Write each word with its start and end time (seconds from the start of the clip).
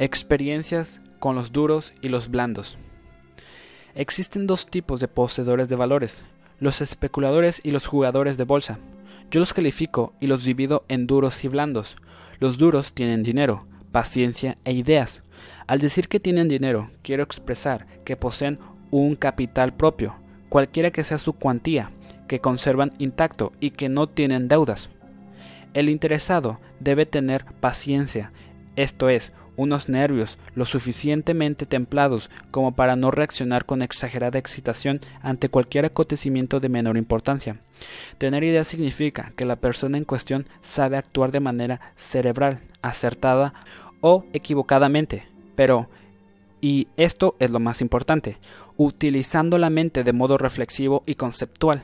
Experiencias 0.00 1.00
con 1.18 1.34
los 1.34 1.50
duros 1.50 1.92
y 2.02 2.08
los 2.08 2.30
blandos. 2.30 2.78
Existen 3.96 4.46
dos 4.46 4.66
tipos 4.66 5.00
de 5.00 5.08
poseedores 5.08 5.68
de 5.68 5.74
valores, 5.74 6.22
los 6.60 6.80
especuladores 6.80 7.60
y 7.64 7.72
los 7.72 7.88
jugadores 7.88 8.36
de 8.36 8.44
bolsa. 8.44 8.78
Yo 9.32 9.40
los 9.40 9.52
califico 9.52 10.12
y 10.20 10.28
los 10.28 10.44
divido 10.44 10.84
en 10.86 11.08
duros 11.08 11.42
y 11.42 11.48
blandos. 11.48 11.96
Los 12.38 12.58
duros 12.58 12.92
tienen 12.92 13.24
dinero, 13.24 13.66
paciencia 13.90 14.56
e 14.64 14.72
ideas. 14.72 15.20
Al 15.66 15.80
decir 15.80 16.06
que 16.06 16.20
tienen 16.20 16.46
dinero, 16.46 16.92
quiero 17.02 17.24
expresar 17.24 17.88
que 18.04 18.14
poseen 18.14 18.60
un 18.92 19.16
capital 19.16 19.74
propio, 19.74 20.14
cualquiera 20.48 20.92
que 20.92 21.02
sea 21.02 21.18
su 21.18 21.32
cuantía, 21.32 21.90
que 22.28 22.38
conservan 22.38 22.92
intacto 22.98 23.50
y 23.58 23.72
que 23.72 23.88
no 23.88 24.08
tienen 24.08 24.46
deudas. 24.46 24.90
El 25.74 25.88
interesado 25.88 26.60
debe 26.78 27.04
tener 27.04 27.44
paciencia, 27.60 28.30
esto 28.76 29.08
es, 29.08 29.32
unos 29.58 29.88
nervios 29.88 30.38
lo 30.54 30.64
suficientemente 30.64 31.66
templados 31.66 32.30
como 32.50 32.72
para 32.72 32.96
no 32.96 33.10
reaccionar 33.10 33.66
con 33.66 33.82
exagerada 33.82 34.38
excitación 34.38 35.00
ante 35.20 35.50
cualquier 35.50 35.84
acontecimiento 35.84 36.60
de 36.60 36.70
menor 36.70 36.96
importancia. 36.96 37.60
Tener 38.16 38.44
idea 38.44 38.64
significa 38.64 39.32
que 39.36 39.44
la 39.44 39.56
persona 39.56 39.98
en 39.98 40.04
cuestión 40.04 40.46
sabe 40.62 40.96
actuar 40.96 41.32
de 41.32 41.40
manera 41.40 41.92
cerebral, 41.96 42.60
acertada 42.82 43.52
o 44.00 44.24
equivocadamente, 44.32 45.26
pero, 45.56 45.90
y 46.60 46.86
esto 46.96 47.34
es 47.40 47.50
lo 47.50 47.58
más 47.58 47.80
importante, 47.80 48.38
utilizando 48.76 49.58
la 49.58 49.70
mente 49.70 50.04
de 50.04 50.12
modo 50.12 50.38
reflexivo 50.38 51.02
y 51.04 51.16
conceptual. 51.16 51.82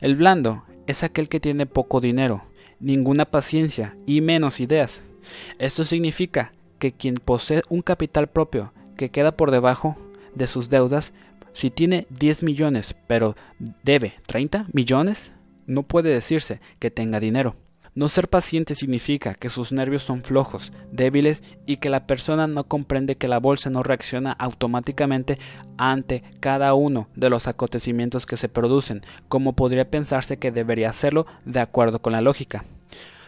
El 0.00 0.14
blando 0.14 0.62
es 0.86 1.02
aquel 1.02 1.28
que 1.28 1.40
tiene 1.40 1.66
poco 1.66 2.00
dinero, 2.00 2.44
ninguna 2.78 3.24
paciencia 3.24 3.96
y 4.06 4.20
menos 4.20 4.60
ideas. 4.60 5.02
Esto 5.58 5.84
significa 5.84 6.52
que 6.80 6.90
quien 6.90 7.14
posee 7.14 7.62
un 7.68 7.82
capital 7.82 8.26
propio 8.26 8.72
que 8.96 9.10
queda 9.10 9.36
por 9.36 9.52
debajo 9.52 9.96
de 10.34 10.48
sus 10.48 10.68
deudas, 10.68 11.12
si 11.52 11.70
tiene 11.70 12.08
10 12.10 12.42
millones 12.42 12.96
pero 13.06 13.36
debe 13.84 14.14
30 14.26 14.66
millones, 14.72 15.30
no 15.66 15.84
puede 15.84 16.10
decirse 16.10 16.60
que 16.80 16.90
tenga 16.90 17.20
dinero. 17.20 17.54
No 17.92 18.08
ser 18.08 18.28
paciente 18.28 18.76
significa 18.76 19.34
que 19.34 19.48
sus 19.48 19.72
nervios 19.72 20.02
son 20.02 20.22
flojos, 20.22 20.72
débiles 20.92 21.42
y 21.66 21.78
que 21.78 21.90
la 21.90 22.06
persona 22.06 22.46
no 22.46 22.64
comprende 22.64 23.16
que 23.16 23.26
la 23.26 23.40
bolsa 23.40 23.68
no 23.68 23.82
reacciona 23.82 24.32
automáticamente 24.32 25.38
ante 25.76 26.22
cada 26.38 26.72
uno 26.74 27.08
de 27.16 27.30
los 27.30 27.48
acontecimientos 27.48 28.26
que 28.26 28.36
se 28.36 28.48
producen, 28.48 29.02
como 29.28 29.54
podría 29.54 29.90
pensarse 29.90 30.38
que 30.38 30.52
debería 30.52 30.88
hacerlo 30.88 31.26
de 31.44 31.60
acuerdo 31.60 32.00
con 32.00 32.12
la 32.12 32.20
lógica 32.20 32.64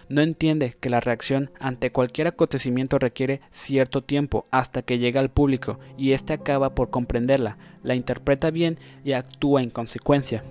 no 0.08 0.20
entiende 0.20 0.76
que 0.80 0.90
la 0.90 1.00
reacción 1.00 1.50
ante 1.60 1.92
cualquier 1.92 2.28
acontecimiento 2.28 2.98
requiere 2.98 3.40
cierto 3.50 4.02
tiempo 4.02 4.46
hasta 4.50 4.82
que 4.82 4.98
llega 4.98 5.20
al 5.20 5.30
público 5.30 5.78
y 5.96 6.12
éste 6.12 6.32
acaba 6.32 6.74
por 6.74 6.90
comprenderla, 6.90 7.58
la 7.82 7.94
interpreta 7.94 8.50
bien 8.50 8.78
y 9.04 9.12
actúa 9.12 9.62
en 9.62 9.70
consecuencia. 9.70 10.44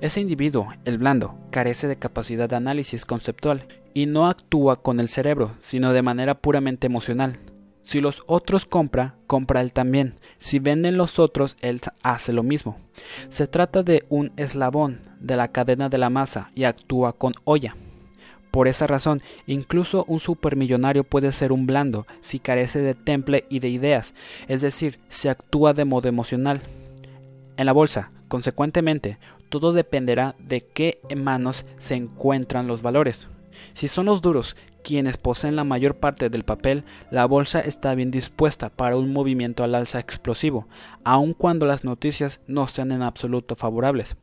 Ese 0.00 0.20
individuo, 0.20 0.68
el 0.84 0.98
blando, 0.98 1.38
carece 1.50 1.86
de 1.86 1.96
capacidad 1.96 2.48
de 2.48 2.56
análisis 2.56 3.04
conceptual 3.04 3.66
y 3.94 4.06
no 4.06 4.26
actúa 4.26 4.82
con 4.82 4.98
el 4.98 5.08
cerebro, 5.08 5.52
sino 5.60 5.92
de 5.92 6.02
manera 6.02 6.34
puramente 6.34 6.86
emocional. 6.88 7.36
Si 7.84 8.00
los 8.00 8.22
otros 8.26 8.64
compra, 8.64 9.16
compra 9.26 9.60
él 9.60 9.72
también. 9.72 10.14
Si 10.38 10.58
venden 10.58 10.96
los 10.96 11.18
otros, 11.18 11.56
él 11.60 11.80
hace 12.02 12.32
lo 12.32 12.42
mismo. 12.42 12.78
Se 13.28 13.46
trata 13.46 13.82
de 13.82 14.04
un 14.08 14.32
eslabón 14.36 15.00
de 15.20 15.36
la 15.36 15.48
cadena 15.48 15.88
de 15.88 15.98
la 15.98 16.10
masa 16.10 16.50
y 16.54 16.64
actúa 16.64 17.12
con 17.12 17.32
olla. 17.44 17.76
Por 18.52 18.68
esa 18.68 18.86
razón, 18.86 19.22
incluso 19.46 20.04
un 20.06 20.20
supermillonario 20.20 21.04
puede 21.04 21.32
ser 21.32 21.52
un 21.52 21.66
blando 21.66 22.06
si 22.20 22.38
carece 22.38 22.80
de 22.80 22.94
temple 22.94 23.46
y 23.48 23.60
de 23.60 23.70
ideas, 23.70 24.12
es 24.46 24.60
decir, 24.60 25.00
si 25.08 25.28
actúa 25.28 25.72
de 25.72 25.86
modo 25.86 26.08
emocional. 26.08 26.60
En 27.56 27.64
la 27.64 27.72
bolsa, 27.72 28.10
consecuentemente, 28.28 29.16
todo 29.48 29.72
dependerá 29.72 30.34
de 30.38 30.66
qué 30.66 31.00
manos 31.16 31.64
se 31.78 31.94
encuentran 31.94 32.66
los 32.66 32.82
valores. 32.82 33.26
Si 33.72 33.88
son 33.88 34.06
los 34.06 34.20
duros 34.20 34.54
quienes 34.82 35.16
poseen 35.16 35.56
la 35.56 35.64
mayor 35.64 35.96
parte 35.96 36.28
del 36.28 36.42
papel, 36.42 36.84
la 37.10 37.24
bolsa 37.24 37.60
está 37.60 37.94
bien 37.94 38.10
dispuesta 38.10 38.68
para 38.68 38.96
un 38.96 39.12
movimiento 39.12 39.64
al 39.64 39.74
alza 39.74 40.00
explosivo, 40.00 40.66
aun 41.04 41.34
cuando 41.34 41.66
las 41.66 41.84
noticias 41.84 42.40
no 42.46 42.66
sean 42.66 42.92
en 42.92 43.02
absoluto 43.02 43.54
favorables. 43.54 44.16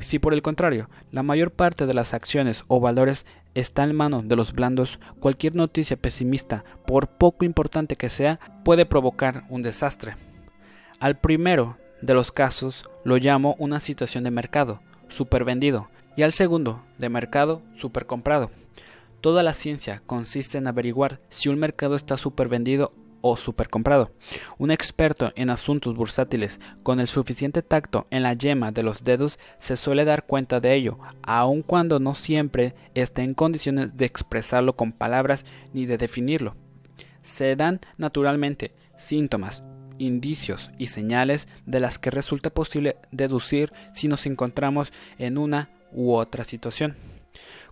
Si 0.00 0.18
por 0.18 0.34
el 0.34 0.42
contrario, 0.42 0.88
la 1.12 1.22
mayor 1.22 1.50
parte 1.50 1.86
de 1.86 1.94
las 1.94 2.14
acciones 2.14 2.64
o 2.68 2.80
valores 2.80 3.24
está 3.54 3.84
en 3.84 3.94
manos 3.94 4.28
de 4.28 4.36
los 4.36 4.52
blandos, 4.52 4.98
cualquier 5.18 5.54
noticia 5.54 5.96
pesimista, 5.96 6.64
por 6.86 7.08
poco 7.08 7.44
importante 7.44 7.96
que 7.96 8.10
sea, 8.10 8.40
puede 8.64 8.86
provocar 8.86 9.44
un 9.48 9.62
desastre. 9.62 10.16
Al 10.98 11.18
primero 11.18 11.76
de 12.02 12.14
los 12.14 12.32
casos 12.32 12.88
lo 13.04 13.16
llamo 13.16 13.56
una 13.58 13.80
situación 13.80 14.24
de 14.24 14.30
mercado, 14.30 14.80
supervendido, 15.08 15.88
y 16.16 16.22
al 16.22 16.32
segundo, 16.32 16.82
de 16.98 17.08
mercado, 17.08 17.62
supercomprado. 17.74 18.50
Toda 19.20 19.42
la 19.42 19.52
ciencia 19.52 20.02
consiste 20.06 20.58
en 20.58 20.66
averiguar 20.66 21.20
si 21.30 21.48
un 21.48 21.58
mercado 21.58 21.94
está 21.94 22.16
supervendido 22.16 22.92
o 23.20 23.36
supercomprado. 23.36 24.12
Un 24.58 24.70
experto 24.70 25.32
en 25.36 25.50
asuntos 25.50 25.96
bursátiles 25.96 26.60
con 26.82 27.00
el 27.00 27.08
suficiente 27.08 27.62
tacto 27.62 28.06
en 28.10 28.22
la 28.22 28.34
yema 28.34 28.72
de 28.72 28.82
los 28.82 29.04
dedos 29.04 29.38
se 29.58 29.76
suele 29.76 30.04
dar 30.04 30.26
cuenta 30.26 30.60
de 30.60 30.74
ello, 30.74 30.98
aun 31.22 31.62
cuando 31.62 32.00
no 32.00 32.14
siempre 32.14 32.74
esté 32.94 33.22
en 33.22 33.34
condiciones 33.34 33.96
de 33.96 34.06
expresarlo 34.06 34.76
con 34.76 34.92
palabras 34.92 35.44
ni 35.72 35.86
de 35.86 35.98
definirlo. 35.98 36.56
Se 37.22 37.56
dan 37.56 37.80
naturalmente 37.98 38.72
síntomas, 38.96 39.62
indicios 39.98 40.70
y 40.78 40.86
señales 40.88 41.48
de 41.66 41.80
las 41.80 41.98
que 41.98 42.10
resulta 42.10 42.50
posible 42.50 42.96
deducir 43.10 43.72
si 43.92 44.08
nos 44.08 44.26
encontramos 44.26 44.92
en 45.18 45.38
una 45.38 45.70
u 45.92 46.12
otra 46.14 46.44
situación. 46.44 46.96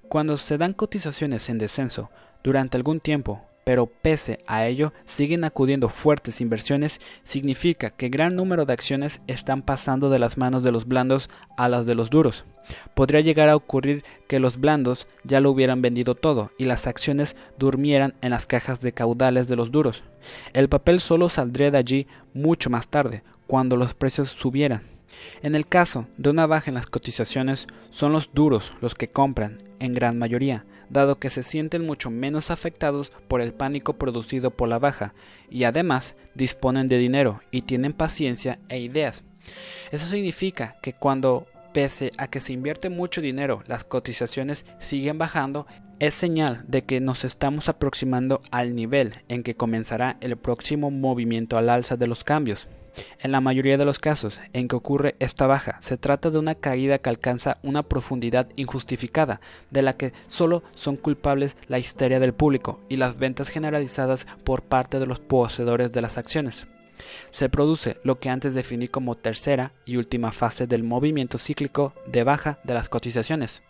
Cuando 0.09 0.37
se 0.37 0.59
dan 0.59 0.73
cotizaciones 0.73 1.49
en 1.49 1.59
descenso 1.59 2.11
durante 2.43 2.77
algún 2.77 3.01
tiempo 3.01 3.48
pero 3.69 3.85
pese 3.85 4.39
a 4.47 4.67
ello 4.67 4.95
siguen 5.05 5.45
acudiendo 5.45 5.91
fuertes 5.91 6.41
inversiones, 6.41 7.03
significa 7.23 7.91
que 7.91 8.09
gran 8.09 8.35
número 8.35 8.65
de 8.65 8.73
acciones 8.73 9.21
están 9.27 9.61
pasando 9.61 10.09
de 10.09 10.19
las 10.19 10.39
manos 10.39 10.63
de 10.63 10.73
los 10.73 10.89
blandos 10.89 11.29
a 11.59 11.69
las 11.69 11.85
de 11.85 11.95
los 11.95 12.09
duros. 12.09 12.47
Podría 12.95 13.21
llegar 13.21 13.51
a 13.51 13.57
ocurrir 13.57 14.05
que 14.27 14.41
los 14.41 14.59
blandos 14.59 15.07
ya 15.23 15.43
lo 15.43 15.51
hubieran 15.51 15.83
vendido 15.83 16.15
todo 16.15 16.51
y 16.57 16.65
las 16.65 16.87
acciones 16.87 17.37
durmieran 17.59 18.15
en 18.23 18.31
las 18.31 18.47
cajas 18.47 18.81
de 18.81 18.93
caudales 18.93 19.49
de 19.49 19.57
los 19.57 19.71
duros. 19.71 20.03
El 20.55 20.71
papel 20.71 20.99
solo 20.99 21.29
saldría 21.29 21.71
de 21.71 21.77
allí 21.77 22.07
mucho 22.33 22.71
más 22.71 22.89
tarde, 22.89 23.23
cuando 23.47 23.77
los 23.77 23.93
precios 23.93 24.31
subieran. 24.31 24.85
En 25.43 25.55
el 25.55 25.67
caso 25.67 26.07
de 26.17 26.31
una 26.31 26.47
baja 26.47 26.71
en 26.71 26.77
las 26.77 26.87
cotizaciones, 26.87 27.67
son 27.91 28.13
los 28.13 28.33
duros 28.33 28.73
los 28.81 28.95
que 28.95 29.11
compran, 29.11 29.59
en 29.79 29.93
gran 29.93 30.19
mayoría, 30.19 30.65
dado 30.91 31.19
que 31.19 31.31
se 31.31 31.43
sienten 31.43 31.85
mucho 31.85 32.11
menos 32.11 32.51
afectados 32.51 33.11
por 33.29 33.41
el 33.41 33.53
pánico 33.53 33.95
producido 33.95 34.51
por 34.51 34.69
la 34.69 34.79
baja, 34.79 35.15
y 35.51 35.65
además 35.65 36.15
disponen 36.35 36.89
de 36.89 36.99
dinero 36.99 37.41
y 37.51 37.63
tienen 37.63 37.93
paciencia 37.93 38.59
e 38.69 38.79
ideas. 38.79 39.25
Eso 39.91 40.07
significa 40.07 40.77
que 40.83 40.93
cuando 40.93 41.47
pese 41.79 42.11
a 42.19 42.27
que 42.27 42.41
se 42.41 42.53
invierte 42.53 42.91
mucho 42.91 43.21
dinero, 43.21 43.63
las 43.69 43.85
cotizaciones 43.85 44.67
siguen 44.81 45.17
bajando, 45.17 45.69
es 46.01 46.13
señal 46.13 46.65
de 46.67 46.83
que 46.83 46.99
nos 46.99 47.23
estamos 47.23 47.69
aproximando 47.69 48.43
al 48.51 48.75
nivel 48.75 49.23
en 49.29 49.45
que 49.45 49.55
comenzará 49.55 50.17
el 50.21 50.37
próximo 50.37 50.91
movimiento 50.91 51.57
al 51.57 51.71
alza 51.71 51.97
de 51.97 52.09
los 52.09 52.25
cambios. 52.25 52.67
En 53.21 53.31
la 53.31 53.41
mayoría 53.41 53.79
de 53.79 53.85
los 53.85 54.01
casos 54.01 54.41
en 54.55 54.67
que 54.67 54.75
ocurre 54.75 55.15
esta 55.21 55.47
baja, 55.47 55.79
se 55.81 55.97
trata 55.97 56.31
de 56.31 56.41
una 56.41 56.57
caída 56.57 56.99
que 56.99 57.11
alcanza 57.11 57.59
una 57.63 57.85
profundidad 57.85 58.49
injustificada, 58.57 59.41
de 59.71 59.83
la 59.83 59.97
que 59.97 60.13
solo 60.27 60.65
son 60.75 60.97
culpables 60.97 61.57
la 61.69 61.79
histeria 61.79 62.19
del 62.19 62.35
público 62.35 62.81
y 62.89 62.97
las 62.97 63.19
ventas 63.19 63.51
generalizadas 63.51 64.27
por 64.43 64.63
parte 64.63 64.99
de 64.99 65.07
los 65.07 65.21
poseedores 65.21 65.93
de 65.93 66.03
las 66.03 66.19
acciones. 66.19 66.67
Se 67.31 67.49
produce 67.49 67.99
lo 68.05 68.19
que 68.19 68.31
antes 68.31 68.55
definí 68.55 68.89
como 68.89 69.17
tercera 69.17 69.73
y 69.85 69.97
última 69.97 70.33
fase 70.33 70.67
del 70.67 70.83
movimiento 70.83 71.39
cíclico 71.39 71.95
de 72.07 72.25
baja 72.25 72.59
de 72.65 72.75
las 72.75 72.89
cotizaciones. 72.89 73.63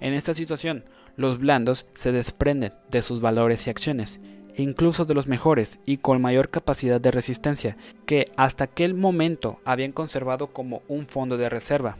En 0.00 0.14
esta 0.14 0.34
situación, 0.34 0.84
los 1.16 1.38
blandos 1.38 1.86
se 1.94 2.12
desprenden 2.12 2.72
de 2.90 3.02
sus 3.02 3.20
valores 3.20 3.66
y 3.66 3.70
acciones 3.70 4.20
incluso 4.62 5.04
de 5.04 5.14
los 5.14 5.26
mejores 5.26 5.78
y 5.86 5.98
con 5.98 6.20
mayor 6.20 6.50
capacidad 6.50 7.00
de 7.00 7.10
resistencia, 7.10 7.76
que 8.06 8.26
hasta 8.36 8.64
aquel 8.64 8.94
momento 8.94 9.60
habían 9.64 9.92
conservado 9.92 10.48
como 10.48 10.82
un 10.88 11.06
fondo 11.06 11.36
de 11.36 11.48
reserva. 11.48 11.96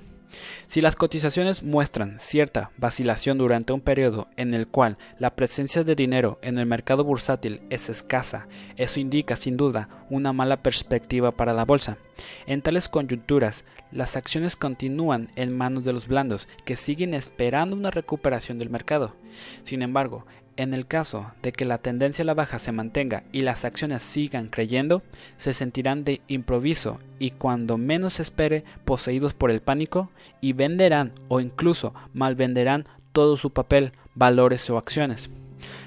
Si 0.67 0.81
las 0.81 0.97
cotizaciones 0.97 1.63
muestran 1.63 2.19
cierta 2.19 2.71
vacilación 2.77 3.39
durante 3.39 3.73
un 3.73 3.81
periodo 3.81 4.29
en 4.37 4.55
el 4.55 4.69
cual 4.69 4.99
la 5.19 5.35
presencia 5.35 5.83
de 5.83 5.95
dinero 5.95 6.39
en 6.43 6.59
el 6.59 6.67
mercado 6.67 7.05
bursátil 7.05 7.63
es 7.71 7.89
escasa, 7.89 8.47
eso 8.77 9.01
indica 9.01 9.37
sin 9.37 9.57
duda 9.57 9.89
una 10.11 10.33
mala 10.33 10.63
perspectiva 10.63 11.31
para 11.31 11.53
la 11.53 11.65
bolsa. 11.65 11.99
En 12.47 12.63
tales 12.63 12.89
coyunturas, 12.89 13.65
las 13.93 14.17
acciones 14.17 14.57
continúan 14.57 15.29
en 15.37 15.57
manos 15.57 15.85
de 15.85 15.93
los 15.93 16.09
blandos 16.09 16.49
que 16.65 16.77
siguen 16.77 17.15
esperando 17.15 17.77
una 17.77 17.91
recuperación 17.91 18.59
del 18.59 18.71
mercado. 18.71 19.15
Sin 19.63 19.83
embargo, 19.83 20.27
en 20.59 20.75
el 20.75 20.87
caso 20.87 21.33
de 21.41 21.53
que 21.53 21.65
la 21.65 21.79
tendencia 21.79 22.23
a 22.23 22.27
la 22.27 22.35
baja 22.35 22.59
se 22.59 22.73
mantenga 22.73 23.23
y 23.33 23.41
las 23.41 23.65
acciones 23.65 24.03
sigan 24.03 24.49
creyendo, 24.49 25.03
se 25.37 25.55
sentirán 25.55 26.03
de 26.03 26.21
improviso 26.27 26.99
y 27.21 27.31
cuando 27.31 27.79
menos 27.79 28.15
se 28.15 28.23
espere 28.23 28.65
poseídos 28.85 29.35
por 29.35 29.53
el 29.53 29.61
pánico 29.61 30.11
y 30.41 30.53
venderán 30.55 31.13
o 31.29 31.39
incluso 31.41 31.95
malvenderán 32.13 32.85
todo 33.13 33.37
su 33.37 33.51
papel, 33.51 33.93
valores 34.17 34.69
o 34.69 34.79
acciones. 34.79 35.31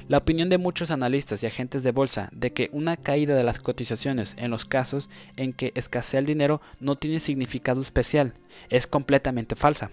La 0.07 0.17
opinión 0.17 0.49
de 0.49 0.57
muchos 0.57 0.89
analistas 0.89 1.43
y 1.43 1.47
agentes 1.47 1.83
de 1.83 1.91
bolsa 1.91 2.29
de 2.31 2.53
que 2.53 2.69
una 2.71 2.95
caída 2.95 3.35
de 3.35 3.43
las 3.43 3.59
cotizaciones 3.59 4.35
en 4.37 4.51
los 4.51 4.63
casos 4.63 5.09
en 5.35 5.51
que 5.51 5.73
escasea 5.75 6.21
el 6.21 6.25
dinero 6.25 6.61
no 6.79 6.95
tiene 6.95 7.19
significado 7.19 7.81
especial 7.81 8.33
es 8.69 8.87
completamente 8.87 9.55
falsa. 9.55 9.91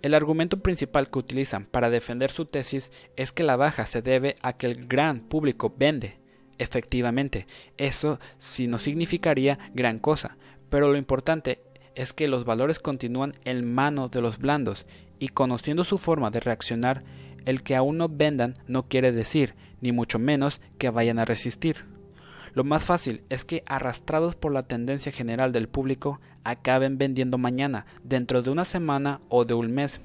El 0.00 0.14
argumento 0.14 0.60
principal 0.60 1.10
que 1.10 1.18
utilizan 1.18 1.64
para 1.64 1.90
defender 1.90 2.30
su 2.30 2.44
tesis 2.44 2.92
es 3.16 3.32
que 3.32 3.42
la 3.42 3.56
baja 3.56 3.84
se 3.84 4.00
debe 4.00 4.36
a 4.42 4.52
que 4.52 4.66
el 4.66 4.86
gran 4.86 5.20
público 5.20 5.74
vende. 5.76 6.18
Efectivamente, 6.58 7.46
eso 7.78 8.20
sí 8.38 8.68
no 8.68 8.78
significaría 8.78 9.58
gran 9.74 9.98
cosa, 9.98 10.36
pero 10.70 10.88
lo 10.88 10.96
importante 10.96 11.62
es 11.96 12.12
que 12.12 12.28
los 12.28 12.44
valores 12.44 12.78
continúan 12.78 13.32
en 13.44 13.72
manos 13.72 14.12
de 14.12 14.22
los 14.22 14.38
blandos 14.38 14.86
y 15.18 15.28
conociendo 15.28 15.82
su 15.82 15.98
forma 15.98 16.30
de 16.30 16.40
reaccionar, 16.40 17.02
el 17.44 17.64
que 17.64 17.74
aún 17.74 17.98
no 17.98 18.08
vendan 18.08 18.54
no 18.68 18.88
quiere 18.88 19.10
decir, 19.10 19.56
ni 19.80 19.90
mucho 19.90 20.20
menos, 20.20 20.60
que 20.78 20.90
vayan 20.90 21.18
a 21.18 21.24
resistir. 21.24 21.86
Lo 22.58 22.64
más 22.64 22.82
fácil 22.82 23.22
es 23.28 23.44
que, 23.44 23.62
arrastrados 23.66 24.34
por 24.34 24.52
la 24.52 24.64
tendencia 24.64 25.12
general 25.12 25.52
del 25.52 25.68
público, 25.68 26.20
acaben 26.42 26.98
vendiendo 26.98 27.38
mañana, 27.38 27.86
dentro 28.02 28.42
de 28.42 28.50
una 28.50 28.64
semana 28.64 29.20
o 29.28 29.44
de 29.44 29.54
un 29.54 29.70
mes. 29.70 30.00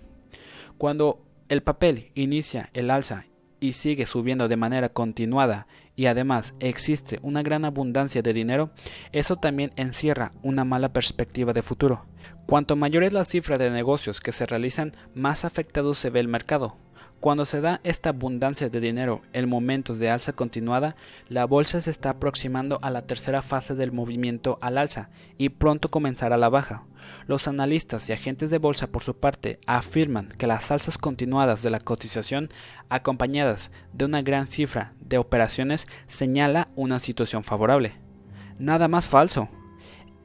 Cuando 0.77 1.25
el 1.49 1.63
papel 1.63 2.11
inicia 2.13 2.69
el 2.73 2.91
alza 2.91 3.25
y 3.59 3.73
sigue 3.73 4.05
subiendo 4.05 4.47
de 4.47 4.55
manera 4.55 4.89
continuada 4.89 5.65
y 5.95 6.05
además 6.05 6.53
existe 6.59 7.17
una 7.23 7.41
gran 7.41 7.65
abundancia 7.65 8.21
de 8.21 8.33
dinero, 8.33 8.69
eso 9.13 9.37
también 9.37 9.71
encierra 9.75 10.31
una 10.43 10.63
mala 10.63 10.93
perspectiva 10.93 11.53
de 11.53 11.63
futuro. 11.63 12.05
Cuanto 12.45 12.75
mayor 12.75 13.01
es 13.01 13.13
la 13.13 13.25
cifra 13.25 13.57
de 13.57 13.71
negocios 13.71 14.21
que 14.21 14.31
se 14.31 14.45
realizan, 14.45 14.93
más 15.15 15.43
afectado 15.43 15.95
se 15.95 16.11
ve 16.11 16.19
el 16.19 16.27
mercado, 16.27 16.77
cuando 17.23 17.45
se 17.45 17.61
da 17.61 17.79
esta 17.85 18.09
abundancia 18.09 18.69
de 18.69 18.81
dinero 18.81 19.21
en 19.31 19.47
momentos 19.47 19.97
de 19.97 20.09
alza 20.09 20.33
continuada, 20.33 20.97
la 21.29 21.45
bolsa 21.45 21.79
se 21.79 21.89
está 21.89 22.09
aproximando 22.09 22.79
a 22.81 22.89
la 22.89 23.03
tercera 23.03 23.41
fase 23.41 23.75
del 23.75 23.93
movimiento 23.93 24.57
al 24.59 24.77
alza 24.77 25.09
y 25.37 25.47
pronto 25.47 25.89
comenzará 25.89 26.35
la 26.35 26.49
baja. 26.49 26.83
Los 27.25 27.47
analistas 27.47 28.09
y 28.09 28.11
agentes 28.11 28.49
de 28.49 28.57
bolsa 28.57 28.87
por 28.87 29.03
su 29.03 29.15
parte 29.15 29.57
afirman 29.67 30.27
que 30.37 30.47
las 30.47 30.69
alzas 30.69 30.97
continuadas 30.97 31.63
de 31.63 31.69
la 31.69 31.79
cotización 31.79 32.49
acompañadas 32.89 33.71
de 33.93 34.03
una 34.03 34.21
gran 34.21 34.45
cifra 34.45 34.91
de 34.99 35.17
operaciones 35.17 35.87
señala 36.07 36.67
una 36.75 36.99
situación 36.99 37.45
favorable. 37.45 37.93
Nada 38.59 38.89
más 38.89 39.05
falso. 39.05 39.47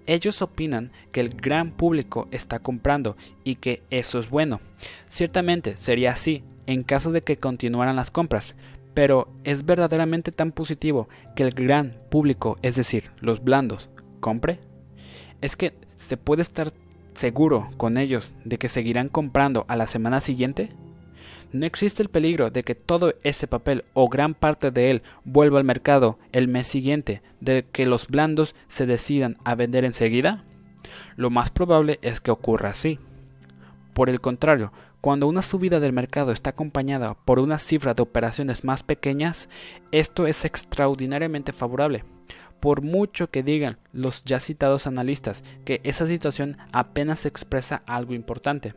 Ellos 0.06 0.42
opinan 0.42 0.90
que 1.12 1.20
el 1.20 1.28
gran 1.28 1.70
público 1.70 2.26
está 2.32 2.58
comprando 2.58 3.16
y 3.44 3.54
que 3.54 3.84
eso 3.90 4.18
es 4.18 4.28
bueno. 4.30 4.60
Ciertamente 5.08 5.76
sería 5.76 6.10
así 6.10 6.42
en 6.68 6.82
caso 6.82 7.12
de 7.12 7.22
que 7.22 7.38
continuaran 7.38 7.96
las 7.96 8.10
compras, 8.10 8.54
pero 8.92 9.32
¿es 9.42 9.64
verdaderamente 9.64 10.32
tan 10.32 10.52
positivo 10.52 11.08
que 11.34 11.42
el 11.42 11.52
gran 11.52 11.96
público, 12.10 12.58
es 12.60 12.76
decir, 12.76 13.10
los 13.20 13.42
blandos, 13.42 13.88
compre? 14.20 14.60
¿Es 15.40 15.56
que 15.56 15.72
se 15.96 16.18
puede 16.18 16.42
estar 16.42 16.72
seguro 17.14 17.70
con 17.78 17.96
ellos 17.96 18.34
de 18.44 18.58
que 18.58 18.68
seguirán 18.68 19.08
comprando 19.08 19.64
a 19.68 19.76
la 19.76 19.86
semana 19.86 20.20
siguiente? 20.20 20.68
¿No 21.52 21.64
existe 21.64 22.02
el 22.02 22.10
peligro 22.10 22.50
de 22.50 22.62
que 22.62 22.74
todo 22.74 23.14
ese 23.22 23.46
papel 23.46 23.86
o 23.94 24.10
gran 24.10 24.34
parte 24.34 24.70
de 24.70 24.90
él 24.90 25.02
vuelva 25.24 25.58
al 25.58 25.64
mercado 25.64 26.18
el 26.32 26.48
mes 26.48 26.66
siguiente, 26.66 27.22
de 27.40 27.64
que 27.64 27.86
los 27.86 28.08
blandos 28.08 28.54
se 28.68 28.84
decidan 28.84 29.38
a 29.42 29.54
vender 29.54 29.86
enseguida? 29.86 30.44
Lo 31.16 31.30
más 31.30 31.48
probable 31.48 31.98
es 32.02 32.20
que 32.20 32.30
ocurra 32.30 32.68
así. 32.68 32.98
Por 33.94 34.10
el 34.10 34.20
contrario, 34.20 34.70
cuando 35.00 35.28
una 35.28 35.42
subida 35.42 35.78
del 35.78 35.92
mercado 35.92 36.32
está 36.32 36.50
acompañada 36.50 37.14
por 37.14 37.38
una 37.38 37.58
cifra 37.58 37.94
de 37.94 38.02
operaciones 38.02 38.64
más 38.64 38.82
pequeñas, 38.82 39.48
esto 39.92 40.26
es 40.26 40.44
extraordinariamente 40.44 41.52
favorable. 41.52 42.04
Por 42.58 42.82
mucho 42.82 43.30
que 43.30 43.44
digan 43.44 43.78
los 43.92 44.24
ya 44.24 44.40
citados 44.40 44.88
analistas 44.88 45.44
que 45.64 45.80
esa 45.84 46.06
situación 46.08 46.56
apenas 46.72 47.26
expresa 47.26 47.82
algo 47.86 48.14
importante. 48.14 48.74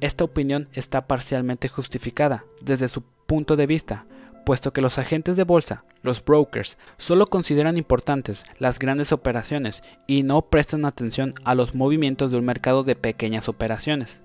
Esta 0.00 0.24
opinión 0.24 0.68
está 0.72 1.06
parcialmente 1.06 1.68
justificada 1.68 2.44
desde 2.60 2.88
su 2.88 3.02
punto 3.26 3.54
de 3.54 3.66
vista, 3.66 4.06
puesto 4.44 4.72
que 4.72 4.80
los 4.80 4.98
agentes 4.98 5.36
de 5.36 5.44
bolsa, 5.44 5.84
los 6.02 6.24
brokers, 6.24 6.78
solo 6.98 7.26
consideran 7.28 7.76
importantes 7.76 8.44
las 8.58 8.80
grandes 8.80 9.12
operaciones 9.12 9.82
y 10.08 10.24
no 10.24 10.42
prestan 10.42 10.84
atención 10.84 11.34
a 11.44 11.54
los 11.54 11.76
movimientos 11.76 12.32
de 12.32 12.38
un 12.38 12.44
mercado 12.44 12.82
de 12.82 12.96
pequeñas 12.96 13.48
operaciones. 13.48 14.20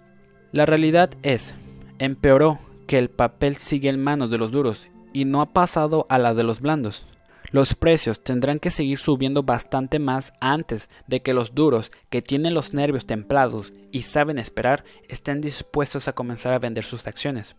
La 0.51 0.65
realidad 0.65 1.12
es, 1.24 1.53
empeoró 1.98 2.59
que 2.86 2.98
el 2.98 3.09
papel 3.09 3.56
sigue 3.56 3.88
en 3.88 4.03
manos 4.03 4.30
de 4.30 4.38
los 4.38 4.51
duros 4.51 4.89
y 5.13 5.24
no 5.24 5.39
ha 5.39 5.53
pasado 5.53 6.06
a 6.09 6.18
la 6.18 6.33
de 6.33 6.44
los 6.44 6.59
blandos. 6.59 7.06
Los 7.51 7.74
precios 7.74 8.21
tendrán 8.21 8.59
que 8.59 8.69
seguir 8.69 8.98
subiendo 9.00 9.44
bastante 9.44 9.98
más 9.98 10.33
antes 10.42 10.89
de 11.07 11.21
que 11.21 11.33
los 11.33 11.56
duros, 11.56 11.89
que 12.09 12.21
tienen 12.21 12.53
los 12.53 12.74
nervios 12.74 13.06
templados 13.06 13.71
y 13.92 14.01
saben 14.01 14.39
esperar, 14.39 14.83
estén 15.07 15.39
dispuestos 15.39 16.09
a 16.09 16.13
comenzar 16.13 16.51
a 16.51 16.59
vender 16.59 16.83
sus 16.83 17.07
acciones. 17.07 17.56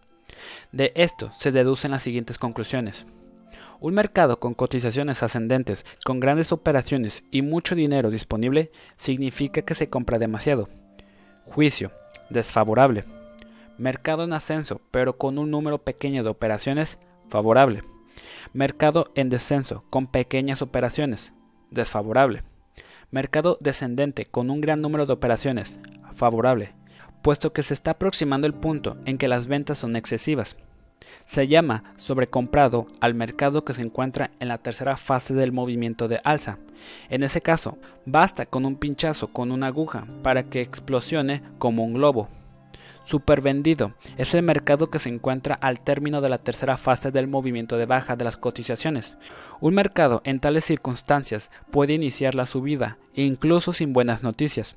De 0.71 0.93
esto 0.95 1.31
se 1.33 1.51
deducen 1.51 1.93
las 1.93 2.03
siguientes 2.03 2.37
conclusiones. 2.37 3.07
Un 3.81 3.95
mercado 3.95 4.39
con 4.39 4.53
cotizaciones 4.53 5.23
ascendentes, 5.23 5.87
con 6.05 6.21
grandes 6.21 6.53
operaciones 6.53 7.25
y 7.31 7.41
mucho 7.41 7.75
dinero 7.75 8.11
disponible, 8.11 8.71
significa 8.97 9.63
que 9.63 9.75
se 9.75 9.89
compra 9.89 10.19
demasiado. 10.19 10.69
Juicio 11.47 11.91
desfavorable. 12.33 13.05
Mercado 13.79 14.25
en 14.25 14.33
ascenso, 14.33 14.81
pero 14.91 15.17
con 15.17 15.39
un 15.39 15.51
número 15.51 15.79
pequeño 15.79 16.23
de 16.23 16.31
operaciones, 16.31 16.99
favorable. 17.29 17.83
Mercado 18.53 19.11
en 19.15 19.29
descenso, 19.29 19.85
con 19.91 20.07
pequeñas 20.07 20.63
operaciones, 20.63 21.33
desfavorable. 21.71 22.43
Mercado 23.11 23.59
descendente, 23.61 24.27
con 24.27 24.51
un 24.51 24.61
gran 24.61 24.81
número 24.81 25.07
de 25.07 25.13
operaciones, 25.13 25.79
favorable, 26.13 26.75
puesto 27.23 27.53
que 27.53 27.63
se 27.63 27.75
está 27.75 27.93
aproximando 27.93 28.47
el 28.47 28.55
punto 28.55 28.99
en 29.07 29.19
que 29.19 29.29
las 29.29 29.47
ventas 29.47 29.79
son 29.79 29.97
excesivas. 29.97 30.57
Se 31.27 31.49
llama 31.49 31.85
sobrecomprado 31.97 32.87
al 33.01 33.15
mercado 33.15 33.65
que 33.65 33.75
se 33.75 33.83
encuentra 33.83 34.31
en 34.41 34.49
la 34.49 34.59
tercera 34.59 34.97
fase 34.97 35.35
del 35.35 35.53
movimiento 35.53 36.09
de 36.09 36.21
alza. 36.25 36.59
En 37.09 37.23
ese 37.23 37.41
caso, 37.41 37.79
basta 38.07 38.47
con 38.47 38.65
un 38.67 38.77
pinchazo 38.77 39.29
con 39.29 39.53
una 39.53 39.69
aguja 39.69 40.07
para 40.23 40.45
que 40.45 40.61
explosione 40.61 41.43
como 41.59 41.85
un 41.85 41.95
globo. 41.95 42.29
Supervendido 43.05 43.95
es 44.17 44.35
el 44.35 44.43
mercado 44.43 44.91
que 44.91 45.01
se 45.01 45.09
encuentra 45.09 45.55
al 45.57 45.81
término 45.81 46.21
de 46.21 46.29
la 46.29 46.39
tercera 46.39 46.77
fase 46.77 47.11
del 47.11 47.27
movimiento 47.27 47.77
de 47.77 47.87
baja 47.87 48.15
de 48.15 48.25
las 48.25 48.37
cotizaciones. 48.37 49.17
Un 49.61 49.75
mercado 49.75 50.23
en 50.25 50.39
tales 50.39 50.65
circunstancias 50.65 51.51
puede 51.71 51.95
iniciar 51.95 52.35
la 52.35 52.47
subida, 52.47 52.99
incluso 53.15 53.73
sin 53.73 53.93
buenas 53.93 54.23
noticias. 54.23 54.77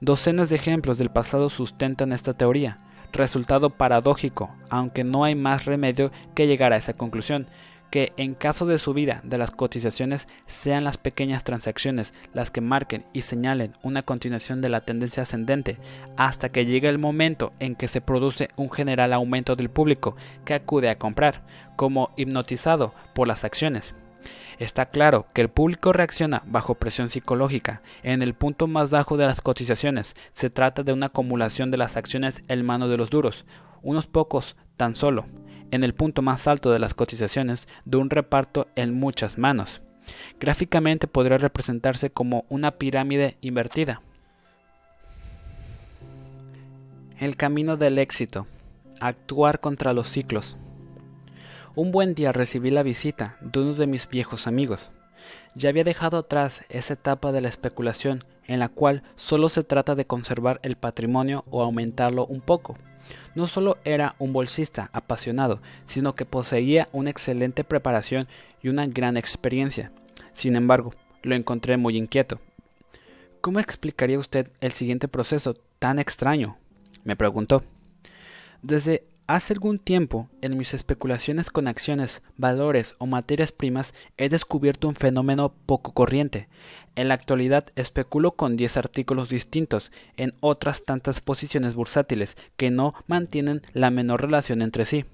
Docenas 0.00 0.48
de 0.48 0.56
ejemplos 0.56 0.98
del 0.98 1.10
pasado 1.10 1.50
sustentan 1.50 2.12
esta 2.12 2.34
teoría 2.34 2.85
resultado 3.12 3.70
paradójico, 3.70 4.50
aunque 4.70 5.04
no 5.04 5.24
hay 5.24 5.34
más 5.34 5.64
remedio 5.64 6.10
que 6.34 6.46
llegar 6.46 6.72
a 6.72 6.76
esa 6.76 6.94
conclusión, 6.94 7.46
que 7.90 8.12
en 8.16 8.34
caso 8.34 8.66
de 8.66 8.78
subida 8.78 9.20
de 9.24 9.38
las 9.38 9.50
cotizaciones 9.50 10.28
sean 10.46 10.84
las 10.84 10.98
pequeñas 10.98 11.44
transacciones 11.44 12.12
las 12.34 12.50
que 12.50 12.60
marquen 12.60 13.04
y 13.12 13.22
señalen 13.22 13.72
una 13.82 14.02
continuación 14.02 14.60
de 14.60 14.68
la 14.68 14.80
tendencia 14.80 15.22
ascendente 15.22 15.78
hasta 16.16 16.50
que 16.50 16.66
llegue 16.66 16.88
el 16.88 16.98
momento 16.98 17.52
en 17.60 17.74
que 17.74 17.88
se 17.88 18.00
produce 18.00 18.50
un 18.56 18.70
general 18.70 19.12
aumento 19.12 19.56
del 19.56 19.70
público 19.70 20.16
que 20.44 20.54
acude 20.54 20.90
a 20.90 20.98
comprar, 20.98 21.42
como 21.76 22.10
hipnotizado 22.16 22.92
por 23.14 23.28
las 23.28 23.44
acciones. 23.44 23.94
Está 24.58 24.86
claro 24.86 25.26
que 25.34 25.42
el 25.42 25.50
público 25.50 25.92
reacciona 25.92 26.42
bajo 26.46 26.76
presión 26.76 27.10
psicológica. 27.10 27.82
En 28.02 28.22
el 28.22 28.32
punto 28.32 28.66
más 28.66 28.90
bajo 28.90 29.18
de 29.18 29.26
las 29.26 29.42
cotizaciones 29.42 30.16
se 30.32 30.48
trata 30.48 30.82
de 30.82 30.94
una 30.94 31.06
acumulación 31.06 31.70
de 31.70 31.76
las 31.76 31.96
acciones 31.98 32.42
en 32.48 32.64
mano 32.64 32.88
de 32.88 32.96
los 32.96 33.10
duros, 33.10 33.44
unos 33.82 34.06
pocos 34.06 34.56
tan 34.78 34.96
solo. 34.96 35.26
En 35.70 35.84
el 35.84 35.94
punto 35.94 36.22
más 36.22 36.46
alto 36.46 36.70
de 36.70 36.78
las 36.78 36.94
cotizaciones 36.94 37.68
de 37.84 37.98
un 37.98 38.08
reparto 38.08 38.68
en 38.76 38.94
muchas 38.94 39.36
manos. 39.36 39.82
Gráficamente 40.40 41.06
podría 41.06 41.36
representarse 41.36 42.10
como 42.10 42.46
una 42.48 42.72
pirámide 42.72 43.36
invertida. 43.42 44.00
El 47.18 47.36
camino 47.36 47.76
del 47.76 47.98
éxito. 47.98 48.46
Actuar 49.00 49.60
contra 49.60 49.92
los 49.92 50.08
ciclos. 50.08 50.56
Un 51.76 51.92
buen 51.92 52.14
día 52.14 52.32
recibí 52.32 52.70
la 52.70 52.82
visita 52.82 53.36
de 53.42 53.60
uno 53.60 53.74
de 53.74 53.86
mis 53.86 54.08
viejos 54.08 54.46
amigos. 54.46 54.90
Ya 55.54 55.68
había 55.68 55.84
dejado 55.84 56.16
atrás 56.16 56.62
esa 56.70 56.94
etapa 56.94 57.32
de 57.32 57.42
la 57.42 57.48
especulación 57.48 58.24
en 58.46 58.60
la 58.60 58.70
cual 58.70 59.02
solo 59.14 59.50
se 59.50 59.62
trata 59.62 59.94
de 59.94 60.06
conservar 60.06 60.58
el 60.62 60.76
patrimonio 60.76 61.44
o 61.50 61.62
aumentarlo 61.62 62.24
un 62.24 62.40
poco. 62.40 62.78
No 63.34 63.46
solo 63.46 63.76
era 63.84 64.14
un 64.18 64.32
bolsista 64.32 64.88
apasionado, 64.94 65.60
sino 65.84 66.14
que 66.14 66.24
poseía 66.24 66.88
una 66.92 67.10
excelente 67.10 67.62
preparación 67.62 68.26
y 68.62 68.70
una 68.70 68.86
gran 68.86 69.18
experiencia. 69.18 69.92
Sin 70.32 70.56
embargo, 70.56 70.94
lo 71.22 71.34
encontré 71.34 71.76
muy 71.76 71.98
inquieto. 71.98 72.40
¿Cómo 73.42 73.60
explicaría 73.60 74.18
usted 74.18 74.50
el 74.62 74.72
siguiente 74.72 75.08
proceso 75.08 75.52
tan 75.78 75.98
extraño? 75.98 76.56
me 77.04 77.16
preguntó. 77.16 77.64
Desde 78.62 79.04
hace 79.26 79.52
algún 79.52 79.78
tiempo, 79.78 80.28
en 80.40 80.56
mis 80.56 80.74
especulaciones 80.74 81.50
con 81.50 81.66
acciones, 81.68 82.22
valores 82.36 82.94
o 82.98 83.06
materias 83.06 83.52
primas, 83.52 83.94
he 84.16 84.28
descubierto 84.28 84.88
un 84.88 84.94
fenómeno 84.94 85.52
poco 85.66 85.92
corriente. 85.92 86.48
En 86.94 87.08
la 87.08 87.14
actualidad 87.14 87.66
especulo 87.76 88.32
con 88.32 88.56
10 88.56 88.76
artículos 88.76 89.28
distintos 89.28 89.92
en 90.16 90.34
otras 90.40 90.84
tantas 90.84 91.20
posiciones 91.20 91.74
bursátiles 91.74 92.36
que 92.56 92.70
no 92.70 92.94
mantienen 93.06 93.62
la 93.72 93.90
menor 93.90 94.22
relación 94.22 94.62
entre 94.62 94.84
sí. 94.84 95.04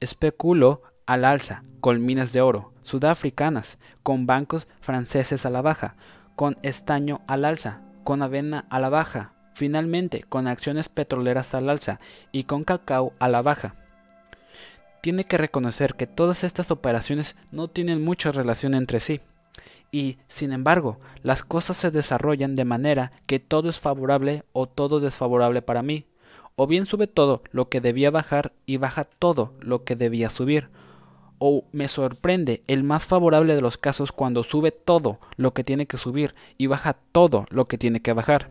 Especulo 0.00 0.82
al 1.06 1.24
alza 1.24 1.64
con 1.80 2.04
minas 2.04 2.32
de 2.32 2.40
oro 2.40 2.72
sudafricanas, 2.82 3.78
con 4.02 4.26
bancos 4.26 4.68
franceses 4.80 5.46
a 5.46 5.50
la 5.50 5.62
baja, 5.62 5.96
con 6.36 6.58
estaño 6.62 7.22
al 7.26 7.44
alza, 7.44 7.80
con 8.04 8.22
avena 8.22 8.66
a 8.70 8.78
la 8.78 8.90
baja, 8.90 9.34
finalmente 9.54 10.22
con 10.28 10.46
acciones 10.46 10.88
petroleras 10.88 11.54
al 11.54 11.70
alza 11.70 12.00
y 12.32 12.44
con 12.44 12.64
cacao 12.64 13.12
a 13.18 13.28
la 13.28 13.42
baja. 13.42 13.76
Tiene 15.00 15.24
que 15.24 15.38
reconocer 15.38 15.94
que 15.94 16.06
todas 16.06 16.44
estas 16.44 16.70
operaciones 16.70 17.36
no 17.52 17.68
tienen 17.68 18.02
mucha 18.04 18.32
relación 18.32 18.74
entre 18.74 19.00
sí. 19.00 19.20
Y, 19.90 20.18
sin 20.28 20.52
embargo, 20.52 20.98
las 21.22 21.42
cosas 21.42 21.76
se 21.76 21.90
desarrollan 21.90 22.56
de 22.56 22.64
manera 22.64 23.12
que 23.26 23.38
todo 23.38 23.68
es 23.68 23.78
favorable 23.78 24.44
o 24.52 24.66
todo 24.66 25.00
desfavorable 25.00 25.62
para 25.62 25.82
mí. 25.82 26.06
O 26.56 26.66
bien 26.66 26.86
sube 26.86 27.06
todo 27.06 27.42
lo 27.52 27.68
que 27.68 27.80
debía 27.80 28.10
bajar 28.10 28.52
y 28.66 28.78
baja 28.78 29.04
todo 29.04 29.54
lo 29.60 29.84
que 29.84 29.96
debía 29.96 30.30
subir, 30.30 30.70
o 31.38 31.64
me 31.72 31.88
sorprende 31.88 32.62
el 32.66 32.84
más 32.84 33.04
favorable 33.04 33.54
de 33.54 33.60
los 33.60 33.76
casos 33.76 34.12
cuando 34.12 34.42
sube 34.44 34.70
todo 34.70 35.18
lo 35.36 35.52
que 35.52 35.64
tiene 35.64 35.86
que 35.86 35.96
subir 35.96 36.34
y 36.56 36.68
baja 36.68 36.96
todo 37.12 37.46
lo 37.50 37.66
que 37.66 37.76
tiene 37.76 38.00
que 38.00 38.12
bajar. 38.12 38.50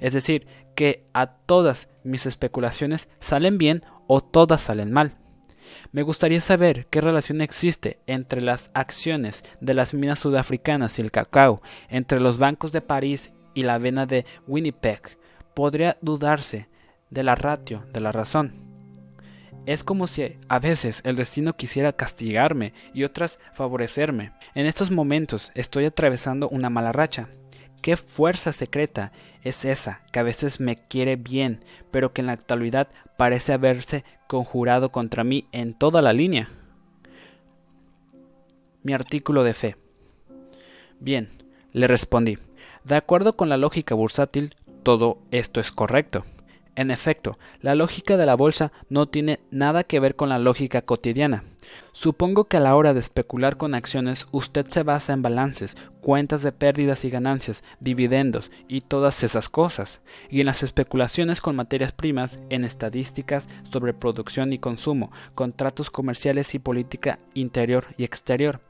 Es 0.00 0.12
decir, 0.12 0.46
que 0.74 1.06
a 1.12 1.26
todas 1.26 1.88
mis 2.02 2.26
especulaciones 2.26 3.08
salen 3.20 3.58
bien 3.58 3.84
o 4.06 4.20
todas 4.20 4.62
salen 4.62 4.92
mal. 4.92 5.16
Me 5.92 6.02
gustaría 6.02 6.40
saber 6.40 6.86
qué 6.86 7.00
relación 7.00 7.40
existe 7.40 7.98
entre 8.06 8.40
las 8.40 8.70
acciones 8.74 9.42
de 9.60 9.74
las 9.74 9.94
minas 9.94 10.18
sudafricanas 10.18 10.98
y 10.98 11.02
el 11.02 11.10
cacao, 11.10 11.62
entre 11.88 12.20
los 12.20 12.38
bancos 12.38 12.72
de 12.72 12.80
París 12.80 13.32
y 13.54 13.62
la 13.62 13.74
avena 13.74 14.06
de 14.06 14.26
Winnipeg. 14.46 15.18
Podría 15.54 15.96
dudarse 16.00 16.68
de 17.10 17.22
la 17.22 17.34
ratio 17.34 17.84
de 17.92 18.00
la 18.00 18.12
razón. 18.12 18.64
Es 19.66 19.82
como 19.82 20.06
si 20.06 20.36
a 20.48 20.58
veces 20.58 21.00
el 21.04 21.16
destino 21.16 21.56
quisiera 21.56 21.94
castigarme 21.94 22.74
y 22.92 23.04
otras 23.04 23.38
favorecerme. 23.54 24.32
En 24.54 24.66
estos 24.66 24.90
momentos 24.90 25.50
estoy 25.54 25.86
atravesando 25.86 26.48
una 26.50 26.68
mala 26.68 26.92
racha. 26.92 27.28
¿Qué 27.84 27.98
fuerza 27.98 28.52
secreta 28.52 29.12
es 29.42 29.66
esa 29.66 30.00
que 30.10 30.18
a 30.18 30.22
veces 30.22 30.58
me 30.58 30.74
quiere 30.76 31.16
bien, 31.16 31.62
pero 31.90 32.14
que 32.14 32.22
en 32.22 32.28
la 32.28 32.32
actualidad 32.32 32.88
parece 33.18 33.52
haberse 33.52 34.06
conjurado 34.26 34.88
contra 34.88 35.22
mí 35.22 35.48
en 35.52 35.74
toda 35.74 36.00
la 36.00 36.14
línea? 36.14 36.48
Mi 38.82 38.94
artículo 38.94 39.44
de 39.44 39.52
fe. 39.52 39.76
Bien, 40.98 41.28
le 41.72 41.86
respondí. 41.86 42.38
De 42.84 42.94
acuerdo 42.94 43.36
con 43.36 43.50
la 43.50 43.58
lógica 43.58 43.94
bursátil, 43.94 44.54
todo 44.82 45.18
esto 45.30 45.60
es 45.60 45.70
correcto. 45.70 46.24
En 46.76 46.90
efecto, 46.90 47.38
la 47.60 47.76
lógica 47.76 48.16
de 48.16 48.26
la 48.26 48.34
bolsa 48.34 48.72
no 48.88 49.06
tiene 49.06 49.38
nada 49.50 49.84
que 49.84 50.00
ver 50.00 50.16
con 50.16 50.28
la 50.28 50.40
lógica 50.40 50.82
cotidiana. 50.82 51.44
Supongo 51.92 52.44
que 52.44 52.56
a 52.56 52.60
la 52.60 52.74
hora 52.74 52.94
de 52.94 53.00
especular 53.00 53.56
con 53.56 53.74
acciones 53.74 54.26
usted 54.32 54.66
se 54.66 54.82
basa 54.82 55.12
en 55.12 55.22
balances, 55.22 55.76
cuentas 56.00 56.42
de 56.42 56.50
pérdidas 56.50 57.04
y 57.04 57.10
ganancias, 57.10 57.62
dividendos 57.78 58.50
y 58.66 58.80
todas 58.80 59.22
esas 59.22 59.48
cosas, 59.48 60.00
y 60.28 60.40
en 60.40 60.46
las 60.46 60.64
especulaciones 60.64 61.40
con 61.40 61.54
materias 61.54 61.92
primas, 61.92 62.38
en 62.50 62.64
estadísticas 62.64 63.48
sobre 63.70 63.94
producción 63.94 64.52
y 64.52 64.58
consumo, 64.58 65.12
contratos 65.36 65.90
comerciales 65.90 66.54
y 66.54 66.58
política 66.58 67.20
interior 67.34 67.86
y 67.96 68.04
exterior. 68.04 68.60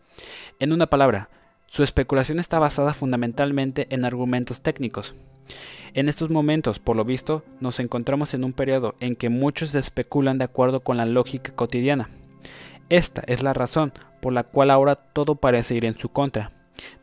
En 0.61 0.73
una 0.73 0.87
palabra, 0.87 1.30
su 1.66 1.82
especulación 1.82 2.38
está 2.38 2.58
basada 2.58 2.92
fundamentalmente 2.92 3.87
en 3.90 4.04
argumentos 4.04 4.61
técnicos. 4.61 5.14
En 5.94 6.08
estos 6.08 6.28
momentos, 6.28 6.80
por 6.80 6.96
lo 6.96 7.04
visto, 7.04 7.44
nos 7.60 7.78
encontramos 7.78 8.34
en 8.34 8.42
un 8.42 8.52
periodo 8.52 8.96
en 8.98 9.14
que 9.14 9.28
muchos 9.28 9.72
especulan 9.76 10.38
de 10.38 10.44
acuerdo 10.44 10.80
con 10.80 10.96
la 10.96 11.06
lógica 11.06 11.52
cotidiana. 11.54 12.10
Esta 12.88 13.22
es 13.28 13.44
la 13.44 13.52
razón 13.52 13.92
por 14.20 14.32
la 14.32 14.42
cual 14.42 14.72
ahora 14.72 14.96
todo 14.96 15.36
parece 15.36 15.76
ir 15.76 15.84
en 15.84 15.96
su 15.96 16.08
contra. 16.08 16.50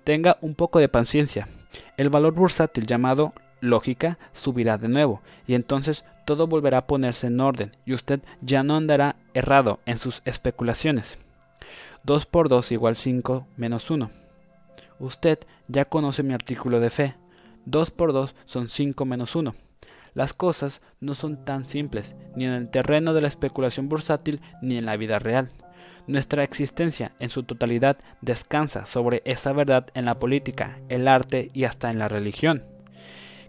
Tenga 0.03 0.37
un 0.41 0.55
poco 0.55 0.79
de 0.79 0.89
paciencia. 0.89 1.47
El 1.95 2.09
valor 2.09 2.33
bursátil 2.33 2.85
llamado 2.85 3.33
lógica 3.61 4.19
subirá 4.33 4.77
de 4.77 4.89
nuevo, 4.89 5.21
y 5.47 5.53
entonces 5.53 6.03
todo 6.25 6.47
volverá 6.47 6.79
a 6.79 6.87
ponerse 6.87 7.27
en 7.27 7.39
orden, 7.39 7.71
y 7.85 7.93
usted 7.93 8.19
ya 8.41 8.61
no 8.61 8.75
andará 8.75 9.15
errado 9.33 9.79
en 9.85 9.99
sus 9.99 10.21
especulaciones. 10.25 11.17
2 12.03 12.25
por 12.25 12.49
2 12.49 12.73
igual 12.73 12.97
5 12.97 13.47
menos 13.55 13.89
1. 13.89 14.11
Usted 14.99 15.39
ya 15.69 15.85
conoce 15.85 16.23
mi 16.23 16.33
artículo 16.33 16.81
de 16.81 16.89
fe. 16.89 17.15
2 17.65 17.91
por 17.91 18.13
2 18.13 18.35
son 18.45 18.69
5 18.69 19.05
menos 19.05 19.35
1. 19.35 19.55
Las 20.13 20.33
cosas 20.33 20.81
no 20.99 21.15
son 21.15 21.45
tan 21.45 21.65
simples, 21.65 22.15
ni 22.35 22.45
en 22.45 22.51
el 22.51 22.69
terreno 22.69 23.13
de 23.13 23.21
la 23.21 23.27
especulación 23.27 23.87
bursátil 23.87 24.41
ni 24.61 24.77
en 24.77 24.85
la 24.85 24.97
vida 24.97 25.19
real. 25.19 25.49
Nuestra 26.07 26.43
existencia 26.43 27.13
en 27.19 27.29
su 27.29 27.43
totalidad 27.43 27.97
descansa 28.21 28.85
sobre 28.85 29.21
esa 29.25 29.53
verdad 29.53 29.87
en 29.93 30.05
la 30.05 30.19
política, 30.19 30.79
el 30.89 31.07
arte 31.07 31.49
y 31.53 31.63
hasta 31.63 31.89
en 31.89 31.99
la 31.99 32.09
religión. 32.09 32.65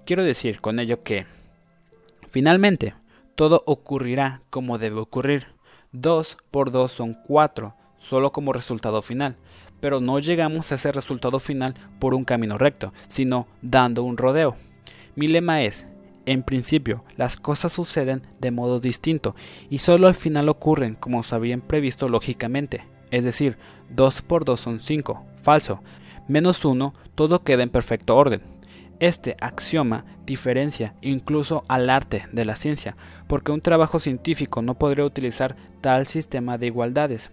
Quiero 0.04 0.22
decir 0.22 0.60
con 0.60 0.78
ello 0.78 1.02
que, 1.02 1.26
finalmente, 2.28 2.94
todo 3.34 3.62
ocurrirá 3.66 4.42
como 4.50 4.78
debe 4.78 5.00
ocurrir. 5.00 5.46
2 5.92 6.36
por 6.50 6.70
2 6.70 6.92
son 6.92 7.14
4, 7.26 7.74
solo 7.98 8.32
como 8.32 8.52
resultado 8.52 9.02
final, 9.02 9.36
pero 9.82 10.00
no 10.00 10.20
llegamos 10.20 10.70
a 10.70 10.76
ese 10.76 10.92
resultado 10.92 11.40
final 11.40 11.74
por 11.98 12.14
un 12.14 12.24
camino 12.24 12.56
recto, 12.56 12.92
sino 13.08 13.48
dando 13.62 14.04
un 14.04 14.16
rodeo. 14.16 14.54
Mi 15.16 15.26
lema 15.26 15.62
es, 15.62 15.86
en 16.24 16.44
principio, 16.44 17.02
las 17.16 17.36
cosas 17.36 17.72
suceden 17.72 18.22
de 18.40 18.52
modo 18.52 18.78
distinto 18.78 19.34
y 19.70 19.78
solo 19.78 20.06
al 20.06 20.14
final 20.14 20.48
ocurren 20.48 20.94
como 20.94 21.24
se 21.24 21.34
habían 21.34 21.60
previsto 21.62 22.08
lógicamente, 22.08 22.84
es 23.10 23.24
decir, 23.24 23.58
2 23.90 24.22
por 24.22 24.44
2 24.44 24.60
son 24.60 24.78
5, 24.78 25.20
falso, 25.42 25.82
menos 26.28 26.64
1, 26.64 26.94
todo 27.16 27.42
queda 27.42 27.64
en 27.64 27.70
perfecto 27.70 28.16
orden. 28.16 28.40
Este 29.00 29.36
axioma 29.40 30.04
diferencia 30.24 30.94
incluso 31.02 31.64
al 31.66 31.90
arte 31.90 32.28
de 32.30 32.44
la 32.44 32.54
ciencia, 32.54 32.96
porque 33.26 33.50
un 33.50 33.60
trabajo 33.60 33.98
científico 33.98 34.62
no 34.62 34.74
podría 34.74 35.04
utilizar 35.04 35.56
tal 35.80 36.06
sistema 36.06 36.56
de 36.56 36.68
igualdades. 36.68 37.32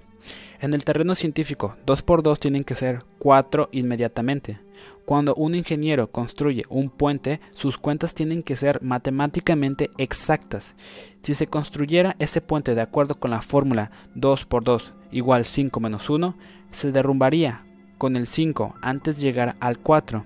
En 0.62 0.74
el 0.74 0.84
terreno 0.84 1.16
científico, 1.16 1.76
2 1.86 2.02
por 2.02 2.24
2 2.24 2.40
tienen 2.40 2.64
que 2.64 2.76
ser 2.76 3.04
4 3.20 3.70
inmediatamente. 3.72 4.60
Cuando 5.06 5.34
un 5.36 5.56
ingeniero 5.56 6.12
construye 6.12 6.64
un 6.70 6.90
puente, 6.90 7.40
sus 7.52 7.78
cuentas 7.78 8.14
tienen 8.14 8.44
que 8.44 8.56
ser 8.56 8.82
matemáticamente 8.84 9.90
exactas. 9.98 10.76
Si 11.24 11.34
se 11.34 11.48
construyera 11.48 12.16
ese 12.20 12.42
puente 12.42 12.76
de 12.76 12.82
acuerdo 12.82 13.16
con 13.16 13.32
la 13.32 13.42
fórmula 13.42 13.92
2 14.16 14.46
por 14.46 14.64
2 14.64 14.94
igual 15.12 15.46
5 15.46 15.80
menos 15.80 16.10
1, 16.10 16.38
se 16.72 16.92
derrumbaría 16.92 17.66
con 17.98 18.16
el 18.16 18.28
5 18.28 18.76
antes 18.82 19.18
de 19.18 19.24
llegar 19.24 19.56
al 19.60 19.80
4. 19.80 20.26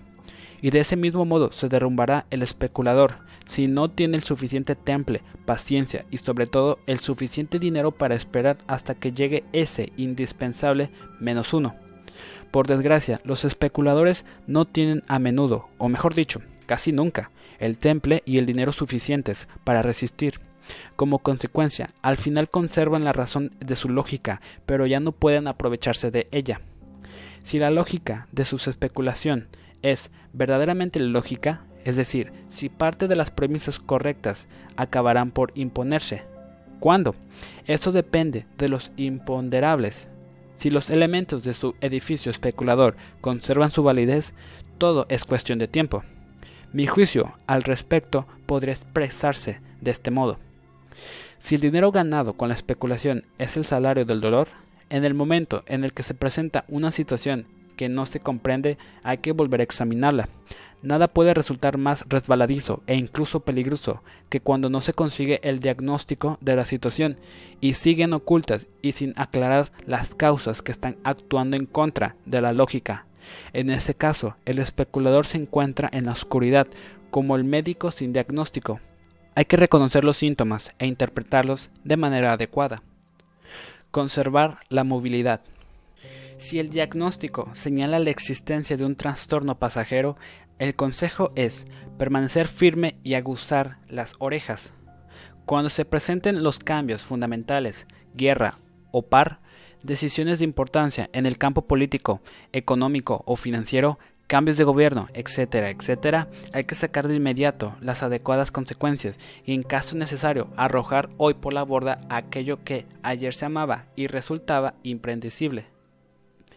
Y 0.62 0.70
de 0.70 0.80
ese 0.80 0.96
mismo 0.96 1.26
modo 1.26 1.52
se 1.52 1.70
derrumbará 1.70 2.26
el 2.30 2.42
especulador, 2.42 3.16
si 3.46 3.68
no 3.68 3.90
tiene 3.90 4.18
el 4.18 4.24
suficiente 4.24 4.76
temple, 4.76 5.22
paciencia 5.46 6.06
y 6.12 6.18
sobre 6.18 6.46
todo 6.48 6.80
el 6.88 7.00
suficiente 7.00 7.60
dinero 7.60 7.92
para 7.92 8.16
esperar 8.16 8.58
hasta 8.68 8.96
que 8.96 9.12
llegue 9.12 9.44
ese 9.54 9.92
indispensable 9.98 10.90
menos 11.20 11.54
uno. 11.54 11.76
Por 12.52 12.68
desgracia, 12.68 13.20
los 13.24 13.46
especuladores 13.46 14.26
no 14.48 14.66
tienen 14.66 15.04
a 15.08 15.20
menudo, 15.20 15.70
o 15.78 15.90
mejor 15.90 16.14
dicho, 16.14 16.42
casi 16.66 16.92
nunca, 16.92 17.32
el 17.60 17.78
temple 17.78 18.22
y 18.26 18.38
el 18.38 18.46
dinero 18.46 18.72
suficientes 18.72 19.48
para 19.64 19.82
resistir. 19.82 20.40
Como 20.96 21.20
consecuencia, 21.20 21.90
al 22.02 22.18
final 22.18 22.50
conservan 22.50 23.04
la 23.04 23.14
razón 23.14 23.52
de 23.60 23.76
su 23.76 23.90
lógica, 23.90 24.42
pero 24.66 24.86
ya 24.86 25.00
no 25.00 25.12
pueden 25.12 25.48
aprovecharse 25.48 26.12
de 26.12 26.28
ella. 26.32 26.62
Si 27.44 27.60
la 27.60 27.72
lógica 27.72 28.28
de 28.32 28.46
su 28.46 28.56
especulación 28.70 29.48
es 29.82 30.12
verdaderamente 30.32 31.00
lógica, 31.00 31.66
es 31.84 31.96
decir, 31.96 32.32
si 32.50 32.70
parte 32.70 33.08
de 33.08 33.16
las 33.16 33.32
premisas 33.32 33.80
correctas 33.80 34.48
acabarán 34.78 35.32
por 35.32 35.52
imponerse. 35.56 36.24
¿Cuándo? 36.80 37.16
Eso 37.66 37.92
depende 37.92 38.46
de 38.58 38.70
los 38.70 38.92
imponderables. 38.98 40.08
Si 40.58 40.70
los 40.70 40.90
elementos 40.90 41.44
de 41.44 41.54
su 41.54 41.76
edificio 41.82 42.32
especulador 42.32 42.96
conservan 43.22 43.72
su 43.72 43.84
validez, 43.84 44.34
todo 44.78 45.06
es 45.10 45.26
cuestión 45.26 45.60
de 45.60 45.68
tiempo. 45.68 46.04
Mi 46.72 46.88
juicio 46.88 47.34
al 47.48 47.64
respecto 47.64 48.26
podría 48.46 48.74
expresarse 48.74 49.60
de 49.82 49.92
este 49.92 50.12
modo. 50.12 50.40
Si 51.40 51.56
el 51.56 51.62
dinero 51.62 51.92
ganado 51.92 52.34
con 52.34 52.50
la 52.50 52.56
especulación 52.56 53.24
es 53.38 53.58
el 53.58 53.66
salario 53.66 54.06
del 54.06 54.22
dolor, 54.22 54.48
en 54.90 55.06
el 55.06 55.14
momento 55.14 55.64
en 55.68 55.84
el 55.84 55.94
que 55.94 56.04
se 56.04 56.14
presenta 56.14 56.66
una 56.68 56.92
situación 56.92 57.46
que 57.76 57.90
no 57.90 58.06
se 58.06 58.20
comprende, 58.20 58.78
hay 59.04 59.18
que 59.18 59.32
volver 59.32 59.60
a 59.60 59.64
examinarla. 59.64 60.30
Nada 60.84 61.08
puede 61.08 61.34
resultar 61.34 61.78
más 61.78 62.04
resbaladizo 62.10 62.84
e 62.88 62.96
incluso 62.96 63.40
peligroso 63.40 64.04
que 64.28 64.42
cuando 64.42 64.70
no 64.70 64.82
se 64.82 64.92
consigue 64.92 65.40
el 65.42 65.60
diagnóstico 65.60 66.38
de 66.42 66.58
la 66.58 66.66
situación 66.66 67.18
y 67.62 67.76
siguen 67.76 68.12
ocultas 68.12 68.68
y 68.82 68.92
sin 68.92 69.14
aclarar 69.16 69.72
las 69.86 70.14
causas 70.14 70.62
que 70.62 70.74
están 70.74 70.98
actuando 71.06 71.56
en 71.56 71.68
contra 71.68 72.18
de 72.26 72.42
la 72.42 72.52
lógica. 72.52 73.06
En 73.54 73.70
ese 73.70 73.96
caso, 73.96 74.36
el 74.44 74.60
especulador 74.60 75.26
se 75.26 75.38
encuentra 75.38 75.90
en 75.94 76.08
la 76.08 76.12
oscuridad 76.12 76.68
como 77.12 77.38
el 77.38 77.46
médico 77.46 77.92
sin 77.92 78.12
diagnóstico. 78.12 78.82
Hay 79.36 79.46
que 79.46 79.56
reconocer 79.56 80.04
los 80.04 80.18
síntomas 80.18 80.74
e 80.80 80.86
interpretarlos 80.86 81.72
de 81.86 81.96
manera 81.96 82.34
adecuada. 82.34 82.84
Conservar 83.90 84.58
la 84.68 84.84
movilidad. 84.84 85.40
Si 86.38 86.60
el 86.60 86.70
diagnóstico 86.70 87.52
señala 87.54 88.00
la 88.00 88.10
existencia 88.10 88.76
de 88.76 88.84
un 88.84 88.96
trastorno 88.96 89.56
pasajero, 89.60 90.18
el 90.60 90.76
consejo 90.76 91.32
es 91.36 91.66
permanecer 91.98 92.48
firme 92.48 92.98
y 93.04 93.16
aguzar 93.16 93.78
las 93.88 94.16
orejas. 94.20 94.72
Cuando 95.46 95.70
se 95.70 95.86
presenten 95.86 96.44
los 96.44 96.60
cambios 96.60 97.04
fundamentales, 97.04 97.86
guerra 98.14 98.56
o 98.92 99.04
par, 99.04 99.40
decisiones 99.82 100.40
de 100.40 100.46
importancia 100.46 101.10
en 101.14 101.26
el 101.26 101.38
campo 101.38 101.68
político, 101.68 102.22
económico 102.54 103.24
o 103.26 103.36
financiero, 103.36 104.00
cambios 104.28 104.58
de 104.58 104.64
gobierno, 104.64 105.10
etcétera, 105.14 105.70
etcétera, 105.70 106.30
hay 106.54 106.64
que 106.64 106.76
sacar 106.76 107.08
de 107.08 107.16
inmediato 107.16 107.76
las 107.82 108.04
adecuadas 108.04 108.52
consecuencias 108.52 109.18
y 109.46 109.54
en 109.54 109.64
caso 109.64 109.98
necesario 109.98 110.48
arrojar 110.56 111.10
hoy 111.18 111.34
por 111.34 111.54
la 111.54 111.64
borda 111.64 112.00
aquello 112.10 112.64
que 112.64 112.86
ayer 113.04 113.34
se 113.34 113.46
amaba 113.46 113.86
y 113.96 114.08
resultaba 114.08 114.76
impredecible. 114.84 115.73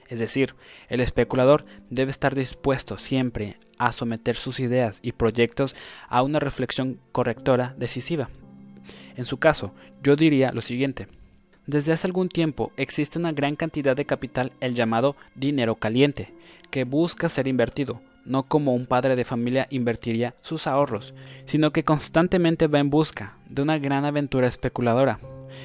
Es 0.08 0.18
decir, 0.18 0.54
el 0.88 1.00
especulador 1.00 1.64
debe 1.90 2.10
estar 2.10 2.34
dispuesto 2.34 2.98
siempre 2.98 3.58
a 3.78 3.92
someter 3.92 4.36
sus 4.36 4.60
ideas 4.60 4.98
y 5.02 5.12
proyectos 5.12 5.74
a 6.08 6.22
una 6.22 6.38
reflexión 6.38 7.00
correctora 7.12 7.74
decisiva. 7.76 8.28
En 9.16 9.24
su 9.24 9.38
caso, 9.38 9.74
yo 10.02 10.16
diría 10.16 10.52
lo 10.52 10.60
siguiente. 10.60 11.08
Desde 11.66 11.92
hace 11.92 12.06
algún 12.06 12.28
tiempo 12.28 12.72
existe 12.76 13.18
una 13.18 13.32
gran 13.32 13.56
cantidad 13.56 13.96
de 13.96 14.04
capital, 14.04 14.52
el 14.60 14.74
llamado 14.74 15.16
dinero 15.34 15.74
caliente, 15.74 16.32
que 16.70 16.84
busca 16.84 17.28
ser 17.28 17.48
invertido, 17.48 18.00
no 18.24 18.44
como 18.44 18.74
un 18.74 18.86
padre 18.86 19.16
de 19.16 19.24
familia 19.24 19.66
invertiría 19.70 20.34
sus 20.42 20.66
ahorros, 20.66 21.14
sino 21.44 21.72
que 21.72 21.84
constantemente 21.84 22.68
va 22.68 22.78
en 22.78 22.90
busca 22.90 23.36
de 23.48 23.62
una 23.62 23.78
gran 23.78 24.04
aventura 24.04 24.46
especuladora. 24.46 25.18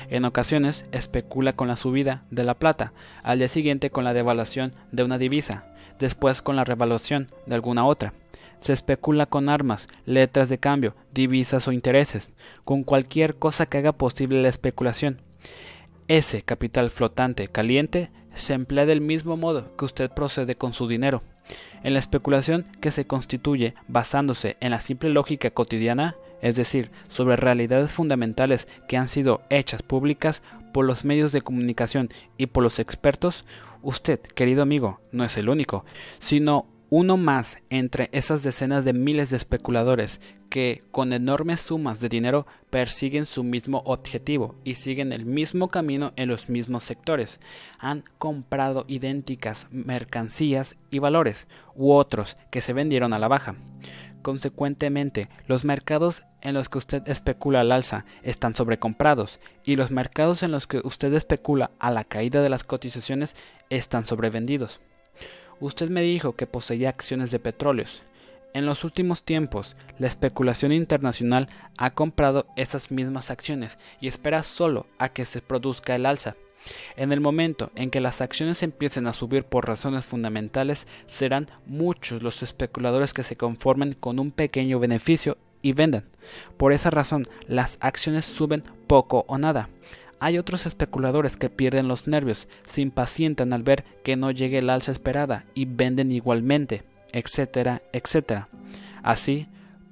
En 0.10 0.26
ocasiones 0.26 0.84
especula 0.92 1.54
con 1.54 1.68
la 1.68 1.76
subida 1.76 2.24
de 2.32 2.44
la 2.44 2.56
plata, 2.56 2.94
al 3.24 3.40
día 3.40 3.48
siguiente 3.48 3.90
con 3.90 4.04
la 4.04 4.14
devaluación 4.14 4.74
de 4.92 5.04
una 5.04 5.18
divisa, 5.18 5.66
después 6.00 6.42
con 6.42 6.56
la 6.56 6.64
revaluación 6.64 7.30
de 7.46 7.56
alguna 7.56 7.86
otra. 7.86 8.14
Se 8.60 8.74
especula 8.74 9.26
con 9.26 9.50
armas, 9.50 9.88
letras 10.06 10.50
de 10.50 10.60
cambio, 10.60 10.96
divisas 11.14 11.68
o 11.68 11.72
intereses, 11.72 12.30
con 12.64 12.84
cualquier 12.84 13.36
cosa 13.36 13.66
que 13.66 13.80
haga 13.80 13.94
posible 13.94 14.42
la 14.42 14.50
especulación. 14.50 15.22
Ese 16.08 16.42
capital 16.42 16.90
flotante 16.90 17.48
caliente 17.48 18.12
se 18.36 18.54
emplea 18.54 18.86
del 18.86 19.02
mismo 19.02 19.38
modo 19.38 19.76
que 19.78 19.86
usted 19.86 20.12
procede 20.12 20.56
con 20.56 20.74
su 20.74 20.88
dinero. 20.88 21.24
En 21.84 21.94
la 21.94 22.00
especulación 22.00 22.68
que 22.80 22.92
se 22.92 23.08
constituye 23.08 23.74
basándose 23.88 24.58
en 24.60 24.72
la 24.72 24.82
simple 24.82 25.10
lógica 25.10 25.50
cotidiana, 25.52 26.16
es 26.42 26.56
decir, 26.56 26.92
sobre 27.10 27.36
realidades 27.36 27.92
fundamentales 27.92 28.68
que 28.88 28.98
han 28.98 29.08
sido 29.08 29.42
hechas 29.50 29.82
públicas 29.82 30.42
por 30.74 30.86
los 30.86 31.06
medios 31.06 31.32
de 31.32 31.42
comunicación 31.42 32.10
y 32.38 32.48
por 32.48 32.64
los 32.64 32.80
expertos, 32.80 33.46
usted, 33.82 34.20
querido 34.20 34.62
amigo, 34.62 35.02
no 35.12 35.24
es 35.24 35.38
el 35.38 35.50
único, 35.50 35.86
sino 36.20 36.68
uno 36.90 37.16
más 37.16 37.58
entre 37.70 38.10
esas 38.12 38.44
decenas 38.44 38.84
de 38.84 38.92
miles 38.92 39.30
de 39.30 39.38
especuladores 39.38 40.20
que, 40.50 40.84
con 40.92 41.14
enormes 41.14 41.62
sumas 41.62 42.02
de 42.02 42.10
dinero, 42.10 42.46
persiguen 42.70 43.26
su 43.26 43.46
mismo 43.46 43.82
objetivo 43.86 44.56
y 44.66 44.74
siguen 44.74 45.14
el 45.14 45.26
mismo 45.26 45.70
camino 45.70 46.12
en 46.18 46.28
los 46.28 46.50
mismos 46.50 46.84
sectores. 46.84 47.40
Han 47.80 48.04
comprado 48.18 48.84
idénticas 48.90 49.68
mercancías 49.72 50.76
y 50.90 51.00
valores, 51.00 51.48
u 51.76 51.94
otros 51.94 52.36
que 52.50 52.60
se 52.60 52.74
vendieron 52.74 53.14
a 53.14 53.20
la 53.20 53.30
baja. 53.30 53.56
Consecuentemente, 54.22 55.30
los 55.48 55.64
mercados 55.64 56.24
en 56.42 56.54
los 56.54 56.70
que 56.70 56.78
usted 56.78 57.04
especula 57.08 57.62
al 57.62 57.72
alza 57.72 58.06
están 58.24 58.56
sobrecomprados 58.56 59.40
y 59.64 59.76
los 59.76 59.92
mercados 59.92 60.44
en 60.44 60.52
los 60.52 60.68
que 60.68 60.82
usted 60.84 61.14
especula 61.14 61.72
a 61.80 61.92
la 61.92 62.04
caída 62.04 62.42
de 62.42 62.50
las 62.50 62.64
cotizaciones 62.64 63.36
están 63.70 64.06
sobrevendidos. 64.06 64.80
Usted 65.60 65.90
me 65.90 66.02
dijo 66.02 66.36
que 66.36 66.48
poseía 66.48 66.90
acciones 66.90 67.32
de 67.32 67.40
petróleos. 67.40 68.04
En 68.54 68.66
los 68.66 68.84
últimos 68.84 69.24
tiempos, 69.24 69.76
la 69.98 70.08
especulación 70.08 70.72
internacional 70.72 71.48
ha 71.78 71.92
comprado 71.92 72.48
esas 72.58 72.92
mismas 72.92 73.32
acciones 73.32 73.78
y 74.02 74.08
espera 74.08 74.44
solo 74.44 74.88
a 75.00 75.10
que 75.10 75.26
se 75.26 75.42
produzca 75.42 75.96
el 75.96 76.06
alza. 76.06 76.36
En 76.96 77.12
el 77.12 77.22
momento 77.22 77.72
en 77.76 77.90
que 77.90 78.02
las 78.02 78.22
acciones 78.22 78.64
empiecen 78.64 79.08
a 79.08 79.14
subir 79.14 79.44
por 79.44 79.68
razones 79.68 80.06
fundamentales, 80.06 80.88
serán 81.08 81.48
muchos 81.66 82.22
los 82.22 82.44
especuladores 82.44 83.14
que 83.14 83.24
se 83.24 83.38
conformen 83.38 83.94
con 83.94 84.20
un 84.20 84.32
pequeño 84.32 84.80
beneficio 84.80 85.38
y 85.62 85.74
vendan. 85.74 86.06
Por 86.58 86.74
esa 86.74 86.90
razón, 86.90 87.28
las 87.48 87.78
acciones 87.82 88.26
suben 88.26 88.64
poco 88.88 89.26
o 89.28 89.38
nada. 89.38 89.70
Hay 90.20 90.38
otros 90.38 90.68
especuladores 90.68 91.36
que 91.36 91.50
pierden 91.50 91.88
los 91.88 92.08
nervios, 92.08 92.48
se 92.66 92.82
impacientan 92.82 93.54
al 93.54 93.64
ver 93.64 93.84
que 94.04 94.16
no 94.16 94.30
llegue 94.30 94.60
el 94.60 94.70
alza 94.70 94.92
esperada 94.92 95.46
y 95.56 95.66
venden 95.66 96.12
igualmente, 96.12 96.84
etcétera, 97.12 97.82
etcétera. 97.92 98.48
Así, 99.02 99.48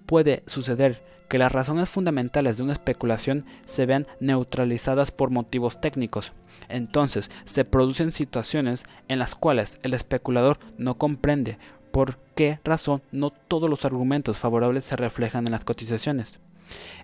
puede 0.05 0.43
suceder 0.45 1.08
que 1.29 1.37
las 1.37 1.51
razones 1.51 1.89
fundamentales 1.89 2.57
de 2.57 2.63
una 2.63 2.73
especulación 2.73 3.45
se 3.65 3.85
vean 3.85 4.07
neutralizadas 4.19 5.11
por 5.11 5.29
motivos 5.29 5.79
técnicos, 5.79 6.33
entonces 6.67 7.31
se 7.45 7.65
producen 7.65 8.11
situaciones 8.11 8.85
en 9.07 9.19
las 9.19 9.35
cuales 9.35 9.79
el 9.83 9.93
especulador 9.93 10.59
no 10.77 10.97
comprende 10.97 11.57
por 11.91 12.17
qué 12.35 12.59
razón 12.63 13.01
no 13.11 13.31
todos 13.31 13.69
los 13.69 13.85
argumentos 13.85 14.37
favorables 14.37 14.83
se 14.83 14.95
reflejan 14.95 15.45
en 15.45 15.51
las 15.51 15.63
cotizaciones. 15.63 16.39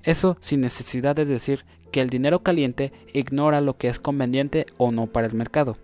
Eso 0.04 0.38
sin 0.42 0.62
necesidad 0.62 1.16
de 1.16 1.26
decir 1.26 1.66
que 1.92 2.02
el 2.02 2.10
dinero 2.10 2.44
caliente 2.44 2.92
ignora 3.14 3.62
lo 3.62 3.78
que 3.78 3.88
es 3.88 4.00
conveniente 4.00 4.66
o 4.78 4.92
no 4.92 5.08
para 5.08 5.28
el 5.28 5.34
mercado. 5.34 5.78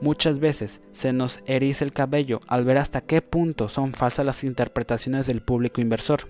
Muchas 0.00 0.40
veces 0.40 0.80
se 0.92 1.12
nos 1.12 1.40
eriza 1.46 1.84
el 1.84 1.92
cabello 1.92 2.40
al 2.46 2.64
ver 2.64 2.78
hasta 2.78 3.00
qué 3.00 3.22
punto 3.22 3.68
son 3.68 3.94
falsas 3.94 4.26
las 4.26 4.44
interpretaciones 4.44 5.26
del 5.26 5.42
público 5.42 5.80
inversor. 5.80 6.28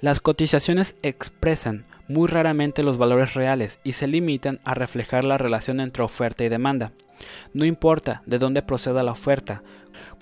Las 0.00 0.20
cotizaciones 0.20 0.96
expresan 1.02 1.86
muy 2.08 2.28
raramente 2.28 2.82
los 2.82 2.98
valores 2.98 3.34
reales 3.34 3.78
y 3.84 3.92
se 3.92 4.06
limitan 4.06 4.60
a 4.64 4.74
reflejar 4.74 5.24
la 5.24 5.38
relación 5.38 5.80
entre 5.80 6.02
oferta 6.02 6.44
y 6.44 6.48
demanda. 6.48 6.92
No 7.52 7.64
importa 7.64 8.22
de 8.26 8.38
dónde 8.38 8.62
proceda 8.62 9.02
la 9.02 9.12
oferta, 9.12 9.62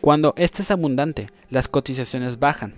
cuando 0.01 0.35
ésta 0.37 0.63
es 0.63 0.71
abundante, 0.71 1.31
las 1.49 1.69
cotizaciones 1.69 2.39
bajan. 2.39 2.75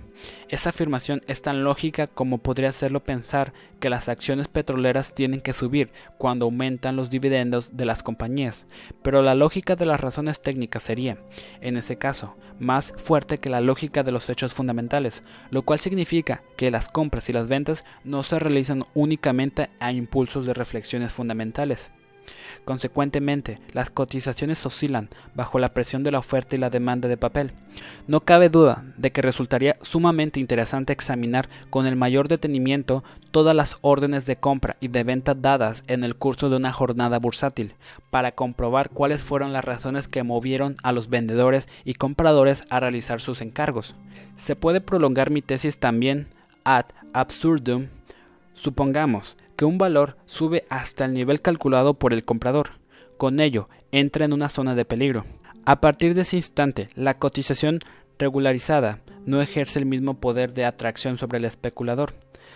Esa 0.48 0.70
afirmación 0.70 1.22
es 1.26 1.42
tan 1.42 1.64
lógica 1.64 2.06
como 2.06 2.38
podría 2.38 2.68
hacerlo 2.68 3.02
pensar 3.02 3.52
que 3.80 3.90
las 3.90 4.08
acciones 4.08 4.48
petroleras 4.48 5.14
tienen 5.14 5.40
que 5.40 5.52
subir 5.52 5.90
cuando 6.18 6.46
aumentan 6.46 6.96
los 6.96 7.10
dividendos 7.10 7.76
de 7.76 7.84
las 7.84 8.02
compañías, 8.02 8.66
pero 9.02 9.22
la 9.22 9.34
lógica 9.34 9.76
de 9.76 9.86
las 9.86 10.00
razones 10.00 10.42
técnicas 10.42 10.82
sería, 10.82 11.18
en 11.60 11.76
ese 11.76 11.96
caso, 11.96 12.36
más 12.58 12.92
fuerte 12.96 13.38
que 13.38 13.50
la 13.50 13.60
lógica 13.60 14.02
de 14.02 14.12
los 14.12 14.28
hechos 14.30 14.52
fundamentales, 14.52 15.22
lo 15.50 15.62
cual 15.62 15.78
significa 15.78 16.42
que 16.56 16.70
las 16.70 16.88
compras 16.88 17.28
y 17.28 17.32
las 17.32 17.48
ventas 17.48 17.84
no 18.04 18.22
se 18.22 18.38
realizan 18.38 18.84
únicamente 18.94 19.70
a 19.80 19.92
impulsos 19.92 20.46
de 20.46 20.54
reflexiones 20.54 21.12
fundamentales. 21.12 21.90
Consecuentemente, 22.64 23.60
las 23.72 23.90
cotizaciones 23.90 24.64
oscilan 24.64 25.10
bajo 25.34 25.58
la 25.58 25.74
presión 25.74 26.02
de 26.02 26.10
la 26.10 26.18
oferta 26.18 26.56
y 26.56 26.58
la 26.58 26.70
demanda 26.70 27.08
de 27.08 27.16
papel. 27.16 27.52
No 28.06 28.20
cabe 28.20 28.48
duda 28.48 28.84
de 28.96 29.12
que 29.12 29.22
resultaría 29.22 29.76
sumamente 29.82 30.40
interesante 30.40 30.92
examinar 30.92 31.48
con 31.70 31.86
el 31.86 31.96
mayor 31.96 32.28
detenimiento 32.28 33.04
todas 33.30 33.54
las 33.54 33.76
órdenes 33.80 34.26
de 34.26 34.36
compra 34.36 34.76
y 34.80 34.88
de 34.88 35.04
venta 35.04 35.34
dadas 35.34 35.82
en 35.86 36.04
el 36.04 36.16
curso 36.16 36.48
de 36.48 36.56
una 36.56 36.72
jornada 36.72 37.18
bursátil, 37.18 37.74
para 38.10 38.32
comprobar 38.32 38.90
cuáles 38.90 39.22
fueron 39.22 39.52
las 39.52 39.64
razones 39.64 40.08
que 40.08 40.22
movieron 40.22 40.76
a 40.82 40.92
los 40.92 41.08
vendedores 41.08 41.68
y 41.84 41.94
compradores 41.94 42.64
a 42.70 42.80
realizar 42.80 43.20
sus 43.20 43.40
encargos. 43.40 43.94
Se 44.36 44.56
puede 44.56 44.80
prolongar 44.80 45.30
mi 45.30 45.42
tesis 45.42 45.78
también 45.78 46.28
ad 46.64 46.86
absurdum. 47.12 47.88
Supongamos 48.54 49.36
que 49.56 49.64
un 49.64 49.78
valor 49.78 50.16
sube 50.26 50.64
hasta 50.68 51.04
el 51.04 51.14
nivel 51.14 51.40
calculado 51.40 51.94
por 51.94 52.12
el 52.12 52.24
comprador. 52.24 52.72
Con 53.16 53.40
ello, 53.40 53.68
entra 53.92 54.24
en 54.24 54.32
una 54.32 54.48
zona 54.48 54.74
de 54.74 54.84
peligro. 54.84 55.24
A 55.64 55.80
partir 55.80 56.14
de 56.14 56.22
ese 56.22 56.36
instante, 56.36 56.90
la 56.94 57.18
cotización 57.18 57.78
regularizada 58.18 59.00
no 59.24 59.40
ejerce 59.40 59.78
el 59.78 59.86
mismo 59.86 60.14
poder 60.14 60.52
de 60.52 60.64
atracción 60.64 61.16
sobre 61.16 61.38
el 61.38 61.44
especulador. 61.44 62.14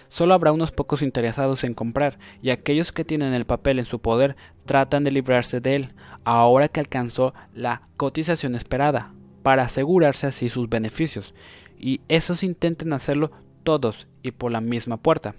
Solo 0.08 0.34
habrá 0.34 0.52
unos 0.52 0.72
pocos 0.72 1.02
interesados 1.02 1.64
en 1.64 1.74
comprar, 1.74 2.18
y 2.42 2.50
aquellos 2.50 2.92
que 2.92 3.04
tienen 3.04 3.34
el 3.34 3.44
papel 3.44 3.78
en 3.78 3.84
su 3.84 3.98
poder 3.98 4.36
tratan 4.64 5.04
de 5.04 5.10
librarse 5.10 5.60
de 5.60 5.76
él, 5.76 5.92
ahora 6.24 6.68
que 6.68 6.80
alcanzó 6.80 7.34
la 7.54 7.82
cotización 7.96 8.54
esperada, 8.54 9.12
para 9.42 9.64
asegurarse 9.64 10.26
así 10.26 10.48
sus 10.48 10.68
beneficios, 10.68 11.34
y 11.78 12.00
esos 12.08 12.42
intenten 12.42 12.92
hacerlo 12.92 13.30
todos 13.62 14.06
y 14.22 14.32
por 14.32 14.50
la 14.50 14.60
misma 14.60 14.96
puerta. 14.96 15.34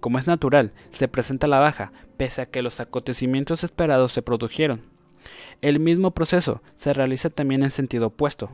Como 0.00 0.18
es 0.18 0.26
natural, 0.26 0.72
se 0.92 1.08
presenta 1.08 1.46
la 1.46 1.58
baja, 1.58 1.92
pese 2.16 2.42
a 2.42 2.46
que 2.46 2.62
los 2.62 2.80
acontecimientos 2.80 3.64
esperados 3.64 4.12
se 4.12 4.22
produjeron. 4.22 4.82
El 5.60 5.80
mismo 5.80 6.12
proceso 6.12 6.62
se 6.74 6.92
realiza 6.92 7.30
también 7.30 7.62
en 7.62 7.70
sentido 7.70 8.08
opuesto. 8.08 8.50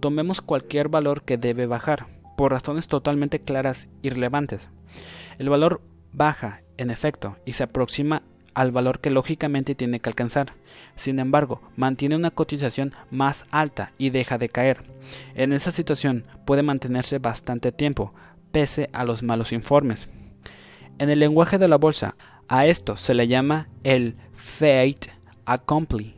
Tomemos 0.00 0.40
cualquier 0.40 0.88
valor 0.88 1.22
que 1.22 1.36
debe 1.36 1.66
bajar, 1.66 2.06
por 2.36 2.52
razones 2.52 2.86
totalmente 2.86 3.40
claras 3.40 3.88
y 4.02 4.10
relevantes. 4.10 4.68
El 5.38 5.48
valor 5.48 5.80
baja, 6.12 6.62
en 6.76 6.90
efecto, 6.90 7.36
y 7.44 7.54
se 7.54 7.64
aproxima 7.64 8.22
al 8.54 8.72
valor 8.72 9.00
que 9.00 9.10
lógicamente 9.10 9.74
tiene 9.74 10.00
que 10.00 10.08
alcanzar. 10.08 10.54
Sin 10.94 11.18
embargo, 11.18 11.60
mantiene 11.76 12.16
una 12.16 12.30
cotización 12.30 12.94
más 13.10 13.44
alta 13.50 13.92
y 13.98 14.08
deja 14.08 14.38
de 14.38 14.48
caer. 14.48 14.82
En 15.34 15.52
esa 15.52 15.72
situación 15.72 16.24
puede 16.46 16.62
mantenerse 16.62 17.18
bastante 17.18 17.70
tiempo, 17.70 18.14
pese 18.52 18.88
a 18.94 19.04
los 19.04 19.22
malos 19.22 19.52
informes. 19.52 20.08
En 20.98 21.10
el 21.10 21.18
lenguaje 21.18 21.58
de 21.58 21.68
la 21.68 21.76
bolsa, 21.76 22.16
a 22.48 22.66
esto 22.66 22.96
se 22.96 23.14
le 23.14 23.28
llama 23.28 23.68
el 23.84 24.16
fait 24.34 25.10
accompli. 25.44 26.14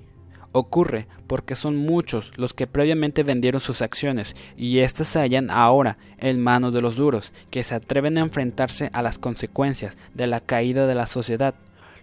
Ocurre 0.53 1.07
porque 1.27 1.55
son 1.55 1.77
muchos 1.77 2.33
los 2.37 2.55
que 2.55 2.67
previamente 2.67 3.23
vendieron 3.23 3.61
sus 3.61 3.83
acciones 3.83 4.35
y 4.57 4.79
éstas 4.79 5.09
se 5.09 5.21
hallan 5.21 5.51
ahora 5.51 5.99
en 6.19 6.41
manos 6.41 6.73
de 6.73 6.81
los 6.81 6.97
duros, 6.97 7.33
que 7.51 7.65
se 7.65 7.75
atreven 7.75 8.19
a 8.19 8.23
enfrentarse 8.23 8.91
a 8.93 9.03
las 9.03 9.19
consecuencias 9.19 9.97
de 10.15 10.27
la 10.27 10.41
caída 10.41 10.87
de 10.87 10.95
la 10.95 11.07
sociedad 11.07 11.55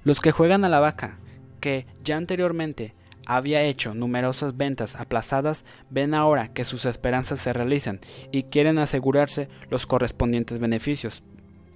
los 0.05 0.21
que 0.21 0.31
juegan 0.31 0.63
a 0.63 0.69
la 0.69 0.79
vaca, 0.79 1.17
que 1.59 1.87
ya 2.03 2.15
anteriormente 2.15 2.93
había 3.25 3.63
hecho 3.63 3.95
numerosas 3.95 4.55
ventas 4.55 4.95
aplazadas, 4.95 5.65
ven 5.89 6.13
ahora 6.13 6.49
que 6.49 6.63
sus 6.63 6.85
esperanzas 6.85 7.41
se 7.41 7.53
realizan 7.53 7.99
y 8.31 8.43
quieren 8.43 8.77
asegurarse 8.77 9.49
los 9.71 9.87
correspondientes 9.87 10.59
beneficios. 10.59 11.23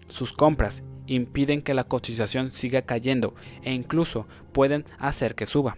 Sus 0.07 0.31
compras 0.31 0.83
impiden 1.13 1.61
que 1.61 1.73
la 1.73 1.83
cotización 1.83 2.51
siga 2.51 2.83
cayendo 2.83 3.35
e 3.63 3.73
incluso 3.73 4.27
pueden 4.51 4.85
hacer 4.99 5.35
que 5.35 5.45
suba. 5.45 5.77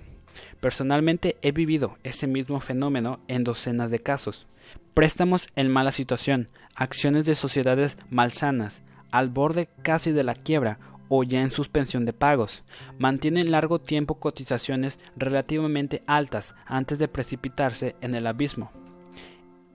Personalmente 0.59 1.37
he 1.41 1.51
vivido 1.51 1.97
ese 2.03 2.27
mismo 2.27 2.59
fenómeno 2.59 3.19
en 3.27 3.43
docenas 3.43 3.91
de 3.91 3.99
casos. 3.99 4.47
Préstamos 4.93 5.47
en 5.55 5.69
mala 5.69 5.91
situación, 5.91 6.49
acciones 6.75 7.25
de 7.25 7.35
sociedades 7.35 7.97
malsanas, 8.09 8.81
al 9.11 9.29
borde 9.29 9.69
casi 9.81 10.11
de 10.11 10.23
la 10.23 10.35
quiebra 10.35 10.79
o 11.09 11.23
ya 11.23 11.41
en 11.41 11.51
suspensión 11.51 12.05
de 12.05 12.13
pagos. 12.13 12.63
Mantienen 12.97 13.51
largo 13.51 13.79
tiempo 13.79 14.19
cotizaciones 14.19 14.99
relativamente 15.17 16.03
altas 16.07 16.55
antes 16.65 16.99
de 16.99 17.07
precipitarse 17.07 17.95
en 18.01 18.15
el 18.15 18.27
abismo. 18.27 18.71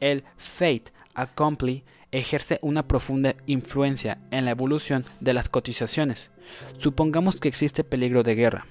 El 0.00 0.24
Fate 0.36 0.92
Accompli 1.14 1.84
ejerce 2.12 2.58
una 2.62 2.86
profunda 2.86 3.34
influencia 3.46 4.18
en 4.30 4.44
la 4.44 4.52
evolución 4.52 5.04
de 5.20 5.34
las 5.34 5.48
cotizaciones. 5.48 6.30
Supongamos 6.78 7.40
que 7.40 7.48
existe 7.48 7.84
peligro 7.84 8.22
de 8.22 8.34
guerra. 8.34 8.66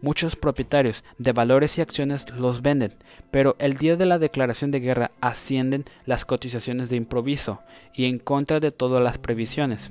Muchos 0.00 0.36
propietarios 0.36 1.04
de 1.18 1.32
valores 1.32 1.76
y 1.76 1.82
acciones 1.82 2.30
los 2.30 2.62
venden, 2.62 2.94
pero 3.30 3.56
el 3.58 3.76
día 3.76 3.96
de 3.96 4.06
la 4.06 4.18
declaración 4.18 4.70
de 4.70 4.80
guerra 4.80 5.10
ascienden 5.20 5.84
las 6.06 6.24
cotizaciones 6.24 6.88
de 6.88 6.96
improviso 6.96 7.60
y 7.94 8.06
en 8.06 8.18
contra 8.18 8.60
de 8.60 8.70
todas 8.70 9.02
las 9.02 9.18
previsiones. 9.18 9.90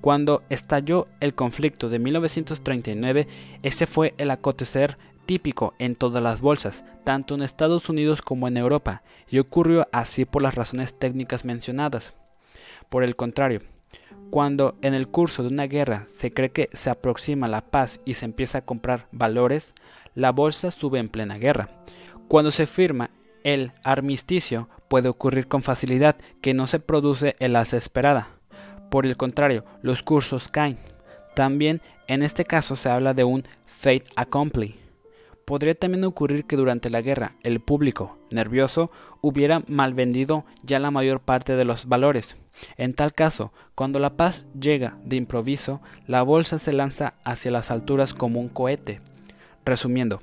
Cuando 0.00 0.42
estalló 0.50 1.08
el 1.20 1.34
conflicto 1.34 1.88
de 1.88 1.98
1939, 1.98 3.28
ese 3.62 3.86
fue 3.86 4.14
el 4.18 4.30
acontecer 4.30 4.98
típico 5.26 5.74
en 5.78 5.96
todas 5.96 6.22
las 6.22 6.40
bolsas, 6.40 6.84
tanto 7.04 7.34
en 7.34 7.42
Estados 7.42 7.88
Unidos 7.88 8.22
como 8.22 8.48
en 8.48 8.56
Europa, 8.56 9.02
y 9.28 9.38
ocurrió 9.38 9.86
así 9.92 10.24
por 10.24 10.42
las 10.42 10.54
razones 10.54 10.98
técnicas 10.98 11.44
mencionadas. 11.44 12.12
Por 12.88 13.04
el 13.04 13.16
contrario, 13.16 13.60
cuando 14.30 14.76
en 14.82 14.94
el 14.94 15.08
curso 15.08 15.42
de 15.42 15.48
una 15.48 15.66
guerra 15.66 16.06
se 16.08 16.32
cree 16.32 16.50
que 16.50 16.68
se 16.72 16.90
aproxima 16.90 17.48
la 17.48 17.62
paz 17.62 18.00
y 18.04 18.14
se 18.14 18.24
empieza 18.24 18.58
a 18.58 18.64
comprar 18.64 19.06
valores, 19.12 19.74
la 20.14 20.32
bolsa 20.32 20.70
sube 20.70 20.98
en 20.98 21.08
plena 21.08 21.38
guerra. 21.38 21.68
Cuando 22.28 22.50
se 22.50 22.66
firma 22.66 23.10
el 23.44 23.72
armisticio 23.82 24.68
puede 24.88 25.08
ocurrir 25.08 25.48
con 25.48 25.62
facilidad 25.62 26.16
que 26.40 26.54
no 26.54 26.66
se 26.66 26.80
produce 26.80 27.36
el 27.38 27.56
alza 27.56 27.76
esperada. 27.76 28.28
Por 28.90 29.06
el 29.06 29.16
contrario, 29.16 29.64
los 29.82 30.02
cursos 30.02 30.48
caen. 30.48 30.78
También 31.34 31.80
en 32.06 32.22
este 32.22 32.44
caso 32.44 32.74
se 32.74 32.88
habla 32.88 33.12
de 33.12 33.24
un 33.24 33.44
fate 33.66 34.06
accompli. 34.16 34.83
Podría 35.44 35.74
también 35.74 36.04
ocurrir 36.04 36.44
que 36.44 36.56
durante 36.56 36.90
la 36.90 37.02
guerra 37.02 37.34
el 37.42 37.60
público, 37.60 38.16
nervioso, 38.30 38.90
hubiera 39.20 39.62
mal 39.66 39.92
vendido 39.92 40.44
ya 40.62 40.78
la 40.78 40.90
mayor 40.90 41.20
parte 41.20 41.54
de 41.56 41.64
los 41.64 41.86
valores. 41.86 42.36
En 42.76 42.94
tal 42.94 43.12
caso, 43.12 43.52
cuando 43.74 43.98
la 43.98 44.16
paz 44.16 44.46
llega 44.58 44.96
de 45.04 45.16
improviso, 45.16 45.80
la 46.06 46.22
bolsa 46.22 46.58
se 46.58 46.72
lanza 46.72 47.14
hacia 47.24 47.50
las 47.50 47.70
alturas 47.70 48.14
como 48.14 48.40
un 48.40 48.48
cohete. 48.48 49.00
Resumiendo, 49.64 50.22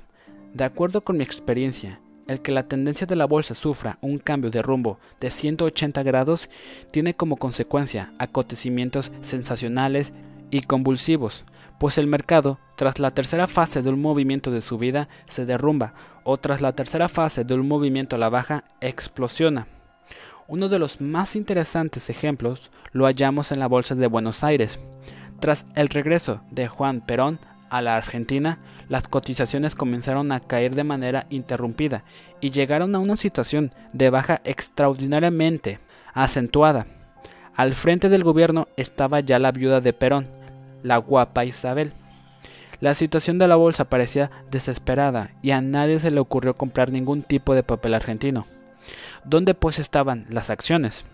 de 0.54 0.64
acuerdo 0.64 1.02
con 1.02 1.18
mi 1.18 1.24
experiencia, 1.24 2.00
el 2.28 2.40
que 2.40 2.52
la 2.52 2.64
tendencia 2.64 3.06
de 3.06 3.16
la 3.16 3.26
bolsa 3.26 3.54
sufra 3.54 3.98
un 4.00 4.18
cambio 4.18 4.50
de 4.50 4.62
rumbo 4.62 4.98
de 5.20 5.30
180 5.30 6.02
grados 6.02 6.48
tiene 6.90 7.14
como 7.14 7.36
consecuencia 7.36 8.12
acontecimientos 8.18 9.12
sensacionales 9.22 10.12
y 10.50 10.62
convulsivos, 10.62 11.44
pues 11.82 11.98
el 11.98 12.06
mercado, 12.06 12.60
tras 12.76 13.00
la 13.00 13.10
tercera 13.10 13.48
fase 13.48 13.82
de 13.82 13.90
un 13.90 14.00
movimiento 14.00 14.52
de 14.52 14.60
subida, 14.60 15.08
se 15.28 15.46
derrumba, 15.46 15.94
o 16.22 16.36
tras 16.36 16.60
la 16.60 16.70
tercera 16.70 17.08
fase 17.08 17.42
de 17.42 17.54
un 17.54 17.66
movimiento 17.66 18.14
a 18.14 18.20
la 18.20 18.28
baja, 18.28 18.62
explosiona. 18.80 19.66
Uno 20.46 20.68
de 20.68 20.78
los 20.78 21.00
más 21.00 21.34
interesantes 21.34 22.08
ejemplos 22.08 22.70
lo 22.92 23.06
hallamos 23.06 23.50
en 23.50 23.58
la 23.58 23.66
Bolsa 23.66 23.96
de 23.96 24.06
Buenos 24.06 24.44
Aires. 24.44 24.78
Tras 25.40 25.66
el 25.74 25.88
regreso 25.88 26.42
de 26.52 26.68
Juan 26.68 27.00
Perón 27.00 27.40
a 27.68 27.82
la 27.82 27.96
Argentina, 27.96 28.60
las 28.88 29.08
cotizaciones 29.08 29.74
comenzaron 29.74 30.30
a 30.30 30.38
caer 30.38 30.76
de 30.76 30.84
manera 30.84 31.26
interrumpida 31.30 32.04
y 32.40 32.50
llegaron 32.50 32.94
a 32.94 33.00
una 33.00 33.16
situación 33.16 33.72
de 33.92 34.08
baja 34.08 34.40
extraordinariamente 34.44 35.80
acentuada. 36.14 36.86
Al 37.56 37.74
frente 37.74 38.08
del 38.08 38.22
gobierno 38.22 38.68
estaba 38.76 39.18
ya 39.18 39.40
la 39.40 39.50
viuda 39.50 39.80
de 39.80 39.92
Perón, 39.92 40.41
la 40.82 40.96
guapa 40.98 41.44
Isabel. 41.44 41.92
La 42.80 42.94
situación 42.94 43.38
de 43.38 43.46
la 43.46 43.56
bolsa 43.56 43.84
parecía 43.84 44.30
desesperada 44.50 45.30
y 45.42 45.52
a 45.52 45.60
nadie 45.60 46.00
se 46.00 46.10
le 46.10 46.20
ocurrió 46.20 46.54
comprar 46.54 46.90
ningún 46.90 47.22
tipo 47.22 47.54
de 47.54 47.62
papel 47.62 47.94
argentino. 47.94 48.46
¿Dónde 49.24 49.54
pues 49.54 49.78
estaban 49.78 50.26
las 50.30 50.50
acciones? 50.50 51.04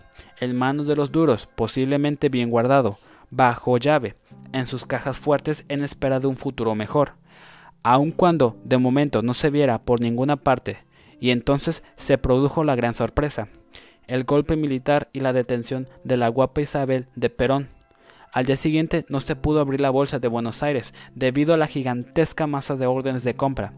En 0.41 0.57
manos 0.57 0.87
de 0.87 0.97
los 0.97 1.13
duros, 1.13 1.49
posiblemente 1.55 2.29
bien 2.29 2.51
guardado, 2.51 2.99
bajo 3.31 3.77
llave, 3.77 4.17
en 4.53 4.67
sus 4.67 4.87
cajas 4.87 5.19
fuertes 5.19 5.65
en 5.69 5.85
espera 5.85 6.21
de 6.21 6.27
un 6.27 6.37
futuro 6.37 6.75
mejor, 6.75 7.13
aun 7.83 8.13
cuando 8.13 8.57
de 8.65 8.79
momento 8.79 9.23
no 9.23 9.35
se 9.35 9.51
viera 9.51 9.79
por 9.79 10.01
ninguna 10.01 10.37
parte, 10.37 10.79
y 11.21 11.31
entonces 11.31 11.83
se 11.97 12.19
produjo 12.19 12.65
la 12.65 12.77
gran 12.77 12.95
sorpresa, 12.95 13.49
el 14.07 14.25
golpe 14.25 14.57
militar 14.57 15.09
y 15.13 15.21
la 15.21 15.33
detención 15.33 15.89
de 16.05 16.17
la 16.17 16.29
guapa 16.29 16.63
Isabel 16.63 17.07
de 17.15 17.31
Perón. 17.31 17.69
Al 18.39 18.45
día 18.45 18.55
siguiente 18.55 19.05
no 19.09 19.19
se 19.19 19.35
pudo 19.35 19.59
abrir 19.59 19.81
la 19.81 19.91
bolsa 19.91 20.21
de 20.21 20.29
Buenos 20.29 20.63
Aires 20.63 20.95
debido 21.13 21.55
a 21.55 21.57
la 21.57 21.67
gigantesca 21.67 22.47
masa 22.47 22.77
de 22.77 22.87
órdenes 22.87 23.25
de 23.25 23.35
compra. 23.35 23.73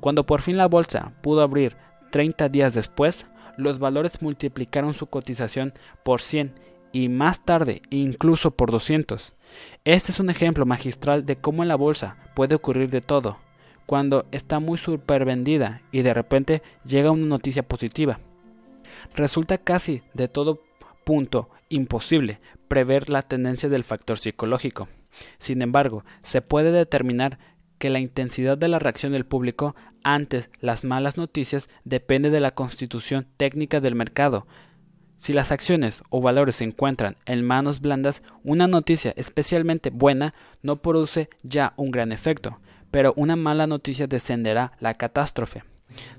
Cuando 0.00 0.24
por 0.24 0.40
fin 0.40 0.56
la 0.56 0.66
bolsa 0.66 1.12
pudo 1.20 1.42
abrir 1.42 1.76
30 2.10 2.48
días 2.48 2.72
después, 2.72 3.26
los 3.58 3.78
valores 3.78 4.22
multiplicaron 4.22 4.94
su 4.94 5.08
cotización 5.08 5.74
por 6.06 6.22
100 6.22 6.54
y 6.90 7.10
más 7.10 7.44
tarde 7.44 7.82
incluso 7.90 8.50
por 8.50 8.70
200. 8.70 9.34
Este 9.84 10.12
es 10.12 10.20
un 10.20 10.30
ejemplo 10.30 10.64
magistral 10.64 11.26
de 11.26 11.36
cómo 11.36 11.62
en 11.62 11.68
la 11.68 11.76
bolsa 11.76 12.16
puede 12.34 12.54
ocurrir 12.54 12.88
de 12.88 13.02
todo, 13.02 13.36
cuando 13.84 14.24
está 14.32 14.58
muy 14.58 14.78
supervendida 14.78 15.82
y 15.92 16.00
de 16.00 16.14
repente 16.14 16.62
llega 16.82 17.10
una 17.10 17.26
noticia 17.26 17.62
positiva. 17.62 18.20
Resulta 19.14 19.58
casi 19.58 20.00
de 20.14 20.28
todo 20.28 20.62
punto 21.04 21.50
imposible 21.68 22.40
prever 22.68 23.10
la 23.10 23.22
tendencia 23.22 23.68
del 23.68 23.84
factor 23.84 24.18
psicológico. 24.18 24.88
Sin 25.38 25.62
embargo, 25.62 26.04
se 26.22 26.42
puede 26.42 26.70
determinar 26.70 27.38
que 27.78 27.90
la 27.90 28.00
intensidad 28.00 28.58
de 28.58 28.68
la 28.68 28.78
reacción 28.78 29.12
del 29.12 29.26
público 29.26 29.74
ante 30.04 30.48
las 30.60 30.84
malas 30.84 31.16
noticias 31.16 31.68
depende 31.84 32.30
de 32.30 32.40
la 32.40 32.52
constitución 32.52 33.26
técnica 33.36 33.80
del 33.80 33.94
mercado, 33.94 34.46
si 35.18 35.32
las 35.32 35.50
acciones 35.50 36.02
o 36.10 36.20
valores 36.20 36.56
se 36.56 36.64
encuentran 36.64 37.16
en 37.26 37.44
manos 37.44 37.80
blandas, 37.80 38.22
una 38.44 38.68
noticia 38.68 39.12
especialmente 39.16 39.90
buena 39.90 40.32
no 40.62 40.80
produce 40.80 41.28
ya 41.42 41.74
un 41.76 41.90
gran 41.90 42.12
efecto, 42.12 42.60
pero 42.90 43.12
una 43.16 43.36
mala 43.36 43.66
noticia 43.66 44.06
descenderá 44.06 44.72
la 44.78 44.94
catástrofe. 44.94 45.64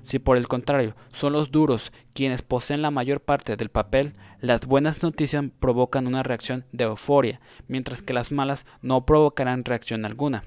Si 0.02 0.18
por 0.18 0.36
el 0.36 0.48
contrario 0.48 0.94
son 1.12 1.32
los 1.32 1.50
duros 1.50 1.92
quienes 2.12 2.42
poseen 2.42 2.82
la 2.82 2.90
mayor 2.90 3.20
parte 3.20 3.56
del 3.56 3.68
papel, 3.68 4.14
las 4.40 4.66
buenas 4.66 5.02
noticias 5.02 5.44
provocan 5.60 6.06
una 6.06 6.22
reacción 6.22 6.64
de 6.72 6.84
euforia, 6.84 7.40
mientras 7.68 8.02
que 8.02 8.12
las 8.12 8.32
malas 8.32 8.66
no 8.82 9.04
provocarán 9.06 9.64
reacción 9.64 10.04
alguna. 10.04 10.44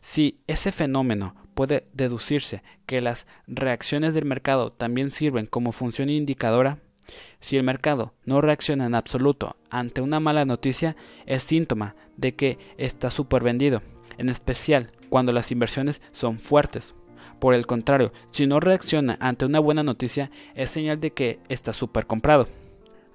Si 0.00 0.40
ese 0.46 0.72
fenómeno 0.72 1.34
puede 1.54 1.86
deducirse 1.92 2.62
que 2.86 3.00
las 3.00 3.26
reacciones 3.46 4.14
del 4.14 4.24
mercado 4.24 4.70
también 4.70 5.10
sirven 5.10 5.46
como 5.46 5.72
función 5.72 6.10
indicadora, 6.10 6.78
si 7.40 7.56
el 7.56 7.62
mercado 7.62 8.14
no 8.24 8.40
reacciona 8.40 8.86
en 8.86 8.94
absoluto 8.94 9.56
ante 9.70 10.00
una 10.00 10.20
mala 10.20 10.44
noticia, 10.44 10.96
es 11.26 11.42
síntoma 11.42 11.96
de 12.16 12.34
que 12.34 12.58
está 12.76 13.10
supervendido, 13.10 13.82
en 14.18 14.28
especial 14.28 14.90
cuando 15.08 15.32
las 15.32 15.50
inversiones 15.50 16.00
son 16.12 16.40
fuertes. 16.40 16.94
Por 17.44 17.52
el 17.52 17.66
contrario, 17.66 18.10
si 18.30 18.46
no 18.46 18.58
reacciona 18.58 19.18
ante 19.20 19.44
una 19.44 19.58
buena 19.58 19.82
noticia, 19.82 20.30
es 20.54 20.70
señal 20.70 20.98
de 20.98 21.10
que 21.10 21.40
está 21.50 21.74
supercomprado. 21.74 22.48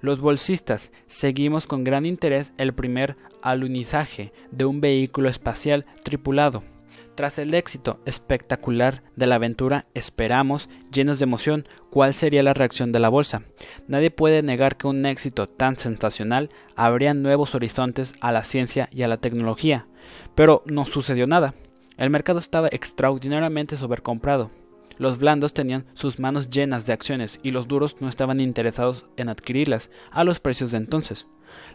Los 0.00 0.20
bolsistas 0.20 0.92
seguimos 1.08 1.66
con 1.66 1.82
gran 1.82 2.06
interés 2.06 2.52
el 2.56 2.72
primer 2.72 3.16
alunizaje 3.42 4.32
de 4.52 4.66
un 4.66 4.80
vehículo 4.80 5.28
espacial 5.28 5.84
tripulado. 6.04 6.62
Tras 7.16 7.40
el 7.40 7.52
éxito 7.54 7.98
espectacular 8.06 9.02
de 9.16 9.26
la 9.26 9.34
aventura, 9.34 9.86
esperamos, 9.94 10.68
llenos 10.92 11.18
de 11.18 11.24
emoción, 11.24 11.66
cuál 11.90 12.14
sería 12.14 12.44
la 12.44 12.54
reacción 12.54 12.92
de 12.92 13.00
la 13.00 13.08
bolsa. 13.08 13.42
Nadie 13.88 14.12
puede 14.12 14.44
negar 14.44 14.76
que 14.76 14.86
un 14.86 15.06
éxito 15.06 15.48
tan 15.48 15.76
sensacional 15.76 16.50
abría 16.76 17.14
nuevos 17.14 17.56
horizontes 17.56 18.12
a 18.20 18.30
la 18.30 18.44
ciencia 18.44 18.88
y 18.92 19.02
a 19.02 19.08
la 19.08 19.16
tecnología. 19.16 19.88
Pero 20.36 20.62
no 20.66 20.84
sucedió 20.86 21.26
nada. 21.26 21.52
El 22.00 22.08
mercado 22.08 22.38
estaba 22.38 22.68
extraordinariamente 22.72 23.76
sobrecomprado. 23.76 24.50
Los 24.96 25.18
blandos 25.18 25.52
tenían 25.52 25.84
sus 25.92 26.18
manos 26.18 26.48
llenas 26.48 26.86
de 26.86 26.94
acciones 26.94 27.38
y 27.42 27.50
los 27.50 27.68
duros 27.68 28.00
no 28.00 28.08
estaban 28.08 28.40
interesados 28.40 29.04
en 29.18 29.28
adquirirlas 29.28 29.90
a 30.10 30.24
los 30.24 30.40
precios 30.40 30.70
de 30.70 30.78
entonces. 30.78 31.26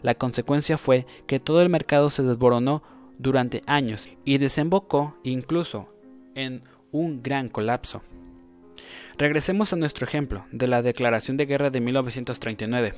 La 0.02 0.16
consecuencia 0.16 0.78
fue 0.78 1.06
que 1.28 1.38
todo 1.38 1.62
el 1.62 1.68
mercado 1.68 2.10
se 2.10 2.24
desboronó 2.24 2.82
durante 3.18 3.62
años 3.68 4.08
y 4.24 4.38
desembocó 4.38 5.16
incluso 5.22 5.94
en 6.34 6.64
un 6.90 7.22
gran 7.22 7.48
colapso. 7.48 8.02
Regresemos 9.18 9.72
a 9.72 9.76
nuestro 9.76 10.08
ejemplo 10.08 10.44
de 10.50 10.66
la 10.66 10.82
declaración 10.82 11.36
de 11.36 11.46
guerra 11.46 11.70
de 11.70 11.80
1939. 11.80 12.94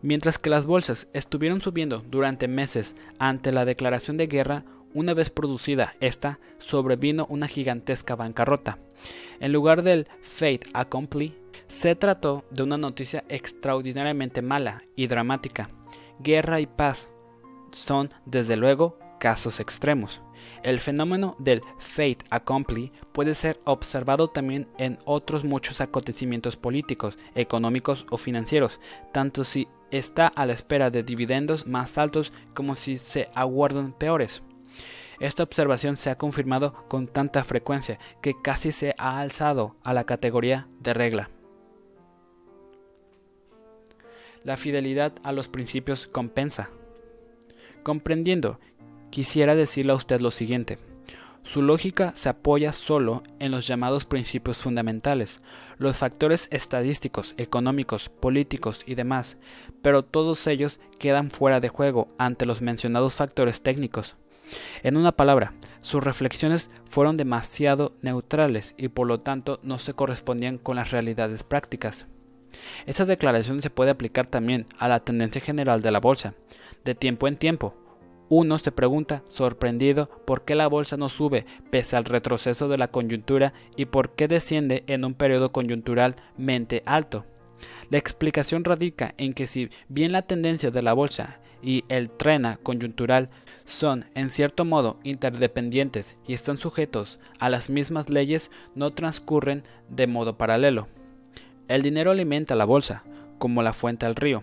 Mientras 0.00 0.38
que 0.38 0.48
las 0.48 0.64
bolsas 0.64 1.08
estuvieron 1.12 1.60
subiendo 1.60 1.98
durante 2.08 2.48
meses 2.48 2.96
ante 3.18 3.52
la 3.52 3.66
declaración 3.66 4.16
de 4.16 4.28
guerra, 4.28 4.64
una 4.94 5.12
vez 5.12 5.28
producida 5.28 5.94
esta, 6.00 6.38
sobrevino 6.58 7.26
una 7.28 7.48
gigantesca 7.48 8.16
bancarrota. 8.16 8.78
En 9.40 9.52
lugar 9.52 9.82
del 9.82 10.06
fate 10.22 10.66
accompli, 10.72 11.36
se 11.66 11.94
trató 11.96 12.44
de 12.50 12.62
una 12.62 12.78
noticia 12.78 13.24
extraordinariamente 13.28 14.40
mala 14.40 14.82
y 14.96 15.06
dramática. 15.08 15.68
Guerra 16.20 16.60
y 16.60 16.66
paz 16.66 17.08
son, 17.72 18.10
desde 18.24 18.56
luego, 18.56 18.98
casos 19.18 19.60
extremos. 19.60 20.20
El 20.62 20.80
fenómeno 20.80 21.36
del 21.38 21.62
fait 21.78 22.22
accompli 22.30 22.92
puede 23.12 23.34
ser 23.34 23.60
observado 23.64 24.28
también 24.28 24.68
en 24.78 24.98
otros 25.04 25.44
muchos 25.44 25.80
acontecimientos 25.80 26.56
políticos, 26.56 27.18
económicos 27.34 28.06
o 28.10 28.16
financieros, 28.16 28.80
tanto 29.12 29.44
si 29.44 29.68
está 29.90 30.26
a 30.26 30.46
la 30.46 30.52
espera 30.52 30.90
de 30.90 31.02
dividendos 31.02 31.66
más 31.66 31.98
altos 31.98 32.32
como 32.54 32.76
si 32.76 32.98
se 32.98 33.28
aguardan 33.34 33.92
peores. 33.92 34.42
Esta 35.20 35.42
observación 35.42 35.96
se 35.96 36.10
ha 36.10 36.18
confirmado 36.18 36.74
con 36.88 37.06
tanta 37.06 37.44
frecuencia 37.44 37.98
que 38.22 38.34
casi 38.40 38.72
se 38.72 38.94
ha 38.98 39.20
alzado 39.20 39.76
a 39.84 39.94
la 39.94 40.04
categoría 40.04 40.68
de 40.80 40.94
regla. 40.94 41.30
La 44.42 44.56
fidelidad 44.56 45.12
a 45.22 45.32
los 45.32 45.48
principios 45.48 46.06
compensa. 46.06 46.70
Comprendiendo 47.82 48.60
quisiera 49.10 49.54
decirle 49.54 49.92
a 49.92 49.96
usted 49.96 50.20
lo 50.20 50.30
siguiente. 50.30 50.78
Su 51.44 51.60
lógica 51.60 52.12
se 52.16 52.30
apoya 52.30 52.72
solo 52.72 53.22
en 53.38 53.50
los 53.52 53.66
llamados 53.66 54.06
principios 54.06 54.58
fundamentales, 54.58 55.42
los 55.76 55.98
factores 55.98 56.48
estadísticos, 56.50 57.34
económicos, 57.36 58.08
políticos 58.08 58.82
y 58.86 58.94
demás, 58.94 59.36
pero 59.82 60.04
todos 60.04 60.46
ellos 60.46 60.80
quedan 60.98 61.30
fuera 61.30 61.60
de 61.60 61.68
juego 61.68 62.08
ante 62.16 62.46
los 62.46 62.62
mencionados 62.62 63.14
factores 63.14 63.60
técnicos. 63.60 64.16
En 64.82 64.96
una 64.96 65.12
palabra, 65.12 65.54
sus 65.82 66.02
reflexiones 66.02 66.70
fueron 66.88 67.16
demasiado 67.16 67.92
neutrales 68.02 68.74
y 68.76 68.88
por 68.88 69.06
lo 69.06 69.20
tanto 69.20 69.60
no 69.62 69.78
se 69.78 69.92
correspondían 69.92 70.58
con 70.58 70.76
las 70.76 70.90
realidades 70.90 71.42
prácticas. 71.42 72.06
Esa 72.86 73.04
declaración 73.04 73.60
se 73.62 73.70
puede 73.70 73.90
aplicar 73.90 74.26
también 74.26 74.66
a 74.78 74.88
la 74.88 75.00
tendencia 75.00 75.40
general 75.40 75.82
de 75.82 75.90
la 75.90 76.00
bolsa. 76.00 76.34
De 76.84 76.94
tiempo 76.94 77.28
en 77.28 77.36
tiempo, 77.36 77.74
uno 78.28 78.58
se 78.58 78.72
pregunta, 78.72 79.22
sorprendido, 79.28 80.08
por 80.24 80.44
qué 80.44 80.54
la 80.54 80.66
bolsa 80.66 80.96
no 80.96 81.08
sube 81.08 81.44
pese 81.70 81.96
al 81.96 82.04
retroceso 82.04 82.68
de 82.68 82.78
la 82.78 82.88
coyuntura 82.88 83.52
y 83.76 83.86
por 83.86 84.14
qué 84.14 84.28
desciende 84.28 84.84
en 84.86 85.04
un 85.04 85.14
periodo 85.14 85.52
coyunturalmente 85.52 86.82
alto. 86.86 87.26
La 87.90 87.98
explicación 87.98 88.64
radica 88.64 89.14
en 89.18 89.34
que 89.34 89.46
si 89.46 89.70
bien 89.88 90.12
la 90.12 90.22
tendencia 90.22 90.70
de 90.70 90.82
la 90.82 90.94
bolsa 90.94 91.38
y 91.62 91.84
el 91.88 92.10
trena 92.10 92.58
coyuntural 92.62 93.30
son 93.64 94.06
en 94.14 94.30
cierto 94.30 94.64
modo 94.64 94.98
interdependientes 95.02 96.16
y 96.26 96.34
están 96.34 96.58
sujetos 96.58 97.20
a 97.38 97.48
las 97.48 97.70
mismas 97.70 98.10
leyes, 98.10 98.50
no 98.74 98.92
transcurren 98.92 99.62
de 99.88 100.06
modo 100.06 100.36
paralelo. 100.36 100.88
El 101.68 101.82
dinero 101.82 102.10
alimenta 102.10 102.54
la 102.54 102.64
bolsa, 102.64 103.04
como 103.38 103.62
la 103.62 103.72
fuente 103.72 104.06
al 104.06 104.16
río. 104.16 104.42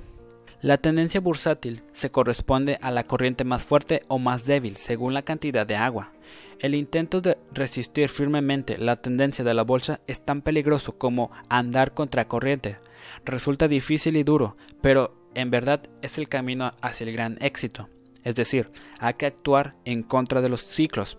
La 0.62 0.78
tendencia 0.78 1.20
bursátil 1.20 1.82
se 1.94 2.12
corresponde 2.12 2.78
a 2.82 2.92
la 2.92 3.06
corriente 3.06 3.44
más 3.44 3.64
fuerte 3.64 4.04
o 4.08 4.20
más 4.20 4.46
débil 4.46 4.78
según 4.78 5.14
la 5.14 5.24
cantidad 5.24 5.66
de 5.66 5.76
agua. 5.76 6.12
El 6.60 6.76
intento 6.76 7.22
de 7.22 7.38
resistir 7.52 8.10
firmemente 8.10 8.78
la 8.78 8.96
tendencia 8.96 9.44
de 9.44 9.56
la 9.56 9.64
bolsa 9.64 10.02
es 10.06 10.24
tan 10.24 10.44
peligroso 10.44 10.98
como 11.00 11.32
andar 11.50 11.94
contra 11.96 12.28
corriente. 12.28 12.78
Resulta 13.26 13.68
difícil 13.68 14.16
y 14.18 14.24
duro, 14.24 14.56
pero 14.82 15.16
en 15.34 15.50
verdad 15.50 15.82
es 16.04 16.20
el 16.20 16.30
camino 16.30 16.72
hacia 16.82 17.08
el 17.08 17.14
gran 17.14 17.38
éxito. 17.42 17.90
Es 18.24 18.36
decir, 18.36 18.70
hay 19.00 19.16
que 19.16 19.26
actuar 19.26 19.76
en 19.86 20.04
contra 20.04 20.42
de 20.42 20.50
los 20.50 20.62
ciclos 20.62 21.18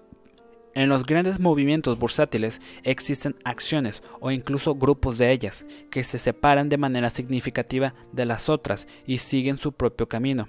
en 0.74 0.88
los 0.88 1.04
grandes 1.04 1.38
movimientos 1.38 1.98
bursátiles 1.98 2.60
existen 2.82 3.36
acciones 3.44 4.02
o 4.20 4.30
incluso 4.30 4.74
grupos 4.74 5.18
de 5.18 5.30
ellas 5.30 5.66
que 5.90 6.02
se 6.02 6.18
separan 6.18 6.70
de 6.70 6.78
manera 6.78 7.10
significativa 7.10 7.94
de 8.12 8.24
las 8.24 8.48
otras 8.48 8.86
y 9.06 9.18
siguen 9.18 9.58
su 9.58 9.72
propio 9.72 10.08
camino. 10.08 10.48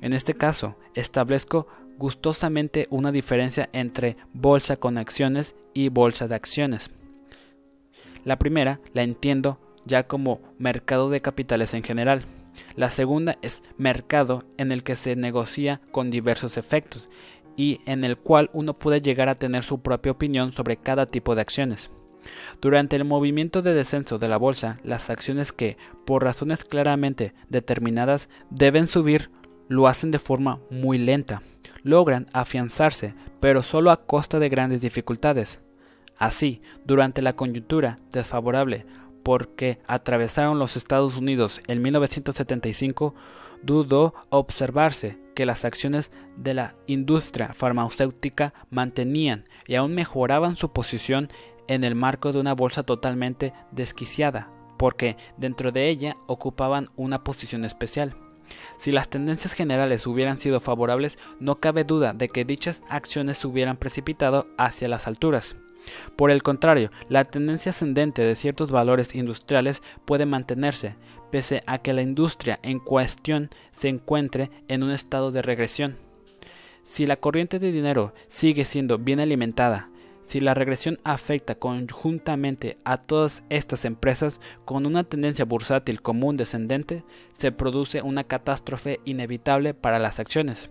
En 0.00 0.14
este 0.14 0.32
caso, 0.32 0.76
establezco 0.94 1.66
gustosamente 1.98 2.86
una 2.88 3.12
diferencia 3.12 3.68
entre 3.74 4.16
bolsa 4.32 4.76
con 4.76 4.96
acciones 4.96 5.54
y 5.74 5.90
bolsa 5.90 6.26
de 6.26 6.36
acciones. 6.36 6.90
La 8.24 8.38
primera 8.38 8.80
la 8.94 9.02
entiendo 9.02 9.60
ya 9.84 10.04
como 10.04 10.40
mercado 10.58 11.10
de 11.10 11.20
capitales 11.20 11.74
en 11.74 11.82
general. 11.82 12.24
La 12.76 12.90
segunda 12.90 13.38
es 13.42 13.62
mercado 13.78 14.44
en 14.56 14.72
el 14.72 14.82
que 14.82 14.96
se 14.96 15.16
negocia 15.16 15.80
con 15.92 16.10
diversos 16.10 16.56
efectos 16.56 17.08
y 17.56 17.80
en 17.86 18.04
el 18.04 18.16
cual 18.16 18.50
uno 18.52 18.78
puede 18.78 19.00
llegar 19.00 19.28
a 19.28 19.34
tener 19.34 19.62
su 19.62 19.80
propia 19.80 20.12
opinión 20.12 20.52
sobre 20.52 20.76
cada 20.76 21.06
tipo 21.06 21.34
de 21.34 21.42
acciones. 21.42 21.90
Durante 22.60 22.96
el 22.96 23.04
movimiento 23.04 23.62
de 23.62 23.74
descenso 23.74 24.18
de 24.18 24.28
la 24.28 24.36
bolsa, 24.36 24.78
las 24.84 25.10
acciones 25.10 25.52
que, 25.52 25.76
por 26.04 26.22
razones 26.22 26.64
claramente 26.64 27.34
determinadas, 27.48 28.28
deben 28.50 28.86
subir, 28.86 29.30
lo 29.68 29.88
hacen 29.88 30.10
de 30.10 30.18
forma 30.18 30.60
muy 30.70 30.98
lenta. 30.98 31.42
Logran 31.82 32.26
afianzarse, 32.32 33.14
pero 33.40 33.62
solo 33.62 33.90
a 33.90 34.04
costa 34.04 34.38
de 34.38 34.48
grandes 34.48 34.80
dificultades. 34.80 35.60
Así, 36.18 36.60
durante 36.84 37.22
la 37.22 37.32
coyuntura 37.32 37.96
desfavorable 38.12 38.84
porque 39.22 39.78
atravesaron 39.86 40.58
los 40.58 40.76
Estados 40.76 41.16
Unidos 41.16 41.60
en 41.66 41.82
1975, 41.82 43.14
dudó 43.62 44.14
observarse 44.30 45.18
que 45.34 45.46
las 45.46 45.64
acciones 45.64 46.10
de 46.36 46.54
la 46.54 46.74
industria 46.86 47.52
farmacéutica 47.52 48.54
mantenían 48.70 49.44
y 49.66 49.74
aún 49.74 49.94
mejoraban 49.94 50.56
su 50.56 50.72
posición 50.72 51.28
en 51.68 51.84
el 51.84 51.94
marco 51.94 52.32
de 52.32 52.40
una 52.40 52.54
bolsa 52.54 52.82
totalmente 52.82 53.52
desquiciada, 53.70 54.50
porque 54.76 55.16
dentro 55.36 55.72
de 55.72 55.88
ella 55.88 56.16
ocupaban 56.26 56.90
una 56.96 57.22
posición 57.22 57.64
especial. 57.64 58.16
Si 58.78 58.90
las 58.90 59.08
tendencias 59.08 59.52
generales 59.52 60.06
hubieran 60.06 60.40
sido 60.40 60.60
favorables, 60.60 61.18
no 61.38 61.60
cabe 61.60 61.84
duda 61.84 62.12
de 62.12 62.28
que 62.28 62.44
dichas 62.44 62.82
acciones 62.88 63.38
se 63.38 63.46
hubieran 63.46 63.76
precipitado 63.76 64.48
hacia 64.58 64.88
las 64.88 65.06
alturas. 65.06 65.56
Por 66.16 66.30
el 66.30 66.42
contrario, 66.42 66.90
la 67.08 67.24
tendencia 67.24 67.70
ascendente 67.70 68.22
de 68.22 68.36
ciertos 68.36 68.70
valores 68.70 69.14
industriales 69.14 69.82
puede 70.04 70.26
mantenerse, 70.26 70.96
pese 71.30 71.62
a 71.66 71.78
que 71.78 71.92
la 71.92 72.02
industria 72.02 72.58
en 72.62 72.78
cuestión 72.78 73.50
se 73.70 73.88
encuentre 73.88 74.50
en 74.68 74.82
un 74.82 74.90
estado 74.90 75.32
de 75.32 75.42
regresión. 75.42 75.96
Si 76.82 77.06
la 77.06 77.16
corriente 77.16 77.58
de 77.58 77.72
dinero 77.72 78.14
sigue 78.28 78.64
siendo 78.64 78.98
bien 78.98 79.20
alimentada, 79.20 79.90
Si 80.30 80.38
la 80.38 80.54
regresión 80.54 81.00
afecta 81.02 81.56
conjuntamente 81.56 82.78
a 82.84 82.98
todas 82.98 83.42
estas 83.48 83.84
empresas 83.84 84.38
con 84.64 84.86
una 84.86 85.02
tendencia 85.02 85.44
bursátil 85.44 86.02
común 86.02 86.36
descendente, 86.36 87.02
se 87.32 87.50
produce 87.50 88.00
una 88.02 88.22
catástrofe 88.22 89.00
inevitable 89.04 89.74
para 89.74 89.98
las 89.98 90.20
acciones. 90.20 90.70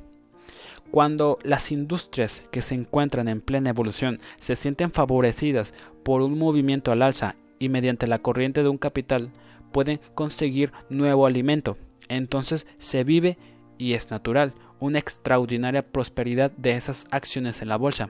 Cuando 0.91 1.37
las 1.43 1.71
industrias 1.71 2.41
que 2.51 2.61
se 2.61 2.73
encuentran 2.73 3.27
en 3.27 3.41
plena 3.41 3.69
evolución 3.69 4.19
se 4.37 4.55
sienten 4.55 4.91
favorecidas 4.91 5.73
por 6.03 6.21
un 6.21 6.37
movimiento 6.37 6.91
al 6.91 7.03
alza 7.03 7.35
y 7.59 7.69
mediante 7.69 8.07
la 8.07 8.17
corriente 8.17 8.63
de 8.63 8.69
un 8.69 8.77
capital 8.77 9.31
pueden 9.71 9.99
conseguir 10.15 10.71
nuevo 10.89 11.27
alimento, 11.27 11.77
entonces 12.07 12.65
se 12.79 13.03
vive 13.03 13.37
y 13.77 13.93
es 13.93 14.09
natural 14.09 14.53
una 14.79 14.97
extraordinaria 14.97 15.85
prosperidad 15.85 16.51
de 16.51 16.71
esas 16.71 17.05
acciones 17.11 17.61
en 17.61 17.69
la 17.69 17.77
bolsa. 17.77 18.09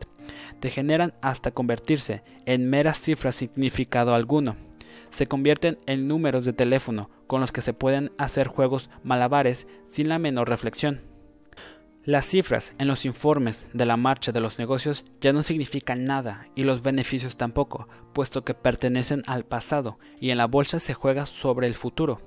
degeneran 0.60 1.14
hasta 1.22 1.52
convertirse 1.52 2.24
en 2.46 2.70
meras 2.70 3.00
cifras 3.00 3.36
significado 3.36 4.14
alguno. 4.14 4.58
Se 5.10 5.28
convierten 5.28 5.78
en 5.88 6.08
números 6.08 6.46
de 6.46 6.54
teléfono 6.54 7.10
con 7.28 7.42
los 7.42 7.52
que 7.52 7.62
se 7.62 7.74
pueden 7.74 8.12
hacer 8.18 8.48
juegos 8.48 8.90
malabares 9.04 9.68
sin 9.88 10.10
la 10.10 10.20
menor 10.20 10.50
reflexión. 10.50 11.11
Las 12.04 12.26
cifras 12.26 12.74
en 12.80 12.88
los 12.88 13.06
informes 13.06 13.68
de 13.74 13.86
la 13.86 13.96
marcha 13.96 14.32
de 14.32 14.40
los 14.40 14.58
negocios 14.58 15.06
ya 15.22 15.34
no 15.34 15.44
significan 15.44 16.04
nada 16.04 16.48
y 16.56 16.64
los 16.64 16.82
beneficios 16.82 17.38
tampoco, 17.38 17.88
puesto 18.12 18.44
que 18.44 18.56
pertenecen 18.56 19.22
al 19.28 19.46
pasado 19.46 20.00
y 20.20 20.32
en 20.32 20.40
la 20.40 20.48
bolsa 20.48 20.80
se 20.80 20.96
juega 20.96 21.28
sobre 21.28 21.68
el 21.68 21.76
futuro. 21.76 22.20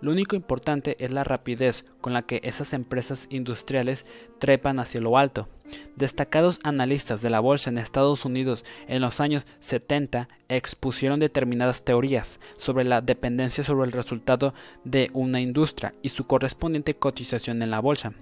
Lo 0.00 0.10
único 0.10 0.34
importante 0.34 0.96
es 0.98 1.12
la 1.12 1.22
rapidez 1.22 1.84
con 2.00 2.12
la 2.12 2.22
que 2.22 2.40
esas 2.42 2.72
empresas 2.72 3.28
industriales 3.30 4.04
trepan 4.40 4.80
hacia 4.80 5.00
lo 5.00 5.16
alto. 5.16 5.48
Destacados 5.94 6.58
analistas 6.64 7.22
de 7.22 7.30
la 7.30 7.38
bolsa 7.38 7.70
en 7.70 7.78
Estados 7.78 8.24
Unidos 8.24 8.64
en 8.88 9.00
los 9.00 9.20
años 9.20 9.46
70 9.60 10.26
expusieron 10.48 11.20
determinadas 11.20 11.84
teorías 11.84 12.40
sobre 12.58 12.82
la 12.82 13.00
dependencia 13.00 13.62
sobre 13.62 13.86
el 13.86 13.92
resultado 13.92 14.54
de 14.82 15.08
una 15.12 15.40
industria 15.40 15.94
y 16.02 16.08
su 16.08 16.26
correspondiente 16.26 16.94
cotización 16.94 17.62
en 17.62 17.70
la 17.70 17.78
bolsa. 17.78 18.12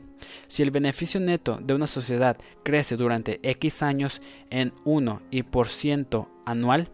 Si 0.47 0.63
el 0.63 0.71
beneficio 0.71 1.21
neto 1.21 1.59
de 1.63 1.75
una 1.75 1.87
sociedad 1.87 2.37
crece 2.63 2.97
durante 2.97 3.41
X 3.43 3.83
años 3.83 4.21
en 4.51 4.73
1 4.85 5.23
y 5.31 5.43
por 5.43 5.69
ciento 5.69 6.29
anual, 6.45 6.91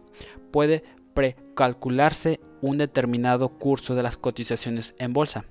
puede 0.51 0.83
precalcularse 1.13 2.39
un 2.61 2.77
determinado 2.77 3.49
curso 3.49 3.95
de 3.95 4.03
las 4.03 4.17
cotizaciones 4.17 4.95
en 4.97 5.13
bolsa. 5.13 5.45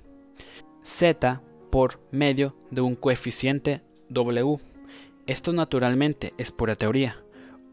Z 0.83 1.41
por 1.71 1.99
medio 2.11 2.55
de 2.71 2.81
un 2.81 2.95
coeficiente 2.95 3.81
W. 4.09 4.57
Esto 5.27 5.53
naturalmente 5.53 6.33
es 6.37 6.51
pura 6.51 6.75
teoría. 6.75 7.21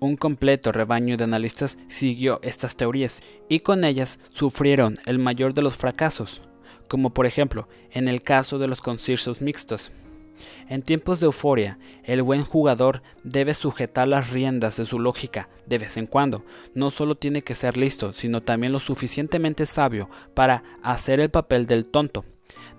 Un 0.01 0.17
completo 0.17 0.73
rebaño 0.73 1.17
de 1.17 1.25
analistas 1.25 1.79
siguió 1.89 2.41
estas 2.43 2.77
teorías 2.77 3.23
y 3.49 3.61
con 3.61 3.85
ellas 3.85 4.19
sufrieron 4.33 4.95
el 5.07 5.19
mayor 5.19 5.55
de 5.55 5.63
los 5.63 5.77
fracasos 5.77 6.41
como 6.93 7.09
por 7.09 7.25
ejemplo 7.25 7.69
en 7.91 8.07
el 8.07 8.23
caso 8.23 8.59
de 8.59 8.69
los 8.69 8.83
conciertos 8.83 9.41
mixtos. 9.41 9.93
En 10.69 10.83
tiempos 10.83 11.21
de 11.21 11.25
euforia, 11.25 11.79
el 12.05 12.23
buen 12.23 12.45
jugador 12.45 13.03
debe 13.25 13.55
sujetar 13.55 14.07
las 14.09 14.29
riendas 14.29 14.77
de 14.77 14.85
su 14.85 14.99
lógica 14.99 15.49
de 15.65 15.79
vez 15.79 15.97
en 15.97 16.07
cuando. 16.07 16.45
No 16.75 16.91
solo 16.91 17.15
tiene 17.15 17.41
que 17.41 17.55
ser 17.55 17.79
listo, 17.79 18.13
sino 18.13 18.43
también 18.43 18.75
lo 18.75 18.79
suficientemente 18.79 19.65
sabio 19.65 20.11
para 20.35 20.65
hacer 20.83 21.19
el 21.19 21.31
papel 21.31 21.65
del 21.65 21.87
tonto. 21.87 22.27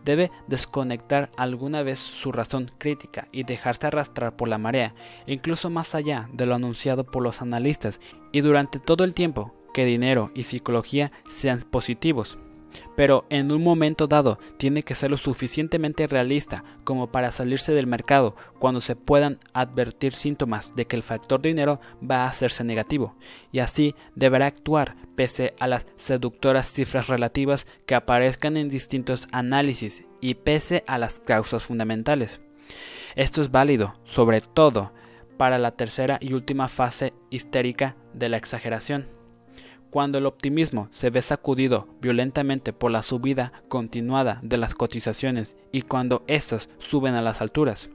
Debe 0.05 0.29
desconectar 0.47 1.31
alguna 1.35 1.81
vez 1.81 1.97
su 1.97 2.31
razón 2.31 2.71
crítica 2.77 3.29
y 3.31 3.45
dejarse 3.45 3.87
arrastrar 3.87 4.35
por 4.35 4.47
la 4.47 4.59
marea, 4.59 4.93
incluso 5.25 5.71
más 5.71 5.95
allá 5.95 6.29
de 6.33 6.45
lo 6.45 6.53
anunciado 6.53 7.03
por 7.03 7.23
los 7.23 7.41
analistas, 7.41 7.99
y 8.31 8.41
durante 8.41 8.77
todo 8.77 9.05
el 9.05 9.15
tiempo 9.15 9.55
que 9.73 9.85
dinero 9.85 10.29
y 10.35 10.43
psicología 10.43 11.11
sean 11.27 11.61
positivos 11.61 12.37
pero 12.95 13.25
en 13.29 13.51
un 13.51 13.63
momento 13.63 14.07
dado 14.07 14.39
tiene 14.57 14.83
que 14.83 14.95
ser 14.95 15.11
lo 15.11 15.17
suficientemente 15.17 16.07
realista 16.07 16.63
como 16.83 17.11
para 17.11 17.31
salirse 17.31 17.73
del 17.73 17.87
mercado 17.87 18.35
cuando 18.59 18.81
se 18.81 18.95
puedan 18.95 19.39
advertir 19.53 20.13
síntomas 20.13 20.75
de 20.75 20.85
que 20.85 20.95
el 20.95 21.03
factor 21.03 21.41
dinero 21.41 21.79
va 22.09 22.23
a 22.23 22.27
hacerse 22.27 22.63
negativo, 22.63 23.15
y 23.51 23.59
así 23.59 23.95
deberá 24.15 24.47
actuar 24.47 24.95
pese 25.15 25.53
a 25.59 25.67
las 25.67 25.85
seductoras 25.95 26.71
cifras 26.71 27.07
relativas 27.07 27.67
que 27.85 27.95
aparezcan 27.95 28.57
en 28.57 28.69
distintos 28.69 29.27
análisis 29.31 30.03
y 30.21 30.35
pese 30.35 30.83
a 30.87 30.97
las 30.97 31.19
causas 31.19 31.63
fundamentales. 31.63 32.41
Esto 33.15 33.41
es 33.41 33.51
válido, 33.51 33.93
sobre 34.05 34.41
todo, 34.41 34.91
para 35.37 35.59
la 35.59 35.71
tercera 35.71 36.17
y 36.21 36.33
última 36.33 36.67
fase 36.67 37.13
histérica 37.29 37.95
de 38.13 38.29
la 38.29 38.37
exageración 38.37 39.07
cuando 39.93 40.17
el 40.17 40.25
optimismo 40.25 40.87
se 40.89 41.11
ve 41.11 41.21
sacudido 41.21 41.87
violentamente 42.01 42.73
por 42.73 42.89
la 42.89 43.03
subida 43.03 43.53
continuada 43.67 44.39
de 44.41 44.57
las 44.57 44.73
cotizaciones 44.73 45.55
y 45.71 45.83
cuando 45.83 46.23
éstas 46.25 46.67
suben 46.79 47.13
a 47.13 47.21
las 47.21 47.41
alturas. 47.41 47.91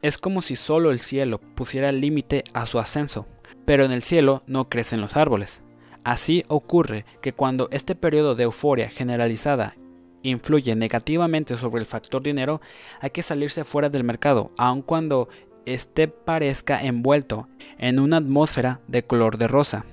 Es 0.00 0.16
como 0.16 0.40
si 0.40 0.56
solo 0.56 0.90
el 0.90 1.00
cielo 1.00 1.42
pusiera 1.54 1.92
límite 1.92 2.44
a 2.54 2.64
su 2.64 2.78
ascenso, 2.78 3.26
pero 3.66 3.84
en 3.84 3.92
el 3.92 4.00
cielo 4.00 4.42
no 4.46 4.70
crecen 4.70 5.02
los 5.02 5.18
árboles. 5.18 5.60
Así 6.02 6.46
ocurre 6.48 7.04
que 7.20 7.34
cuando 7.34 7.68
este 7.72 7.94
periodo 7.94 8.34
de 8.34 8.44
euforia 8.44 8.88
generalizada 8.88 9.76
influye 10.22 10.74
negativamente 10.74 11.58
sobre 11.58 11.80
el 11.80 11.86
factor 11.86 12.22
dinero, 12.22 12.62
hay 13.02 13.10
que 13.10 13.22
salirse 13.22 13.64
fuera 13.64 13.90
del 13.90 14.02
mercado, 14.02 14.50
aun 14.56 14.80
cuando 14.80 15.28
éste 15.66 16.08
parezca 16.08 16.82
envuelto 16.82 17.48
en 17.76 18.00
una 18.00 18.16
atmósfera 18.16 18.80
de 18.88 19.04
color 19.04 19.36
de 19.36 19.46
rosa. 19.46 19.84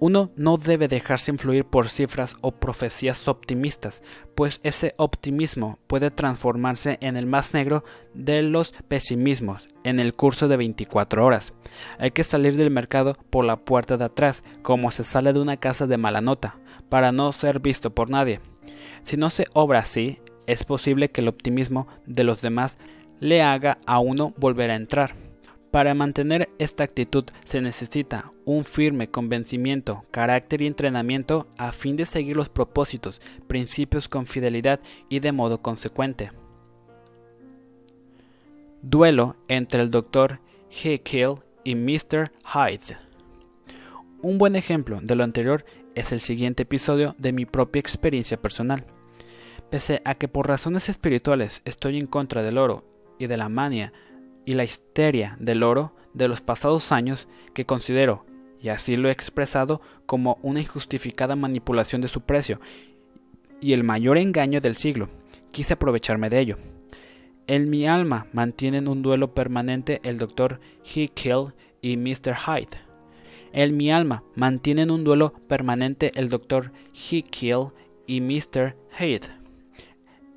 Uno 0.00 0.30
no 0.36 0.58
debe 0.58 0.86
dejarse 0.86 1.32
influir 1.32 1.64
por 1.64 1.88
cifras 1.88 2.36
o 2.40 2.52
profecías 2.52 3.26
optimistas, 3.26 4.02
pues 4.36 4.60
ese 4.62 4.94
optimismo 4.96 5.80
puede 5.88 6.12
transformarse 6.12 6.98
en 7.00 7.16
el 7.16 7.26
más 7.26 7.52
negro 7.52 7.84
de 8.14 8.42
los 8.42 8.72
pesimismos 8.86 9.66
en 9.82 9.98
el 9.98 10.14
curso 10.14 10.46
de 10.46 10.56
24 10.56 11.24
horas. 11.24 11.52
Hay 11.98 12.12
que 12.12 12.22
salir 12.22 12.56
del 12.56 12.70
mercado 12.70 13.16
por 13.30 13.44
la 13.44 13.56
puerta 13.56 13.96
de 13.96 14.04
atrás, 14.04 14.44
como 14.62 14.92
se 14.92 15.02
sale 15.02 15.32
de 15.32 15.40
una 15.40 15.56
casa 15.56 15.88
de 15.88 15.98
mala 15.98 16.20
nota, 16.20 16.60
para 16.88 17.10
no 17.10 17.32
ser 17.32 17.58
visto 17.58 17.92
por 17.92 18.08
nadie. 18.08 18.40
Si 19.02 19.16
no 19.16 19.30
se 19.30 19.46
obra 19.52 19.80
así, 19.80 20.20
es 20.46 20.62
posible 20.62 21.10
que 21.10 21.22
el 21.22 21.28
optimismo 21.28 21.88
de 22.06 22.22
los 22.22 22.40
demás 22.40 22.78
le 23.18 23.42
haga 23.42 23.78
a 23.86 23.98
uno 23.98 24.32
volver 24.36 24.70
a 24.70 24.76
entrar. 24.76 25.27
Para 25.70 25.92
mantener 25.92 26.48
esta 26.58 26.84
actitud 26.84 27.24
se 27.44 27.60
necesita 27.60 28.32
un 28.46 28.64
firme 28.64 29.10
convencimiento, 29.10 30.04
carácter 30.10 30.62
y 30.62 30.66
entrenamiento 30.66 31.46
a 31.58 31.72
fin 31.72 31.94
de 31.96 32.06
seguir 32.06 32.36
los 32.36 32.48
propósitos, 32.48 33.20
principios 33.48 34.08
con 34.08 34.26
fidelidad 34.26 34.80
y 35.10 35.20
de 35.20 35.32
modo 35.32 35.60
consecuente. 35.60 36.32
Duelo 38.80 39.36
entre 39.48 39.82
el 39.82 39.90
Dr. 39.90 40.40
Jekyll 40.70 41.34
y 41.64 41.74
Mr. 41.74 42.32
Hyde. 42.44 42.96
Un 44.22 44.38
buen 44.38 44.56
ejemplo 44.56 45.00
de 45.02 45.16
lo 45.16 45.24
anterior 45.24 45.66
es 45.94 46.12
el 46.12 46.20
siguiente 46.20 46.62
episodio 46.62 47.14
de 47.18 47.32
mi 47.32 47.44
propia 47.44 47.80
experiencia 47.80 48.40
personal. 48.40 48.86
Pese 49.68 50.00
a 50.06 50.14
que 50.14 50.28
por 50.28 50.48
razones 50.48 50.88
espirituales 50.88 51.60
estoy 51.66 51.98
en 51.98 52.06
contra 52.06 52.42
del 52.42 52.56
oro 52.56 52.84
y 53.18 53.26
de 53.26 53.36
la 53.36 53.50
mania 53.50 53.92
y 54.48 54.54
la 54.54 54.64
histeria 54.64 55.36
del 55.38 55.62
oro 55.62 55.92
de 56.14 56.26
los 56.26 56.40
pasados 56.40 56.90
años 56.90 57.28
que 57.52 57.66
considero, 57.66 58.24
y 58.62 58.70
así 58.70 58.96
lo 58.96 59.10
he 59.10 59.12
expresado, 59.12 59.82
como 60.06 60.38
una 60.40 60.60
injustificada 60.60 61.36
manipulación 61.36 62.00
de 62.00 62.08
su 62.08 62.22
precio 62.22 62.58
y 63.60 63.74
el 63.74 63.84
mayor 63.84 64.16
engaño 64.16 64.62
del 64.62 64.76
siglo. 64.76 65.10
Quise 65.50 65.74
aprovecharme 65.74 66.30
de 66.30 66.40
ello. 66.40 66.56
En 67.46 67.68
mi 67.68 67.86
alma 67.86 68.26
mantienen 68.32 68.88
un 68.88 69.02
duelo 69.02 69.34
permanente 69.34 70.00
el 70.02 70.16
Dr. 70.16 70.60
Hickhill 70.82 71.52
y 71.82 71.98
Mr. 71.98 72.34
Hyde. 72.46 72.78
En 73.52 73.76
mi 73.76 73.92
alma 73.92 74.22
mantienen 74.34 74.90
un 74.90 75.04
duelo 75.04 75.34
permanente 75.46 76.12
el 76.14 76.30
Dr. 76.30 76.72
Hickhill 76.94 77.66
y 78.06 78.22
Mr. 78.22 78.76
Hyde. 78.98 79.28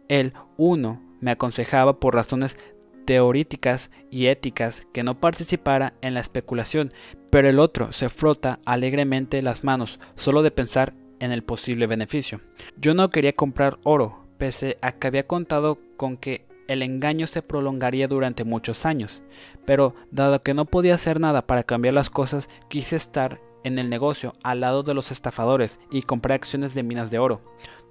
El 0.09 0.33
uno 0.57 1.01
me 1.21 1.31
aconsejaba 1.31 1.99
por 1.99 2.15
razones 2.15 2.57
teoríticas 3.05 3.91
y 4.09 4.27
éticas 4.27 4.83
que 4.93 5.03
no 5.03 5.19
participara 5.19 5.93
en 6.01 6.13
la 6.13 6.19
especulación, 6.19 6.91
pero 7.29 7.49
el 7.49 7.59
otro 7.59 7.93
se 7.93 8.09
frota 8.09 8.59
alegremente 8.65 9.41
las 9.41 9.63
manos 9.63 9.99
solo 10.15 10.43
de 10.43 10.51
pensar 10.51 10.93
en 11.19 11.31
el 11.31 11.43
posible 11.43 11.87
beneficio. 11.87 12.41
Yo 12.77 12.93
no 12.93 13.09
quería 13.09 13.33
comprar 13.33 13.79
oro, 13.83 14.27
pese 14.37 14.77
a 14.81 14.93
que 14.93 15.07
había 15.07 15.27
contado 15.27 15.77
con 15.97 16.17
que 16.17 16.45
el 16.67 16.81
engaño 16.81 17.27
se 17.27 17.41
prolongaría 17.41 18.07
durante 18.07 18.43
muchos 18.43 18.85
años, 18.85 19.21
pero 19.65 19.93
dado 20.09 20.41
que 20.41 20.53
no 20.53 20.65
podía 20.65 20.95
hacer 20.95 21.19
nada 21.19 21.45
para 21.45 21.63
cambiar 21.63 21.93
las 21.93 22.09
cosas, 22.09 22.49
quise 22.69 22.95
estar 22.95 23.41
en 23.63 23.77
el 23.77 23.89
negocio 23.89 24.33
al 24.43 24.61
lado 24.61 24.83
de 24.83 24.93
los 24.93 25.11
estafadores 25.11 25.79
y 25.91 26.03
compré 26.03 26.33
acciones 26.33 26.73
de 26.73 26.83
minas 26.83 27.11
de 27.11 27.19
oro. 27.19 27.41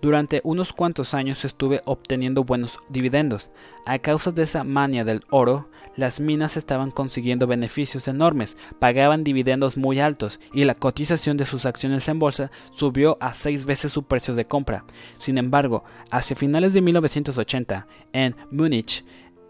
Durante 0.03 0.40
unos 0.44 0.72
cuantos 0.72 1.12
años 1.12 1.44
estuve 1.44 1.82
obteniendo 1.84 2.44
buenos 2.44 2.78
dividendos. 2.88 3.51
A 3.84 3.98
causa 3.98 4.32
de 4.32 4.44
esa 4.44 4.64
mania 4.64 5.05
del 5.05 5.24
oro, 5.30 5.68
las 5.94 6.20
minas 6.20 6.57
estaban 6.57 6.90
consiguiendo 6.90 7.46
beneficios 7.46 8.09
enormes, 8.09 8.57
pagaban 8.78 9.24
dividendos 9.24 9.76
muy 9.76 10.01
altos 10.01 10.40
y 10.55 10.64
la 10.64 10.74
cotización 10.74 11.36
de 11.36 11.44
sus 11.44 11.66
acciones 11.66 12.09
en 12.09 12.18
bolsa 12.18 12.51
subió 12.70 13.18
a 13.20 13.34
seis 13.34 13.66
veces 13.66 13.92
su 13.92 14.05
precio 14.05 14.34
de 14.34 14.46
compra. 14.46 14.84
Sin 15.18 15.36
embargo, 15.36 15.84
hacia 16.11 16.34
finales 16.34 16.72
de 16.72 16.80
1980, 16.80 17.86
en 18.14 18.36
Múnich, 18.51 19.05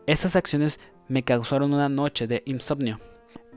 esas 0.07 0.35
acciones 0.35 0.81
me 1.07 1.23
causaron 1.23 1.73
una 1.73 1.89
noche 1.89 2.27
de 2.27 2.43
insomnio. 2.45 2.99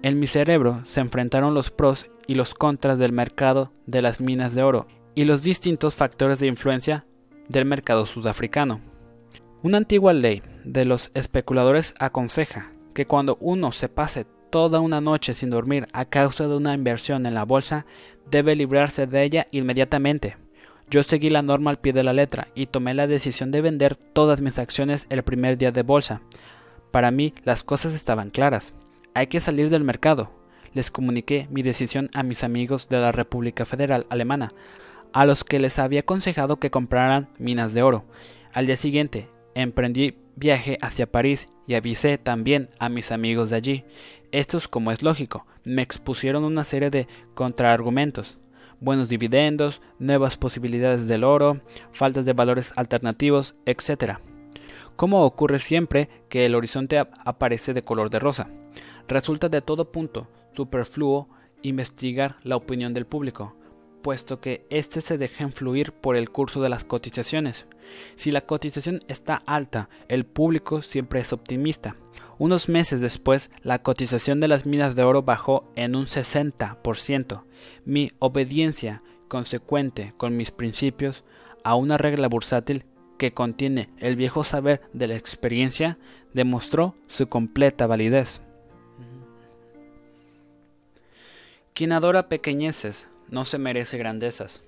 En 0.03 0.19
mi 0.19 0.27
cerebro 0.27 0.81
se 0.85 1.01
enfrentaron 1.01 1.55
los 1.55 1.71
pros 1.71 2.05
y 2.27 2.35
los 2.35 2.53
contras 2.53 2.99
del 2.99 3.13
mercado 3.13 3.71
de 3.87 4.03
las 4.03 4.19
minas 4.19 4.53
de 4.53 4.61
oro 4.61 4.87
y 5.15 5.25
los 5.25 5.43
distintos 5.43 5.95
factores 5.95 6.39
de 6.39 6.47
influencia 6.47 7.05
del 7.49 7.65
mercado 7.65 8.05
sudafricano. 8.05 8.81
Una 9.61 9.77
antigua 9.77 10.13
ley 10.13 10.41
de 10.63 10.85
los 10.85 11.11
especuladores 11.13 11.93
aconseja 11.99 12.71
que 12.93 13.05
cuando 13.05 13.37
uno 13.39 13.71
se 13.71 13.89
pase 13.89 14.25
toda 14.49 14.79
una 14.79 15.01
noche 15.01 15.33
sin 15.33 15.49
dormir 15.49 15.87
a 15.93 16.05
causa 16.05 16.47
de 16.47 16.55
una 16.55 16.73
inversión 16.73 17.25
en 17.25 17.33
la 17.33 17.43
bolsa, 17.43 17.85
debe 18.29 18.55
librarse 18.55 19.07
de 19.07 19.23
ella 19.23 19.47
inmediatamente. 19.51 20.37
Yo 20.89 21.01
seguí 21.01 21.29
la 21.29 21.41
norma 21.41 21.71
al 21.71 21.79
pie 21.79 21.93
de 21.93 22.03
la 22.03 22.13
letra 22.13 22.49
y 22.53 22.67
tomé 22.67 22.93
la 22.93 23.07
decisión 23.07 23.51
de 23.51 23.61
vender 23.61 23.95
todas 23.95 24.41
mis 24.41 24.59
acciones 24.59 25.07
el 25.09 25.23
primer 25.23 25.57
día 25.57 25.71
de 25.71 25.81
bolsa. 25.81 26.21
Para 26.91 27.09
mí 27.09 27.33
las 27.43 27.63
cosas 27.63 27.95
estaban 27.95 28.29
claras. 28.29 28.73
Hay 29.15 29.27
que 29.27 29.39
salir 29.39 29.69
del 29.69 29.83
mercado. 29.83 30.29
Les 30.73 30.91
comuniqué 30.91 31.47
mi 31.49 31.63
decisión 31.63 32.09
a 32.13 32.21
mis 32.21 32.43
amigos 32.43 32.89
de 32.89 32.99
la 32.99 33.11
República 33.11 33.65
Federal 33.65 34.05
Alemana, 34.09 34.53
a 35.13 35.25
los 35.25 35.43
que 35.43 35.59
les 35.59 35.79
había 35.79 36.01
aconsejado 36.01 36.57
que 36.57 36.71
compraran 36.71 37.29
minas 37.37 37.73
de 37.73 37.83
oro. 37.83 38.03
Al 38.51 38.65
día 38.65 38.75
siguiente, 38.75 39.29
emprendí 39.55 40.17
viaje 40.35 40.77
hacia 40.81 41.11
París 41.11 41.47
y 41.67 41.75
avisé 41.75 42.17
también 42.17 42.69
a 42.79 42.89
mis 42.89 43.11
amigos 43.11 43.51
de 43.51 43.55
allí. 43.55 43.85
Estos, 44.31 44.67
como 44.67 44.91
es 44.91 45.03
lógico, 45.03 45.45
me 45.63 45.81
expusieron 45.81 46.43
una 46.43 46.63
serie 46.63 46.89
de 46.89 47.07
contraargumentos. 47.35 48.39
Buenos 48.79 49.07
dividendos, 49.07 49.79
nuevas 49.99 50.35
posibilidades 50.35 51.07
del 51.07 51.23
oro, 51.23 51.61
faltas 51.91 52.25
de 52.25 52.33
valores 52.33 52.73
alternativos, 52.75 53.55
etc. 53.65 54.17
Como 54.95 55.23
ocurre 55.23 55.59
siempre 55.59 56.09
que 56.27 56.45
el 56.45 56.55
horizonte 56.55 56.97
aparece 56.97 57.73
de 57.73 57.83
color 57.83 58.09
de 58.09 58.19
rosa. 58.19 58.49
Resulta 59.07 59.47
de 59.49 59.61
todo 59.61 59.91
punto 59.91 60.27
superfluo 60.53 61.29
investigar 61.61 62.35
la 62.43 62.55
opinión 62.55 62.93
del 62.93 63.05
público, 63.05 63.55
puesto 64.03 64.39
que 64.39 64.67
éste 64.69 65.01
se 65.01 65.17
deja 65.17 65.43
influir 65.43 65.91
por 65.91 66.15
el 66.15 66.29
curso 66.29 66.61
de 66.61 66.69
las 66.69 66.83
cotizaciones. 66.83 67.65
Si 68.13 68.29
la 68.29 68.41
cotización 68.41 68.99
está 69.07 69.41
alta, 69.47 69.89
el 70.07 70.25
público 70.25 70.83
siempre 70.83 71.21
es 71.21 71.33
optimista. 71.33 71.95
Unos 72.37 72.69
meses 72.69 73.01
después, 73.01 73.49
la 73.63 73.81
cotización 73.81 74.39
de 74.39 74.47
las 74.47 74.67
minas 74.67 74.95
de 74.95 75.03
oro 75.03 75.23
bajó 75.23 75.71
en 75.75 75.95
un 75.95 76.05
60%. 76.05 77.43
Mi 77.85 78.11
obediencia 78.19 79.01
consecuente 79.27 80.13
con 80.17 80.37
mis 80.37 80.51
principios 80.51 81.23
a 81.63 81.73
una 81.73 81.97
regla 81.97 82.27
bursátil 82.27 82.85
que 83.17 83.33
contiene 83.33 83.89
el 83.97 84.15
viejo 84.15 84.43
saber 84.43 84.81
de 84.93 85.07
la 85.07 85.15
experiencia 85.15 85.97
demostró 86.33 86.95
su 87.07 87.27
completa 87.29 87.87
validez. 87.87 88.41
Quien 91.73 91.91
adora 91.91 92.29
pequeñeces 92.29 93.07
no 93.33 93.45
se 93.45 93.57
merece 93.57 93.97
grandezas. 93.97 94.63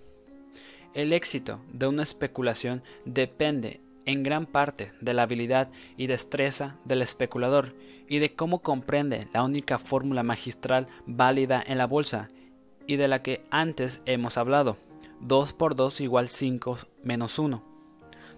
El 0.96 1.14
éxito 1.14 1.60
de 1.72 1.86
una 1.86 2.02
especulación 2.02 2.82
depende 3.06 3.80
en 4.06 4.24
gran 4.24 4.48
parte 4.48 4.92
de 5.02 5.14
la 5.14 5.24
habilidad 5.24 5.70
y 5.98 6.08
destreza 6.08 6.76
del 6.84 7.04
especulador 7.04 7.76
y 8.10 8.18
de 8.18 8.34
cómo 8.34 8.64
comprende 8.64 9.28
la 9.34 9.44
única 9.44 9.78
fórmula 9.78 10.24
magistral 10.24 10.88
válida 11.06 11.64
en 11.66 11.78
la 11.78 11.86
bolsa 11.86 12.30
y 12.88 12.96
de 12.96 13.08
la 13.08 13.22
que 13.22 13.44
antes 13.52 14.02
hemos 14.08 14.36
hablado, 14.36 14.78
2 15.22 15.54
por 15.54 15.76
2 15.76 16.02
igual 16.02 16.28
5 16.28 16.80
menos 17.04 17.38
1. 17.38 17.64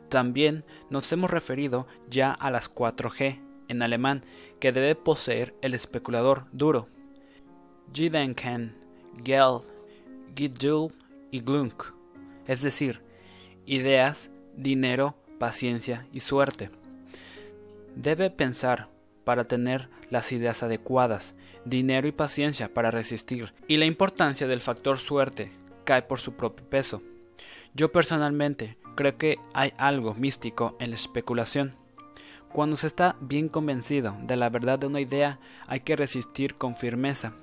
También 0.09 0.65
nos 0.89 1.09
hemos 1.13 1.31
referido 1.31 1.87
ya 2.09 2.31
a 2.31 2.51
las 2.51 2.73
4G 2.73 3.39
en 3.69 3.81
alemán 3.81 4.23
que 4.59 4.73
debe 4.73 4.95
poseer 4.95 5.55
el 5.61 5.73
especulador 5.73 6.47
duro. 6.51 6.89
Gedenken, 7.93 8.75
Geld, 9.23 9.76
Geduld 10.37 10.93
y 11.31 11.39
Glunk, 11.39 11.83
es 12.45 12.61
decir, 12.61 13.01
ideas, 13.65 14.29
dinero, 14.55 15.15
paciencia 15.39 16.05
y 16.13 16.19
suerte. 16.19 16.69
Debe 17.95 18.29
pensar 18.29 18.87
para 19.23 19.45
tener 19.45 19.89
las 20.11 20.31
ideas 20.31 20.61
adecuadas, 20.61 21.33
dinero 21.65 22.07
y 22.07 22.11
paciencia 22.11 22.71
para 22.71 22.91
resistir, 22.91 23.53
y 23.67 23.77
la 23.77 23.85
importancia 23.85 24.47
del 24.47 24.61
factor 24.61 24.99
suerte 24.99 25.51
cae 25.83 26.03
por 26.03 26.19
su 26.19 26.33
propio 26.33 26.65
peso. 26.69 27.01
Yo 27.73 27.91
personalmente 27.91 28.77
creo 28.95 29.17
que 29.17 29.39
hay 29.53 29.73
algo 29.77 30.13
místico 30.13 30.77
en 30.79 30.91
la 30.91 30.95
especulación. 30.95 31.75
Cuando 32.53 32.75
se 32.75 32.87
está 32.87 33.15
bien 33.19 33.49
convencido 33.49 34.15
de 34.21 34.35
la 34.35 34.49
verdad 34.49 34.77
de 34.77 34.87
una 34.87 35.01
idea, 35.01 35.39
hay 35.65 35.79
que 35.81 35.95
resistir 35.95 36.55
con 36.55 36.75
firmeza 36.75 37.33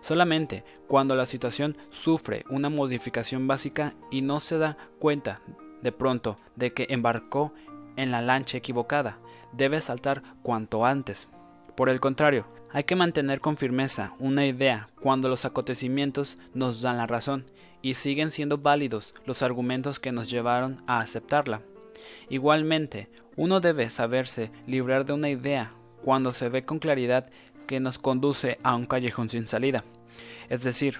Solamente 0.00 0.64
cuando 0.86 1.14
la 1.14 1.26
situación 1.26 1.76
sufre 1.90 2.44
una 2.48 2.70
modificación 2.70 3.46
básica 3.46 3.94
y 4.10 4.22
no 4.22 4.40
se 4.40 4.58
da 4.58 4.76
cuenta 4.98 5.40
de 5.82 5.92
pronto 5.92 6.38
de 6.56 6.72
que 6.72 6.86
embarcó 6.90 7.52
en 7.96 8.10
la 8.10 8.22
lancha 8.22 8.58
equivocada, 8.58 9.18
debe 9.52 9.80
saltar 9.80 10.22
cuanto 10.42 10.84
antes. 10.86 11.28
Por 11.76 11.88
el 11.88 12.00
contrario, 12.00 12.46
hay 12.72 12.84
que 12.84 12.96
mantener 12.96 13.40
con 13.40 13.56
firmeza 13.56 14.14
una 14.18 14.46
idea 14.46 14.88
cuando 15.00 15.28
los 15.28 15.44
acontecimientos 15.44 16.38
nos 16.54 16.80
dan 16.82 16.96
la 16.96 17.06
razón 17.06 17.44
y 17.82 17.94
siguen 17.94 18.30
siendo 18.30 18.58
válidos 18.58 19.14
los 19.26 19.42
argumentos 19.42 19.98
que 19.98 20.12
nos 20.12 20.30
llevaron 20.30 20.82
a 20.86 21.00
aceptarla. 21.00 21.62
Igualmente, 22.28 23.08
uno 23.36 23.60
debe 23.60 23.90
saberse 23.90 24.50
librar 24.66 25.04
de 25.04 25.12
una 25.12 25.30
idea 25.30 25.72
cuando 26.04 26.32
se 26.32 26.48
ve 26.48 26.64
con 26.64 26.78
claridad 26.78 27.30
que 27.70 27.78
nos 27.78 28.00
conduce 28.00 28.58
a 28.64 28.74
un 28.74 28.84
callejón 28.84 29.28
sin 29.28 29.46
salida. 29.46 29.84
Es 30.48 30.64
decir, 30.64 30.98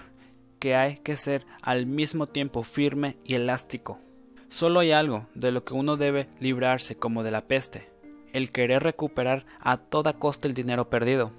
que 0.57 0.77
hay 0.77 0.99
que 0.99 1.17
ser 1.17 1.45
al 1.61 1.85
mismo 1.85 2.27
tiempo 2.27 2.63
firme 2.63 3.17
y 3.25 3.35
elástico. 3.35 3.99
Solo 4.47 4.79
hay 4.79 4.93
algo 4.93 5.27
de 5.35 5.51
lo 5.51 5.65
que 5.65 5.73
uno 5.73 5.97
debe 5.97 6.29
librarse 6.39 6.95
como 6.95 7.23
de 7.23 7.31
la 7.31 7.45
peste, 7.45 7.91
el 8.31 8.53
querer 8.53 8.83
recuperar 8.83 9.45
a 9.59 9.75
toda 9.75 10.13
costa 10.13 10.47
el 10.47 10.53
dinero 10.53 10.89
perdido. 10.89 11.33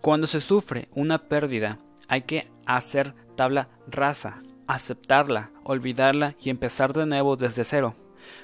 Cuando 0.00 0.26
se 0.26 0.40
sufre 0.40 0.88
una 0.90 1.28
pérdida, 1.28 1.78
hay 2.08 2.22
que 2.22 2.48
hacer 2.66 3.14
tabla 3.36 3.68
rasa, 3.86 4.42
aceptarla, 4.66 5.52
olvidarla 5.62 6.34
y 6.40 6.50
empezar 6.50 6.92
de 6.92 7.06
nuevo 7.06 7.36
desde 7.36 7.62
cero. 7.62 7.94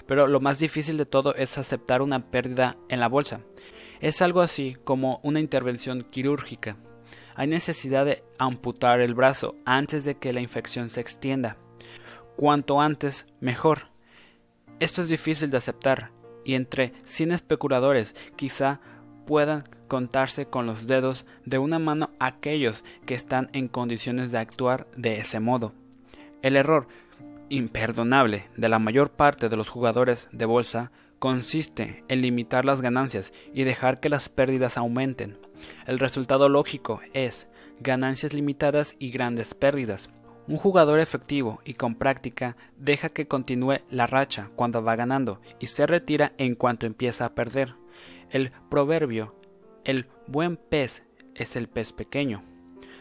Pero 0.07 0.29
lo 0.29 0.39
más 0.39 0.61
difícil 0.61 0.99
de 0.99 1.07
todo 1.07 1.35
es 1.35 1.59
aceptar 1.59 2.01
una 2.01 2.31
pérdida 2.31 2.77
en 2.89 3.01
la 3.01 3.09
bolsa. 3.09 3.41
Es 4.03 4.21
algo 4.21 4.41
así 4.41 4.77
como 4.83 5.21
una 5.23 5.39
intervención 5.39 6.03
quirúrgica. 6.03 6.77
Hay 7.37 7.47
necesidad 7.47 8.05
de 8.05 8.25
amputar 8.37 9.01
el 9.01 9.15
brazo 9.15 9.55
antes 9.65 10.05
de 10.05 10.17
que 10.17 10.33
la 10.33 10.41
infección 10.41 10.91
se 10.91 11.01
extienda. 11.01 11.57
Cuanto 12.35 12.81
antes, 12.81 13.27
mejor. 13.39 13.91
Esto 14.81 15.03
es 15.03 15.09
difícil 15.09 15.51
de 15.51 15.59
aceptar, 15.59 16.11
y 16.45 16.55
entre 16.55 16.93
100 17.05 17.31
especuladores 17.31 18.17
quizá 18.35 18.81
puedan 19.25 19.63
contarse 19.87 20.47
con 20.47 20.67
los 20.67 20.89
dedos 20.89 21.25
de 21.45 21.59
una 21.59 21.79
mano 21.79 22.11
aquellos 22.19 22.83
que 23.07 23.15
están 23.15 23.51
en 23.53 23.69
condiciones 23.69 24.33
de 24.33 24.39
actuar 24.39 24.89
de 24.97 25.21
ese 25.21 25.39
modo. 25.39 25.75
El 26.43 26.57
error 26.57 26.89
imperdonable 27.51 28.49
de 28.57 28.69
la 28.69 28.81
mayor 28.81 29.13
parte 29.13 29.49
de 29.49 29.57
los 29.57 29.69
jugadores 29.69 30.29
de 30.33 30.45
bolsa 30.45 30.91
consiste 31.23 32.03
en 32.09 32.21
limitar 32.21 32.65
las 32.65 32.81
ganancias 32.81 33.33
y 33.55 33.63
dejar 33.63 34.01
que 34.01 34.09
las 34.09 34.29
pérdidas 34.29 34.77
aumenten. 34.77 35.39
El 35.87 36.01
resultado 36.01 36.49
lógico 36.49 37.01
es 37.13 37.49
ganancias 37.79 38.33
limitadas 38.33 38.97
y 38.99 39.13
grandes 39.13 39.55
pérdidas. 39.55 40.11
Un 40.49 40.57
jugador 40.57 40.99
efectivo 40.99 41.61
y 41.65 41.75
con 41.75 41.95
práctica 41.95 42.57
deja 42.77 43.09
que 43.09 43.29
continúe 43.29 43.83
la 43.89 44.09
racha 44.09 44.51
cuando 44.57 44.83
va 44.83 44.97
ganando 44.97 45.41
y 45.61 45.69
se 45.69 45.87
retira 45.87 46.33
en 46.39 46.57
cuanto 46.57 46.87
empieza 46.87 47.25
a 47.25 47.37
perder. 47.37 47.77
El 48.33 48.51
proverbio 48.69 49.37
El 49.85 50.09
buen 50.27 50.57
pez 50.57 51.05
es 51.37 51.55
el 51.55 51.69
pez 51.69 51.93
pequeño. 51.93 52.43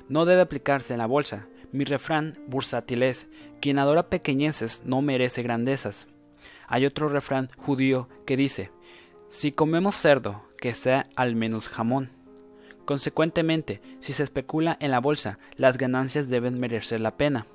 No 0.10 0.26
debe 0.26 0.42
aplicarse 0.42 0.94
en 0.94 1.00
la 1.00 1.08
bolsa. 1.08 1.48
Mi 1.72 1.86
refrán 1.86 2.38
bursátil 2.46 3.02
es, 3.02 3.26
quien 3.62 3.80
adora 3.80 4.10
pequeñeces 4.10 4.84
no 4.86 5.02
merece 5.02 5.42
grandezas. 5.42 6.06
Hay 6.68 6.86
otro 6.86 7.10
refrán 7.10 7.50
judío 7.58 8.10
que 8.26 8.38
dice, 8.38 8.72
si 9.30 9.52
comemos 9.52 9.96
cerdo, 9.96 10.44
que 10.58 10.74
sea 10.74 11.08
al 11.16 11.36
menos 11.36 11.70
jamón. 11.70 12.12
Consecuentemente, 12.86 13.82
si 14.00 14.14
se 14.14 14.24
especula 14.24 14.78
en 14.80 14.92
la 14.92 15.00
bolsa, 15.00 15.40
las 15.56 15.78
ganancias 15.78 16.30
deben 16.30 16.60
merecer 16.60 17.00
la 17.00 17.18
pena. 17.18 17.48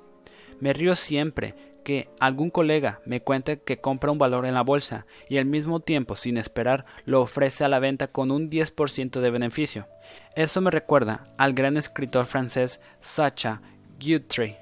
Me 0.59 0.73
río 0.73 0.95
siempre 0.95 1.55
que 1.83 2.09
algún 2.19 2.49
colega 2.49 2.99
me 3.05 3.21
cuente 3.21 3.61
que 3.61 3.79
compra 3.79 4.11
un 4.11 4.17
valor 4.17 4.45
en 4.45 4.55
la 4.55 4.61
bolsa 4.61 5.05
y 5.29 5.37
al 5.37 5.45
mismo 5.45 5.79
tiempo, 5.79 6.15
sin 6.15 6.37
esperar, 6.37 6.85
lo 7.05 7.21
ofrece 7.21 7.63
a 7.63 7.69
la 7.69 7.79
venta 7.79 8.07
con 8.07 8.31
un 8.31 8.49
10% 8.49 9.21
de 9.21 9.29
beneficio. 9.29 9.87
Eso 10.35 10.59
me 10.59 10.71
recuerda 10.71 11.25
al 11.37 11.53
gran 11.53 11.77
escritor 11.77 12.25
francés 12.25 12.81
Sacha 12.99 13.61
Guitry, 13.99 14.57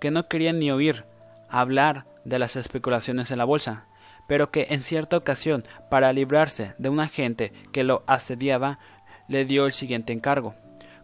que 0.00 0.10
no 0.10 0.26
quería 0.26 0.52
ni 0.52 0.72
oír 0.72 1.04
hablar 1.48 2.06
de 2.24 2.38
las 2.38 2.56
especulaciones 2.56 3.30
en 3.30 3.38
la 3.38 3.44
bolsa, 3.44 3.86
pero 4.26 4.50
que 4.50 4.68
en 4.70 4.82
cierta 4.82 5.16
ocasión, 5.16 5.64
para 5.90 6.12
librarse 6.12 6.74
de 6.78 6.88
un 6.88 7.00
agente 7.00 7.52
que 7.72 7.84
lo 7.84 8.02
asediaba, 8.06 8.78
le 9.28 9.44
dio 9.44 9.66
el 9.66 9.72
siguiente 9.72 10.12
encargo. 10.12 10.54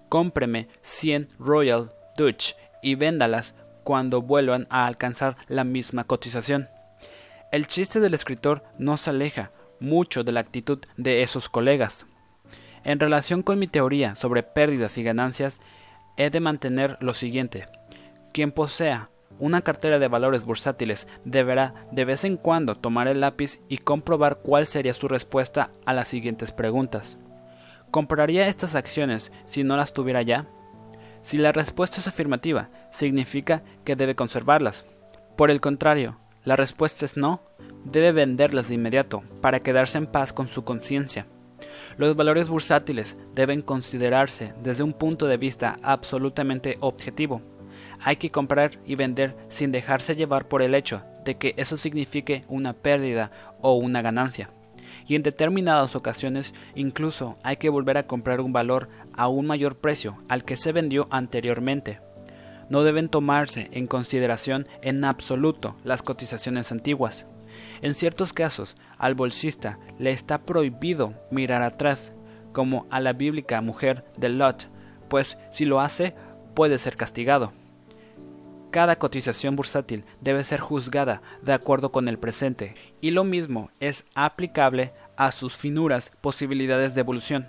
Cómpreme 0.08 0.68
100 0.82 1.28
Royal 1.38 1.92
Dutch 2.16 2.54
y 2.82 2.94
véndalas 2.94 3.54
cuando 3.84 4.22
vuelvan 4.22 4.66
a 4.70 4.86
alcanzar 4.86 5.36
la 5.48 5.64
misma 5.64 6.04
cotización. 6.04 6.68
El 7.52 7.66
chiste 7.66 8.00
del 8.00 8.14
escritor 8.14 8.62
no 8.78 8.96
se 8.96 9.10
aleja 9.10 9.50
mucho 9.80 10.24
de 10.24 10.32
la 10.32 10.40
actitud 10.40 10.78
de 10.96 11.22
esos 11.22 11.48
colegas. 11.48 12.06
En 12.84 13.00
relación 13.00 13.42
con 13.42 13.58
mi 13.58 13.66
teoría 13.66 14.14
sobre 14.14 14.42
pérdidas 14.42 14.96
y 14.98 15.02
ganancias, 15.02 15.60
he 16.16 16.30
de 16.30 16.40
mantener 16.40 16.96
lo 17.00 17.14
siguiente. 17.14 17.66
Quien 18.32 18.52
posea 18.52 19.10
una 19.40 19.62
cartera 19.62 19.98
de 19.98 20.06
valores 20.06 20.44
bursátiles 20.44 21.08
deberá 21.24 21.86
de 21.90 22.04
vez 22.04 22.24
en 22.24 22.36
cuando 22.36 22.76
tomar 22.76 23.08
el 23.08 23.20
lápiz 23.20 23.60
y 23.68 23.78
comprobar 23.78 24.38
cuál 24.42 24.66
sería 24.66 24.94
su 24.94 25.08
respuesta 25.08 25.70
a 25.86 25.94
las 25.94 26.08
siguientes 26.08 26.52
preguntas. 26.52 27.18
¿Compraría 27.90 28.46
estas 28.46 28.76
acciones 28.76 29.32
si 29.46 29.64
no 29.64 29.76
las 29.76 29.92
tuviera 29.92 30.22
ya? 30.22 30.46
Si 31.22 31.38
la 31.38 31.52
respuesta 31.52 31.98
es 31.98 32.06
afirmativa, 32.06 32.70
significa 32.92 33.62
que 33.84 33.96
debe 33.96 34.14
conservarlas. 34.14 34.84
Por 35.36 35.50
el 35.50 35.60
contrario, 35.60 36.18
la 36.44 36.56
respuesta 36.56 37.04
es 37.04 37.16
no, 37.16 37.42
debe 37.84 38.12
venderlas 38.12 38.68
de 38.68 38.76
inmediato 38.76 39.22
para 39.40 39.60
quedarse 39.60 39.98
en 39.98 40.06
paz 40.06 40.32
con 40.32 40.48
su 40.48 40.64
conciencia. 40.64 41.26
Los 41.96 42.16
valores 42.16 42.48
bursátiles 42.48 43.16
deben 43.34 43.62
considerarse 43.62 44.54
desde 44.62 44.82
un 44.82 44.92
punto 44.92 45.26
de 45.26 45.36
vista 45.36 45.76
absolutamente 45.82 46.76
objetivo. 46.80 47.42
Hay 48.02 48.16
que 48.16 48.30
comprar 48.30 48.72
y 48.86 48.94
vender 48.94 49.36
sin 49.48 49.72
dejarse 49.72 50.16
llevar 50.16 50.48
por 50.48 50.62
el 50.62 50.74
hecho 50.74 51.02
de 51.24 51.36
que 51.36 51.54
eso 51.56 51.76
signifique 51.76 52.42
una 52.48 52.72
pérdida 52.72 53.30
o 53.60 53.74
una 53.74 54.02
ganancia 54.02 54.50
y 55.10 55.16
en 55.16 55.24
determinadas 55.24 55.96
ocasiones 55.96 56.54
incluso 56.76 57.36
hay 57.42 57.56
que 57.56 57.68
volver 57.68 57.98
a 57.98 58.06
comprar 58.06 58.40
un 58.40 58.52
valor 58.52 58.88
a 59.12 59.26
un 59.26 59.44
mayor 59.44 59.76
precio 59.76 60.16
al 60.28 60.44
que 60.44 60.56
se 60.56 60.70
vendió 60.70 61.08
anteriormente. 61.10 62.00
No 62.68 62.84
deben 62.84 63.08
tomarse 63.08 63.68
en 63.72 63.88
consideración 63.88 64.68
en 64.82 65.04
absoluto 65.04 65.74
las 65.82 66.02
cotizaciones 66.02 66.70
antiguas. 66.70 67.26
En 67.82 67.94
ciertos 67.94 68.32
casos, 68.32 68.76
al 68.98 69.16
bolsista 69.16 69.80
le 69.98 70.12
está 70.12 70.42
prohibido 70.42 71.14
mirar 71.32 71.62
atrás, 71.62 72.12
como 72.52 72.86
a 72.90 73.00
la 73.00 73.12
bíblica 73.12 73.60
mujer 73.60 74.04
de 74.16 74.28
Lot, 74.28 74.68
pues 75.08 75.38
si 75.50 75.64
lo 75.64 75.80
hace 75.80 76.14
puede 76.54 76.78
ser 76.78 76.96
castigado. 76.96 77.52
Cada 78.70 78.96
cotización 78.96 79.56
bursátil 79.56 80.04
debe 80.20 80.44
ser 80.44 80.60
juzgada 80.60 81.22
de 81.42 81.52
acuerdo 81.52 81.90
con 81.90 82.06
el 82.08 82.18
presente, 82.18 82.74
y 83.00 83.10
lo 83.10 83.24
mismo 83.24 83.70
es 83.80 84.06
aplicable 84.14 84.92
a 85.16 85.32
sus 85.32 85.56
finuras 85.56 86.12
posibilidades 86.20 86.94
de 86.94 87.00
evolución. 87.00 87.48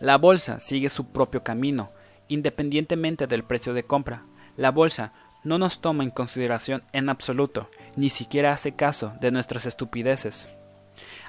La 0.00 0.18
bolsa 0.18 0.60
sigue 0.60 0.88
su 0.88 1.06
propio 1.06 1.42
camino, 1.42 1.90
independientemente 2.28 3.26
del 3.26 3.42
precio 3.42 3.74
de 3.74 3.82
compra. 3.82 4.22
La 4.56 4.70
bolsa 4.70 5.12
no 5.44 5.58
nos 5.58 5.80
toma 5.80 6.04
en 6.04 6.10
consideración 6.10 6.82
en 6.92 7.08
absoluto, 7.08 7.68
ni 7.96 8.08
siquiera 8.08 8.52
hace 8.52 8.76
caso 8.76 9.14
de 9.20 9.32
nuestras 9.32 9.66
estupideces. 9.66 10.48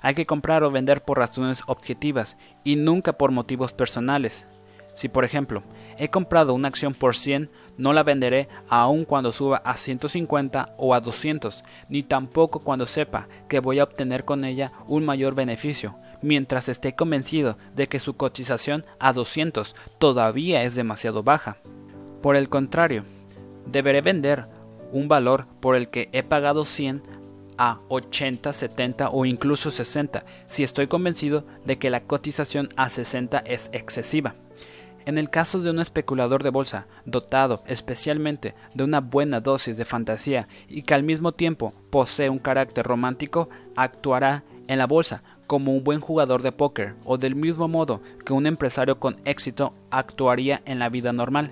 Hay 0.01 0.13
que 0.13 0.27
comprar 0.27 0.63
o 0.63 0.71
vender 0.71 1.03
por 1.03 1.17
razones 1.17 1.61
objetivas 1.65 2.37
y 2.63 2.75
nunca 2.75 3.13
por 3.13 3.31
motivos 3.31 3.73
personales. 3.73 4.45
Si, 4.93 5.09
por 5.09 5.25
ejemplo, 5.25 5.63
he 5.97 6.09
comprado 6.09 6.53
una 6.53 6.67
acción 6.67 6.93
por 6.93 7.15
100, 7.15 7.49
no 7.77 7.93
la 7.93 8.03
venderé 8.03 8.47
aun 8.69 9.05
cuando 9.05 9.31
suba 9.31 9.57
a 9.57 9.77
150 9.77 10.75
o 10.77 10.93
a 10.93 10.99
200, 10.99 11.63
ni 11.89 12.03
tampoco 12.03 12.59
cuando 12.59 12.85
sepa 12.85 13.27
que 13.47 13.59
voy 13.59 13.79
a 13.79 13.83
obtener 13.83 14.25
con 14.25 14.45
ella 14.45 14.71
un 14.87 15.05
mayor 15.05 15.33
beneficio, 15.35 15.95
mientras 16.21 16.69
esté 16.69 16.93
convencido 16.93 17.57
de 17.75 17.87
que 17.87 17.99
su 17.99 18.15
cotización 18.15 18.85
a 18.99 19.13
200 19.13 19.75
todavía 19.97 20.63
es 20.63 20.75
demasiado 20.75 21.23
baja. 21.23 21.57
Por 22.21 22.35
el 22.35 22.49
contrario, 22.49 23.03
deberé 23.65 24.01
vender 24.01 24.47
un 24.91 25.07
valor 25.07 25.47
por 25.59 25.75
el 25.75 25.89
que 25.89 26.09
he 26.11 26.23
pagado 26.23 26.65
100 26.65 27.01
a 27.57 27.79
80, 27.89 28.53
70 28.53 29.09
o 29.09 29.25
incluso 29.25 29.71
60 29.71 30.23
si 30.47 30.63
estoy 30.63 30.87
convencido 30.87 31.45
de 31.65 31.77
que 31.77 31.89
la 31.89 32.03
cotización 32.03 32.69
a 32.77 32.89
60 32.89 33.39
es 33.39 33.69
excesiva. 33.73 34.35
En 35.05 35.17
el 35.17 35.29
caso 35.29 35.59
de 35.61 35.69
un 35.69 35.79
especulador 35.79 36.43
de 36.43 36.49
bolsa, 36.49 36.87
dotado 37.05 37.63
especialmente 37.67 38.55
de 38.73 38.83
una 38.83 39.01
buena 39.01 39.41
dosis 39.41 39.75
de 39.75 39.85
fantasía 39.85 40.47
y 40.69 40.83
que 40.83 40.93
al 40.93 41.03
mismo 41.03 41.33
tiempo 41.33 41.73
posee 41.89 42.29
un 42.29 42.39
carácter 42.39 42.85
romántico, 42.85 43.49
actuará 43.75 44.43
en 44.67 44.77
la 44.77 44.87
bolsa 44.87 45.23
como 45.45 45.73
un 45.73 45.83
buen 45.83 45.99
jugador 45.99 46.41
de 46.41 46.53
póker 46.53 46.95
o 47.03 47.17
del 47.17 47.35
mismo 47.35 47.67
modo 47.67 48.01
que 48.25 48.33
un 48.33 48.47
empresario 48.47 48.99
con 48.99 49.17
éxito 49.25 49.73
actuaría 49.91 50.61
en 50.65 50.79
la 50.79 50.89
vida 50.89 51.11
normal. 51.11 51.51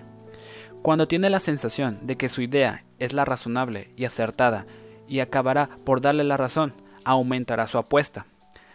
Cuando 0.81 1.07
tiene 1.07 1.29
la 1.29 1.39
sensación 1.39 1.99
de 2.03 2.15
que 2.15 2.29
su 2.29 2.41
idea 2.41 2.85
es 2.99 3.13
la 3.13 3.25
razonable 3.25 3.91
y 3.97 4.05
acertada 4.05 4.65
y 5.07 5.19
acabará 5.19 5.69
por 5.83 5.99
darle 5.99 6.23
la 6.23 6.37
razón, 6.37 6.73
aumentará 7.03 7.67
su 7.67 7.77
apuesta. 7.77 8.25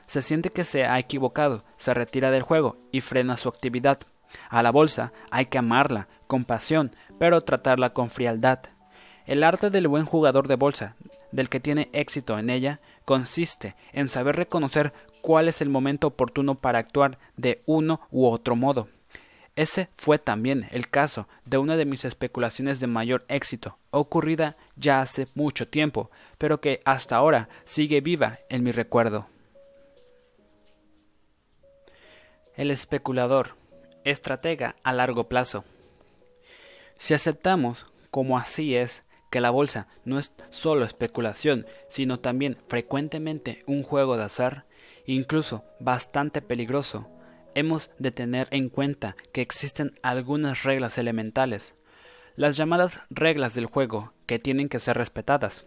Se 0.07 0.23
siente 0.23 0.51
que 0.51 0.65
se 0.65 0.85
ha 0.85 0.99
equivocado, 0.99 1.65
se 1.79 1.95
retira 1.95 2.31
del 2.31 2.43
juego 2.43 2.77
y 2.93 3.01
frena 3.01 3.37
su 3.37 3.49
actividad 3.49 3.99
a 4.49 4.63
la 4.63 4.71
bolsa 4.71 5.13
hay 5.31 5.47
que 5.47 5.59
amarla 5.59 6.09
con 6.27 6.45
pasión, 6.45 6.91
pero 7.19 7.41
tratarla 7.41 7.91
con 7.91 8.11
frialdad. 8.11 8.61
El 9.27 9.43
arte 9.43 9.71
del 9.71 9.89
buen 9.89 10.05
jugador 10.05 10.49
de 10.49 10.57
bolsa, 10.57 10.97
del 11.33 11.49
que 11.49 11.61
tiene 11.61 11.91
éxito 11.93 12.39
en 12.39 12.51
ella, 12.51 12.81
consiste 13.05 13.75
en 13.93 14.09
saber 14.09 14.37
reconocer 14.37 14.93
cuál 15.21 15.49
es 15.49 15.61
el 15.61 15.69
momento 15.69 16.07
oportuno 16.07 16.55
para 16.55 16.79
actuar 16.79 17.19
de 17.37 17.63
uno 17.67 18.01
u 18.11 18.27
otro 18.27 18.55
modo. 18.55 18.89
Ese 19.57 19.89
fue 19.97 20.19
también 20.19 20.69
el 20.71 20.91
caso 20.91 21.29
de 21.47 21.57
una 21.57 21.77
de 21.77 21.87
mis 21.87 22.05
especulaciones 22.05 22.79
de 22.79 22.87
mayor 22.87 23.25
éxito, 23.29 23.79
ocurrida 23.91 24.57
ya 24.77 25.01
hace 25.01 25.29
mucho 25.35 25.67
tiempo, 25.67 26.11
pero 26.37 26.61
que 26.61 26.83
hasta 26.85 27.17
ahora 27.17 27.49
sigue 27.65 28.03
viva 28.03 28.39
en 28.51 28.63
mi 28.63 28.71
recuerdo. 28.71 29.29
El 32.55 32.71
especulador 32.71 33.57
estratega 34.11 34.77
a 34.83 34.93
largo 34.93 35.29
plazo. 35.29 35.65
Si 36.99 37.13
aceptamos, 37.13 37.87
como 38.11 38.39
así 38.39 38.75
es, 38.77 39.03
que 39.31 39.41
la 39.41 39.51
bolsa 39.51 39.89
no 40.05 40.19
es 40.19 40.35
solo 40.51 40.85
especulación, 40.85 41.67
sino 41.89 42.21
también 42.21 42.57
frecuentemente 42.69 43.59
un 43.67 43.83
juego 43.83 44.17
de 44.17 44.25
azar, 44.25 44.65
incluso 45.05 45.65
bastante 45.81 46.41
peligroso, 46.41 47.09
hemos 47.55 47.91
de 47.99 48.13
tener 48.13 48.49
en 48.51 48.69
cuenta 48.69 49.17
que 49.33 49.43
existen 49.43 49.93
algunas 50.03 50.63
reglas 50.63 50.99
elementales, 50.99 51.75
las 52.37 52.57
llamadas 52.57 53.01
reglas 53.11 53.55
del 53.55 53.67
juego, 53.67 54.13
que 54.27 54.39
tienen 54.39 54.69
que 54.69 54.79
ser 54.79 54.97
respetadas. 54.97 55.67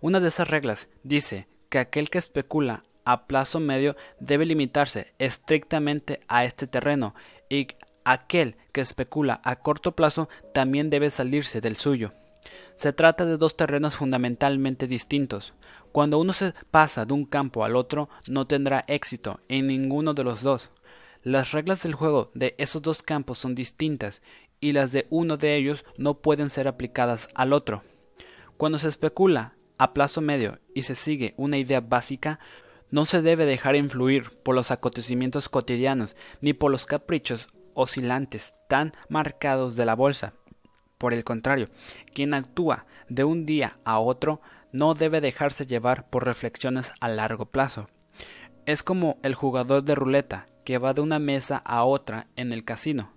Una 0.00 0.20
de 0.20 0.28
esas 0.28 0.48
reglas 0.48 0.88
dice 1.02 1.46
que 1.68 1.78
aquel 1.78 2.10
que 2.10 2.18
especula 2.18 2.82
a 3.04 3.26
plazo 3.26 3.60
medio 3.60 3.96
debe 4.18 4.44
limitarse 4.44 5.12
estrictamente 5.18 6.20
a 6.26 6.44
este 6.44 6.66
terreno 6.66 7.14
y 7.48 7.68
aquel 8.04 8.56
que 8.72 8.80
especula 8.80 9.40
a 9.44 9.56
corto 9.56 9.96
plazo 9.96 10.28
también 10.54 10.90
debe 10.90 11.10
salirse 11.10 11.60
del 11.60 11.76
suyo. 11.76 12.12
Se 12.74 12.92
trata 12.92 13.24
de 13.24 13.36
dos 13.36 13.56
terrenos 13.56 13.96
fundamentalmente 13.96 14.86
distintos. 14.86 15.54
Cuando 15.92 16.18
uno 16.18 16.32
se 16.32 16.54
pasa 16.70 17.04
de 17.04 17.14
un 17.14 17.24
campo 17.24 17.64
al 17.64 17.74
otro, 17.74 18.08
no 18.28 18.46
tendrá 18.46 18.84
éxito 18.86 19.40
en 19.48 19.66
ninguno 19.66 20.14
de 20.14 20.24
los 20.24 20.42
dos. 20.42 20.70
Las 21.22 21.52
reglas 21.52 21.82
del 21.82 21.94
juego 21.94 22.30
de 22.34 22.54
esos 22.58 22.82
dos 22.82 23.02
campos 23.02 23.38
son 23.38 23.54
distintas 23.54 24.22
y 24.60 24.72
las 24.72 24.92
de 24.92 25.06
uno 25.10 25.36
de 25.36 25.56
ellos 25.56 25.84
no 25.96 26.20
pueden 26.20 26.50
ser 26.50 26.68
aplicadas 26.68 27.28
al 27.34 27.52
otro. 27.52 27.82
Cuando 28.56 28.78
se 28.78 28.88
especula 28.88 29.54
a 29.78 29.92
plazo 29.92 30.20
medio 30.20 30.60
y 30.74 30.82
se 30.82 30.94
sigue 30.94 31.34
una 31.36 31.58
idea 31.58 31.80
básica, 31.80 32.38
No 32.90 33.04
se 33.04 33.22
debe 33.22 33.46
dejar 33.46 33.76
influir 33.76 34.30
por 34.42 34.54
los 34.54 34.70
acontecimientos 34.70 35.48
cotidianos 35.48 36.16
ni 36.40 36.52
por 36.52 36.70
los 36.70 36.86
caprichos 36.86 37.48
oscilantes 37.74 38.54
tan 38.68 38.92
marcados 39.08 39.76
de 39.76 39.84
la 39.84 39.94
bolsa. 39.94 40.34
Por 40.98 41.12
el 41.12 41.24
contrario, 41.24 41.68
quien 42.14 42.32
actúa 42.32 42.86
de 43.08 43.24
un 43.24 43.44
día 43.44 43.78
a 43.84 43.98
otro 43.98 44.40
no 44.72 44.94
debe 44.94 45.20
dejarse 45.20 45.66
llevar 45.66 46.08
por 46.08 46.24
reflexiones 46.24 46.92
a 47.00 47.08
largo 47.08 47.46
plazo. 47.46 47.88
Es 48.64 48.82
como 48.82 49.18
el 49.22 49.34
jugador 49.34 49.84
de 49.84 49.94
ruleta 49.94 50.46
que 50.64 50.78
va 50.78 50.94
de 50.94 51.00
una 51.00 51.18
mesa 51.18 51.58
a 51.58 51.84
otra 51.84 52.26
en 52.36 52.52
el 52.52 52.64
casino. 52.64 53.12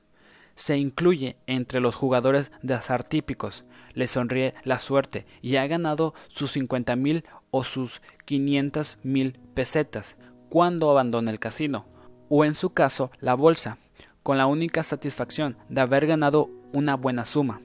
Se 0.55 0.77
incluye 0.77 1.37
entre 1.47 1.79
los 1.79 1.95
jugadores 1.95 2.51
de 2.61 2.73
azar 2.73 3.03
típicos, 3.03 3.65
le 3.93 4.07
sonríe 4.07 4.53
la 4.63 4.77
suerte 4.79 5.25
y 5.41 5.55
ha 5.55 5.65
ganado 5.67 6.13
sus 6.27 6.51
cincuenta 6.51 6.95
mil 6.95 7.23
o 7.51 7.63
sus 7.63 8.01
quinientas 8.25 8.97
mil 9.03 9.39
pesetas 9.53 10.15
cuando 10.49 10.89
abandona 10.89 11.31
el 11.31 11.39
casino, 11.39 11.85
o 12.29 12.45
en 12.45 12.53
su 12.53 12.71
caso 12.71 13.11
la 13.19 13.33
bolsa, 13.33 13.77
con 14.23 14.37
la 14.37 14.45
única 14.45 14.83
satisfacción 14.83 15.57
de 15.69 15.81
haber 15.81 16.07
ganado 16.07 16.49
una 16.73 16.95
buena 16.95 17.25
suma. 17.25 17.61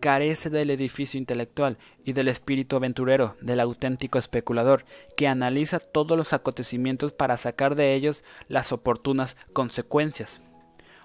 Carece 0.00 0.48
del 0.48 0.70
edificio 0.70 1.18
intelectual 1.18 1.76
y 2.04 2.14
del 2.14 2.28
espíritu 2.28 2.76
aventurero 2.76 3.36
del 3.42 3.60
auténtico 3.60 4.18
especulador, 4.18 4.84
que 5.16 5.28
analiza 5.28 5.78
todos 5.78 6.16
los 6.16 6.32
acontecimientos 6.32 7.12
para 7.12 7.36
sacar 7.36 7.74
de 7.74 7.94
ellos 7.94 8.24
las 8.48 8.72
oportunas 8.72 9.36
consecuencias. 9.52 10.40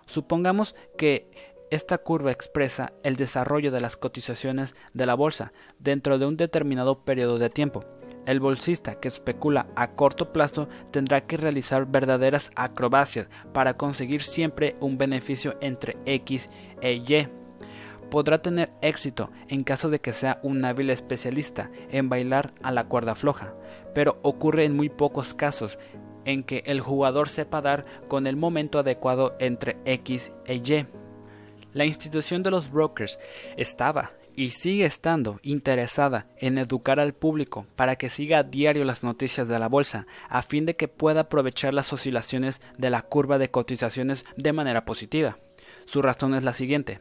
Supongamos 0.05 0.75
que 0.97 1.29
esta 1.71 1.97
curva 1.97 2.31
expresa 2.31 2.93
el 3.03 3.15
desarrollo 3.15 3.71
de 3.71 3.81
las 3.81 3.97
cotizaciones 3.97 4.75
de 4.93 5.05
la 5.05 5.15
bolsa 5.15 5.51
dentro 5.79 6.17
de 6.17 6.25
un 6.25 6.37
determinado 6.37 7.03
periodo 7.03 7.37
de 7.37 7.49
tiempo. 7.49 7.83
El 8.25 8.39
bolsista 8.39 8.99
que 8.99 9.07
especula 9.07 9.67
a 9.75 9.91
corto 9.91 10.33
plazo 10.33 10.67
tendrá 10.91 11.27
que 11.27 11.37
realizar 11.37 11.85
verdaderas 11.85 12.51
acrobacias 12.55 13.27
para 13.53 13.77
conseguir 13.77 14.23
siempre 14.23 14.75
un 14.79 14.97
beneficio 14.97 15.57
entre 15.61 15.97
X 16.05 16.49
e 16.81 16.93
Y. 16.93 17.27
Podrá 18.09 18.41
tener 18.41 18.71
éxito 18.81 19.31
en 19.47 19.63
caso 19.63 19.89
de 19.89 19.99
que 19.99 20.13
sea 20.13 20.39
un 20.43 20.63
hábil 20.65 20.89
especialista 20.89 21.69
en 21.89 22.09
bailar 22.09 22.53
a 22.63 22.71
la 22.71 22.85
cuerda 22.85 23.15
floja, 23.15 23.53
pero 23.93 24.19
ocurre 24.21 24.65
en 24.65 24.75
muy 24.75 24.89
pocos 24.89 25.33
casos 25.33 25.77
en 26.25 26.43
que 26.43 26.63
el 26.65 26.81
jugador 26.81 27.29
sepa 27.29 27.61
dar 27.61 27.85
con 28.07 28.25
el 28.25 28.35
momento 28.35 28.79
adecuado 28.79 29.35
entre 29.39 29.77
X 29.85 30.31
e 30.45 30.55
Y. 30.55 30.87
La 31.73 31.85
institución 31.85 32.41
de 32.41 32.51
los 32.51 32.71
brokers 32.71 33.19
estaba 33.57 34.11
y 34.35 34.49
sigue 34.49 34.85
estando 34.85 35.39
interesada 35.43 36.27
en 36.37 36.57
educar 36.57 36.99
al 36.99 37.13
público 37.13 37.65
para 37.75 37.95
que 37.95 38.09
siga 38.09 38.39
a 38.39 38.43
diario 38.43 38.83
las 38.83 39.03
noticias 39.03 39.47
de 39.47 39.59
la 39.59 39.69
bolsa, 39.69 40.07
a 40.29 40.41
fin 40.41 40.65
de 40.65 40.75
que 40.75 40.87
pueda 40.87 41.21
aprovechar 41.21 41.73
las 41.73 41.91
oscilaciones 41.93 42.61
de 42.77 42.89
la 42.89 43.01
curva 43.01 43.37
de 43.37 43.49
cotizaciones 43.49 44.25
de 44.35 44.53
manera 44.53 44.85
positiva. 44.85 45.39
Su 45.85 46.01
razón 46.01 46.35
es 46.35 46.43
la 46.43 46.53
siguiente. 46.53 46.99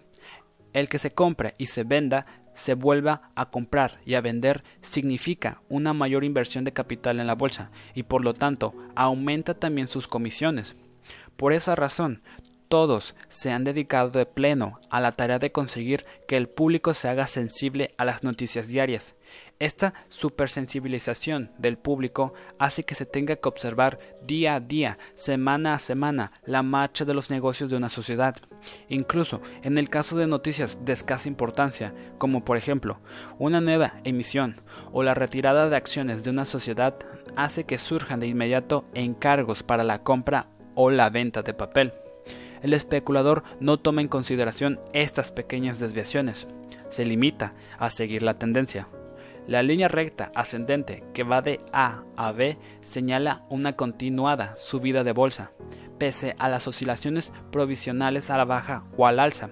El 0.72 0.88
que 0.88 0.98
se 0.98 1.12
compre 1.12 1.54
y 1.58 1.66
se 1.66 1.84
venda 1.84 2.26
se 2.54 2.74
vuelva 2.74 3.30
a 3.34 3.50
comprar 3.50 4.00
y 4.04 4.14
a 4.14 4.20
vender 4.20 4.62
significa 4.80 5.62
una 5.68 5.92
mayor 5.92 6.24
inversión 6.24 6.64
de 6.64 6.72
capital 6.72 7.18
en 7.18 7.26
la 7.26 7.34
bolsa 7.34 7.70
y 7.94 8.04
por 8.04 8.24
lo 8.24 8.34
tanto 8.34 8.74
aumenta 8.94 9.54
también 9.54 9.88
sus 9.88 10.06
comisiones. 10.06 10.76
Por 11.36 11.52
esa 11.52 11.74
razón, 11.74 12.22
todos 12.74 13.14
se 13.28 13.52
han 13.52 13.62
dedicado 13.62 14.10
de 14.10 14.26
pleno 14.26 14.80
a 14.90 15.00
la 15.00 15.12
tarea 15.12 15.38
de 15.38 15.52
conseguir 15.52 16.04
que 16.26 16.36
el 16.36 16.48
público 16.48 16.92
se 16.92 17.08
haga 17.08 17.28
sensible 17.28 17.94
a 17.98 18.04
las 18.04 18.24
noticias 18.24 18.66
diarias. 18.66 19.14
Esta 19.60 19.94
supersensibilización 20.08 21.52
del 21.56 21.78
público 21.78 22.34
hace 22.58 22.82
que 22.82 22.96
se 22.96 23.06
tenga 23.06 23.36
que 23.36 23.48
observar 23.48 24.00
día 24.26 24.56
a 24.56 24.60
día, 24.60 24.98
semana 25.14 25.74
a 25.74 25.78
semana, 25.78 26.32
la 26.46 26.64
marcha 26.64 27.04
de 27.04 27.14
los 27.14 27.30
negocios 27.30 27.70
de 27.70 27.76
una 27.76 27.90
sociedad. 27.90 28.34
Incluso 28.88 29.40
en 29.62 29.78
el 29.78 29.88
caso 29.88 30.16
de 30.16 30.26
noticias 30.26 30.84
de 30.84 30.94
escasa 30.94 31.28
importancia, 31.28 31.94
como 32.18 32.44
por 32.44 32.56
ejemplo 32.56 32.98
una 33.38 33.60
nueva 33.60 34.00
emisión 34.02 34.56
o 34.90 35.04
la 35.04 35.14
retirada 35.14 35.70
de 35.70 35.76
acciones 35.76 36.24
de 36.24 36.30
una 36.30 36.44
sociedad, 36.44 36.98
hace 37.36 37.62
que 37.62 37.78
surjan 37.78 38.18
de 38.18 38.26
inmediato 38.26 38.84
encargos 38.94 39.62
para 39.62 39.84
la 39.84 40.02
compra 40.02 40.48
o 40.74 40.90
la 40.90 41.08
venta 41.08 41.42
de 41.42 41.54
papel 41.54 41.92
el 42.64 42.72
especulador 42.72 43.44
no 43.60 43.78
toma 43.78 44.00
en 44.00 44.08
consideración 44.08 44.80
estas 44.94 45.30
pequeñas 45.30 45.78
desviaciones, 45.78 46.48
se 46.88 47.04
limita 47.04 47.52
a 47.78 47.90
seguir 47.90 48.22
la 48.22 48.38
tendencia. 48.38 48.88
La 49.46 49.62
línea 49.62 49.88
recta 49.88 50.32
ascendente 50.34 51.04
que 51.12 51.24
va 51.24 51.42
de 51.42 51.60
A 51.74 52.04
a 52.16 52.32
B 52.32 52.56
señala 52.80 53.44
una 53.50 53.76
continuada 53.76 54.54
subida 54.56 55.04
de 55.04 55.12
bolsa, 55.12 55.50
pese 55.98 56.34
a 56.38 56.48
las 56.48 56.66
oscilaciones 56.66 57.34
provisionales 57.52 58.30
a 58.30 58.38
la 58.38 58.46
baja 58.46 58.84
o 58.96 59.06
al 59.06 59.20
alza. 59.20 59.50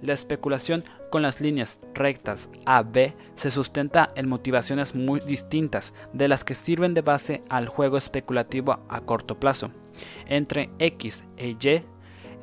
La 0.00 0.12
especulación 0.12 0.84
con 1.10 1.22
las 1.22 1.40
líneas 1.40 1.80
rectas 1.94 2.48
A 2.64 2.82
B 2.82 3.16
se 3.34 3.50
sustenta 3.50 4.12
en 4.14 4.28
motivaciones 4.28 4.94
muy 4.94 5.18
distintas 5.18 5.94
de 6.12 6.28
las 6.28 6.44
que 6.44 6.54
sirven 6.54 6.94
de 6.94 7.00
base 7.00 7.42
al 7.48 7.66
juego 7.66 7.98
especulativo 7.98 8.86
a 8.88 9.00
corto 9.00 9.40
plazo. 9.40 9.72
Entre 10.26 10.70
X 10.78 11.24
e 11.36 11.48
Y 11.48 11.82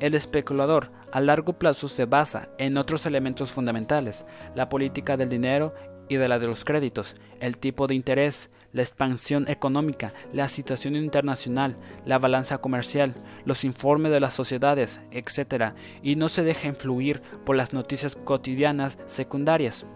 el 0.00 0.14
especulador 0.14 0.90
a 1.12 1.20
largo 1.20 1.52
plazo 1.52 1.88
se 1.88 2.06
basa 2.06 2.48
en 2.58 2.76
otros 2.76 3.06
elementos 3.06 3.52
fundamentales, 3.52 4.24
la 4.54 4.68
política 4.68 5.16
del 5.16 5.28
dinero 5.28 5.74
y 6.08 6.16
de 6.16 6.28
la 6.28 6.38
de 6.38 6.48
los 6.48 6.64
créditos, 6.64 7.14
el 7.38 7.58
tipo 7.58 7.86
de 7.86 7.94
interés, 7.94 8.50
la 8.72 8.82
expansión 8.82 9.48
económica, 9.48 10.12
la 10.32 10.48
situación 10.48 10.96
internacional, 10.96 11.76
la 12.04 12.18
balanza 12.18 12.58
comercial, 12.58 13.14
los 13.44 13.64
informes 13.64 14.12
de 14.12 14.20
las 14.20 14.34
sociedades, 14.34 15.00
etc., 15.10 15.74
y 16.02 16.16
no 16.16 16.28
se 16.28 16.42
deja 16.42 16.68
influir 16.68 17.20
por 17.44 17.56
las 17.56 17.72
noticias 17.72 18.16
cotidianas 18.16 18.98
secundarias. 19.06 19.86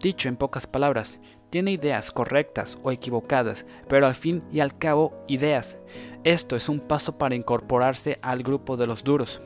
Dicho 0.00 0.28
en 0.28 0.36
pocas 0.36 0.66
palabras, 0.66 1.18
tiene 1.56 1.70
ideas 1.70 2.10
correctas 2.10 2.78
o 2.82 2.92
equivocadas, 2.92 3.64
pero 3.88 4.06
al 4.06 4.14
fin 4.14 4.42
y 4.52 4.60
al 4.60 4.76
cabo 4.76 5.24
ideas. 5.26 5.78
Esto 6.22 6.54
es 6.54 6.68
un 6.68 6.80
paso 6.80 7.16
para 7.16 7.34
incorporarse 7.34 8.18
al 8.20 8.42
grupo 8.42 8.76
de 8.76 8.86
los 8.86 9.04
duros. 9.04 9.40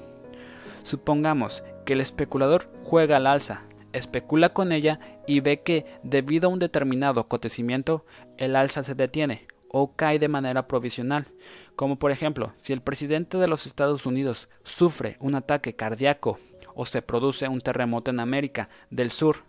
Supongamos 0.82 1.62
que 1.86 1.92
el 1.92 2.00
especulador 2.00 2.68
juega 2.82 3.18
al 3.18 3.28
alza, 3.28 3.62
especula 3.92 4.52
con 4.52 4.72
ella 4.72 4.98
y 5.28 5.38
ve 5.38 5.60
que, 5.60 5.86
debido 6.02 6.48
a 6.48 6.52
un 6.52 6.58
determinado 6.58 7.20
acontecimiento, 7.20 8.04
el 8.38 8.56
alza 8.56 8.82
se 8.82 8.96
detiene 8.96 9.46
o 9.68 9.94
cae 9.94 10.18
de 10.18 10.26
manera 10.26 10.66
provisional, 10.66 11.28
como 11.76 11.96
por 11.96 12.10
ejemplo, 12.10 12.54
si 12.60 12.72
el 12.72 12.82
presidente 12.82 13.38
de 13.38 13.46
los 13.46 13.66
Estados 13.66 14.04
Unidos 14.04 14.48
sufre 14.64 15.16
un 15.20 15.36
ataque 15.36 15.76
cardíaco 15.76 16.40
o 16.74 16.86
se 16.86 17.02
produce 17.02 17.46
un 17.46 17.60
terremoto 17.60 18.10
en 18.10 18.18
América 18.18 18.68
del 18.90 19.12
Sur. 19.12 19.44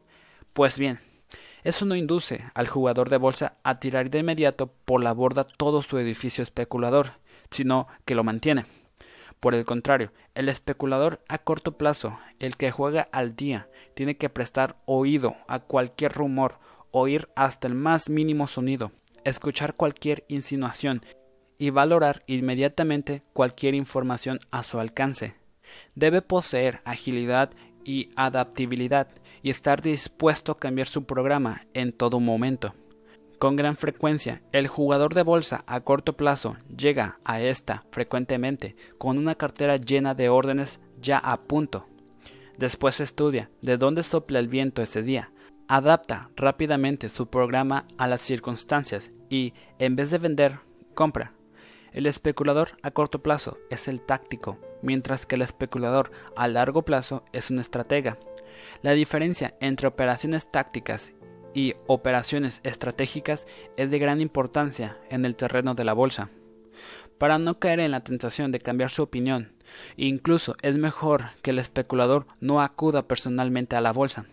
Pues 0.53 0.77
bien, 0.77 0.99
eso 1.63 1.85
no 1.85 1.95
induce 1.95 2.43
al 2.53 2.67
jugador 2.67 3.09
de 3.09 3.17
bolsa 3.17 3.57
a 3.63 3.75
tirar 3.75 4.09
de 4.09 4.19
inmediato 4.19 4.71
por 4.85 5.03
la 5.03 5.13
borda 5.13 5.43
todo 5.43 5.81
su 5.81 5.97
edificio 5.99 6.43
especulador, 6.43 7.13
sino 7.49 7.87
que 8.05 8.15
lo 8.15 8.23
mantiene. 8.23 8.65
Por 9.39 9.55
el 9.55 9.65
contrario, 9.65 10.11
el 10.35 10.49
especulador 10.49 11.23
a 11.27 11.39
corto 11.39 11.77
plazo, 11.77 12.19
el 12.39 12.57
que 12.57 12.71
juega 12.71 13.09
al 13.11 13.35
día, 13.35 13.67
tiene 13.95 14.15
que 14.15 14.29
prestar 14.29 14.77
oído 14.85 15.35
a 15.47 15.59
cualquier 15.59 16.13
rumor, 16.13 16.59
oír 16.91 17.27
hasta 17.35 17.67
el 17.67 17.75
más 17.75 18.09
mínimo 18.09 18.47
sonido, 18.47 18.91
escuchar 19.23 19.75
cualquier 19.75 20.25
insinuación 20.27 21.03
y 21.57 21.69
valorar 21.69 22.23
inmediatamente 22.27 23.23
cualquier 23.33 23.75
información 23.75 24.39
a 24.51 24.63
su 24.63 24.79
alcance. 24.79 25.35
Debe 25.95 26.21
poseer 26.21 26.81
agilidad 26.85 27.51
y 27.83 28.11
adaptabilidad 28.15 29.07
y 29.41 29.49
estar 29.49 29.81
dispuesto 29.81 30.51
a 30.51 30.59
cambiar 30.59 30.87
su 30.87 31.03
programa 31.05 31.65
en 31.73 31.93
todo 31.93 32.19
momento. 32.19 32.73
Con 33.39 33.55
gran 33.55 33.75
frecuencia, 33.75 34.43
el 34.51 34.67
jugador 34.67 35.15
de 35.15 35.23
bolsa 35.23 35.63
a 35.65 35.81
corto 35.81 36.15
plazo 36.15 36.57
llega 36.77 37.17
a 37.25 37.41
esta 37.41 37.81
frecuentemente 37.89 38.75
con 38.99 39.17
una 39.17 39.33
cartera 39.33 39.77
llena 39.77 40.13
de 40.13 40.29
órdenes 40.29 40.79
ya 41.01 41.17
a 41.17 41.41
punto. 41.41 41.87
Después 42.59 42.99
estudia 42.99 43.49
de 43.61 43.77
dónde 43.77 44.03
sopla 44.03 44.37
el 44.37 44.47
viento 44.47 44.83
ese 44.83 45.01
día, 45.01 45.31
adapta 45.67 46.29
rápidamente 46.35 47.09
su 47.09 47.27
programa 47.31 47.87
a 47.97 48.05
las 48.05 48.21
circunstancias 48.21 49.09
y, 49.29 49.53
en 49.79 49.95
vez 49.95 50.11
de 50.11 50.19
vender, 50.19 50.59
compra. 50.93 51.33
El 51.93 52.05
especulador 52.05 52.77
a 52.83 52.91
corto 52.91 53.23
plazo 53.23 53.57
es 53.69 53.87
el 53.87 54.01
táctico, 54.01 54.59
mientras 54.81 55.25
que 55.25 55.35
el 55.35 55.41
especulador 55.41 56.11
a 56.35 56.47
largo 56.47 56.83
plazo 56.83 57.25
es 57.33 57.49
un 57.49 57.59
estratega. 57.59 58.19
La 58.81 58.91
diferencia 58.91 59.55
entre 59.59 59.87
operaciones 59.87 60.49
tácticas 60.51 61.13
y 61.53 61.75
operaciones 61.87 62.61
estratégicas 62.63 63.45
es 63.77 63.91
de 63.91 63.99
gran 63.99 64.21
importancia 64.21 64.97
en 65.09 65.25
el 65.25 65.35
terreno 65.35 65.75
de 65.75 65.83
la 65.83 65.93
bolsa. 65.93 66.29
Para 67.17 67.37
no 67.37 67.59
caer 67.59 67.79
en 67.81 67.91
la 67.91 68.03
tentación 68.03 68.51
de 68.51 68.59
cambiar 68.59 68.89
su 68.89 69.03
opinión, 69.03 69.53
incluso 69.95 70.55
es 70.63 70.75
mejor 70.75 71.25
que 71.43 71.51
el 71.51 71.59
especulador 71.59 72.25
no 72.39 72.61
acuda 72.61 73.07
personalmente 73.07 73.75
a 73.75 73.81
la 73.81 73.93
bolsa. 73.93 74.25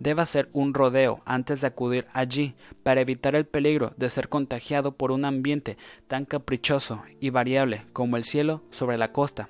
deba 0.00 0.24
hacer 0.24 0.48
un 0.52 0.74
rodeo 0.74 1.22
antes 1.24 1.60
de 1.60 1.68
acudir 1.68 2.06
allí 2.12 2.56
para 2.82 3.00
evitar 3.00 3.36
el 3.36 3.46
peligro 3.46 3.94
de 3.96 4.10
ser 4.10 4.28
contagiado 4.28 4.96
por 4.96 5.12
un 5.12 5.24
ambiente 5.24 5.76
tan 6.08 6.24
caprichoso 6.24 7.04
y 7.20 7.30
variable 7.30 7.84
como 7.92 8.16
el 8.16 8.24
cielo 8.24 8.62
sobre 8.72 8.98
la 8.98 9.12
costa, 9.12 9.48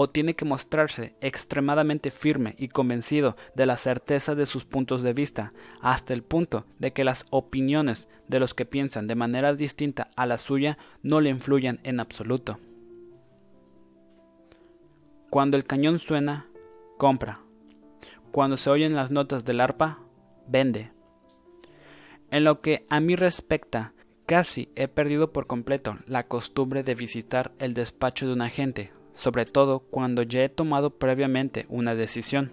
o 0.00 0.08
tiene 0.08 0.36
que 0.36 0.44
mostrarse 0.44 1.16
extremadamente 1.20 2.12
firme 2.12 2.54
y 2.56 2.68
convencido 2.68 3.36
de 3.56 3.66
la 3.66 3.76
certeza 3.76 4.36
de 4.36 4.46
sus 4.46 4.64
puntos 4.64 5.02
de 5.02 5.12
vista, 5.12 5.52
hasta 5.80 6.14
el 6.14 6.22
punto 6.22 6.66
de 6.78 6.92
que 6.92 7.02
las 7.02 7.26
opiniones 7.30 8.06
de 8.28 8.38
los 8.38 8.54
que 8.54 8.64
piensan 8.64 9.08
de 9.08 9.16
manera 9.16 9.54
distinta 9.54 10.08
a 10.14 10.24
la 10.24 10.38
suya 10.38 10.78
no 11.02 11.20
le 11.20 11.30
influyan 11.30 11.80
en 11.82 11.98
absoluto. 11.98 12.60
Cuando 15.30 15.56
el 15.56 15.64
cañón 15.64 15.98
suena, 15.98 16.46
compra. 16.96 17.40
Cuando 18.30 18.56
se 18.56 18.70
oyen 18.70 18.94
las 18.94 19.10
notas 19.10 19.44
del 19.44 19.60
arpa, 19.60 19.98
vende. 20.46 20.92
En 22.30 22.44
lo 22.44 22.60
que 22.60 22.86
a 22.88 23.00
mí 23.00 23.16
respecta, 23.16 23.94
casi 24.26 24.70
he 24.76 24.86
perdido 24.86 25.32
por 25.32 25.48
completo 25.48 25.98
la 26.06 26.22
costumbre 26.22 26.84
de 26.84 26.94
visitar 26.94 27.50
el 27.58 27.74
despacho 27.74 28.28
de 28.28 28.34
un 28.34 28.42
agente, 28.42 28.92
sobre 29.18 29.46
todo 29.46 29.80
cuando 29.80 30.22
ya 30.22 30.44
he 30.44 30.48
tomado 30.48 30.90
previamente 30.90 31.66
una 31.68 31.96
decisión. 31.96 32.52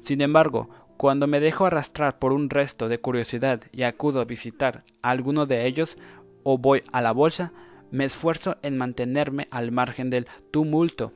Sin 0.00 0.22
embargo, 0.22 0.70
cuando 0.96 1.26
me 1.26 1.38
dejo 1.38 1.66
arrastrar 1.66 2.18
por 2.18 2.32
un 2.32 2.48
resto 2.48 2.88
de 2.88 2.98
curiosidad 2.98 3.64
y 3.72 3.82
acudo 3.82 4.22
a 4.22 4.24
visitar 4.24 4.84
a 5.02 5.10
alguno 5.10 5.44
de 5.44 5.68
ellos 5.68 5.98
o 6.44 6.56
voy 6.56 6.82
a 6.92 7.02
la 7.02 7.12
bolsa, 7.12 7.52
me 7.90 8.06
esfuerzo 8.06 8.56
en 8.62 8.78
mantenerme 8.78 9.48
al 9.50 9.70
margen 9.70 10.08
del 10.08 10.26
tumulto 10.50 11.12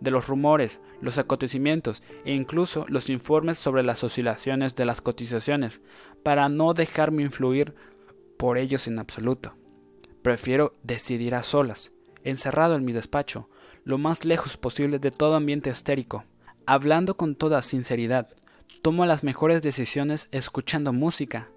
de 0.00 0.10
los 0.10 0.26
rumores, 0.28 0.80
los 1.02 1.18
acontecimientos 1.18 2.02
e 2.24 2.32
incluso 2.32 2.86
los 2.88 3.10
informes 3.10 3.58
sobre 3.58 3.84
las 3.84 4.02
oscilaciones 4.02 4.74
de 4.76 4.86
las 4.86 5.02
cotizaciones, 5.02 5.82
para 6.22 6.48
no 6.48 6.72
dejarme 6.72 7.22
influir 7.22 7.74
por 8.38 8.56
ellos 8.56 8.86
en 8.86 8.98
absoluto. 8.98 9.54
Prefiero 10.22 10.74
decidir 10.82 11.34
a 11.34 11.42
solas, 11.42 11.92
encerrado 12.24 12.76
en 12.76 12.84
mi 12.86 12.92
despacho, 12.92 13.50
lo 13.84 13.98
más 13.98 14.24
lejos 14.24 14.56
posible 14.56 14.98
de 14.98 15.10
todo 15.10 15.34
ambiente 15.34 15.70
estérico, 15.70 16.24
hablando 16.66 17.16
con 17.16 17.34
toda 17.34 17.62
sinceridad. 17.62 18.28
Tomo 18.82 19.06
las 19.06 19.24
mejores 19.24 19.62
decisiones 19.62 20.28
escuchando 20.30 20.92
música. 20.92 21.48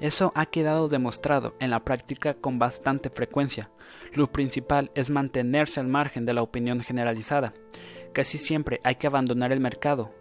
Eso 0.00 0.32
ha 0.34 0.46
quedado 0.46 0.88
demostrado 0.88 1.54
en 1.60 1.70
la 1.70 1.84
práctica 1.84 2.34
con 2.34 2.58
bastante 2.58 3.10
frecuencia. 3.10 3.70
Lo 4.14 4.30
principal 4.32 4.90
es 4.94 5.10
mantenerse 5.10 5.80
al 5.80 5.88
margen 5.88 6.26
de 6.26 6.32
la 6.32 6.42
opinión 6.42 6.80
generalizada. 6.80 7.54
Casi 8.12 8.38
siempre 8.38 8.80
hay 8.84 8.96
que 8.96 9.06
abandonar 9.06 9.52
el 9.52 9.60
mercado 9.60 10.14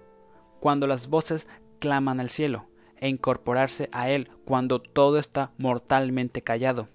cuando 0.60 0.88
las 0.88 1.08
voces 1.08 1.48
claman 1.80 2.20
al 2.20 2.30
cielo 2.30 2.68
e 2.98 3.10
incorporarse 3.10 3.90
a 3.92 4.10
él 4.10 4.30
cuando 4.46 4.80
todo 4.80 5.18
está 5.18 5.52
mortalmente 5.58 6.42
callado. 6.42 6.88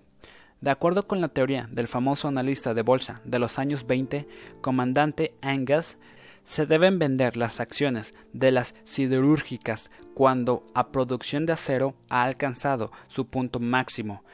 De 0.60 0.70
acuerdo 0.70 1.06
con 1.06 1.20
la 1.20 1.28
teoría 1.28 1.68
del 1.70 1.86
famoso 1.86 2.26
analista 2.26 2.74
de 2.74 2.82
bolsa 2.82 3.20
de 3.24 3.38
los 3.38 3.60
años 3.60 3.86
20, 3.86 4.26
comandante 4.60 5.34
Angus, 5.40 5.98
se 6.42 6.66
deben 6.66 6.98
vender 6.98 7.36
las 7.36 7.60
acciones 7.60 8.12
de 8.32 8.50
las 8.50 8.74
siderúrgicas 8.84 9.90
cuando 10.14 10.64
a 10.74 10.90
producción 10.90 11.46
de 11.46 11.52
acero 11.52 11.94
ha 12.08 12.24
alcanzado 12.24 12.90
su 13.06 13.28
punto 13.28 13.60
máximo 13.60 14.24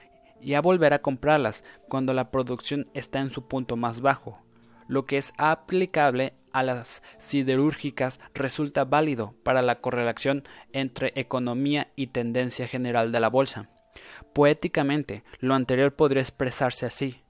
y 0.40 0.54
a 0.54 0.62
volver 0.62 0.94
a 0.94 1.02
comprarlas 1.02 1.62
cuando 1.88 2.14
la 2.14 2.30
producción 2.30 2.88
está 2.94 3.18
en 3.18 3.30
su 3.30 3.46
punto 3.46 3.76
más 3.76 4.00
bajo, 4.00 4.40
lo 4.88 5.04
que 5.04 5.18
es 5.18 5.34
aplicable 5.36 6.34
a 6.52 6.62
las 6.62 7.02
siderúrgicas 7.18 8.20
resulta 8.32 8.84
válido 8.84 9.34
para 9.42 9.60
la 9.60 9.76
correlación 9.76 10.44
entre 10.72 11.12
economía 11.16 11.88
y 11.96 12.06
tendencia 12.06 12.66
general 12.66 13.12
de 13.12 13.20
la 13.20 13.28
bolsa. 13.28 13.73
Poéticamente, 14.34 15.24
lo 15.38 15.54
anterior 15.54 15.94
podría 15.94 16.22
expresarse 16.22 16.86
así. 16.86 17.22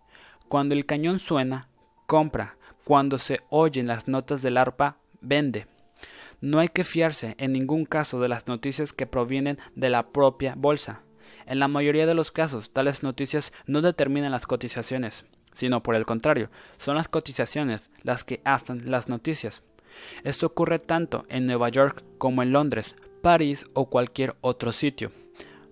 Cuando 0.49 0.75
el 0.75 0.87
cañón 0.87 1.19
suena, 1.19 1.69
compra. 2.07 2.57
Cuando 2.85 3.19
se 3.19 3.41
oyen 3.49 3.87
las 3.87 4.09
notas 4.09 4.43
del 4.43 4.57
arpa, 4.57 4.99
vende. 5.21 5.67
No 6.41 6.59
hay 6.59 6.69
que 6.69 6.85
fiarse 6.85 7.35
en 7.39 7.53
ningún 7.53 7.87
caso 7.87 8.21
de 8.21 8.29
las 8.29 8.47
noticias 8.47 8.93
que 8.93 9.07
provienen 9.07 9.59
de 9.75 9.89
la 9.89 10.09
propia 10.09 10.55
bolsa. 10.57 11.03
En 11.47 11.59
la 11.59 11.69
mayoría 11.69 12.07
de 12.07 12.15
los 12.15 12.33
casos, 12.33 12.73
tales 12.73 13.03
noticias 13.03 13.53
no 13.67 13.81
determinan 13.81 14.33
las 14.33 14.47
cotizaciones 14.47 15.25
sino 15.55 15.83
por 15.83 15.95
el 15.95 16.05
contrario, 16.05 16.51
son 16.77 16.97
las 16.97 17.09
cotizaciones 17.09 17.91
las 18.03 18.25
que 18.25 18.43
hacen 18.45 18.91
las 18.91 19.09
noticias. 19.09 19.63
Esto 20.25 20.47
ocurre 20.47 20.79
tanto 20.81 21.25
en 21.29 21.47
Nueva 21.47 21.69
York 21.69 22.05
como 22.19 22.43
en 22.43 22.53
Londres, 22.53 22.97
París 23.23 23.65
o 23.73 23.89
cualquier 23.89 24.35
otro 24.41 24.73
sitio. 24.73 25.13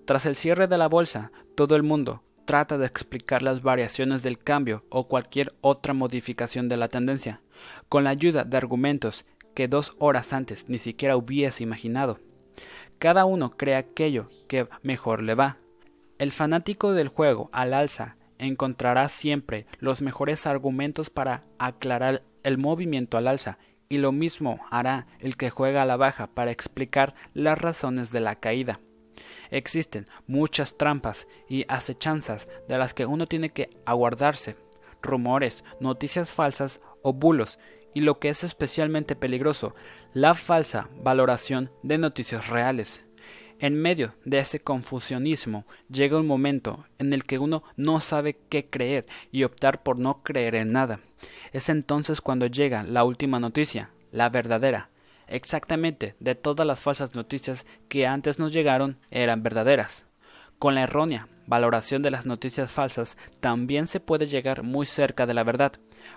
Tras 0.05 0.27
el 0.27 0.35
cierre 0.35 0.67
de 0.67 0.79
la 0.79 0.89
bolsa, 0.89 1.31
todo 1.55 1.77
el 1.77 1.85
mundo 1.85 2.23
trata 2.45 2.77
de 2.77 2.87
explicar 2.87 3.43
las 3.43 3.63
variaciones 3.63 4.23
del 4.25 4.39
cambio 4.39 4.85
o 4.89 5.07
cualquier 5.07 5.55
otra 5.61 5.95
modificación 5.95 6.69
de 6.69 6.77
la 6.77 6.89
tendencia, 6.89 7.41
con 7.89 8.03
la 8.05 8.11
ayuda 8.11 8.43
de 8.43 8.57
argumentos 8.57 9.25
que 9.55 9.69
dos 9.69 9.95
horas 9.99 10.33
antes 10.33 10.69
ni 10.69 10.79
siquiera 10.79 11.17
hubiese 11.17 11.63
imaginado. 11.63 12.19
Cada 12.99 13.25
uno 13.25 13.57
cree 13.57 13.77
aquello 13.77 14.29
que 14.49 14.69
mejor 14.83 15.23
le 15.23 15.35
va. 15.35 15.59
El 16.19 16.33
fanático 16.33 16.93
del 16.93 17.09
juego 17.09 17.49
al 17.53 17.73
alza 17.73 18.17
encontrará 18.39 19.09
siempre 19.09 19.67
los 19.79 20.03
mejores 20.03 20.47
argumentos 20.47 21.11
para 21.11 21.43
aclarar 21.59 22.23
el 22.43 22.59
movimiento 22.59 23.19
al 23.19 23.29
alza 23.29 23.59
y 23.89 23.99
lo 23.99 24.11
mismo 24.11 24.59
hará 24.71 25.07
el 25.21 25.37
que 25.37 25.51
juega 25.51 25.83
a 25.83 25.87
la 25.87 25.97
baja 25.97 26.27
para 26.27 26.51
explicar 26.51 27.15
las 27.35 27.59
razones 27.59 28.11
de 28.11 28.21
la 28.21 28.37
caída. 28.37 28.81
Existen 29.53 30.07
muchas 30.27 30.77
trampas 30.77 31.29
y 31.47 31.67
acechanzas 31.69 32.49
de 32.69 32.79
las 32.79 32.95
que 32.95 33.07
uno 33.07 33.29
tiene 33.29 33.51
que 33.51 33.69
aguardarse, 33.85 34.57
rumores, 35.03 35.63
noticias 35.79 36.33
falsas 36.33 36.81
o 37.03 37.13
bulos, 37.13 37.59
y 37.95 38.01
lo 38.01 38.19
que 38.19 38.31
es 38.31 38.45
especialmente 38.45 39.15
peligroso, 39.15 39.75
la 40.15 40.35
falsa 40.35 40.89
valoración 41.03 41.71
de 41.83 41.99
noticias 41.99 42.49
reales. 42.49 43.03
En 43.59 43.81
medio 43.81 44.15
de 44.25 44.39
ese 44.39 44.59
confusionismo 44.59 45.67
llega 45.91 46.19
un 46.19 46.27
momento 46.27 46.87
en 46.99 47.13
el 47.13 47.25
que 47.25 47.39
uno 47.39 47.63
no 47.77 48.01
sabe 48.01 48.39
qué 48.49 48.69
creer 48.71 49.07
y 49.31 49.45
optar 49.45 49.83
por 49.83 49.99
no 49.99 50.23
creer 50.23 50.55
en 50.55 50.73
nada. 50.73 51.01
Es 51.53 51.69
entonces 51.69 52.23
cuando 52.23 52.47
llega 52.47 52.83
la 52.83 53.05
última 53.05 53.39
noticia, 53.39 53.91
la 54.11 54.31
verdadera. 54.31 54.89
Exactamente 55.27 56.15
de 56.21 56.35
todas 56.35 56.67
las 56.67 56.81
falsas 56.81 57.15
noticias 57.15 57.67
que 57.89 58.07
antes 58.07 58.39
nos 58.39 58.53
llegaron 58.53 58.99
eran 59.11 59.43
verdaderas. 59.43 60.05
Con 60.59 60.75
la 60.75 60.83
errónea 60.83 61.29
valoración 61.47 62.03
de 62.03 62.11
las 62.11 62.27
noticias 62.27 62.71
falsas 62.71 63.19
también 63.41 63.87
se 63.87 64.01
puede 64.01 64.27
llegar 64.27 64.63
muy 64.63 64.87
cerca 64.87 65.27
de 65.27 65.35
la 65.35 65.45
verdad, 65.45 65.73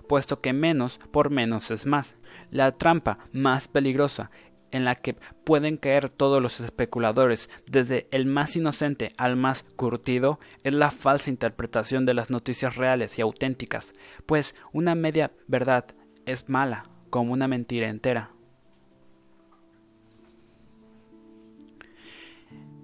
puesto 0.07 0.41
que 0.41 0.53
menos 0.53 0.99
por 1.11 1.29
menos 1.29 1.71
es 1.71 1.85
más. 1.85 2.15
La 2.51 2.71
trampa 2.73 3.17
más 3.31 3.67
peligrosa 3.67 4.29
en 4.71 4.83
la 4.83 4.95
que 4.95 5.15
pueden 5.45 5.77
caer 5.77 6.09
todos 6.09 6.41
los 6.41 6.59
especuladores, 6.59 7.49
desde 7.65 8.07
el 8.11 8.25
más 8.25 8.55
inocente 8.57 9.13
al 9.17 9.37
más 9.37 9.63
curtido, 9.75 10.39
es 10.63 10.73
la 10.73 10.91
falsa 10.91 11.29
interpretación 11.29 12.05
de 12.05 12.13
las 12.13 12.29
noticias 12.29 12.75
reales 12.75 13.17
y 13.17 13.21
auténticas, 13.21 13.93
pues 14.25 14.53
una 14.73 14.93
media 14.93 15.31
verdad 15.47 15.85
es 16.25 16.49
mala 16.49 16.89
como 17.09 17.31
una 17.31 17.47
mentira 17.47 17.87
entera. 17.87 18.34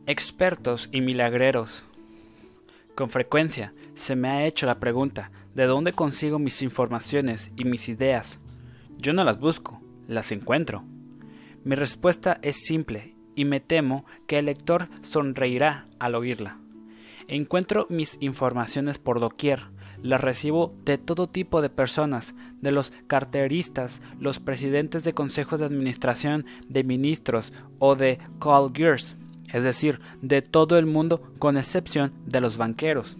Expertos 0.07 0.89
y 0.91 0.99
milagreros. 1.01 1.83
Con 2.95 3.11
frecuencia 3.11 3.75
se 3.93 4.15
me 4.15 4.29
ha 4.29 4.45
hecho 4.45 4.65
la 4.65 4.79
pregunta 4.79 5.31
¿de 5.53 5.65
dónde 5.65 5.93
consigo 5.93 6.39
mis 6.39 6.63
informaciones 6.63 7.51
y 7.55 7.65
mis 7.65 7.87
ideas? 7.87 8.39
Yo 8.97 9.13
no 9.13 9.23
las 9.23 9.39
busco, 9.39 9.79
las 10.07 10.31
encuentro. 10.31 10.83
Mi 11.63 11.75
respuesta 11.75 12.39
es 12.41 12.65
simple 12.65 13.13
y 13.35 13.45
me 13.45 13.59
temo 13.59 14.03
que 14.25 14.39
el 14.39 14.45
lector 14.45 14.89
sonreirá 15.01 15.85
al 15.99 16.15
oírla. 16.15 16.57
Encuentro 17.27 17.85
mis 17.91 18.17
informaciones 18.21 18.97
por 18.97 19.19
doquier, 19.19 19.65
las 20.01 20.19
recibo 20.19 20.73
de 20.83 20.97
todo 20.97 21.29
tipo 21.29 21.61
de 21.61 21.69
personas, 21.69 22.33
de 22.59 22.71
los 22.71 22.91
carteristas, 23.05 24.01
los 24.19 24.39
presidentes 24.39 25.03
de 25.03 25.13
consejos 25.13 25.59
de 25.59 25.67
administración, 25.67 26.45
de 26.67 26.83
ministros 26.83 27.53
o 27.77 27.95
de 27.95 28.17
call 28.39 28.71
gears, 28.73 29.15
es 29.53 29.63
decir, 29.63 29.99
de 30.21 30.41
todo 30.41 30.77
el 30.77 30.85
mundo 30.85 31.21
con 31.39 31.57
excepción 31.57 32.13
de 32.25 32.41
los 32.41 32.57
banqueros, 32.57 33.17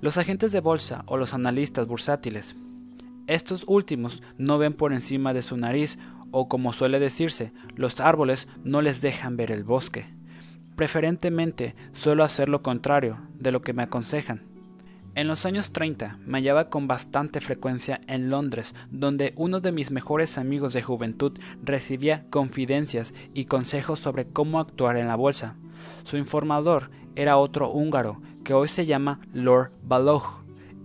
los 0.00 0.18
agentes 0.18 0.52
de 0.52 0.60
bolsa 0.60 1.02
o 1.06 1.16
los 1.16 1.34
analistas 1.34 1.86
bursátiles. 1.86 2.56
Estos 3.26 3.64
últimos 3.66 4.22
no 4.38 4.58
ven 4.58 4.74
por 4.74 4.92
encima 4.92 5.34
de 5.34 5.42
su 5.42 5.56
nariz 5.56 5.98
o 6.30 6.48
como 6.48 6.72
suele 6.72 6.98
decirse, 6.98 7.52
los 7.74 8.00
árboles 8.00 8.48
no 8.64 8.82
les 8.82 9.00
dejan 9.00 9.36
ver 9.36 9.50
el 9.50 9.64
bosque. 9.64 10.06
Preferentemente 10.76 11.74
suelo 11.92 12.22
hacer 12.22 12.48
lo 12.48 12.62
contrario 12.62 13.18
de 13.34 13.50
lo 13.50 13.62
que 13.62 13.72
me 13.72 13.82
aconsejan. 13.82 14.47
En 15.18 15.26
los 15.26 15.46
años 15.46 15.72
30 15.72 16.20
me 16.24 16.38
hallaba 16.38 16.70
con 16.70 16.86
bastante 16.86 17.40
frecuencia 17.40 18.00
en 18.06 18.30
Londres, 18.30 18.76
donde 18.92 19.32
uno 19.34 19.58
de 19.58 19.72
mis 19.72 19.90
mejores 19.90 20.38
amigos 20.38 20.74
de 20.74 20.82
juventud 20.84 21.36
recibía 21.60 22.24
confidencias 22.30 23.12
y 23.34 23.46
consejos 23.46 23.98
sobre 23.98 24.28
cómo 24.28 24.60
actuar 24.60 24.96
en 24.96 25.08
la 25.08 25.16
bolsa. 25.16 25.56
Su 26.04 26.18
informador 26.18 26.92
era 27.16 27.36
otro 27.36 27.72
húngaro, 27.72 28.22
que 28.44 28.54
hoy 28.54 28.68
se 28.68 28.86
llama 28.86 29.18
Lord 29.32 29.72
Balog, 29.82 30.22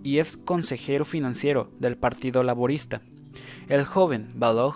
y 0.02 0.18
es 0.18 0.36
consejero 0.36 1.04
financiero 1.04 1.70
del 1.78 1.96
Partido 1.96 2.42
Laborista. 2.42 3.02
El 3.68 3.84
joven 3.84 4.32
Balog 4.34 4.74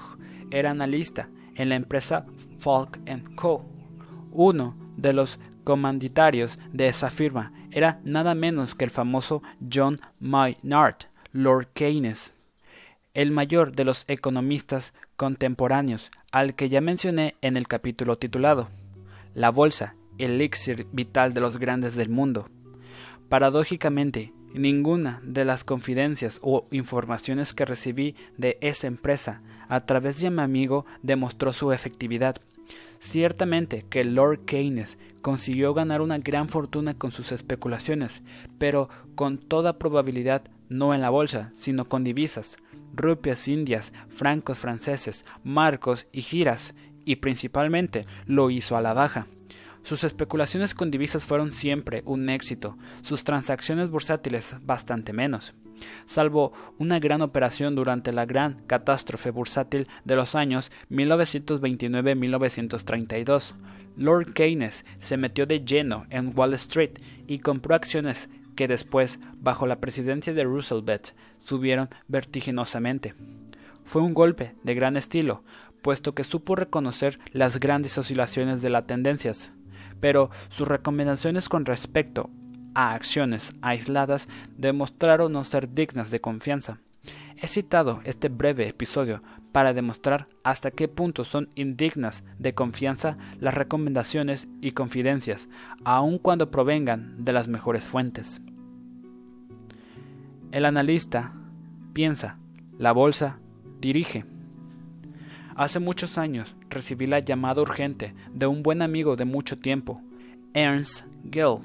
era 0.53 0.71
analista 0.71 1.31
en 1.57 1.71
la 1.71 1.75
empresa 1.75 2.27
Falk 2.61 3.01
Co., 3.35 3.69
uno 4.31 4.77
de 4.97 5.13
los 5.15 5.41
comanditarios 5.65 6.61
de 6.73 6.87
esa 6.87 7.11
firma 7.11 7.53
era 7.71 8.01
nada 8.05 8.35
menos 8.35 8.75
que 8.75 8.85
el 8.85 8.91
famoso 8.91 9.43
John 9.73 10.01
Maynard, 10.21 10.97
Lord 11.33 11.69
Keynes, 11.75 12.33
el 13.15 13.31
mayor 13.31 13.73
de 13.73 13.85
los 13.85 14.05
economistas 14.09 14.95
contemporáneos, 15.17 16.11
al 16.31 16.55
que 16.55 16.69
ya 16.69 16.81
mencioné 16.81 17.35
en 17.43 17.57
el 17.57 17.67
capítulo 17.67 18.17
titulado 18.19 18.69
La 19.35 19.51
bolsa, 19.51 19.95
el 20.19 20.33
elixir 20.33 20.87
vital 20.93 21.35
de 21.35 21.41
los 21.41 21.59
grandes 21.59 21.97
del 21.97 22.11
mundo. 22.11 22.49
Paradójicamente, 23.29 24.33
ninguna 24.55 25.21
de 25.23 25.45
las 25.45 25.65
confidencias 25.65 26.41
o 26.43 26.67
informaciones 26.71 27.55
que 27.55 27.65
recibí 27.65 28.15
de 28.37 28.59
esa 28.61 28.87
empresa 28.87 29.43
a 29.69 29.81
través 29.81 30.21
de 30.21 30.31
mi 30.31 30.43
amigo 30.43 30.87
demostró 31.03 31.53
su 31.53 31.73
efectividad. 31.73 32.37
Ciertamente 32.99 33.85
que 33.89 34.05
Lord 34.05 34.45
Keynes 34.45 34.99
consiguió 35.23 35.73
ganar 35.75 36.01
una 36.01 36.19
gran 36.19 36.49
fortuna 36.49 36.95
con 36.95 37.13
sus 37.13 37.33
especulaciones, 37.33 38.23
pero 38.59 38.89
con 39.15 39.39
toda 39.39 39.79
probabilidad 39.79 40.43
no 40.69 40.95
en 40.95 41.01
la 41.01 41.11
bolsa, 41.11 41.51
sino 41.55 41.89
con 41.89 42.05
divisas, 42.05 42.57
rupias 42.95 43.47
indias, 43.49 43.93
francos 44.09 44.59
franceses, 44.59 45.25
marcos 45.45 46.07
y 46.13 46.23
giras, 46.23 46.75
y 47.05 47.17
principalmente 47.17 48.07
lo 48.27 48.51
hizo 48.51 48.77
a 48.77 48.83
la 48.83 48.93
baja. 48.93 49.27
Sus 49.83 50.05
especulaciones 50.05 50.75
con 50.75 50.91
divisas 50.91 51.25
fueron 51.25 51.53
siempre 51.53 52.03
un 52.05 52.29
éxito, 52.29 52.77
sus 53.01 53.25
transacciones 53.25 53.91
bursátiles 53.91 54.57
bastante 54.63 55.13
menos 55.13 55.55
salvo 56.07 56.53
una 56.79 56.99
gran 56.99 57.21
operación 57.23 57.75
durante 57.75 58.13
la 58.13 58.27
gran 58.27 58.63
catástrofe 58.67 59.31
bursátil 59.31 59.89
de 60.05 60.17
los 60.17 60.35
años 60.35 60.71
1929-1932. 60.91 63.55
Lord 63.97 64.33
Keynes 64.33 64.85
se 64.99 65.17
metió 65.17 65.47
de 65.47 65.65
lleno 65.65 66.07
en 66.11 66.33
Wall 66.37 66.53
Street 66.55 66.99
y 67.27 67.39
compró 67.41 67.75
acciones 67.75 68.29
que 68.55 68.69
después, 68.69 69.19
bajo 69.39 69.67
la 69.67 69.81
presidencia 69.81 70.35
de 70.35 70.45
Roosevelt, 70.45 71.09
subieron 71.39 71.89
vertiginosamente. 72.09 73.15
Fue 73.85 74.03
un 74.03 74.13
golpe 74.15 74.55
de 74.65 74.75
gran 74.75 74.97
estilo, 74.97 75.45
puesto 75.81 76.15
que 76.15 76.25
supo 76.25 76.57
reconocer 76.57 77.21
las 77.33 77.61
grandes 77.61 77.97
oscilaciones 77.99 78.61
de 78.61 78.71
las 78.71 78.87
tendencias, 78.87 79.53
pero 80.01 80.31
sus 80.49 80.69
recomendaciones 80.69 81.49
con 81.49 81.65
respecto 81.65 82.31
a 82.79 82.95
acciones 82.95 83.51
aisladas 83.61 84.29
demostraron 84.57 85.33
no 85.33 85.43
ser 85.43 85.75
dignas 85.75 86.13
de 86.13 86.21
confianza. 86.21 86.79
He 87.37 87.49
citado 87.49 88.01
este 88.05 88.29
breve 88.29 88.69
episodio 88.69 89.21
para 89.51 89.73
demostrar 89.73 90.29
hasta 90.45 90.71
qué 90.71 90.87
punto 90.87 91.25
son 91.25 91.49
indignas 91.57 92.23
de 92.39 92.55
confianza 92.55 93.19
las 93.41 93.55
recomendaciones 93.55 94.47
y 94.61 94.71
confidencias, 94.71 95.49
aun 95.85 96.19
cuando 96.19 96.53
provengan 96.53 97.25
de 97.25 97.33
las 97.33 97.49
mejores 97.49 97.89
fuentes. 97.89 98.41
El 100.53 100.65
analista 100.65 101.33
piensa, 101.95 102.39
la 102.79 102.93
bolsa 102.93 103.41
dirige. 103.81 104.25
Hace 105.57 105.81
muchos 105.81 106.17
años 106.17 106.55
recibí 106.71 107.09
la 107.09 107.19
llamada 107.19 107.61
urgente 107.61 108.15
de 108.33 108.47
un 108.47 108.63
buen 108.63 108.83
amigo 108.83 109.17
de 109.17 109.25
mucho 109.25 109.59
tiempo, 109.59 110.01
Ernst 110.55 111.07
Gill, 111.29 111.59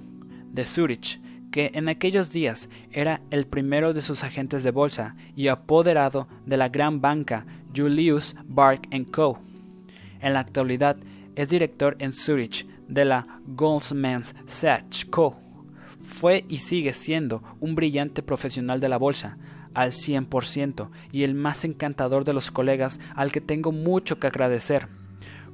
de 0.53 0.65
Zurich, 0.65 1.19
que 1.51 1.71
en 1.73 1.89
aquellos 1.89 2.31
días 2.31 2.69
era 2.91 3.21
el 3.29 3.45
primero 3.45 3.93
de 3.93 4.01
sus 4.01 4.23
agentes 4.23 4.63
de 4.63 4.71
bolsa 4.71 5.15
y 5.35 5.49
apoderado 5.49 6.27
de 6.45 6.57
la 6.57 6.69
gran 6.69 7.01
banca 7.01 7.45
Julius 7.75 8.35
Bark 8.45 8.87
Co. 9.11 9.39
En 10.21 10.33
la 10.33 10.39
actualidad 10.39 10.97
es 11.35 11.49
director 11.49 11.95
en 11.99 12.13
Zurich 12.13 12.65
de 12.87 13.05
la 13.05 13.27
Goldman 13.45 14.23
Sachs 14.47 15.05
Co. 15.05 15.39
Fue 16.01 16.45
y 16.47 16.59
sigue 16.59 16.93
siendo 16.93 17.43
un 17.59 17.75
brillante 17.75 18.23
profesional 18.23 18.79
de 18.79 18.89
la 18.89 18.97
bolsa, 18.97 19.37
al 19.73 19.91
100% 19.91 20.89
y 21.11 21.23
el 21.23 21.33
más 21.33 21.65
encantador 21.65 22.25
de 22.25 22.33
los 22.33 22.51
colegas 22.51 22.99
al 23.15 23.31
que 23.31 23.41
tengo 23.41 23.71
mucho 23.71 24.19
que 24.19 24.27
agradecer. 24.27 24.87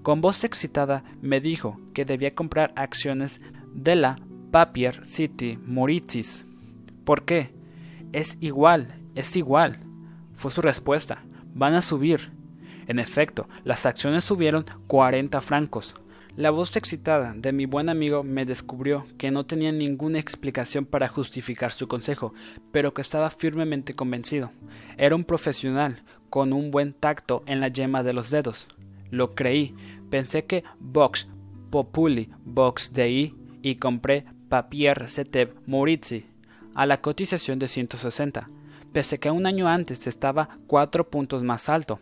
Con 0.02 0.22
voz 0.22 0.44
excitada 0.44 1.04
me 1.22 1.42
dijo 1.42 1.80
que 1.94 2.06
debía 2.06 2.36
comprar 2.36 2.74
acciones 2.76 3.42
de 3.74 3.96
la 3.96 4.18
Papier 4.52 5.06
City 5.06 5.60
Moritzis. 5.64 6.46
¿Por 7.06 7.26
qué? 7.26 7.52
Es 8.12 8.38
igual, 8.42 9.00
es 9.16 9.36
igual. 9.36 9.80
Fue 10.36 10.52
su 10.52 10.62
respuesta. 10.62 11.24
Van 11.54 11.74
a 11.74 11.82
subir. 11.82 12.32
En 12.88 13.00
efecto, 13.00 13.48
las 13.64 13.86
acciones 13.86 14.24
subieron 14.24 14.66
40 14.88 15.42
francos. 15.42 15.94
La 16.36 16.52
voz 16.52 16.76
excitada 16.76 17.34
de 17.36 17.52
mi 17.52 17.66
buen 17.66 17.90
amigo 17.90 18.24
me 18.24 18.46
descubrió 18.46 19.06
que 19.18 19.30
no 19.30 19.46
tenía 19.46 19.72
ninguna 19.72 20.20
explicación 20.20 20.86
para 20.86 21.08
justificar 21.08 21.72
su 21.72 21.88
consejo, 21.88 22.34
pero 22.72 22.94
que 22.94 23.02
estaba 23.02 23.30
firmemente 23.30 23.94
convencido. 23.94 24.52
Era 24.98 25.16
un 25.16 25.26
profesional, 25.26 26.04
con 26.30 26.54
un 26.54 26.72
buen 26.72 26.94
tacto 26.94 27.44
en 27.46 27.60
la 27.60 27.68
yema 27.68 28.04
de 28.04 28.14
los 28.14 28.30
dedos. 28.30 28.68
Lo 29.12 29.36
creí. 29.36 29.76
Pensé 30.10 30.46
que 30.46 30.64
Vox 30.80 31.28
Populi 31.70 32.30
Vox 32.46 32.94
Dei 32.94 33.36
y 33.62 33.76
compré 33.76 34.26
Papier 34.50 35.08
Setev 35.08 35.54
Moritzi 35.68 36.26
a 36.74 36.86
la 36.86 37.02
cotización 37.02 37.60
de 37.60 37.68
160, 37.68 38.48
pese 38.92 39.20
que 39.20 39.30
un 39.30 39.46
año 39.46 39.68
antes 39.68 40.08
estaba 40.08 40.50
cuatro 40.66 41.10
puntos 41.10 41.44
más 41.44 41.70
alto. 41.70 42.00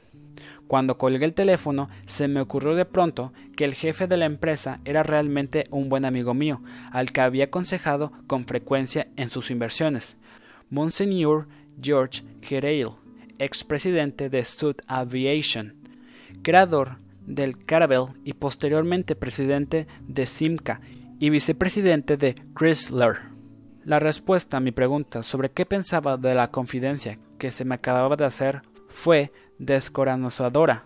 Cuando 0.67 0.97
colgué 0.97 1.25
el 1.25 1.33
teléfono, 1.33 1.89
se 2.05 2.27
me 2.27 2.41
ocurrió 2.41 2.75
de 2.75 2.85
pronto 2.85 3.33
que 3.55 3.65
el 3.65 3.73
jefe 3.73 4.07
de 4.07 4.17
la 4.17 4.25
empresa 4.25 4.79
era 4.85 5.03
realmente 5.03 5.65
un 5.71 5.89
buen 5.89 6.05
amigo 6.05 6.33
mío, 6.33 6.61
al 6.91 7.11
que 7.11 7.21
había 7.21 7.45
aconsejado 7.45 8.11
con 8.27 8.45
frecuencia 8.45 9.07
en 9.15 9.29
sus 9.29 9.51
inversiones. 9.51 10.15
Monseigneur 10.69 11.47
George 11.81 12.23
Gereil, 12.41 12.91
expresidente 13.39 14.29
de 14.29 14.45
Sud 14.45 14.75
Aviation, 14.87 15.75
creador 16.43 16.97
del 17.25 17.65
Caravel 17.65 18.07
y 18.23 18.33
posteriormente 18.33 19.15
presidente 19.15 19.87
de 20.07 20.25
Simca 20.25 20.81
y 21.19 21.29
vicepresidente 21.29 22.17
de 22.17 22.35
Chrysler. 22.55 23.19
La 23.83 23.99
respuesta 23.99 24.57
a 24.57 24.59
mi 24.59 24.71
pregunta 24.71 25.23
sobre 25.23 25.49
qué 25.49 25.65
pensaba 25.65 26.17
de 26.17 26.35
la 26.35 26.51
confidencia 26.51 27.19
que 27.37 27.51
se 27.51 27.65
me 27.65 27.75
acababa 27.75 28.15
de 28.15 28.25
hacer 28.25 28.61
fue 28.89 29.31
descorazonadora. 29.57 30.85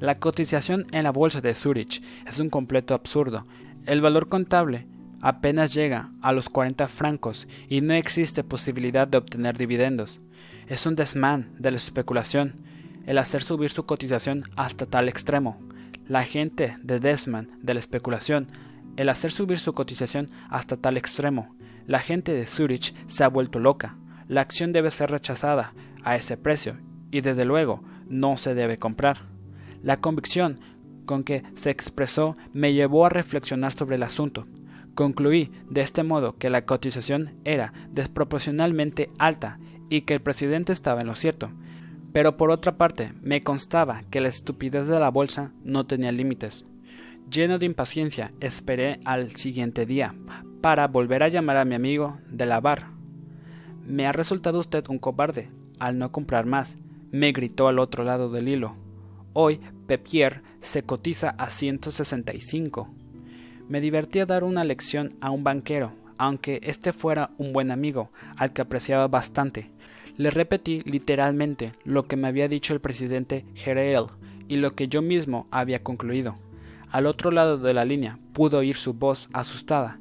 La 0.00 0.18
cotización 0.18 0.86
en 0.92 1.04
la 1.04 1.12
bolsa 1.12 1.40
de 1.40 1.54
Zurich 1.54 2.02
es 2.26 2.38
un 2.38 2.50
completo 2.50 2.94
absurdo. 2.94 3.46
El 3.86 4.00
valor 4.00 4.28
contable 4.28 4.86
apenas 5.22 5.72
llega 5.72 6.10
a 6.20 6.32
los 6.32 6.48
40 6.48 6.88
francos 6.88 7.48
y 7.68 7.80
no 7.80 7.94
existe 7.94 8.44
posibilidad 8.44 9.08
de 9.08 9.18
obtener 9.18 9.56
dividendos. 9.56 10.20
Es 10.66 10.84
un 10.84 10.96
desmán 10.96 11.54
de 11.58 11.70
la 11.70 11.76
especulación 11.76 12.56
el 13.06 13.18
hacer 13.18 13.42
subir 13.42 13.70
su 13.70 13.84
cotización 13.84 14.42
hasta 14.56 14.84
tal 14.84 15.08
extremo. 15.08 15.58
La 16.08 16.24
gente 16.24 16.76
de 16.82 17.00
desmán 17.00 17.50
de 17.62 17.74
la 17.74 17.80
especulación 17.80 18.48
el 18.96 19.08
hacer 19.08 19.30
subir 19.30 19.58
su 19.58 19.72
cotización 19.72 20.30
hasta 20.48 20.76
tal 20.76 20.96
extremo. 20.96 21.54
La 21.86 22.00
gente 22.00 22.32
de 22.32 22.46
Zurich 22.46 22.94
se 23.06 23.24
ha 23.24 23.28
vuelto 23.28 23.58
loca. 23.58 23.96
La 24.28 24.40
acción 24.40 24.72
debe 24.72 24.90
ser 24.90 25.10
rechazada 25.10 25.72
a 26.02 26.16
ese 26.16 26.36
precio 26.36 26.78
y 27.10 27.20
desde 27.20 27.44
luego 27.44 27.82
no 28.08 28.36
se 28.36 28.54
debe 28.54 28.78
comprar. 28.78 29.18
La 29.82 29.98
convicción 29.98 30.60
con 31.04 31.22
que 31.22 31.42
se 31.54 31.70
expresó 31.70 32.36
me 32.52 32.74
llevó 32.74 33.06
a 33.06 33.10
reflexionar 33.10 33.72
sobre 33.72 33.96
el 33.96 34.02
asunto. 34.02 34.46
Concluí 34.94 35.52
de 35.70 35.82
este 35.82 36.02
modo 36.02 36.36
que 36.36 36.50
la 36.50 36.64
cotización 36.64 37.34
era 37.44 37.72
desproporcionalmente 37.90 39.10
alta 39.18 39.58
y 39.88 40.02
que 40.02 40.14
el 40.14 40.20
presidente 40.20 40.72
estaba 40.72 41.02
en 41.02 41.06
lo 41.06 41.14
cierto. 41.14 41.50
Pero 42.12 42.36
por 42.36 42.50
otra 42.50 42.76
parte, 42.78 43.12
me 43.20 43.42
constaba 43.42 44.02
que 44.10 44.20
la 44.20 44.28
estupidez 44.28 44.88
de 44.88 44.98
la 44.98 45.10
bolsa 45.10 45.52
no 45.62 45.86
tenía 45.86 46.12
límites. 46.12 46.64
Lleno 47.30 47.58
de 47.58 47.66
impaciencia, 47.66 48.32
esperé 48.40 49.00
al 49.04 49.34
siguiente 49.34 49.84
día 49.84 50.14
para 50.60 50.86
volver 50.86 51.24
a 51.24 51.28
llamar 51.28 51.56
a 51.56 51.64
mi 51.64 51.74
amigo 51.74 52.18
de 52.30 52.46
la 52.46 52.60
bar. 52.60 52.90
Me 53.84 54.06
ha 54.06 54.12
resultado 54.12 54.60
usted 54.60 54.84
un 54.88 54.98
cobarde 54.98 55.48
al 55.80 55.98
no 55.98 56.12
comprar 56.12 56.46
más, 56.46 56.76
me 57.10 57.32
gritó 57.32 57.66
al 57.66 57.80
otro 57.80 58.04
lado 58.04 58.30
del 58.30 58.48
hilo. 58.48 58.76
Hoy 59.32 59.60
Pepier 59.88 60.42
se 60.60 60.84
cotiza 60.84 61.30
a 61.30 61.50
165. 61.50 62.88
Me 63.68 63.80
divertí 63.80 64.20
a 64.20 64.26
dar 64.26 64.44
una 64.44 64.64
lección 64.64 65.14
a 65.20 65.30
un 65.30 65.42
banquero, 65.42 65.92
aunque 66.18 66.60
este 66.62 66.92
fuera 66.92 67.30
un 67.38 67.52
buen 67.52 67.72
amigo, 67.72 68.10
al 68.36 68.52
que 68.52 68.62
apreciaba 68.62 69.08
bastante. 69.08 69.70
Le 70.16 70.30
repetí 70.30 70.80
literalmente 70.84 71.72
lo 71.84 72.06
que 72.06 72.16
me 72.16 72.28
había 72.28 72.48
dicho 72.48 72.72
el 72.72 72.80
presidente 72.80 73.44
Gereel 73.54 74.06
y 74.46 74.56
lo 74.56 74.74
que 74.74 74.86
yo 74.86 75.02
mismo 75.02 75.48
había 75.50 75.82
concluido. 75.82 76.36
Al 76.90 77.06
otro 77.06 77.30
lado 77.30 77.58
de 77.58 77.74
la 77.74 77.84
línea 77.84 78.18
pudo 78.32 78.58
oír 78.58 78.76
su 78.76 78.94
voz 78.94 79.28
asustada. 79.32 79.98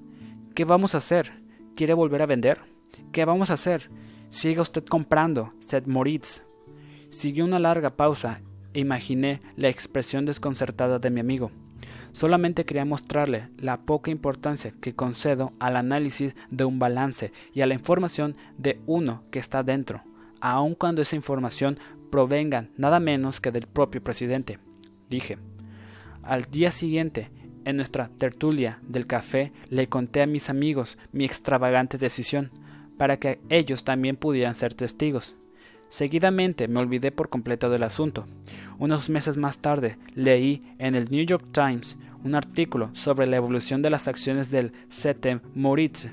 ¿Qué 0.54 0.66
vamos 0.66 0.96
a 0.96 1.00
hacer? 1.00 1.44
¿Quiere 1.76 1.94
volver 1.94 2.22
a 2.22 2.28
vender? 2.28 2.60
¿Qué 3.12 3.26
vamos 3.26 3.50
a 3.50 3.54
hacer? 3.54 3.90
Siga 4.30 4.62
usted 4.62 4.86
comprando, 4.86 5.54
Seth 5.60 5.88
Moritz. 5.88 6.44
Siguió 7.10 7.46
una 7.46 7.60
larga 7.60 7.96
pausa 7.96 8.42
e 8.74 8.80
imaginé 8.80 9.42
la 9.56 9.70
expresión 9.70 10.26
desconcertada 10.26 11.00
de 11.00 11.10
mi 11.10 11.20
amigo. 11.20 11.52
Solamente 12.12 12.66
quería 12.66 12.86
mostrarle 12.86 13.50
la 13.58 13.82
poca 13.82 14.12
importancia 14.12 14.74
que 14.80 14.96
concedo 14.96 15.54
al 15.60 15.76
análisis 15.76 16.36
de 16.50 16.64
un 16.64 16.80
balance 16.80 17.34
y 17.54 17.62
a 17.62 17.68
la 17.68 17.74
información 17.74 18.38
de 18.58 18.80
uno 18.86 19.24
que 19.32 19.40
está 19.40 19.64
dentro, 19.64 20.02
aun 20.40 20.76
cuando 20.76 21.02
esa 21.02 21.18
información 21.18 21.78
provenga 22.12 22.70
nada 22.78 23.00
menos 23.00 23.42
que 23.42 23.52
del 23.52 23.68
propio 23.68 24.04
presidente. 24.04 24.60
Dije. 25.10 25.38
Al 26.26 26.46
día 26.46 26.72
siguiente, 26.72 27.30
en 27.66 27.76
nuestra 27.76 28.08
tertulia 28.08 28.80
del 28.82 29.06
café, 29.06 29.52
le 29.70 29.88
conté 29.88 30.24
a 30.24 30.26
mis 30.26 30.50
amigos 30.50 30.98
mi 31.12 31.24
extravagante 31.24 32.00
decisión, 32.00 32.50
para 32.98 33.18
que 33.18 33.40
ellos 33.50 33.84
también 33.84 34.16
pudieran 34.16 34.56
ser 34.56 34.74
testigos. 34.74 35.36
Seguidamente 35.88 36.68
me 36.68 36.80
olvidé 36.80 37.12
por 37.12 37.30
completo 37.30 37.70
del 37.70 37.84
asunto. 37.84 38.26
Unos 38.80 39.08
meses 39.08 39.38
más 39.38 39.60
tarde 39.60 40.00
leí 40.16 40.64
en 40.80 40.96
el 40.96 41.12
New 41.12 41.24
York 41.24 41.46
Times 41.52 41.96
un 42.24 42.34
artículo 42.34 42.90
sobre 42.94 43.28
la 43.28 43.36
evolución 43.36 43.84
de 43.84 43.92
las 43.92 44.08
acciones 44.08 44.50
del 44.50 44.72
CT 44.90 45.44
Moritz, 45.54 46.08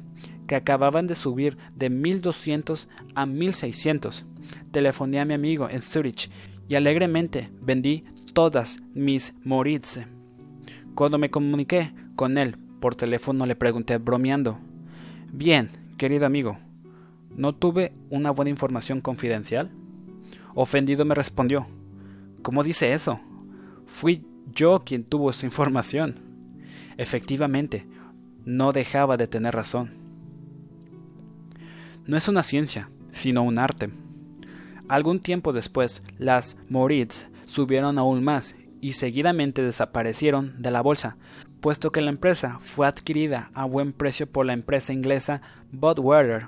que 0.46 0.56
acababan 0.56 1.06
de 1.06 1.14
subir 1.14 1.56
de 1.74 1.88
1200 1.88 2.86
a 3.14 3.24
1600. 3.24 4.26
Telefoné 4.72 5.20
a 5.20 5.24
mi 5.24 5.32
amigo 5.32 5.70
en 5.70 5.80
Zurich 5.80 6.28
y 6.68 6.74
alegremente 6.74 7.48
vendí 7.62 8.04
todas 8.32 8.82
mis 8.94 9.34
Moritz. 9.44 10.00
Cuando 10.94 11.18
me 11.18 11.30
comuniqué 11.30 11.92
con 12.16 12.38
él 12.38 12.56
por 12.80 12.94
teléfono 12.94 13.46
le 13.46 13.56
pregunté 13.56 13.98
bromeando 13.98 14.58
Bien, 15.32 15.70
querido 15.96 16.26
amigo, 16.26 16.58
¿no 17.36 17.54
tuve 17.54 17.92
una 18.10 18.30
buena 18.30 18.50
información 18.50 19.00
confidencial? 19.00 19.70
Ofendido 20.54 21.04
me 21.04 21.14
respondió 21.14 21.66
¿Cómo 22.42 22.64
dice 22.64 22.92
eso? 22.92 23.20
Fui 23.86 24.26
yo 24.52 24.80
quien 24.80 25.04
tuvo 25.04 25.30
esa 25.30 25.46
información. 25.46 26.16
Efectivamente, 26.96 27.86
no 28.44 28.72
dejaba 28.72 29.16
de 29.16 29.28
tener 29.28 29.54
razón. 29.54 29.92
No 32.04 32.16
es 32.16 32.26
una 32.26 32.42
ciencia, 32.42 32.90
sino 33.12 33.42
un 33.42 33.60
arte. 33.60 33.90
Algún 34.88 35.20
tiempo 35.20 35.52
después, 35.52 36.02
las 36.18 36.56
Moritz 36.68 37.28
subieron 37.52 37.98
aún 37.98 38.24
más 38.24 38.56
y 38.80 38.94
seguidamente 38.94 39.62
desaparecieron 39.62 40.62
de 40.62 40.70
la 40.70 40.80
bolsa, 40.80 41.18
puesto 41.60 41.92
que 41.92 42.00
la 42.00 42.08
empresa 42.08 42.58
fue 42.62 42.86
adquirida 42.86 43.50
a 43.52 43.66
buen 43.66 43.92
precio 43.92 44.26
por 44.26 44.46
la 44.46 44.54
empresa 44.54 44.94
inglesa 44.94 45.42
Budweiser. 45.70 46.46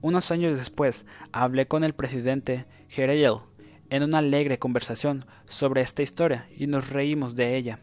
Unos 0.00 0.32
años 0.32 0.58
después, 0.58 1.06
hablé 1.30 1.68
con 1.68 1.84
el 1.84 1.94
presidente 1.94 2.66
Gerald 2.88 3.42
en 3.90 4.02
una 4.02 4.18
alegre 4.18 4.58
conversación 4.58 5.24
sobre 5.48 5.82
esta 5.82 6.02
historia 6.02 6.48
y 6.56 6.66
nos 6.66 6.90
reímos 6.90 7.36
de 7.36 7.56
ella. 7.56 7.78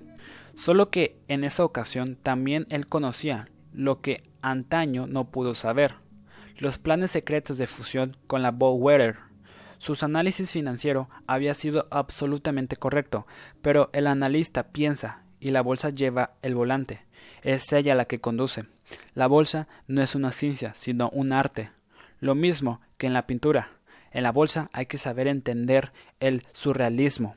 Solo 0.53 0.89
que 0.89 1.21
en 1.29 1.45
esa 1.45 1.63
ocasión 1.63 2.17
también 2.21 2.67
él 2.69 2.87
conocía 2.87 3.49
lo 3.71 4.01
que 4.01 4.29
antaño 4.41 5.07
no 5.07 5.31
pudo 5.31 5.55
saber, 5.55 5.95
los 6.57 6.79
planes 6.79 7.11
secretos 7.11 7.57
de 7.57 7.67
fusión 7.67 8.17
con 8.27 8.41
la 8.41 8.51
Budweiser. 8.51 9.26
Su 9.77 9.95
análisis 10.03 10.51
financiero 10.51 11.09
había 11.27 11.53
sido 11.53 11.87
absolutamente 11.91 12.77
correcto, 12.77 13.27
pero 13.61 13.89
el 13.93 14.07
analista 14.07 14.71
piensa 14.71 15.23
y 15.39 15.51
la 15.51 15.61
bolsa 15.61 15.89
lleva 15.89 16.31
el 16.41 16.55
volante. 16.55 17.05
Es 17.43 17.71
ella 17.73 17.95
la 17.95 18.05
que 18.05 18.19
conduce. 18.19 18.65
La 19.13 19.27
bolsa 19.27 19.67
no 19.87 20.01
es 20.01 20.15
una 20.15 20.31
ciencia, 20.31 20.73
sino 20.75 21.09
un 21.09 21.31
arte. 21.31 21.71
Lo 22.19 22.35
mismo 22.35 22.81
que 22.97 23.07
en 23.07 23.13
la 23.13 23.27
pintura. 23.27 23.69
En 24.11 24.23
la 24.23 24.31
bolsa 24.31 24.69
hay 24.73 24.87
que 24.87 24.97
saber 24.97 25.27
entender 25.27 25.91
el 26.19 26.43
surrealismo. 26.53 27.35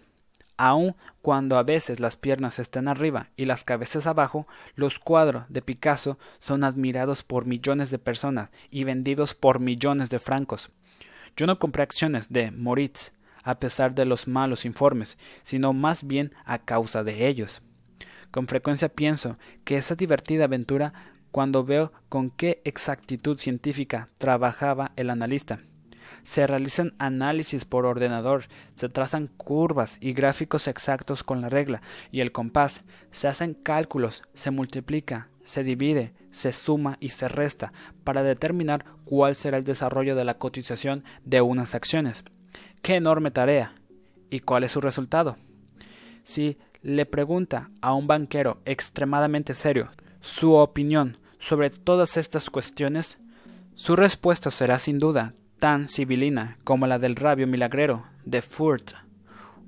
Aun 0.56 0.94
cuando 1.22 1.58
a 1.58 1.62
veces 1.62 2.00
las 2.00 2.16
piernas 2.16 2.58
están 2.58 2.88
arriba 2.88 3.30
y 3.36 3.46
las 3.46 3.64
cabezas 3.64 4.06
abajo, 4.06 4.46
los 4.74 4.98
cuadros 4.98 5.44
de 5.48 5.62
Picasso 5.62 6.18
son 6.38 6.64
admirados 6.64 7.22
por 7.22 7.46
millones 7.46 7.90
de 7.90 7.98
personas 7.98 8.50
y 8.70 8.84
vendidos 8.84 9.34
por 9.34 9.58
millones 9.58 10.10
de 10.10 10.18
francos. 10.18 10.70
Yo 11.36 11.46
no 11.46 11.58
compré 11.58 11.82
acciones 11.82 12.28
de 12.28 12.50
Moritz 12.50 13.12
a 13.42 13.58
pesar 13.58 13.94
de 13.94 14.04
los 14.04 14.28
malos 14.28 14.64
informes, 14.64 15.18
sino 15.42 15.72
más 15.72 16.04
bien 16.04 16.34
a 16.44 16.58
causa 16.58 17.02
de 17.04 17.26
ellos. 17.28 17.62
Con 18.30 18.46
frecuencia 18.46 18.88
pienso 18.88 19.38
que 19.64 19.76
esa 19.76 19.94
divertida 19.94 20.44
aventura 20.44 20.92
cuando 21.30 21.64
veo 21.64 21.92
con 22.08 22.30
qué 22.30 22.60
exactitud 22.64 23.38
científica 23.38 24.08
trabajaba 24.18 24.92
el 24.96 25.10
analista. 25.10 25.60
Se 26.22 26.46
realizan 26.46 26.92
análisis 26.98 27.64
por 27.64 27.86
ordenador, 27.86 28.44
se 28.74 28.88
trazan 28.88 29.28
curvas 29.28 29.96
y 30.00 30.12
gráficos 30.12 30.68
exactos 30.68 31.22
con 31.22 31.40
la 31.40 31.48
regla 31.48 31.82
y 32.10 32.20
el 32.20 32.32
compás, 32.32 32.84
se 33.10 33.28
hacen 33.28 33.54
cálculos, 33.54 34.22
se 34.34 34.50
multiplica, 34.50 35.28
se 35.50 35.64
divide, 35.64 36.14
se 36.30 36.52
suma 36.52 36.96
y 37.00 37.08
se 37.08 37.26
resta 37.26 37.72
para 38.04 38.22
determinar 38.22 38.84
cuál 39.04 39.34
será 39.34 39.58
el 39.58 39.64
desarrollo 39.64 40.14
de 40.14 40.24
la 40.24 40.38
cotización 40.38 41.04
de 41.24 41.40
unas 41.40 41.74
acciones. 41.74 42.22
¡Qué 42.82 42.94
enorme 42.94 43.32
tarea! 43.32 43.74
¿Y 44.30 44.40
cuál 44.40 44.62
es 44.62 44.72
su 44.72 44.80
resultado? 44.80 45.36
Si 46.22 46.56
le 46.82 47.04
pregunta 47.04 47.70
a 47.80 47.94
un 47.94 48.06
banquero 48.06 48.60
extremadamente 48.64 49.54
serio 49.54 49.90
su 50.20 50.54
opinión 50.54 51.16
sobre 51.40 51.68
todas 51.68 52.16
estas 52.16 52.48
cuestiones, 52.48 53.18
su 53.74 53.96
respuesta 53.96 54.50
será 54.50 54.78
sin 54.78 54.98
duda 54.98 55.34
tan 55.58 55.88
civilina 55.88 56.58
como 56.62 56.86
la 56.86 57.00
del 57.00 57.16
rabio 57.16 57.48
milagrero 57.48 58.04
de 58.24 58.40
Furt. 58.40 58.92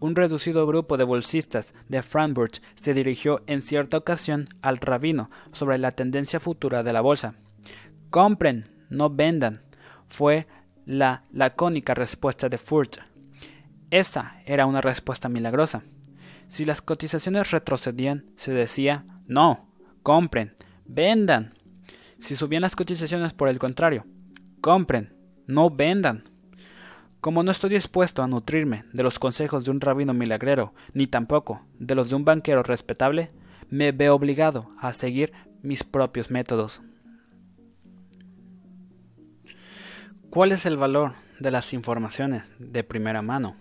Un 0.03 0.17
reducido 0.17 0.67
grupo 0.67 0.97
de 0.97 1.05
bolsistas 1.05 1.75
de 1.89 2.03
Frankfurt 2.03 2.57
se 2.75 2.93
dirigió 2.93 3.45
en 3.47 3.63
cierta 3.63 3.97
ocasión 3.97 4.49
al 4.61 4.79
rabino 4.79 5.31
sobre 5.53 5.79
la 5.79 5.93
tendencia 5.93 6.41
futura 6.41 6.83
de 6.83 6.93
la 6.93 7.01
bolsa. 7.01 7.37
Compren, 8.11 8.65
no 8.91 9.11
vendan, 9.11 9.63
fue 10.09 10.49
la 10.87 11.23
lacónica 11.31 11.95
respuesta 11.95 12.49
de 12.49 12.59
Furt. 12.59 12.97
Esta 13.93 14.43
era 14.45 14.67
una 14.67 14.81
respuesta 14.81 15.29
milagrosa. 15.29 15.85
Si 16.49 16.65
las 16.65 16.83
cotizaciones 16.83 17.53
retrocedían, 17.53 18.25
se 18.35 18.53
decía 18.53 19.05
no, 19.29 19.73
compren, 20.03 20.57
vendan. 20.85 21.55
Si 22.19 22.35
subían 22.35 22.63
las 22.63 22.75
cotizaciones 22.75 23.35
por 23.35 23.47
el 23.47 23.61
contrario, 23.61 24.05
compren, 24.61 25.15
no 25.47 25.71
vendan. 25.71 26.25
Como 27.23 27.45
no 27.45 27.53
estoy 27.53 27.71
dispuesto 27.71 28.25
a 28.25 28.27
nutrirme 28.27 28.85
de 28.93 29.05
los 29.05 29.21
consejos 29.21 29.65
de 29.65 29.71
un 29.71 29.81
rabino 29.81 30.13
milagrero, 30.13 30.75
ni 30.93 31.07
tampoco 31.07 31.65
de 31.79 31.95
los 31.95 32.11
de 32.11 32.17
un 32.17 32.25
banquero 32.25 32.65
respetable, 32.65 33.31
me 33.71 33.93
veo 33.93 34.17
obligado 34.17 34.73
a 34.77 34.93
seguir 34.93 35.33
mis 35.63 35.85
propios 35.85 36.33
métodos. 36.33 36.83
¿Cuál 40.31 40.51
es 40.51 40.67
el 40.67 40.77
valor 40.77 41.13
de 41.39 41.53
las 41.53 41.73
informaciones 41.73 42.43
de 42.59 42.83
primera 42.83 43.23
mano? 43.23 43.55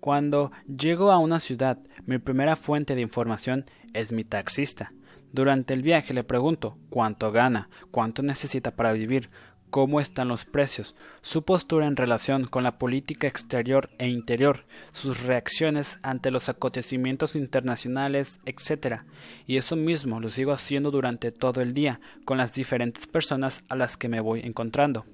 Cuando 0.00 0.52
llego 0.66 1.10
a 1.12 1.18
una 1.18 1.38
ciudad, 1.38 1.80
mi 2.06 2.16
primera 2.16 2.56
fuente 2.56 2.94
de 2.94 3.02
información 3.02 3.66
es 3.92 4.10
mi 4.10 4.24
taxista. 4.24 4.94
Durante 5.32 5.74
el 5.74 5.82
viaje 5.82 6.14
le 6.14 6.24
pregunto 6.24 6.78
cuánto 6.88 7.30
gana, 7.30 7.68
cuánto 7.90 8.22
necesita 8.22 8.70
para 8.70 8.92
vivir, 8.92 9.28
cómo 9.72 10.00
están 10.00 10.28
los 10.28 10.44
precios, 10.44 10.94
su 11.22 11.44
postura 11.44 11.86
en 11.86 11.96
relación 11.96 12.44
con 12.44 12.62
la 12.62 12.78
política 12.78 13.26
exterior 13.26 13.88
e 13.98 14.06
interior, 14.06 14.66
sus 14.92 15.22
reacciones 15.22 15.98
ante 16.02 16.30
los 16.30 16.50
acontecimientos 16.50 17.36
internacionales, 17.36 18.38
etc. 18.44 19.00
Y 19.46 19.56
eso 19.56 19.74
mismo 19.74 20.20
lo 20.20 20.28
sigo 20.28 20.52
haciendo 20.52 20.90
durante 20.90 21.32
todo 21.32 21.62
el 21.62 21.72
día 21.72 22.00
con 22.26 22.36
las 22.36 22.52
diferentes 22.52 23.06
personas 23.06 23.62
a 23.70 23.74
las 23.74 23.96
que 23.96 24.10
me 24.10 24.20
voy 24.20 24.40
encontrando. 24.40 25.06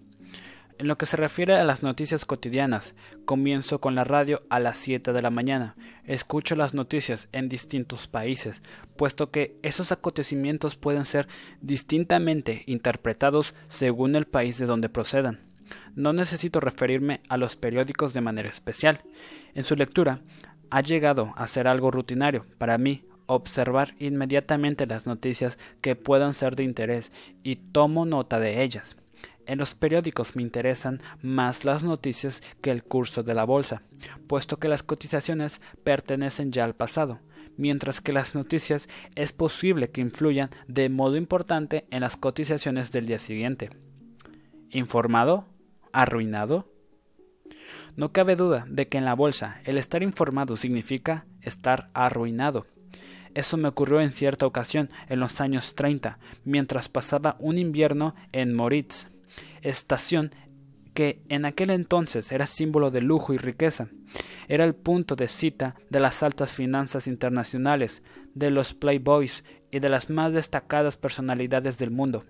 En 0.78 0.86
lo 0.86 0.96
que 0.96 1.06
se 1.06 1.16
refiere 1.16 1.56
a 1.56 1.64
las 1.64 1.82
noticias 1.82 2.24
cotidianas, 2.24 2.94
comienzo 3.24 3.80
con 3.80 3.96
la 3.96 4.04
radio 4.04 4.44
a 4.48 4.60
las 4.60 4.78
7 4.78 5.12
de 5.12 5.22
la 5.22 5.30
mañana. 5.30 5.74
Escucho 6.04 6.54
las 6.54 6.72
noticias 6.72 7.26
en 7.32 7.48
distintos 7.48 8.06
países, 8.06 8.62
puesto 8.96 9.32
que 9.32 9.58
esos 9.62 9.90
acontecimientos 9.90 10.76
pueden 10.76 11.04
ser 11.04 11.26
distintamente 11.60 12.62
interpretados 12.66 13.54
según 13.66 14.14
el 14.14 14.26
país 14.26 14.56
de 14.58 14.66
donde 14.66 14.88
procedan. 14.88 15.40
No 15.96 16.12
necesito 16.12 16.60
referirme 16.60 17.22
a 17.28 17.38
los 17.38 17.56
periódicos 17.56 18.14
de 18.14 18.20
manera 18.20 18.48
especial. 18.48 19.00
En 19.54 19.64
su 19.64 19.74
lectura 19.74 20.20
ha 20.70 20.80
llegado 20.80 21.32
a 21.36 21.48
ser 21.48 21.66
algo 21.66 21.90
rutinario 21.90 22.46
para 22.56 22.78
mí 22.78 23.02
observar 23.26 23.96
inmediatamente 23.98 24.86
las 24.86 25.06
noticias 25.06 25.58
que 25.80 25.96
puedan 25.96 26.34
ser 26.34 26.54
de 26.54 26.62
interés 26.62 27.10
y 27.42 27.56
tomo 27.56 28.06
nota 28.06 28.38
de 28.38 28.62
ellas. 28.62 28.96
En 29.48 29.56
los 29.56 29.74
periódicos 29.74 30.36
me 30.36 30.42
interesan 30.42 31.00
más 31.22 31.64
las 31.64 31.82
noticias 31.82 32.42
que 32.60 32.70
el 32.70 32.84
curso 32.84 33.22
de 33.22 33.34
la 33.34 33.44
bolsa, 33.44 33.80
puesto 34.26 34.58
que 34.58 34.68
las 34.68 34.82
cotizaciones 34.82 35.62
pertenecen 35.84 36.52
ya 36.52 36.64
al 36.64 36.74
pasado, 36.74 37.20
mientras 37.56 38.02
que 38.02 38.12
las 38.12 38.34
noticias 38.34 38.90
es 39.14 39.32
posible 39.32 39.88
que 39.88 40.02
influyan 40.02 40.50
de 40.66 40.90
modo 40.90 41.16
importante 41.16 41.86
en 41.90 42.02
las 42.02 42.18
cotizaciones 42.18 42.92
del 42.92 43.06
día 43.06 43.18
siguiente. 43.18 43.70
¿Informado? 44.68 45.46
¿Arruinado? 45.94 46.70
No 47.96 48.12
cabe 48.12 48.36
duda 48.36 48.66
de 48.68 48.86
que 48.86 48.98
en 48.98 49.06
la 49.06 49.14
bolsa 49.14 49.62
el 49.64 49.78
estar 49.78 50.02
informado 50.02 50.56
significa 50.56 51.24
estar 51.40 51.88
arruinado. 51.94 52.66
Eso 53.32 53.56
me 53.56 53.68
ocurrió 53.68 54.02
en 54.02 54.12
cierta 54.12 54.44
ocasión 54.44 54.90
en 55.08 55.20
los 55.20 55.40
años 55.40 55.74
30, 55.74 56.18
mientras 56.44 56.90
pasaba 56.90 57.36
un 57.38 57.56
invierno 57.56 58.14
en 58.32 58.54
Moritz 58.54 59.08
estación 59.62 60.30
que 60.94 61.22
en 61.28 61.44
aquel 61.44 61.70
entonces 61.70 62.32
era 62.32 62.46
símbolo 62.46 62.90
de 62.90 63.02
lujo 63.02 63.32
y 63.32 63.38
riqueza. 63.38 63.88
Era 64.48 64.64
el 64.64 64.74
punto 64.74 65.14
de 65.14 65.28
cita 65.28 65.76
de 65.90 66.00
las 66.00 66.22
altas 66.22 66.52
finanzas 66.52 67.06
internacionales, 67.06 68.02
de 68.34 68.50
los 68.50 68.74
playboys 68.74 69.44
y 69.70 69.78
de 69.78 69.88
las 69.88 70.10
más 70.10 70.32
destacadas 70.32 70.96
personalidades 70.96 71.78
del 71.78 71.90
mundo. 71.90 72.24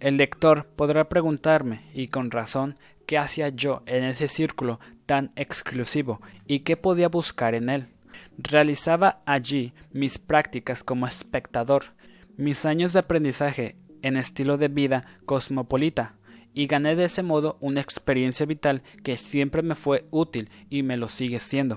El 0.00 0.16
lector 0.16 0.66
podrá 0.76 1.08
preguntarme, 1.08 1.88
y 1.94 2.08
con 2.08 2.30
razón, 2.30 2.76
qué 3.06 3.18
hacía 3.18 3.48
yo 3.48 3.82
en 3.86 4.04
ese 4.04 4.28
círculo 4.28 4.80
tan 5.06 5.32
exclusivo 5.36 6.20
y 6.46 6.60
qué 6.60 6.76
podía 6.76 7.08
buscar 7.08 7.54
en 7.54 7.68
él. 7.68 7.86
Realizaba 8.36 9.22
allí 9.26 9.72
mis 9.92 10.18
prácticas 10.18 10.82
como 10.82 11.06
espectador, 11.06 11.94
mis 12.36 12.66
años 12.66 12.92
de 12.92 12.98
aprendizaje 12.98 13.76
en 14.02 14.16
estilo 14.16 14.58
de 14.58 14.68
vida 14.68 15.04
cosmopolita, 15.24 16.15
y 16.56 16.68
gané 16.68 16.96
de 16.96 17.04
ese 17.04 17.22
modo 17.22 17.58
una 17.60 17.82
experiencia 17.82 18.46
vital 18.46 18.82
que 19.04 19.18
siempre 19.18 19.60
me 19.60 19.74
fue 19.74 20.06
útil 20.10 20.48
y 20.70 20.82
me 20.82 20.96
lo 20.96 21.10
sigue 21.10 21.38
siendo. 21.38 21.76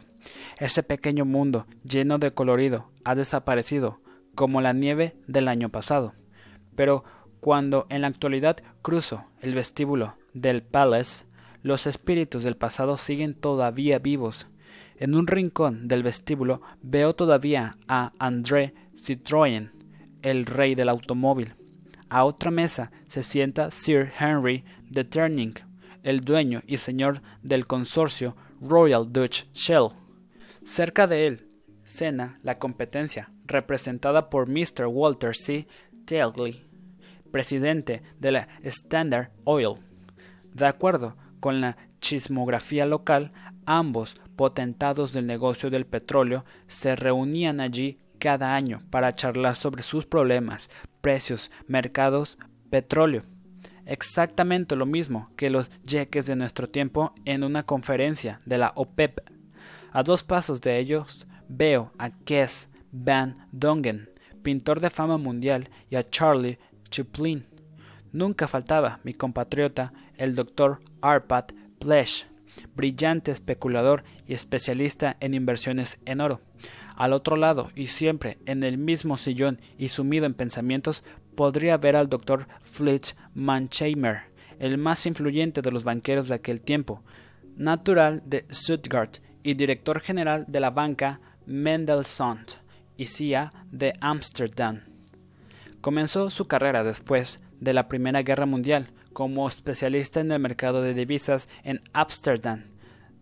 Ese 0.58 0.84
pequeño 0.84 1.26
mundo 1.26 1.68
lleno 1.84 2.18
de 2.18 2.32
colorido 2.32 2.90
ha 3.04 3.14
desaparecido, 3.14 4.00
como 4.36 4.62
la 4.62 4.72
nieve 4.72 5.18
del 5.28 5.50
año 5.50 5.68
pasado. 5.68 6.14
Pero 6.78 7.04
cuando 7.42 7.88
en 7.90 8.02
la 8.02 8.08
actualidad 8.08 8.56
cruzo 8.82 9.26
el 9.42 9.54
vestíbulo 9.54 10.16
del 10.34 10.64
Palace, 10.64 11.26
los 11.62 11.86
espíritus 11.86 12.44
del 12.44 12.56
pasado 12.56 12.96
siguen 12.96 13.34
todavía 13.34 14.00
vivos. 14.00 14.48
En 14.96 15.14
un 15.14 15.28
rincón 15.28 15.90
del 15.90 16.04
vestíbulo 16.04 16.62
veo 16.82 17.14
todavía 17.16 17.76
a 17.90 18.14
André 18.18 18.74
Citroën, 18.96 19.72
el 20.22 20.46
rey 20.46 20.74
del 20.74 20.88
automóvil, 20.88 21.56
a 22.10 22.26
otra 22.26 22.52
mesa 22.52 22.92
se 23.08 23.24
sienta 23.24 23.72
Sir 23.72 24.12
Henry 24.20 24.64
de 24.90 25.04
Turning, 25.04 25.54
el 26.04 26.22
dueño 26.22 26.62
y 26.66 26.78
señor 26.78 27.22
del 27.44 27.68
consorcio 27.68 28.36
Royal 28.62 29.12
Dutch 29.12 29.46
Shell. 29.54 29.90
Cerca 30.66 31.08
de 31.08 31.28
él, 31.28 31.48
cena 31.84 32.40
la 32.44 32.58
competencia, 32.58 33.32
representada 33.46 34.30
por 34.30 34.50
Mr. 34.50 34.88
Walter 34.88 35.36
C. 35.36 35.68
Tagley, 36.06 36.66
presidente 37.32 38.02
de 38.20 38.32
la 38.32 38.48
Standard 38.64 39.32
Oil. 39.44 39.76
De 40.54 40.66
acuerdo 40.66 41.16
con 41.40 41.62
la 41.62 41.78
chismografía 42.02 42.86
local, 42.86 43.32
ambos 43.66 44.16
potentados 44.36 45.14
del 45.14 45.28
negocio 45.28 45.70
del 45.70 45.86
petróleo 45.86 46.46
se 46.68 46.96
reunían 46.96 47.62
allí 47.62 48.00
cada 48.20 48.56
año 48.56 48.82
para 48.90 49.14
charlar 49.14 49.56
sobre 49.56 49.84
sus 49.84 50.06
problemas, 50.06 50.70
precios, 51.02 51.50
mercados, 51.68 52.38
petróleo. 52.70 53.24
Exactamente 53.86 54.76
lo 54.76 54.86
mismo 54.86 55.32
que 55.36 55.50
los 55.50 55.72
jeques 55.86 56.28
de 56.28 56.36
nuestro 56.36 56.68
tiempo 56.68 57.14
en 57.26 57.44
una 57.44 57.64
conferencia 57.64 58.40
de 58.46 58.60
la 58.60 58.72
OPEP. 58.76 59.20
A 59.92 60.04
dos 60.04 60.24
pasos 60.24 60.62
de 60.62 60.78
ellos 60.78 61.26
veo 61.48 61.92
a 61.98 62.12
Kes 62.12 62.70
Van 62.92 63.48
Dongen, 63.52 64.10
pintor 64.44 64.80
de 64.80 64.92
fama 64.92 65.18
mundial, 65.18 65.70
y 65.90 65.96
a 65.96 66.08
Charlie 66.08 66.60
Chaplin. 66.90 67.48
Nunca 68.12 68.48
faltaba 68.48 69.00
mi 69.04 69.14
compatriota, 69.14 69.94
el 70.18 70.36
doctor 70.36 70.82
Arpad 71.02 71.46
Plesh, 71.80 72.28
brillante 72.76 73.32
especulador 73.32 74.04
y 74.28 74.34
especialista 74.34 75.18
en 75.20 75.34
inversiones 75.34 76.00
en 76.06 76.22
oro. 76.22 76.42
Al 77.00 77.14
otro 77.14 77.38
lado, 77.38 77.72
y 77.76 77.88
siempre 77.88 78.40
en 78.46 78.62
el 78.62 78.78
mismo 78.78 79.16
sillón 79.16 79.62
y 79.78 79.88
sumido 79.88 80.26
en 80.26 80.34
pensamientos, 80.34 81.06
podría 81.34 81.78
ver 81.78 81.96
al 81.96 82.10
doctor 82.10 82.46
Fritz 82.62 83.16
Mancheimer, 83.34 84.24
el 84.60 84.78
más 84.78 85.06
influyente 85.06 85.62
de 85.62 85.72
los 85.72 85.86
banqueros 85.86 86.28
de 86.28 86.36
aquel 86.36 86.62
tiempo, 86.62 87.02
natural 87.56 88.22
de 88.26 88.46
Stuttgart 88.52 89.20
y 89.44 89.54
director 89.54 90.02
general 90.02 90.44
de 90.50 90.60
la 90.60 90.72
banca 90.72 91.22
Mendelssohn 91.46 92.46
y 92.98 93.06
CIA 93.06 93.50
de 93.72 93.94
Ámsterdam. 94.02 94.82
Comenzó 95.80 96.30
su 96.30 96.48
carrera 96.48 96.84
después 96.84 97.38
de 97.62 97.72
la 97.72 97.88
Primera 97.88 98.24
Guerra 98.24 98.46
Mundial 98.46 98.92
como 99.14 99.48
especialista 99.48 100.20
en 100.20 100.34
el 100.34 100.40
mercado 100.42 100.82
de 100.82 100.94
divisas 100.94 101.48
en 101.64 101.82
Ámsterdam, 101.94 102.66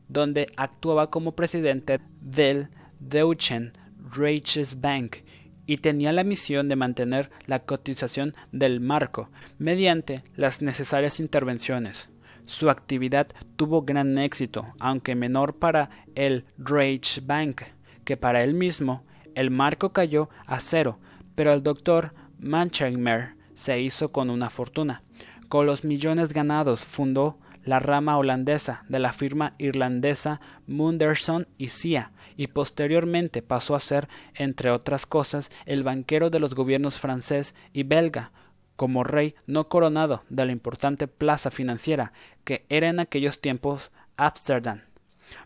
donde 0.08 0.48
actuaba 0.58 1.12
como 1.12 1.34
presidente 1.34 2.00
del 2.22 2.70
Deutschen 3.00 3.74
Reichsbank 4.12 5.18
y 5.66 5.78
tenía 5.78 6.14
la 6.14 6.24
misión 6.24 6.70
de 6.70 6.76
mantener 6.76 7.30
la 7.46 7.60
cotización 7.60 8.36
del 8.52 8.80
marco 8.80 9.30
mediante 9.60 10.24
las 10.36 10.62
necesarias 10.62 11.20
intervenciones. 11.20 12.10
Su 12.46 12.70
actividad 12.70 13.28
tuvo 13.58 13.82
gran 13.82 14.18
éxito, 14.18 14.74
aunque 14.80 15.16
menor 15.16 15.58
para 15.58 15.90
el 16.16 16.46
Reichsbank 16.58 17.64
que 18.06 18.16
para 18.16 18.42
él 18.42 18.54
mismo. 18.54 19.04
El 19.36 19.52
marco 19.52 19.92
cayó 19.92 20.30
a 20.46 20.62
cero, 20.62 20.98
pero 21.36 21.54
el 21.54 21.62
doctor 21.62 22.14
Mancheimer 22.40 23.36
se 23.54 23.82
hizo 23.82 24.14
con 24.14 24.30
una 24.30 24.50
fortuna. 24.50 25.04
Con 25.50 25.66
los 25.66 25.84
millones 25.84 26.34
ganados 26.34 26.86
fundó 26.86 27.38
la 27.66 27.80
rama 27.80 28.18
holandesa 28.18 28.86
de 28.88 29.00
la 29.00 29.12
firma 29.12 29.56
irlandesa 29.58 30.40
Munderson 30.68 31.48
y 31.58 31.68
Cia, 31.68 32.12
y 32.38 32.48
posteriormente 32.48 33.42
pasó 33.42 33.76
a 33.76 33.82
ser, 33.82 34.08
entre 34.36 34.72
otras 34.72 35.06
cosas, 35.06 35.52
el 35.66 35.84
banquero 35.84 36.30
de 36.30 36.40
los 36.40 36.56
gobiernos 36.56 37.00
francés 37.00 37.56
y 37.74 37.84
belga, 37.84 38.32
como 38.78 39.04
rey 39.04 39.36
no 39.48 39.68
coronado 39.68 40.24
de 40.30 40.46
la 40.46 40.52
importante 40.54 41.08
plaza 41.08 41.52
financiera 41.52 42.14
que 42.46 42.66
era 42.70 42.88
en 42.88 43.02
aquellos 43.02 43.42
tiempos 43.42 43.92
Ámsterdam. 44.16 44.84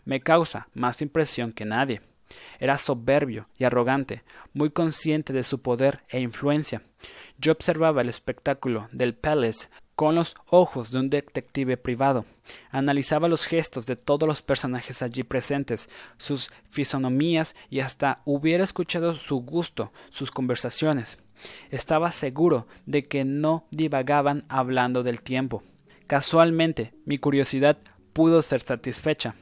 Me 0.04 0.20
causa 0.20 0.68
más 0.74 1.02
impresión 1.02 1.52
que 1.52 1.64
nadie. 1.64 2.02
Era 2.60 2.78
soberbio 2.78 3.48
y 3.58 3.64
arrogante, 3.64 4.22
muy 4.54 4.70
consciente 4.70 5.32
de 5.32 5.42
su 5.42 5.60
poder 5.60 6.04
e 6.08 6.20
influencia. 6.20 6.82
Yo 7.38 7.52
observaba 7.52 8.02
el 8.02 8.08
espectáculo 8.08 8.88
del 8.92 9.14
Palace 9.14 9.68
con 9.94 10.14
los 10.14 10.34
ojos 10.48 10.90
de 10.90 10.98
un 10.98 11.10
detective 11.10 11.76
privado. 11.76 12.24
Analizaba 12.70 13.28
los 13.28 13.46
gestos 13.46 13.86
de 13.86 13.96
todos 13.96 14.28
los 14.28 14.42
personajes 14.42 15.02
allí 15.02 15.22
presentes, 15.22 15.88
sus 16.16 16.50
fisonomías 16.70 17.54
y 17.70 17.80
hasta 17.80 18.22
hubiera 18.24 18.64
escuchado 18.64 19.14
su 19.14 19.36
gusto, 19.40 19.92
sus 20.10 20.30
conversaciones. 20.30 21.18
Estaba 21.70 22.12
seguro 22.12 22.66
de 22.86 23.02
que 23.02 23.24
no 23.24 23.66
divagaban 23.70 24.44
hablando 24.48 25.02
del 25.02 25.22
tiempo. 25.22 25.62
Casualmente, 26.06 26.94
mi 27.04 27.18
curiosidad 27.18 27.78
pudo 28.12 28.42
ser 28.42 28.60
satisfecha. 28.60 29.34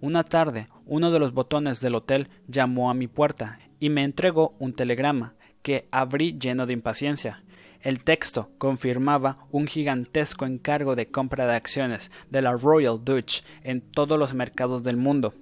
Una 0.00 0.24
tarde, 0.24 0.66
uno 0.86 1.10
de 1.10 1.18
los 1.18 1.32
botones 1.32 1.80
del 1.80 1.94
hotel 1.94 2.28
llamó 2.48 2.90
a 2.90 2.94
mi 2.94 3.06
puerta 3.06 3.58
y 3.80 3.88
me 3.88 4.04
entregó 4.04 4.54
un 4.58 4.74
telegrama 4.74 5.34
que 5.62 5.88
abrí 5.90 6.38
lleno 6.38 6.66
de 6.66 6.72
impaciencia. 6.72 7.44
El 7.82 8.04
texto 8.04 8.50
confirmaba 8.58 9.38
un 9.50 9.66
gigantesco 9.66 10.46
encargo 10.46 10.94
de 10.94 11.10
compra 11.10 11.46
de 11.46 11.56
acciones 11.56 12.12
de 12.30 12.40
la 12.40 12.52
Royal 12.52 13.04
Dutch 13.04 13.42
en 13.64 13.80
todos 13.80 14.16
los 14.16 14.34
mercados 14.34 14.84
del 14.84 14.96
mundo. 14.96 15.34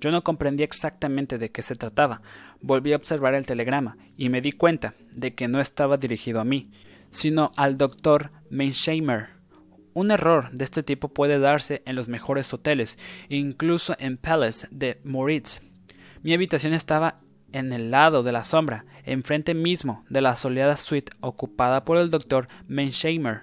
Yo 0.00 0.12
no 0.12 0.22
comprendía 0.22 0.64
exactamente 0.64 1.36
de 1.36 1.50
qué 1.50 1.62
se 1.62 1.74
trataba. 1.74 2.22
Volví 2.60 2.92
a 2.92 2.96
observar 2.96 3.34
el 3.34 3.44
telegrama 3.44 3.98
y 4.16 4.28
me 4.28 4.40
di 4.40 4.52
cuenta 4.52 4.94
de 5.12 5.34
que 5.34 5.48
no 5.48 5.60
estaba 5.60 5.96
dirigido 5.96 6.40
a 6.40 6.44
mí, 6.44 6.70
sino 7.10 7.50
al 7.56 7.76
doctor 7.76 8.30
Mensheimer. 8.50 9.30
Un 9.92 10.12
error 10.12 10.48
de 10.52 10.64
este 10.64 10.84
tipo 10.84 11.08
puede 11.08 11.40
darse 11.40 11.82
en 11.86 11.96
los 11.96 12.06
mejores 12.06 12.54
hoteles, 12.54 12.98
incluso 13.28 13.96
en 13.98 14.16
Palace 14.16 14.68
de 14.70 15.00
Moritz. 15.02 15.60
Mi 16.22 16.32
habitación 16.34 16.72
estaba 16.72 17.20
en 17.52 17.72
el 17.72 17.90
lado 17.90 18.22
de 18.22 18.32
la 18.32 18.44
sombra, 18.44 18.84
enfrente 19.04 19.54
mismo 19.54 20.04
de 20.08 20.20
la 20.20 20.36
soleada 20.36 20.76
suite 20.76 21.12
ocupada 21.20 21.84
por 21.84 21.96
el 21.96 22.10
doctor 22.10 22.48
Mensheimer. 22.68 23.42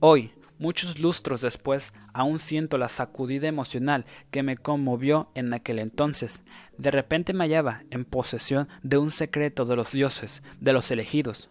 Hoy, 0.00 0.32
Muchos 0.60 0.98
lustros 0.98 1.40
después, 1.40 1.92
aún 2.12 2.40
siento 2.40 2.78
la 2.78 2.88
sacudida 2.88 3.46
emocional 3.46 4.06
que 4.32 4.42
me 4.42 4.56
conmovió 4.56 5.30
en 5.36 5.54
aquel 5.54 5.78
entonces. 5.78 6.42
De 6.76 6.90
repente 6.90 7.32
me 7.32 7.44
hallaba 7.44 7.84
en 7.90 8.04
posesión 8.04 8.68
de 8.82 8.98
un 8.98 9.12
secreto 9.12 9.66
de 9.66 9.76
los 9.76 9.92
dioses, 9.92 10.42
de 10.58 10.72
los 10.72 10.90
elegidos. 10.90 11.48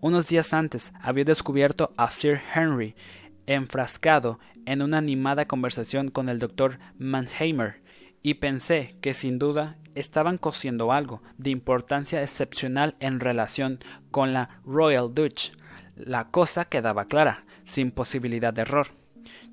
Unos 0.00 0.26
días 0.26 0.52
antes 0.54 0.92
había 1.00 1.24
descubierto 1.24 1.92
a 1.96 2.10
Sir 2.10 2.40
Henry 2.52 2.96
enfrascado 3.46 4.40
en 4.66 4.82
una 4.82 4.98
animada 4.98 5.46
conversación 5.46 6.10
con 6.10 6.28
el 6.28 6.40
doctor 6.40 6.80
Mannheimer, 6.98 7.80
y 8.22 8.34
pensé 8.34 8.96
que 9.00 9.14
sin 9.14 9.38
duda 9.38 9.78
estaban 9.98 10.38
cosiendo 10.38 10.92
algo 10.92 11.22
de 11.36 11.50
importancia 11.50 12.22
excepcional 12.22 12.96
en 13.00 13.20
relación 13.20 13.78
con 14.10 14.32
la 14.32 14.60
Royal 14.64 15.12
Dutch. 15.12 15.52
La 15.96 16.28
cosa 16.28 16.64
quedaba 16.64 17.06
clara 17.06 17.44
sin 17.64 17.90
posibilidad 17.90 18.52
de 18.52 18.62
error. 18.62 18.88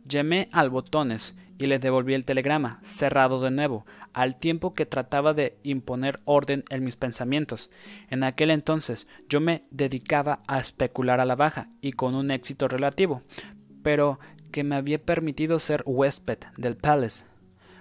Llamé 0.06 0.50
al 0.52 0.70
botones 0.70 1.36
y 1.58 1.68
le 1.68 1.80
devolví 1.80 2.14
el 2.14 2.26
telegrama, 2.26 2.80
cerrado 2.84 3.42
de 3.42 3.52
nuevo, 3.52 3.86
al 4.14 4.38
tiempo 4.38 4.74
que 4.74 4.86
trataba 4.86 5.34
de 5.34 5.58
imponer 5.64 6.20
orden 6.26 6.64
en 6.70 6.84
mis 6.84 6.96
pensamientos. 6.96 7.70
En 8.10 8.24
aquel 8.24 8.52
entonces 8.52 9.08
yo 9.30 9.42
me 9.42 9.64
dedicaba 9.72 10.42
a 10.48 10.60
especular 10.60 11.20
a 11.20 11.26
la 11.26 11.36
baja 11.36 11.70
y 11.82 11.94
con 11.94 12.16
un 12.16 12.32
éxito 12.32 12.68
relativo, 12.68 13.22
pero 13.84 14.20
que 14.52 14.64
me 14.64 14.76
había 14.76 15.02
permitido 15.02 15.60
ser 15.60 15.84
huésped 15.86 16.40
del 16.58 16.78
Palace. 16.78 17.24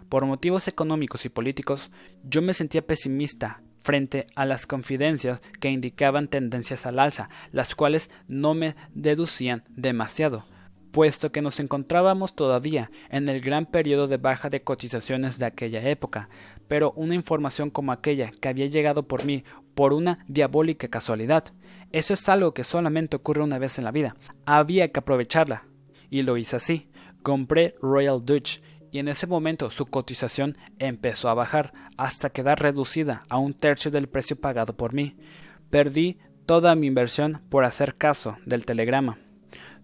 Por 0.09 0.27
motivos 0.27 0.69
económicos 0.69 1.25
y 1.25 1.29
políticos, 1.29 1.91
yo 2.23 2.43
me 2.43 2.55
sentía 2.55 2.87
pesimista 2.87 3.63
frente 3.83 4.27
a 4.35 4.47
las 4.47 4.67
confidencias 4.67 5.41
que 5.61 5.71
indicaban 5.71 6.29
tendencias 6.29 6.87
al 6.87 6.99
alza, 6.99 7.29
las 7.53 7.75
cuales 7.75 8.11
no 8.29 8.55
me 8.55 8.77
deducían 8.95 9.65
demasiado, 9.69 10.47
puesto 10.91 11.33
que 11.33 11.43
nos 11.43 11.61
encontrábamos 11.61 12.35
todavía 12.35 12.91
en 13.11 13.29
el 13.29 13.41
gran 13.41 13.67
periodo 13.67 14.09
de 14.09 14.17
baja 14.17 14.49
de 14.49 14.63
cotizaciones 14.63 15.39
de 15.39 15.47
aquella 15.47 15.83
época, 15.89 16.31
pero 16.67 16.93
una 16.93 17.15
información 17.15 17.69
como 17.71 17.93
aquella 17.93 18.31
que 18.31 18.49
había 18.49 18.67
llegado 18.67 19.07
por 19.07 19.25
mí 19.25 19.45
por 19.75 19.93
una 19.93 20.25
diabólica 20.29 20.89
casualidad, 20.89 21.53
eso 21.95 22.15
es 22.15 22.29
algo 22.29 22.55
que 22.55 22.65
solamente 22.65 23.17
ocurre 23.17 23.43
una 23.43 23.59
vez 23.59 23.79
en 23.79 23.85
la 23.85 23.93
vida. 23.93 24.17
Había 24.47 24.91
que 24.91 24.99
aprovecharla. 24.99 25.65
Y 26.11 26.23
lo 26.23 26.37
hice 26.37 26.57
así. 26.57 26.89
Compré 27.23 27.77
Royal 27.81 28.25
Dutch 28.25 28.61
y 28.95 29.01
en 29.01 29.09
ese 29.09 29.27
momento 29.27 29.71
su 29.71 29.87
cotización 29.87 30.57
empezó 30.79 31.29
a 31.29 31.35
bajar 31.35 31.73
hasta 31.97 32.31
quedar 32.31 32.63
reducida 32.63 33.25
a 33.29 33.39
un 33.39 33.53
tercio 33.53 33.91
del 33.91 34.09
precio 34.09 34.37
pagado 34.37 34.77
por 34.77 34.95
mí. 34.95 35.17
Perdí 35.69 36.19
toda 36.47 36.77
mi 36.77 36.87
inversión 36.87 37.43
por 37.49 37.65
hacer 37.65 37.97
caso 37.97 38.37
del 38.47 38.65
telegrama. 38.65 39.19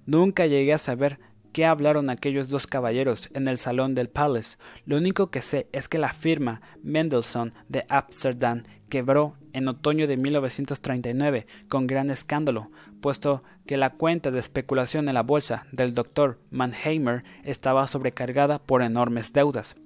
Nunca 0.07 0.47
llegué 0.47 0.75
a 0.75 0.79
saber 0.79 1.19
qué 1.53 1.67
hablaron 1.67 2.11
aquellos 2.11 2.49
dos 2.49 2.67
caballeros 2.67 3.29
en 3.35 3.49
el 3.49 3.59
salón 3.59 3.95
del 3.95 4.09
Palace. 4.09 4.59
Lo 4.85 4.97
único 4.97 5.31
que 5.31 5.43
sé 5.43 5.69
es 5.73 5.89
que 5.89 5.99
la 5.99 6.13
firma 6.13 6.61
Mendelssohn 6.83 7.53
de 7.69 7.85
Amsterdam 7.89 8.63
quebró 8.89 9.35
en 9.53 9.69
otoño 9.69 10.07
de 10.07 10.17
1939 10.17 11.47
con 11.69 11.87
gran 11.87 12.11
escándalo, 12.11 12.71
puesto 13.01 13.43
que 13.67 13.77
la 13.77 13.91
cuenta 13.91 14.31
de 14.31 14.41
especulación 14.41 15.09
en 15.09 15.15
la 15.15 15.23
bolsa 15.23 15.67
del 15.73 15.95
doctor 15.95 16.39
Mannheimer 16.51 17.25
estaba 17.45 17.87
sobrecargada 17.87 18.59
por 18.59 18.83
enormes 18.83 19.33
deudas. 19.33 19.77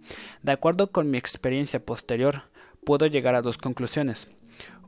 De 0.42 0.52
acuerdo 0.52 0.90
con 0.90 1.10
mi 1.10 1.18
experiencia 1.18 1.84
posterior, 1.84 2.44
puedo 2.84 3.06
llegar 3.06 3.34
a 3.34 3.42
dos 3.42 3.58
conclusiones. 3.58 4.28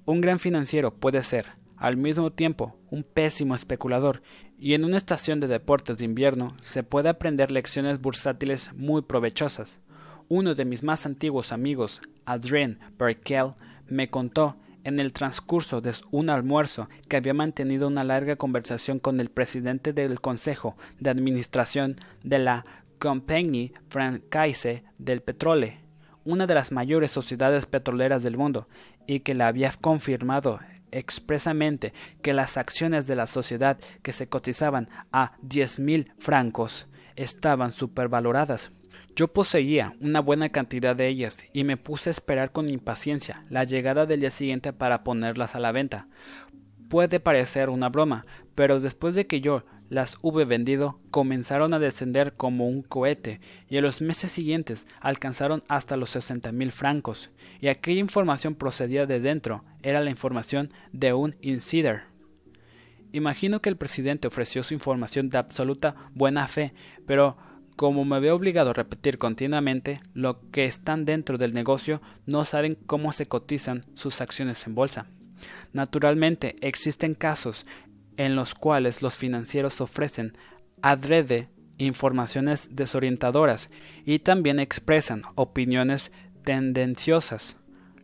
Un 0.05 0.21
gran 0.21 0.39
financiero 0.39 0.95
puede 0.95 1.23
ser, 1.23 1.47
al 1.77 1.97
mismo 1.97 2.33
tiempo, 2.33 2.77
un 2.91 3.03
pésimo 3.03 3.55
especulador, 3.55 4.23
y 4.59 4.75
en 4.75 4.85
una 4.85 4.97
estación 4.97 5.41
de 5.41 5.49
deportes 5.49 5.99
de 5.99 6.05
invierno 6.05 6.57
se 6.61 6.83
puede 6.83 7.09
aprender 7.09 7.51
lecciones 7.51 8.01
bursátiles 8.01 8.73
muy 8.75 9.03
provechosas. 9.03 9.79
Uno 10.29 10.55
de 10.55 10.65
mis 10.65 10.83
más 10.83 11.07
antiguos 11.07 11.53
amigos, 11.53 12.01
Adrien 12.25 12.79
Berkel, 12.99 13.51
me 13.87 14.11
contó 14.11 14.57
en 14.83 15.01
el 15.01 15.13
transcurso 15.13 15.81
de 15.81 15.95
un 16.11 16.31
almuerzo 16.31 16.89
que 17.09 17.17
había 17.17 17.35
mantenido 17.35 17.89
una 17.89 18.05
larga 18.05 18.37
conversación 18.37 18.99
con 18.99 19.21
el 19.21 19.31
presidente 19.31 19.93
del 19.93 20.21
Consejo 20.21 20.77
de 21.01 21.11
Administración 21.11 21.97
de 22.23 22.39
la 22.39 22.65
Compagnie 22.99 23.73
Francaise 23.89 24.85
del 24.99 25.23
Petróleo, 25.23 25.75
una 26.25 26.47
de 26.47 26.55
las 26.55 26.73
mayores 26.73 27.13
sociedades 27.13 27.67
petroleras 27.67 28.23
del 28.23 28.37
mundo, 28.37 28.69
y 29.07 29.21
que 29.21 29.35
le 29.35 29.45
había 29.45 29.71
confirmado 29.73 30.61
expresamente 30.93 31.93
que 32.23 32.33
las 32.33 32.57
acciones 32.57 33.07
de 33.07 33.17
la 33.17 33.27
sociedad 33.27 33.79
que 34.03 34.13
se 34.13 34.29
cotizaban 34.29 34.89
a 35.13 35.33
diez 35.43 35.79
mil 35.79 36.13
francos 36.19 36.87
estaban 37.17 37.73
supervaloradas. 37.73 38.73
Yo 39.15 39.29
poseía 39.29 39.95
una 40.01 40.21
buena 40.21 40.51
cantidad 40.51 40.95
de 40.95 41.09
ellas 41.09 41.39
y 41.53 41.65
me 41.65 41.77
puse 41.77 42.11
a 42.11 42.13
esperar 42.13 42.53
con 42.53 42.69
impaciencia 42.69 43.45
la 43.49 43.65
llegada 43.65 44.05
del 44.05 44.21
día 44.21 44.31
siguiente 44.31 44.73
para 44.73 45.05
ponerlas 45.05 45.55
a 45.55 45.61
la 45.61 45.73
venta. 45.73 46.09
Puede 46.89 47.19
parecer 47.19 47.71
una 47.71 47.89
broma, 47.89 48.25
pero 48.55 48.79
después 48.79 49.15
de 49.15 49.27
que 49.27 49.41
yo 49.41 49.65
las 49.89 50.19
hube 50.23 50.45
vendido, 50.45 50.99
comenzaron 51.11 51.75
a 51.75 51.79
descender 51.79 52.35
como 52.35 52.69
un 52.69 52.83
cohete, 52.83 53.41
y 53.69 53.77
en 53.77 53.85
los 53.85 54.01
meses 54.01 54.31
siguientes 54.31 54.87
alcanzaron 55.01 55.63
hasta 55.69 55.97
los 55.97 56.11
sesenta 56.11 56.53
mil 56.53 56.73
francos, 56.73 57.31
y 57.61 57.69
aquella 57.69 58.01
información 58.01 58.55
procedía 58.55 59.07
de 59.07 59.21
dentro, 59.21 59.65
era 59.83 60.01
la 60.01 60.11
información 60.11 60.71
de 60.93 61.13
un 61.13 61.37
insider. 61.41 62.03
Imagino 63.13 63.63
que 63.63 63.69
el 63.69 63.77
presidente 63.77 64.29
ofreció 64.29 64.63
su 64.63 64.75
información 64.75 65.29
de 65.29 65.39
absoluta 65.39 65.95
buena 66.13 66.47
fe, 66.49 66.75
pero 67.07 67.37
como 67.77 68.05
me 68.05 68.21
veo 68.21 68.35
obligado 68.35 68.71
a 68.71 68.75
repetir 68.75 69.19
continuamente, 69.19 70.01
lo 70.15 70.51
que 70.51 70.65
están 70.65 71.05
dentro 71.05 71.39
del 71.39 71.55
negocio 71.55 72.01
no 72.25 72.45
saben 72.45 72.75
cómo 72.87 73.13
se 73.13 73.27
cotizan 73.27 73.85
sus 73.95 74.21
acciones 74.21 74.67
en 74.67 74.75
bolsa. 74.75 75.07
Naturalmente, 75.73 76.57
existen 76.63 77.15
casos 77.15 77.67
en 78.17 78.37
los 78.37 78.55
cuales 78.55 79.03
los 79.03 79.17
financieros 79.17 79.81
ofrecen 79.81 80.37
adrede 80.83 81.49
informaciones 81.79 82.69
desorientadoras 82.73 83.71
y 84.05 84.21
también 84.21 84.59
expresan 84.59 85.23
opiniones 85.35 86.13
tendenciosas. 86.45 87.57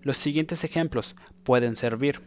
Los 0.02 0.16
siguientes 0.16 0.64
ejemplos 0.64 1.16
pueden 1.44 1.76
servir. 1.76 2.20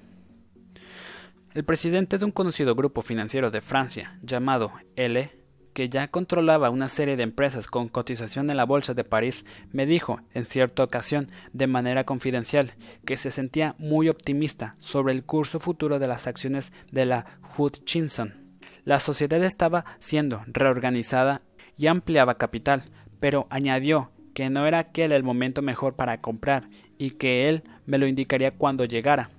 El 1.54 1.64
presidente 1.64 2.18
de 2.18 2.26
un 2.26 2.32
conocido 2.32 2.76
grupo 2.76 3.02
financiero 3.02 3.52
de 3.52 3.62
Francia, 3.62 4.20
llamado 4.22 4.74
L, 4.96 5.32
que 5.76 5.90
ya 5.90 6.08
controlaba 6.08 6.70
una 6.70 6.88
serie 6.88 7.18
de 7.18 7.24
empresas 7.24 7.68
con 7.68 7.90
cotización 7.90 8.50
en 8.50 8.56
la 8.56 8.64
Bolsa 8.64 8.94
de 8.94 9.04
París, 9.04 9.46
me 9.74 9.86
dijo, 9.86 10.22
en 10.34 10.46
cierta 10.46 10.86
ocasión, 10.86 11.28
de 11.52 11.68
manera 11.68 12.06
confidencial, 12.06 12.76
que 13.06 13.18
se 13.18 13.30
sentía 13.30 13.76
muy 13.78 14.08
optimista 14.08 14.76
sobre 14.80 15.14
el 15.14 15.26
curso 15.26 15.60
futuro 15.60 16.00
de 16.00 16.08
las 16.08 16.28
acciones 16.28 16.72
de 16.94 17.06
la 17.06 17.26
Hutchinson. 17.58 18.56
La 18.86 19.02
sociedad 19.02 19.44
estaba 19.44 19.84
siendo 20.00 20.40
reorganizada 20.48 21.42
y 21.78 21.88
ampliaba 21.88 22.38
capital, 22.38 22.86
pero 23.20 23.46
añadió 23.50 24.12
que 24.34 24.50
no 24.50 24.66
era 24.66 24.80
aquel 24.80 25.12
el 25.12 25.24
momento 25.24 25.62
mejor 25.62 25.98
para 25.98 26.22
comprar 26.22 26.70
y 26.98 27.12
que 27.12 27.50
él 27.50 27.64
me 27.86 27.98
lo 27.98 28.08
indicaría 28.08 28.52
cuando 28.52 28.86
llegara. 28.86 29.30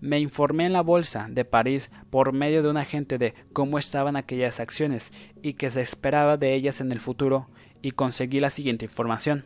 Me 0.00 0.20
informé 0.20 0.66
en 0.66 0.72
la 0.72 0.82
bolsa 0.82 1.26
de 1.28 1.44
París 1.44 1.90
por 2.10 2.32
medio 2.32 2.62
de 2.62 2.70
un 2.70 2.76
agente 2.76 3.18
de 3.18 3.34
cómo 3.52 3.78
estaban 3.78 4.16
aquellas 4.16 4.60
acciones 4.60 5.12
y 5.42 5.54
qué 5.54 5.70
se 5.70 5.80
esperaba 5.80 6.36
de 6.36 6.54
ellas 6.54 6.80
en 6.80 6.92
el 6.92 7.00
futuro 7.00 7.48
y 7.82 7.90
conseguí 7.90 8.38
la 8.38 8.50
siguiente 8.50 8.84
información. 8.84 9.44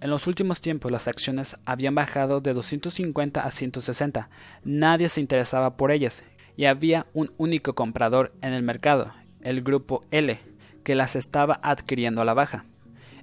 En 0.00 0.10
los 0.10 0.26
últimos 0.26 0.60
tiempos 0.60 0.92
las 0.92 1.08
acciones 1.08 1.56
habían 1.66 1.94
bajado 1.94 2.40
de 2.40 2.52
250 2.52 3.42
a 3.42 3.50
160. 3.50 4.30
Nadie 4.64 5.08
se 5.08 5.20
interesaba 5.20 5.76
por 5.76 5.90
ellas 5.90 6.24
y 6.56 6.64
había 6.66 7.06
un 7.12 7.32
único 7.36 7.74
comprador 7.74 8.32
en 8.40 8.52
el 8.52 8.62
mercado, 8.62 9.12
el 9.42 9.62
grupo 9.62 10.04
L, 10.10 10.38
que 10.82 10.94
las 10.94 11.16
estaba 11.16 11.60
adquiriendo 11.62 12.22
a 12.22 12.24
la 12.24 12.34
baja. 12.34 12.64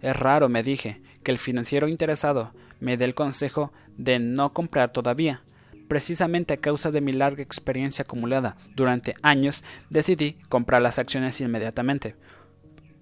Es 0.01 0.15
raro, 0.15 0.49
me 0.49 0.63
dije, 0.63 1.01
que 1.23 1.31
el 1.31 1.37
financiero 1.37 1.87
interesado 1.87 2.51
me 2.79 2.97
dé 2.97 3.05
el 3.05 3.15
consejo 3.15 3.71
de 3.97 4.19
no 4.19 4.53
comprar 4.53 4.91
todavía, 4.91 5.41
Precisamente 5.87 6.53
a 6.53 6.57
causa 6.57 6.91
de 6.91 7.01
mi 7.01 7.11
larga 7.11 7.43
experiencia 7.43 8.03
acumulada 8.03 8.57
durante 8.75 9.15
años, 9.21 9.63
decidí 9.89 10.37
comprar 10.49 10.81
las 10.81 10.99
acciones 10.99 11.39
inmediatamente. 11.41 12.15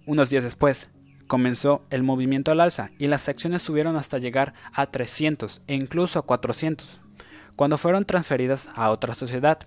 Unos 0.05 0.29
días 0.29 0.43
después, 0.43 0.89
comenzó 1.27 1.85
el 1.89 2.03
movimiento 2.03 2.51
al 2.51 2.59
alza 2.59 2.91
y 2.99 3.07
las 3.07 3.29
acciones 3.29 3.61
subieron 3.61 3.95
hasta 3.95 4.17
llegar 4.17 4.53
a 4.73 4.87
300 4.87 5.61
e 5.67 5.75
incluso 5.75 6.19
a 6.19 6.23
400. 6.23 7.01
Cuando 7.55 7.77
fueron 7.77 8.05
transferidas 8.05 8.67
a 8.75 8.89
otra 8.89 9.13
sociedad, 9.13 9.59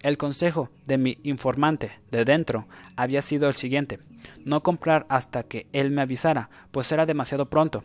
el 0.00 0.16
consejo 0.16 0.70
de 0.86 0.96
mi 0.96 1.18
informante 1.24 2.00
de 2.10 2.24
dentro 2.24 2.68
había 2.96 3.20
sido 3.20 3.48
el 3.48 3.54
siguiente, 3.54 3.98
no 4.44 4.62
comprar 4.62 5.06
hasta 5.08 5.42
que 5.42 5.66
él 5.72 5.90
me 5.90 6.02
avisara, 6.02 6.50
pues 6.70 6.90
era 6.92 7.04
demasiado 7.04 7.50
pronto. 7.50 7.82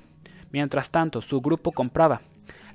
Mientras 0.52 0.92
tanto, 0.92 1.22
su 1.22 1.42
grupo 1.42 1.72
compraba, 1.72 2.22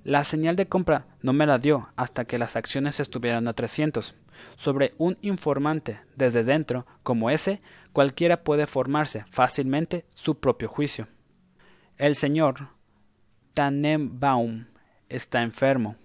La 0.05 0.25
señal 0.25 0.57
de 0.57 0.67
compra 0.67 1.07
no 1.21 1.33
me 1.33 1.47
la 1.47 1.59
dio 1.59 1.89
hasta 1.97 2.25
que 2.25 2.39
las 2.39 2.57
acciones 2.57 2.99
estuvieran 2.99 3.47
a 3.47 3.53
300. 3.53 4.15
Sobre 4.57 4.95
un 4.99 5.17
informante 5.23 6.01
desde 6.17 6.43
dentro 6.43 6.87
como 7.03 7.31
ese, 7.31 7.63
cualquiera 7.93 8.43
puede 8.43 8.67
formarse 8.67 9.25
fácilmente 9.31 10.05
su 10.15 10.41
propio 10.41 10.69
juicio. 10.69 11.07
El 11.99 12.17
señor 12.17 12.71
Tannenbaum 13.55 14.67
está 15.09 15.43
enfermo. 15.43 15.97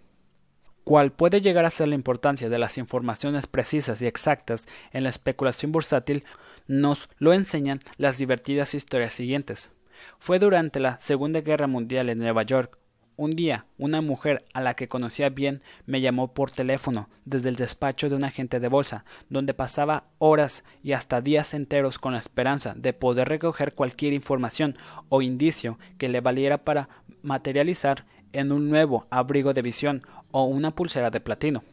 ¿Cuál 0.84 1.12
puede 1.12 1.42
llegar 1.42 1.66
a 1.66 1.70
ser 1.70 1.88
la 1.88 1.96
importancia 1.96 2.50
de 2.50 2.60
las 2.60 2.78
informaciones 2.78 3.48
precisas 3.48 4.02
y 4.02 4.06
exactas 4.06 4.68
en 4.94 5.04
la 5.04 5.10
especulación 5.10 5.72
bursátil, 5.72 6.24
nos 6.68 7.10
lo 7.18 7.34
enseñan 7.34 7.80
las 7.98 8.18
divertidas 8.18 8.74
historias 8.74 9.14
siguientes. 9.14 9.72
Fue 10.20 10.40
durante 10.40 10.80
la 10.80 11.00
Segunda 11.00 11.42
Guerra 11.42 11.68
Mundial 11.68 12.10
en 12.10 12.20
Nueva 12.20 12.44
York. 12.44 12.78
Un 13.20 13.32
día, 13.32 13.66
una 13.80 14.02
mujer 14.02 14.44
a 14.54 14.62
la 14.62 14.76
que 14.76 14.88
conocía 14.88 15.30
bien 15.30 15.64
me 15.88 16.02
llamó 16.02 16.36
por 16.36 16.52
teléfono 16.52 17.10
desde 17.26 17.50
el 17.50 17.56
despacho 17.56 18.10
de 18.10 18.16
un 18.16 18.24
agente 18.24 18.60
de 18.60 18.68
bolsa, 18.68 19.06
donde 19.28 19.56
pasaba 19.56 20.04
horas 20.20 20.64
y 20.84 20.92
hasta 20.92 21.20
días 21.20 21.56
enteros 21.56 21.98
con 21.98 22.14
la 22.14 22.20
esperanza 22.20 22.76
de 22.78 22.94
poder 22.94 23.28
recoger 23.28 23.74
cualquier 23.74 24.14
información 24.14 24.76
o 25.10 25.24
indicio 25.24 25.80
que 25.98 26.10
le 26.10 26.22
valiera 26.22 26.60
para 26.60 26.90
materializar 27.24 28.06
en 28.34 28.52
un 28.52 28.70
nuevo 28.70 29.08
abrigo 29.10 29.56
de 29.56 29.64
visión 29.64 30.02
o 30.30 30.44
una 30.44 30.76
pulsera 30.76 31.10
de 31.10 31.20
platino. 31.20 31.64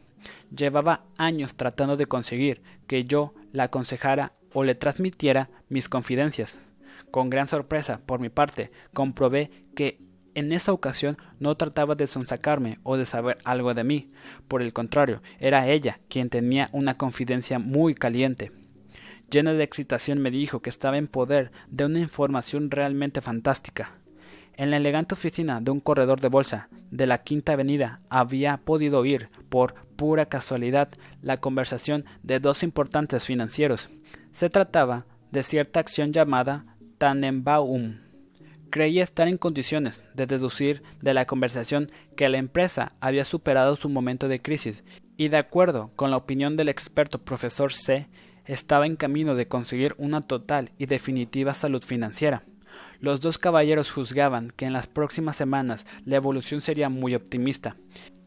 Llevaba 0.49 1.05
años 1.19 1.53
tratando 1.53 1.95
de 1.95 2.07
conseguir 2.07 2.63
que 2.87 3.05
yo 3.05 3.35
la 3.51 3.65
aconsejara 3.65 4.33
o 4.51 4.63
le 4.63 4.73
transmitiera 4.73 5.51
mis 5.69 5.89
confidencias. 5.89 6.59
Con 7.11 7.29
gran 7.29 7.47
sorpresa, 7.47 8.01
por 8.03 8.19
mi 8.19 8.29
parte, 8.29 8.71
comprobé 8.93 9.51
que 9.75 9.99
en 10.35 10.51
esa 10.51 10.73
ocasión 10.73 11.17
no 11.39 11.55
trataba 11.55 11.95
de 11.95 12.07
sonsacarme 12.07 12.77
o 12.83 12.97
de 12.97 13.05
saber 13.05 13.37
algo 13.45 13.73
de 13.73 13.83
mí. 13.83 14.11
Por 14.47 14.61
el 14.61 14.73
contrario, 14.73 15.21
era 15.39 15.67
ella 15.67 15.99
quien 16.09 16.29
tenía 16.29 16.69
una 16.71 16.97
confidencia 16.97 17.57
muy 17.57 17.95
caliente. 17.95 18.51
Llena 19.31 19.53
de 19.53 19.63
excitación 19.63 20.19
me 20.19 20.29
dijo 20.29 20.61
que 20.61 20.69
estaba 20.69 20.97
en 20.97 21.07
poder 21.07 21.51
de 21.67 21.85
una 21.85 21.99
información 21.99 22.69
realmente 22.69 23.21
fantástica. 23.21 23.97
En 24.57 24.71
la 24.71 24.77
elegante 24.77 25.15
oficina 25.15 25.59
de 25.59 25.71
un 25.71 25.79
corredor 25.79 26.21
de 26.21 26.29
bolsa 26.29 26.69
de 26.91 27.07
la 27.07 27.23
Quinta 27.23 27.53
Avenida 27.53 27.99
había 28.09 28.57
podido 28.57 28.99
oír, 28.99 29.29
por 29.49 29.73
pura 29.95 30.27
casualidad, 30.27 30.89
la 31.21 31.37
conversación 31.37 32.05
de 32.23 32.39
dos 32.39 32.63
importantes 32.63 33.25
financieros. 33.25 33.89
Se 34.31 34.49
trataba 34.49 35.05
de 35.31 35.43
cierta 35.43 35.81
acción 35.81 36.13
llamada 36.13 36.77
Tannenbaum. 36.97 38.04
Creía 38.75 39.05
estar 39.05 39.29
en 39.29 39.37
condiciones 39.37 40.01
de 40.15 40.25
deducir 40.25 40.83
de 41.01 41.13
la 41.13 41.25
conversación 41.25 41.89
que 42.17 42.27
la 42.27 42.39
empresa 42.39 42.91
había 42.99 43.23
superado 43.23 43.77
su 43.77 43.87
momento 43.87 44.27
de 44.27 44.41
crisis 44.41 44.83
y, 45.15 45.29
de 45.29 45.37
acuerdo 45.37 45.91
con 45.95 46.11
la 46.11 46.17
opinión 46.17 46.57
del 46.57 46.67
experto 46.67 47.19
profesor 47.19 47.71
C, 47.71 48.09
estaba 48.43 48.85
en 48.85 48.97
camino 48.97 49.33
de 49.35 49.47
conseguir 49.47 49.95
una 49.97 50.19
total 50.19 50.71
y 50.77 50.87
definitiva 50.87 51.53
salud 51.53 51.85
financiera. 51.85 52.43
Los 52.99 53.21
dos 53.21 53.37
caballeros 53.37 53.91
juzgaban 53.91 54.51
que 54.51 54.65
en 54.65 54.73
las 54.73 54.87
próximas 54.87 55.37
semanas 55.37 55.85
la 56.03 56.17
evolución 56.17 56.59
sería 56.59 56.89
muy 56.89 57.15
optimista. 57.15 57.77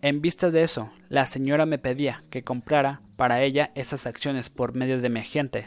En 0.00 0.22
vista 0.22 0.50
de 0.50 0.62
eso, 0.62 0.90
la 1.10 1.26
señora 1.26 1.66
me 1.66 1.76
pedía 1.76 2.22
que 2.30 2.42
comprara 2.42 3.02
para 3.16 3.42
ella 3.42 3.70
esas 3.74 4.06
acciones 4.06 4.48
por 4.48 4.74
medio 4.74 4.98
de 4.98 5.10
mi 5.10 5.20
agente, 5.20 5.66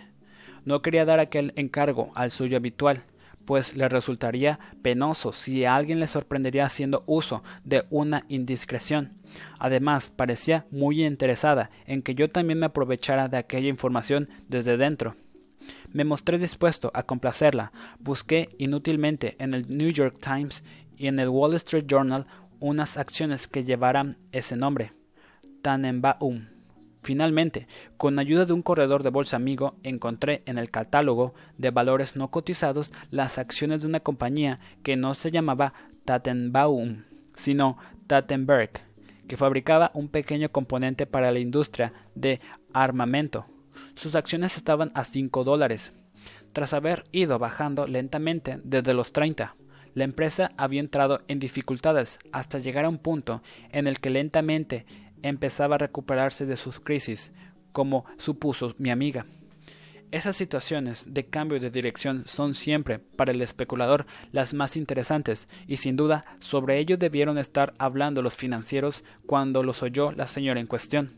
no 0.64 0.82
quería 0.82 1.06
dar 1.06 1.20
aquel 1.20 1.54
encargo 1.56 2.12
al 2.14 2.30
suyo 2.30 2.58
habitual, 2.58 3.04
pues 3.46 3.76
le 3.76 3.90
resultaría 3.90 4.60
penoso 4.82 5.34
si 5.34 5.66
alguien 5.66 6.00
le 6.00 6.08
sorprendería 6.08 6.66
haciendo 6.66 7.04
uso 7.06 7.44
de 7.64 7.86
una 7.90 8.26
indiscreción. 8.30 9.14
Además, 9.60 10.10
parecía 10.10 10.66
muy 10.72 11.06
interesada 11.06 11.70
en 11.86 12.02
que 12.02 12.16
yo 12.16 12.30
también 12.30 12.60
me 12.60 12.66
aprovechara 12.68 13.28
de 13.28 13.38
aquella 13.38 13.70
información 13.70 14.30
desde 14.48 14.78
dentro. 14.78 15.16
Me 15.92 16.04
mostré 16.04 16.38
dispuesto 16.38 16.92
a 16.94 17.04
complacerla. 17.04 17.72
Busqué 18.00 18.50
inútilmente 18.58 19.36
en 19.40 19.54
el 19.54 19.66
New 19.76 19.90
York 19.90 20.18
Times 20.20 20.64
y 20.98 21.08
en 21.08 21.20
el 21.20 21.30
Wall 21.30 21.56
Street 21.56 21.86
Journal 21.88 22.26
unas 22.60 22.98
acciones 22.98 23.48
que 23.48 23.64
llevaran 23.64 24.16
ese 24.32 24.56
nombre. 24.56 24.94
Tannenbaum. 25.62 26.48
Finalmente, 27.04 27.68
con 27.98 28.20
ayuda 28.20 28.46
de 28.46 28.54
un 28.54 28.62
corredor 28.62 29.02
de 29.02 29.10
bolsa 29.10 29.36
amigo, 29.36 29.76
encontré 29.84 30.44
en 30.46 30.58
el 30.58 30.70
catálogo 30.70 31.34
de 31.58 31.72
valores 31.72 32.16
no 32.16 32.30
cotizados 32.30 32.94
las 33.10 33.38
acciones 33.38 33.82
de 33.82 33.88
una 33.88 34.00
compañía 34.00 34.60
que 34.84 34.96
no 34.96 35.16
se 35.16 35.32
llamaba 35.32 35.74
Tattenbaum, 36.06 37.04
sino 37.34 37.78
Tattenberg, 38.06 38.72
que 39.28 39.38
fabricaba 39.38 39.92
un 39.96 40.10
pequeño 40.10 40.52
componente 40.52 41.08
para 41.08 41.32
la 41.32 41.40
industria 41.40 41.94
de 42.14 42.40
armamento. 42.74 43.46
Sus 43.96 44.16
acciones 44.16 44.58
estaban 44.58 44.92
a 44.94 45.04
5 45.04 45.44
dólares. 45.44 45.94
Tras 46.54 46.74
haber 46.74 47.06
ido 47.12 47.40
bajando 47.40 47.88
lentamente 47.88 48.60
desde 48.64 48.94
los 48.94 49.12
30, 49.12 49.56
la 49.94 50.04
empresa 50.04 50.52
había 50.58 50.80
entrado 50.80 51.22
en 51.28 51.40
dificultades 51.40 52.20
hasta 52.32 52.60
llegar 52.60 52.86
a 52.86 52.90
un 52.90 52.98
punto 52.98 53.42
en 53.72 53.88
el 53.88 54.00
que 54.00 54.10
lentamente 54.10 54.86
empezaba 55.24 55.76
a 55.76 55.80
recuperarse 55.80 56.46
de 56.46 56.58
sus 56.58 56.80
crisis, 56.80 57.32
como 57.72 58.06
supuso 58.18 58.76
mi 58.78 58.92
amiga. 58.92 59.26
Esas 60.12 60.36
situaciones 60.36 61.06
de 61.08 61.26
cambio 61.26 61.58
de 61.60 61.72
dirección 61.72 62.24
son 62.28 62.54
siempre, 62.54 63.00
para 63.00 63.32
el 63.32 63.42
especulador, 63.42 64.06
las 64.34 64.54
más 64.54 64.76
interesantes, 64.76 65.48
y 65.68 65.78
sin 65.78 65.96
duda 65.96 66.26
sobre 66.42 66.80
ello 66.80 66.98
debieron 66.98 67.38
estar 67.38 67.74
hablando 67.78 68.22
los 68.22 68.36
financieros 68.36 69.06
cuando 69.26 69.64
los 69.64 69.82
oyó 69.84 70.12
la 70.12 70.28
señora 70.28 70.60
en 70.60 70.68
cuestión. 70.68 71.14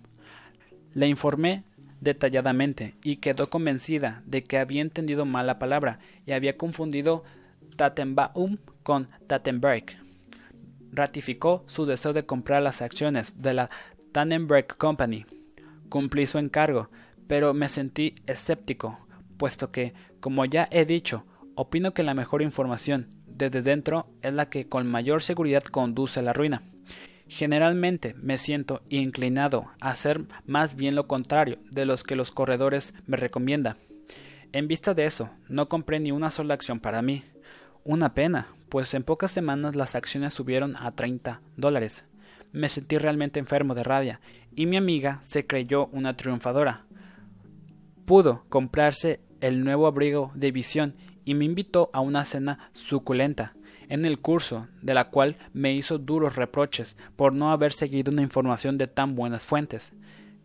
Le 0.93 1.07
informé 1.07 1.63
detalladamente 2.01 2.93
y 3.03 3.15
quedó 3.15 3.49
convencida 3.49 4.21
de 4.27 4.43
que 4.43 4.59
había 4.59 4.81
entendido 4.84 5.25
mal 5.25 5.47
la 5.47 5.57
palabra 5.57 5.97
y 6.27 6.34
había 6.34 6.55
confundido 6.55 7.23
Tatenbaum 7.75 8.57
con 8.84 9.07
Tatenberg. 9.25 9.85
Ratificó 10.91 11.63
su 11.65 11.88
deseo 11.88 12.13
de 12.13 12.27
comprar 12.27 12.61
las 12.61 12.84
acciones 12.84 13.41
de 13.41 13.55
la 13.55 13.69
Tannenberg 14.14 14.77
Company. 14.77 15.26
Cumplí 15.90 16.27
su 16.27 16.38
encargo, 16.38 16.90
pero 17.27 17.56
me 17.56 17.68
sentí 17.68 18.14
escéptico, 18.27 18.99
puesto 19.38 19.72
que, 19.72 19.95
como 20.19 20.45
ya 20.45 20.68
he 20.72 20.85
dicho, 20.85 21.26
opino 21.56 21.95
que 21.95 22.03
la 22.03 22.14
mejor 22.14 22.44
información 22.44 23.07
desde 23.26 23.64
dentro 23.64 24.06
es 24.22 24.31
la 24.31 24.49
que 24.49 24.69
con 24.69 24.85
mayor 24.88 25.23
seguridad 25.23 25.64
conduce 25.64 26.19
a 26.19 26.23
la 26.23 26.31
ruina. 26.31 26.61
Generalmente 27.27 28.14
me 28.22 28.38
siento 28.38 28.84
inclinado 28.88 29.72
a 29.80 29.90
hacer 29.90 30.26
más 30.45 30.76
bien 30.76 30.94
lo 30.94 31.07
contrario 31.07 31.57
de 31.72 31.88
los 31.88 32.03
que 32.03 32.15
los 32.15 32.30
corredores 32.30 32.94
me 33.07 33.18
recomiendan. 33.18 33.77
En 34.52 34.68
vista 34.68 34.94
de 34.94 35.06
eso, 35.06 35.31
no 35.49 35.69
compré 35.69 35.99
ni 35.99 36.11
una 36.11 36.30
sola 36.30 36.53
acción 36.53 36.80
para 36.80 37.02
mí. 37.02 37.23
Una 37.84 38.14
pena, 38.14 38.49
pues 38.69 38.94
en 38.94 39.03
pocas 39.03 39.31
semanas 39.31 39.76
las 39.76 39.95
acciones 39.95 40.35
subieron 40.35 40.76
a 40.76 40.91
30 40.91 41.41
dólares 41.57 42.06
me 42.53 42.69
sentí 42.69 42.97
realmente 42.97 43.39
enfermo 43.39 43.75
de 43.75 43.84
rabia, 43.84 44.21
y 44.55 44.65
mi 44.65 44.77
amiga 44.77 45.19
se 45.21 45.45
creyó 45.45 45.88
una 45.88 46.15
triunfadora. 46.15 46.85
Pudo 48.05 48.45
comprarse 48.47 49.19
el 49.41 49.63
nuevo 49.63 49.88
abrigo 49.88 50.31
de 50.35 50.51
visión 50.51 50.95
y 51.25 51.34
me 51.34 51.45
invitó 51.45 51.89
a 51.91 51.99
una 51.99 52.23
cena 52.23 52.69
suculenta, 52.71 53.55
en 53.89 54.05
el 54.05 54.19
curso 54.19 54.67
de 54.81 54.93
la 54.93 55.09
cual 55.09 55.35
me 55.51 55.73
hizo 55.73 55.97
duros 55.97 56.35
reproches 56.35 56.95
por 57.15 57.34
no 57.34 57.51
haber 57.51 57.73
seguido 57.73 58.11
una 58.11 58.21
información 58.21 58.77
de 58.77 58.88
tan 58.88 59.15
buenas 59.15 59.43
fuentes. 59.43 59.91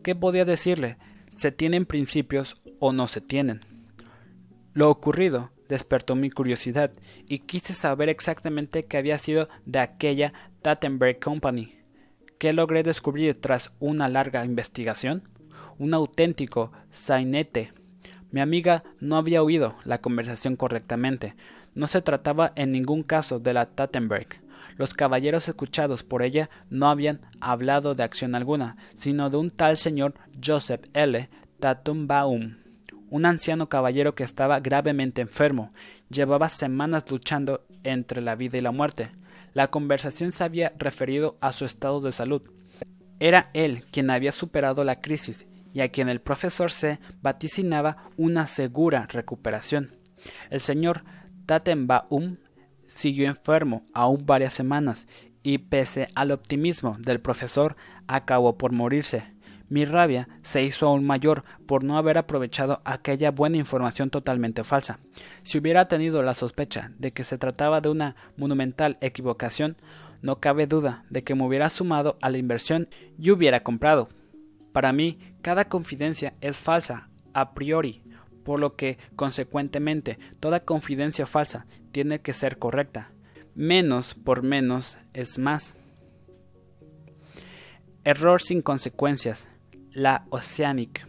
¿Qué 0.03 0.15
podía 0.15 0.45
decirle? 0.45 0.97
¿Se 1.37 1.53
tienen 1.53 1.87
principios 1.87 2.57
o 2.81 2.93
no 2.93 3.07
se 3.07 3.21
tienen? 3.21 3.61
Lo 4.73 4.91
ocurrido 4.91 5.51
despertó 5.69 6.15
mi 6.15 6.31
curiosidad 6.31 6.93
y 7.29 7.41
quise 7.41 7.75
saber 7.75 8.09
exactamente 8.09 8.87
qué 8.87 8.97
había 8.97 9.19
sido 9.19 9.49
de 9.67 9.79
aquella 9.79 10.33
Tattenberg 10.63 11.21
Company. 11.21 11.78
¿Qué 12.39 12.53
logré 12.53 12.85
descubrir 12.85 13.41
tras 13.41 13.73
una 13.81 14.09
larga 14.09 14.45
investigación? 14.45 15.25
Un 15.77 15.93
auténtico 15.93 16.71
sainete. 16.93 17.73
Mi 18.31 18.41
amiga 18.41 18.85
no 19.01 19.17
había 19.17 19.43
oído 19.43 19.75
la 19.85 20.01
conversación 20.01 20.55
correctamente. 20.55 21.35
No 21.75 21.89
se 21.89 22.01
trataba 22.01 22.53
en 22.55 22.71
ningún 22.71 23.03
caso 23.03 23.41
de 23.41 23.55
la 23.55 23.67
Tattenberg. 23.67 24.41
Los 24.77 24.95
caballeros 24.95 25.49
escuchados 25.49 26.05
por 26.05 26.23
ella 26.23 26.49
no 26.71 26.89
habían 26.89 27.23
hablado 27.41 27.97
de 27.97 28.05
acción 28.05 28.37
alguna, 28.37 28.77
sino 28.95 29.31
de 29.31 29.37
un 29.37 29.51
tal 29.51 29.77
señor 29.77 30.15
Joseph 30.41 30.85
L. 30.93 31.29
Tatumbaum, 31.59 32.59
un 33.11 33.27
anciano 33.27 33.69
caballero 33.69 34.15
que 34.15 34.23
estaba 34.23 34.61
gravemente 34.61 35.23
enfermo. 35.23 35.73
Llevaba 36.09 36.49
semanas 36.49 37.11
luchando 37.11 37.67
entre 37.83 38.21
la 38.21 38.37
vida 38.37 38.59
y 38.59 38.61
la 38.61 38.71
muerte. 38.71 39.11
La 39.55 39.69
conversación 39.69 40.33
se 40.33 40.45
había 40.45 40.73
referido 40.79 41.39
a 41.41 41.53
su 41.53 41.65
estado 41.65 42.01
de 42.01 42.13
salud. 42.13 42.43
Era 43.21 43.51
él 43.55 43.85
quien 43.91 44.11
había 44.11 44.33
superado 44.33 44.85
la 44.85 45.01
crisis 45.01 45.47
y 45.73 45.81
a 45.81 45.89
quien 45.89 46.09
el 46.09 46.21
profesor 46.21 46.71
C 46.71 46.99
vaticinaba 47.21 48.11
una 48.17 48.47
segura 48.47 49.07
recuperación. 49.11 49.97
El 50.51 50.61
señor 50.61 51.05
Tattenbaum 51.47 52.37
siguió 52.87 53.27
enfermo 53.27 53.87
aún 53.93 54.25
varias 54.27 54.55
semanas 54.55 55.07
y 55.43 55.59
pese 55.59 56.09
al 56.15 56.33
optimismo 56.33 56.97
del 56.99 57.21
profesor, 57.21 57.77
acabó 58.07 58.59
por 58.59 58.73
morirse. 58.73 59.25
Mi 59.69 59.85
rabia 59.85 60.29
se 60.43 60.63
hizo 60.65 60.87
aún 60.87 61.05
mayor 61.05 61.45
por 61.67 61.85
no 61.85 61.99
haber 61.99 62.17
aprovechado 62.17 62.81
aquella 62.85 63.31
buena 63.31 63.59
información 63.59 64.09
totalmente 64.09 64.65
falsa. 64.65 64.99
Si 65.43 65.59
hubiera 65.59 65.89
tenido 65.89 66.23
la 66.23 66.35
sospecha 66.35 66.93
de 66.99 67.13
que 67.13 67.23
se 67.23 67.37
trataba 67.37 67.81
de 67.81 67.91
una 67.91 68.17
monumental 68.37 68.97
equivocación, 69.03 69.77
no 70.23 70.41
cabe 70.41 70.67
duda 70.67 71.05
de 71.11 71.23
que 71.23 71.35
me 71.35 71.45
hubiera 71.45 71.69
sumado 71.69 72.17
a 72.23 72.31
la 72.31 72.39
inversión 72.39 72.89
y 73.19 73.31
hubiera 73.31 73.63
comprado. 73.63 74.09
Para 74.73 74.93
mí, 74.93 75.19
cada 75.43 75.67
confidencia 75.67 76.35
es 76.41 76.59
falsa 76.59 77.09
a 77.35 77.53
priori, 77.53 78.03
por 78.45 78.61
lo 78.61 78.75
que, 78.75 78.97
consecuentemente, 79.17 80.19
toda 80.41 80.65
confidencia 80.65 81.27
falsa 81.27 81.67
tiene 81.93 82.21
que 82.21 82.33
ser 82.33 82.59
correcta. 82.59 83.11
Menos 83.55 84.15
por 84.15 84.43
menos 84.43 84.97
es 85.13 85.39
más. 85.39 85.75
Error 88.05 88.41
sin 88.41 88.63
consecuencias 88.63 89.49
la 89.93 90.25
Oceanic. 90.31 91.07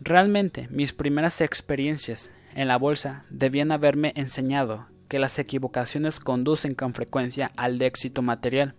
Realmente 0.00 0.68
mis 0.70 0.92
primeras 0.92 1.40
experiencias 1.40 2.32
en 2.54 2.68
la 2.68 2.76
bolsa 2.76 3.24
debían 3.30 3.72
haberme 3.72 4.12
enseñado 4.16 4.86
que 5.08 5.18
las 5.18 5.38
equivocaciones 5.38 6.20
conducen 6.20 6.74
con 6.74 6.94
frecuencia 6.94 7.52
al 7.56 7.80
éxito 7.80 8.22
material. 8.22 8.74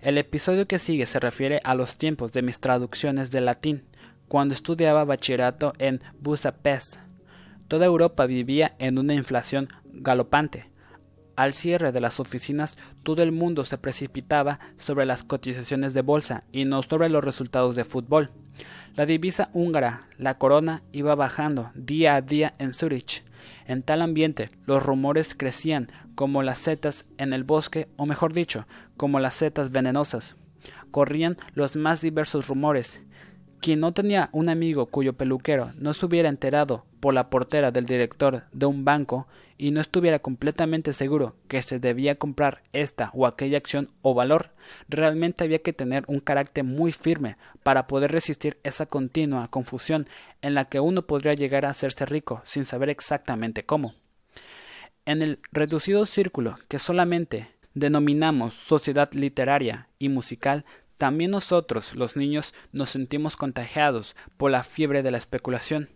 El 0.00 0.18
episodio 0.18 0.66
que 0.66 0.78
sigue 0.78 1.06
se 1.06 1.20
refiere 1.20 1.60
a 1.64 1.74
los 1.74 1.98
tiempos 1.98 2.32
de 2.32 2.42
mis 2.42 2.60
traducciones 2.60 3.30
de 3.30 3.40
latín, 3.40 3.84
cuando 4.28 4.54
estudiaba 4.54 5.04
bachillerato 5.04 5.72
en 5.78 6.02
Budapest. 6.20 6.96
Toda 7.68 7.86
Europa 7.86 8.26
vivía 8.26 8.74
en 8.78 8.98
una 8.98 9.14
inflación 9.14 9.68
galopante. 9.84 10.70
Al 11.36 11.52
cierre 11.52 11.92
de 11.92 12.00
las 12.00 12.18
oficinas, 12.18 12.78
todo 13.02 13.22
el 13.22 13.30
mundo 13.30 13.64
se 13.64 13.76
precipitaba 13.76 14.58
sobre 14.76 15.04
las 15.04 15.22
cotizaciones 15.22 15.92
de 15.92 16.00
bolsa 16.00 16.44
y 16.50 16.64
no 16.64 16.82
sobre 16.82 17.10
los 17.10 17.22
resultados 17.22 17.76
de 17.76 17.84
fútbol. 17.84 18.30
La 18.94 19.04
divisa 19.04 19.50
húngara, 19.52 20.08
la 20.16 20.38
corona, 20.38 20.82
iba 20.92 21.14
bajando 21.14 21.70
día 21.74 22.14
a 22.14 22.22
día 22.22 22.54
en 22.58 22.72
Zurich. 22.72 23.22
En 23.66 23.82
tal 23.82 24.00
ambiente, 24.00 24.48
los 24.64 24.82
rumores 24.82 25.34
crecían 25.34 25.92
como 26.14 26.42
las 26.42 26.58
setas 26.58 27.04
en 27.18 27.34
el 27.34 27.44
bosque, 27.44 27.88
o 27.96 28.06
mejor 28.06 28.32
dicho, 28.32 28.66
como 28.96 29.20
las 29.20 29.34
setas 29.34 29.70
venenosas. 29.70 30.36
Corrían 30.90 31.36
los 31.52 31.76
más 31.76 32.00
diversos 32.00 32.48
rumores, 32.48 33.02
quien 33.60 33.80
no 33.80 33.92
tenía 33.92 34.30
un 34.32 34.48
amigo 34.48 34.86
cuyo 34.86 35.12
peluquero 35.12 35.72
no 35.76 35.92
se 35.92 36.06
hubiera 36.06 36.30
enterado 36.30 36.86
por 37.00 37.12
la 37.12 37.28
portera 37.28 37.70
del 37.70 37.84
director 37.84 38.44
de 38.52 38.66
un 38.66 38.84
banco 38.86 39.26
y 39.58 39.70
no 39.70 39.80
estuviera 39.80 40.18
completamente 40.18 40.92
seguro 40.92 41.36
que 41.48 41.62
se 41.62 41.78
debía 41.78 42.16
comprar 42.16 42.62
esta 42.72 43.10
o 43.14 43.26
aquella 43.26 43.58
acción 43.58 43.90
o 44.02 44.14
valor, 44.14 44.50
realmente 44.88 45.44
había 45.44 45.62
que 45.62 45.72
tener 45.72 46.04
un 46.08 46.20
carácter 46.20 46.64
muy 46.64 46.92
firme 46.92 47.36
para 47.62 47.86
poder 47.86 48.12
resistir 48.12 48.58
esa 48.62 48.86
continua 48.86 49.48
confusión 49.48 50.08
en 50.42 50.54
la 50.54 50.66
que 50.66 50.80
uno 50.80 51.06
podría 51.06 51.34
llegar 51.34 51.64
a 51.64 51.70
hacerse 51.70 52.06
rico 52.06 52.42
sin 52.44 52.64
saber 52.64 52.90
exactamente 52.90 53.64
cómo. 53.64 53.94
En 55.04 55.22
el 55.22 55.40
reducido 55.52 56.04
círculo 56.06 56.56
que 56.68 56.78
solamente 56.78 57.48
denominamos 57.74 58.54
sociedad 58.54 59.12
literaria 59.12 59.88
y 59.98 60.08
musical 60.08 60.64
también 60.98 61.30
nosotros, 61.30 61.94
los 61.94 62.16
niños, 62.16 62.54
nos 62.72 62.90
sentimos 62.90 63.36
contagiados 63.36 64.16
por 64.36 64.50
la 64.50 64.62
fiebre 64.62 65.02
de 65.02 65.10
la 65.10 65.18
especulación. 65.18 65.90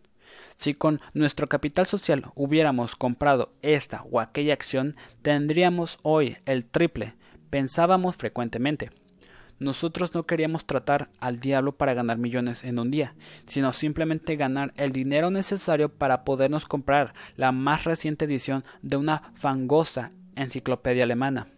Si 0.60 0.74
con 0.74 1.00
nuestro 1.14 1.48
capital 1.48 1.86
social 1.86 2.32
hubiéramos 2.34 2.94
comprado 2.94 3.54
esta 3.62 4.02
o 4.10 4.20
aquella 4.20 4.52
acción, 4.52 4.94
tendríamos 5.22 5.98
hoy 6.02 6.36
el 6.44 6.66
triple, 6.66 7.14
pensábamos 7.48 8.16
frecuentemente. 8.16 8.90
Nosotros 9.58 10.12
no 10.12 10.26
queríamos 10.26 10.66
tratar 10.66 11.08
al 11.18 11.40
diablo 11.40 11.78
para 11.78 11.94
ganar 11.94 12.18
millones 12.18 12.62
en 12.62 12.78
un 12.78 12.90
día, 12.90 13.14
sino 13.46 13.72
simplemente 13.72 14.36
ganar 14.36 14.74
el 14.76 14.92
dinero 14.92 15.30
necesario 15.30 15.88
para 15.94 16.24
podernos 16.26 16.66
comprar 16.66 17.14
la 17.36 17.52
más 17.52 17.84
reciente 17.84 18.26
edición 18.26 18.62
de 18.82 18.98
una 18.98 19.32
fangosa 19.32 20.12
enciclopedia 20.36 21.04
alemana. 21.04 21.48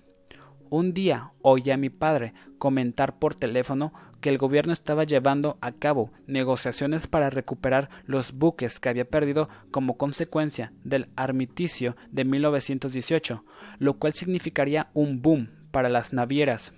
Un 0.71 0.95
día 0.95 1.33
oí 1.43 1.69
a 1.73 1.77
mi 1.77 1.91
padre 1.91 2.35
comentar 2.57 3.19
por 3.19 3.35
teléfono 3.35 3.93
que 4.23 4.31
el 4.31 4.39
gobierno 4.39 4.73
estaba 4.73 5.05
llevando 5.05 5.59
a 5.61 5.73
cabo 5.73 6.11
negociaciones 6.27 7.07
para 7.09 7.29
recuperar 7.29 7.91
los 8.07 8.33
buques 8.33 8.81
que 8.81 8.89
había 8.89 9.05
perdido 9.05 9.51
como 9.71 9.99
consecuencia 9.99 10.73
del 10.85 11.09
armisticio 11.17 11.97
de 12.11 12.25
1918, 12.25 13.45
lo 13.79 13.95
cual 13.99 14.15
significaría 14.15 14.91
un 14.95 15.21
boom 15.21 15.51
para 15.73 15.91
las 15.91 16.13
navieras. 16.13 16.73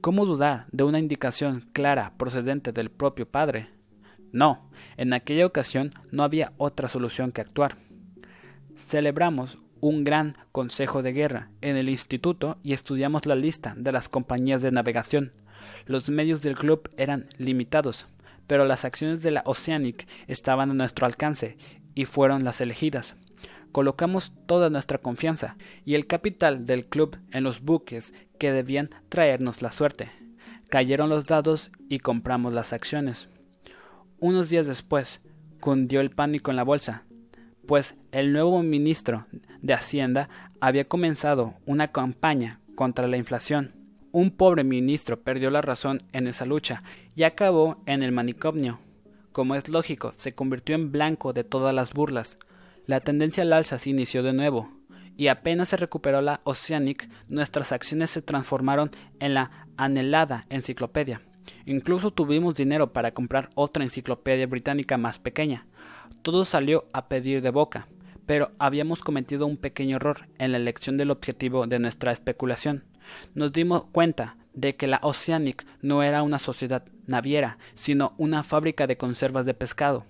¿Cómo 0.00 0.24
dudar 0.24 0.66
de 0.72 0.84
una 0.84 0.98
indicación 0.98 1.60
clara 1.72 2.14
procedente 2.16 2.72
del 2.72 2.90
propio 2.90 3.28
padre? 3.28 3.68
No, 4.32 4.70
en 4.96 5.12
aquella 5.12 5.46
ocasión 5.46 5.92
no 6.10 6.22
había 6.22 6.54
otra 6.56 6.88
solución 6.88 7.32
que 7.32 7.42
actuar. 7.42 7.76
Celebramos 8.76 9.58
un 9.80 10.04
gran 10.04 10.34
consejo 10.52 11.02
de 11.02 11.12
guerra 11.12 11.50
en 11.60 11.76
el 11.76 11.88
instituto 11.88 12.58
y 12.62 12.72
estudiamos 12.72 13.26
la 13.26 13.34
lista 13.34 13.74
de 13.76 13.92
las 13.92 14.08
compañías 14.08 14.62
de 14.62 14.72
navegación. 14.72 15.32
Los 15.86 16.08
medios 16.08 16.42
del 16.42 16.56
club 16.56 16.90
eran 16.96 17.26
limitados, 17.38 18.06
pero 18.46 18.64
las 18.64 18.84
acciones 18.84 19.22
de 19.22 19.30
la 19.30 19.42
Oceanic 19.46 20.06
estaban 20.26 20.70
a 20.70 20.74
nuestro 20.74 21.06
alcance 21.06 21.56
y 21.94 22.04
fueron 22.04 22.44
las 22.44 22.60
elegidas. 22.60 23.16
Colocamos 23.72 24.32
toda 24.46 24.70
nuestra 24.70 24.98
confianza 24.98 25.56
y 25.84 25.94
el 25.94 26.06
capital 26.06 26.64
del 26.64 26.86
club 26.86 27.18
en 27.30 27.44
los 27.44 27.60
buques 27.60 28.14
que 28.38 28.52
debían 28.52 28.90
traernos 29.08 29.62
la 29.62 29.72
suerte. 29.72 30.10
Cayeron 30.70 31.08
los 31.08 31.26
dados 31.26 31.70
y 31.88 31.98
compramos 31.98 32.52
las 32.52 32.72
acciones. 32.72 33.28
Unos 34.18 34.48
días 34.48 34.66
después, 34.66 35.20
cundió 35.60 36.00
el 36.00 36.10
pánico 36.10 36.50
en 36.50 36.56
la 36.56 36.64
bolsa 36.64 37.06
pues 37.66 37.96
el 38.12 38.32
nuevo 38.32 38.62
ministro 38.62 39.26
de 39.60 39.74
Hacienda 39.74 40.28
había 40.60 40.86
comenzado 40.86 41.54
una 41.66 41.88
campaña 41.88 42.60
contra 42.74 43.06
la 43.08 43.16
inflación. 43.16 43.74
Un 44.18 44.30
pobre 44.30 44.64
ministro 44.64 45.20
perdió 45.20 45.50
la 45.50 45.60
razón 45.60 46.02
en 46.12 46.26
esa 46.26 46.46
lucha 46.46 46.82
y 47.14 47.24
acabó 47.24 47.82
en 47.84 48.02
el 48.02 48.12
manicomio. 48.12 48.78
Como 49.30 49.56
es 49.56 49.68
lógico, 49.68 50.10
se 50.16 50.34
convirtió 50.34 50.74
en 50.74 50.90
blanco 50.90 51.34
de 51.34 51.44
todas 51.44 51.74
las 51.74 51.92
burlas. 51.92 52.38
La 52.86 53.00
tendencia 53.00 53.42
al 53.42 53.52
alza 53.52 53.78
se 53.78 53.90
inició 53.90 54.22
de 54.22 54.32
nuevo, 54.32 54.72
y 55.18 55.26
apenas 55.26 55.68
se 55.68 55.76
recuperó 55.76 56.22
la 56.22 56.40
Oceanic, 56.44 57.10
nuestras 57.28 57.72
acciones 57.72 58.08
se 58.08 58.22
transformaron 58.22 58.90
en 59.20 59.34
la 59.34 59.66
anhelada 59.76 60.46
enciclopedia. 60.48 61.20
Incluso 61.66 62.10
tuvimos 62.10 62.56
dinero 62.56 62.94
para 62.94 63.12
comprar 63.12 63.50
otra 63.54 63.84
enciclopedia 63.84 64.46
británica 64.46 64.96
más 64.96 65.18
pequeña. 65.18 65.66
Todo 66.22 66.46
salió 66.46 66.86
a 66.94 67.08
pedir 67.08 67.42
de 67.42 67.50
boca, 67.50 67.86
pero 68.24 68.50
habíamos 68.58 69.02
cometido 69.02 69.46
un 69.46 69.58
pequeño 69.58 69.96
error 69.96 70.26
en 70.38 70.52
la 70.52 70.56
elección 70.56 70.96
del 70.96 71.10
objetivo 71.10 71.66
de 71.66 71.80
nuestra 71.80 72.12
especulación. 72.12 72.84
Nos 73.34 73.52
dimos 73.52 73.84
cuenta 73.92 74.36
de 74.54 74.74
que 74.74 74.86
la 74.86 75.00
Oceanic 75.02 75.66
no 75.82 76.02
era 76.02 76.22
una 76.22 76.38
sociedad 76.38 76.84
naviera, 77.06 77.58
sino 77.74 78.14
una 78.18 78.42
fábrica 78.42 78.86
de 78.86 78.96
conservas 78.96 79.46
de 79.46 79.54
pescado. 79.54 80.06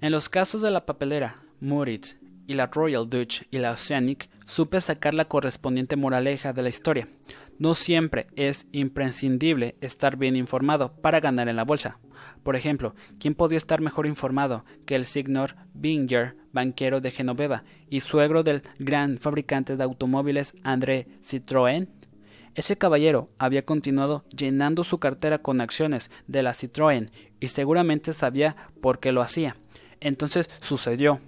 En 0.00 0.12
los 0.12 0.28
casos 0.28 0.62
de 0.62 0.70
la 0.70 0.86
papelera, 0.86 1.34
Moritz 1.60 2.18
y 2.46 2.54
la 2.54 2.66
Royal 2.66 3.08
Dutch 3.08 3.42
y 3.50 3.58
la 3.58 3.72
Oceanic, 3.72 4.28
supe 4.46 4.80
sacar 4.80 5.14
la 5.14 5.26
correspondiente 5.26 5.96
moraleja 5.96 6.52
de 6.52 6.62
la 6.62 6.68
historia. 6.68 7.08
No 7.58 7.74
siempre 7.74 8.26
es 8.34 8.66
imprescindible 8.72 9.76
estar 9.80 10.16
bien 10.16 10.36
informado 10.36 10.92
para 10.96 11.20
ganar 11.20 11.48
en 11.48 11.56
la 11.56 11.64
bolsa. 11.64 11.98
Por 12.42 12.56
ejemplo, 12.56 12.94
¿quién 13.18 13.34
podía 13.34 13.58
estar 13.58 13.80
mejor 13.80 14.06
informado 14.06 14.64
que 14.86 14.96
el 14.96 15.04
señor 15.04 15.54
Binger, 15.72 16.36
banquero 16.52 17.00
de 17.00 17.10
Genoveva 17.10 17.64
y 17.88 18.00
suegro 18.00 18.42
del 18.42 18.62
gran 18.78 19.18
fabricante 19.18 19.76
de 19.76 19.84
automóviles 19.84 20.54
André 20.64 21.06
Citroën? 21.22 21.88
Ese 22.54 22.76
caballero 22.76 23.30
había 23.38 23.62
continuado 23.62 24.24
llenando 24.36 24.84
su 24.84 24.98
cartera 24.98 25.38
con 25.38 25.60
acciones 25.60 26.10
de 26.26 26.42
la 26.42 26.52
Citroën 26.52 27.10
y 27.40 27.48
seguramente 27.48 28.14
sabía 28.14 28.56
por 28.80 29.00
qué 29.00 29.12
lo 29.12 29.22
hacía. 29.22 29.56
Entonces 30.00 30.48
sucedió. 30.60 31.20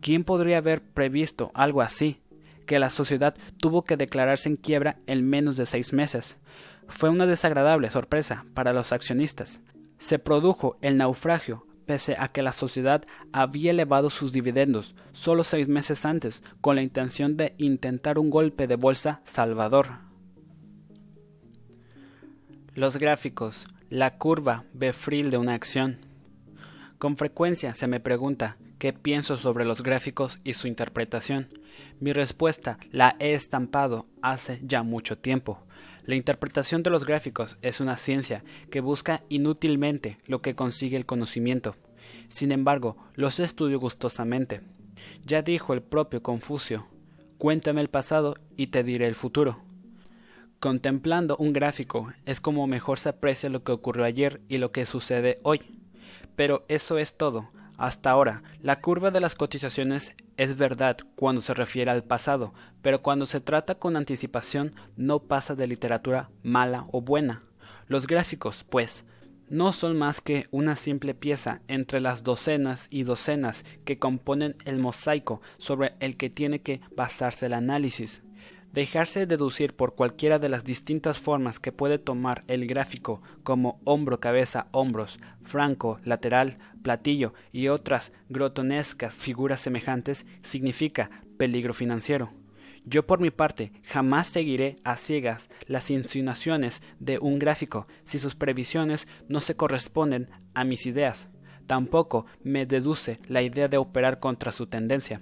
¿Quién 0.00 0.22
podría 0.22 0.58
haber 0.58 0.82
previsto 0.82 1.50
algo 1.54 1.82
así? 1.82 2.20
que 2.68 2.78
la 2.78 2.90
sociedad 2.90 3.34
tuvo 3.56 3.82
que 3.82 3.96
declararse 3.96 4.48
en 4.48 4.56
quiebra 4.56 4.98
en 5.06 5.28
menos 5.28 5.56
de 5.56 5.66
seis 5.66 5.92
meses. 5.92 6.36
Fue 6.86 7.08
una 7.08 7.26
desagradable 7.26 7.90
sorpresa 7.90 8.44
para 8.54 8.72
los 8.74 8.92
accionistas. 8.92 9.62
Se 9.98 10.18
produjo 10.18 10.76
el 10.82 10.98
naufragio 10.98 11.66
pese 11.86 12.14
a 12.18 12.28
que 12.28 12.42
la 12.42 12.52
sociedad 12.52 13.02
había 13.32 13.70
elevado 13.70 14.10
sus 14.10 14.30
dividendos 14.30 14.94
solo 15.12 15.42
seis 15.42 15.68
meses 15.68 16.04
antes 16.04 16.42
con 16.60 16.76
la 16.76 16.82
intención 16.82 17.38
de 17.38 17.54
intentar 17.56 18.18
un 18.18 18.28
golpe 18.28 18.66
de 18.66 18.76
bolsa 18.76 19.22
salvador. 19.24 20.07
Los 22.78 22.96
gráficos, 22.96 23.66
la 23.90 24.18
curva 24.18 24.64
befril 24.72 25.32
de 25.32 25.36
una 25.36 25.54
acción. 25.54 25.98
Con 26.98 27.16
frecuencia 27.16 27.74
se 27.74 27.88
me 27.88 27.98
pregunta 27.98 28.56
qué 28.78 28.92
pienso 28.92 29.36
sobre 29.36 29.64
los 29.64 29.82
gráficos 29.82 30.38
y 30.44 30.54
su 30.54 30.68
interpretación. 30.68 31.48
Mi 31.98 32.12
respuesta 32.12 32.78
la 32.92 33.16
he 33.18 33.32
estampado 33.32 34.06
hace 34.22 34.60
ya 34.62 34.84
mucho 34.84 35.18
tiempo. 35.18 35.58
La 36.04 36.14
interpretación 36.14 36.84
de 36.84 36.90
los 36.90 37.04
gráficos 37.04 37.58
es 37.62 37.80
una 37.80 37.96
ciencia 37.96 38.44
que 38.70 38.80
busca 38.80 39.24
inútilmente 39.28 40.18
lo 40.28 40.40
que 40.40 40.54
consigue 40.54 40.96
el 40.96 41.04
conocimiento. 41.04 41.74
Sin 42.28 42.52
embargo, 42.52 42.96
los 43.16 43.40
estudio 43.40 43.80
gustosamente. 43.80 44.60
Ya 45.24 45.42
dijo 45.42 45.74
el 45.74 45.82
propio 45.82 46.22
Confucio, 46.22 46.86
cuéntame 47.38 47.80
el 47.80 47.88
pasado 47.88 48.36
y 48.56 48.68
te 48.68 48.84
diré 48.84 49.08
el 49.08 49.16
futuro. 49.16 49.67
Contemplando 50.60 51.36
un 51.36 51.52
gráfico 51.52 52.12
es 52.26 52.40
como 52.40 52.66
mejor 52.66 52.98
se 52.98 53.10
aprecia 53.10 53.48
lo 53.48 53.62
que 53.62 53.70
ocurrió 53.70 54.04
ayer 54.04 54.40
y 54.48 54.58
lo 54.58 54.72
que 54.72 54.86
sucede 54.86 55.38
hoy. 55.44 55.60
Pero 56.34 56.64
eso 56.66 56.98
es 56.98 57.16
todo. 57.16 57.50
Hasta 57.76 58.10
ahora, 58.10 58.42
la 58.60 58.80
curva 58.80 59.12
de 59.12 59.20
las 59.20 59.36
cotizaciones 59.36 60.16
es 60.36 60.56
verdad 60.56 60.96
cuando 61.14 61.42
se 61.42 61.54
refiere 61.54 61.92
al 61.92 62.02
pasado, 62.02 62.54
pero 62.82 63.02
cuando 63.02 63.24
se 63.26 63.40
trata 63.40 63.76
con 63.76 63.96
anticipación 63.96 64.74
no 64.96 65.20
pasa 65.20 65.54
de 65.54 65.68
literatura 65.68 66.28
mala 66.42 66.86
o 66.90 67.02
buena. 67.02 67.44
Los 67.86 68.08
gráficos, 68.08 68.64
pues, 68.68 69.06
no 69.48 69.72
son 69.72 69.96
más 69.96 70.20
que 70.20 70.48
una 70.50 70.74
simple 70.74 71.14
pieza 71.14 71.60
entre 71.68 72.00
las 72.00 72.24
docenas 72.24 72.88
y 72.90 73.04
docenas 73.04 73.64
que 73.84 74.00
componen 74.00 74.56
el 74.64 74.80
mosaico 74.80 75.40
sobre 75.58 75.94
el 76.00 76.16
que 76.16 76.30
tiene 76.30 76.62
que 76.62 76.80
basarse 76.96 77.46
el 77.46 77.54
análisis. 77.54 78.22
Dejarse 78.78 79.26
deducir 79.26 79.74
por 79.74 79.96
cualquiera 79.96 80.38
de 80.38 80.48
las 80.48 80.62
distintas 80.62 81.18
formas 81.18 81.58
que 81.58 81.72
puede 81.72 81.98
tomar 81.98 82.44
el 82.46 82.64
gráfico 82.68 83.20
como 83.42 83.80
hombro, 83.82 84.20
cabeza, 84.20 84.68
hombros, 84.70 85.18
franco, 85.42 85.98
lateral, 86.04 86.58
platillo 86.84 87.34
y 87.50 87.66
otras 87.66 88.12
grotonescas 88.28 89.16
figuras 89.16 89.60
semejantes 89.60 90.26
significa 90.42 91.10
peligro 91.38 91.74
financiero. 91.74 92.30
Yo 92.84 93.04
por 93.04 93.18
mi 93.18 93.32
parte 93.32 93.72
jamás 93.82 94.28
seguiré 94.28 94.76
a 94.84 94.96
ciegas 94.96 95.48
las 95.66 95.90
insinuaciones 95.90 96.80
de 97.00 97.18
un 97.18 97.40
gráfico 97.40 97.88
si 98.04 98.20
sus 98.20 98.36
previsiones 98.36 99.08
no 99.26 99.40
se 99.40 99.56
corresponden 99.56 100.30
a 100.54 100.62
mis 100.62 100.86
ideas. 100.86 101.26
Tampoco 101.66 102.26
me 102.44 102.64
deduce 102.64 103.18
la 103.26 103.42
idea 103.42 103.66
de 103.66 103.76
operar 103.76 104.20
contra 104.20 104.52
su 104.52 104.68
tendencia. 104.68 105.20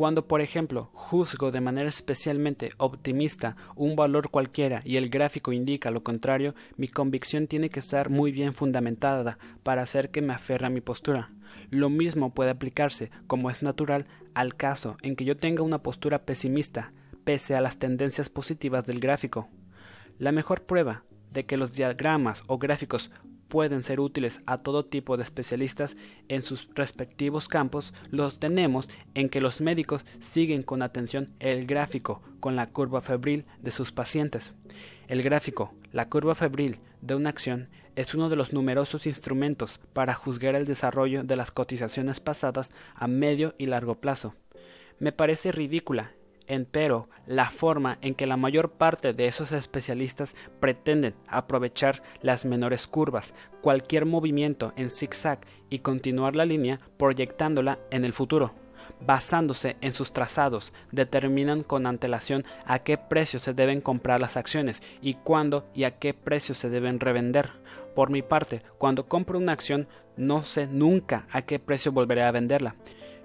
Cuando, 0.00 0.26
por 0.26 0.40
ejemplo, 0.40 0.88
juzgo 0.94 1.50
de 1.50 1.60
manera 1.60 1.86
especialmente 1.86 2.70
optimista 2.78 3.54
un 3.76 3.96
valor 3.96 4.30
cualquiera 4.30 4.80
y 4.82 4.96
el 4.96 5.10
gráfico 5.10 5.52
indica 5.52 5.90
lo 5.90 6.02
contrario, 6.02 6.54
mi 6.78 6.88
convicción 6.88 7.46
tiene 7.46 7.68
que 7.68 7.80
estar 7.80 8.08
muy 8.08 8.32
bien 8.32 8.54
fundamentada 8.54 9.36
para 9.62 9.82
hacer 9.82 10.10
que 10.10 10.22
me 10.22 10.32
aferre 10.32 10.68
a 10.68 10.70
mi 10.70 10.80
postura. 10.80 11.32
Lo 11.68 11.90
mismo 11.90 12.32
puede 12.32 12.48
aplicarse, 12.48 13.10
como 13.26 13.50
es 13.50 13.62
natural, 13.62 14.06
al 14.32 14.54
caso 14.54 14.96
en 15.02 15.16
que 15.16 15.26
yo 15.26 15.36
tenga 15.36 15.62
una 15.62 15.82
postura 15.82 16.24
pesimista, 16.24 16.94
pese 17.24 17.54
a 17.54 17.60
las 17.60 17.78
tendencias 17.78 18.30
positivas 18.30 18.86
del 18.86 19.00
gráfico. 19.00 19.50
La 20.16 20.32
mejor 20.32 20.62
prueba 20.62 21.04
de 21.30 21.44
que 21.44 21.58
los 21.58 21.74
diagramas 21.74 22.42
o 22.46 22.56
gráficos 22.56 23.10
pueden 23.50 23.82
ser 23.82 24.00
útiles 24.00 24.40
a 24.46 24.58
todo 24.58 24.86
tipo 24.86 25.18
de 25.18 25.24
especialistas 25.24 25.96
en 26.28 26.40
sus 26.40 26.70
respectivos 26.74 27.48
campos 27.48 27.92
los 28.10 28.38
tenemos 28.38 28.88
en 29.12 29.28
que 29.28 29.42
los 29.42 29.60
médicos 29.60 30.06
siguen 30.20 30.62
con 30.62 30.80
atención 30.80 31.34
el 31.40 31.66
gráfico 31.66 32.22
con 32.40 32.56
la 32.56 32.64
curva 32.64 33.02
febril 33.02 33.44
de 33.60 33.72
sus 33.72 33.92
pacientes. 33.92 34.54
El 35.08 35.22
gráfico, 35.22 35.74
la 35.92 36.08
curva 36.08 36.34
febril 36.34 36.78
de 37.02 37.16
una 37.16 37.28
acción, 37.28 37.68
es 37.96 38.14
uno 38.14 38.30
de 38.30 38.36
los 38.36 38.52
numerosos 38.52 39.06
instrumentos 39.06 39.80
para 39.92 40.14
juzgar 40.14 40.54
el 40.54 40.64
desarrollo 40.64 41.24
de 41.24 41.36
las 41.36 41.50
cotizaciones 41.50 42.20
pasadas 42.20 42.70
a 42.94 43.08
medio 43.08 43.54
y 43.58 43.66
largo 43.66 44.00
plazo. 44.00 44.36
Me 45.00 45.12
parece 45.12 45.50
ridícula 45.50 46.12
Empero, 46.50 47.08
la 47.28 47.48
forma 47.48 47.98
en 48.00 48.16
que 48.16 48.26
la 48.26 48.36
mayor 48.36 48.72
parte 48.72 49.12
de 49.12 49.28
esos 49.28 49.52
especialistas 49.52 50.34
pretenden 50.58 51.14
aprovechar 51.28 52.02
las 52.22 52.44
menores 52.44 52.88
curvas, 52.88 53.34
cualquier 53.60 54.04
movimiento 54.04 54.72
en 54.74 54.90
zigzag 54.90 55.38
y 55.68 55.78
continuar 55.78 56.34
la 56.34 56.44
línea 56.44 56.80
proyectándola 56.96 57.78
en 57.92 58.04
el 58.04 58.12
futuro. 58.12 58.52
Basándose 59.00 59.76
en 59.80 59.92
sus 59.92 60.12
trazados, 60.12 60.72
determinan 60.90 61.62
con 61.62 61.86
antelación 61.86 62.44
a 62.66 62.80
qué 62.80 62.98
precio 62.98 63.38
se 63.38 63.54
deben 63.54 63.80
comprar 63.80 64.18
las 64.18 64.36
acciones 64.36 64.82
y 65.00 65.14
cuándo 65.14 65.68
y 65.72 65.84
a 65.84 66.00
qué 66.00 66.14
precio 66.14 66.56
se 66.56 66.68
deben 66.68 66.98
revender. 66.98 67.52
Por 67.94 68.10
mi 68.10 68.22
parte, 68.22 68.62
cuando 68.76 69.06
compro 69.06 69.38
una 69.38 69.52
acción, 69.52 69.86
no 70.16 70.42
sé 70.42 70.66
nunca 70.66 71.28
a 71.30 71.42
qué 71.42 71.60
precio 71.60 71.92
volveré 71.92 72.24
a 72.24 72.32
venderla 72.32 72.74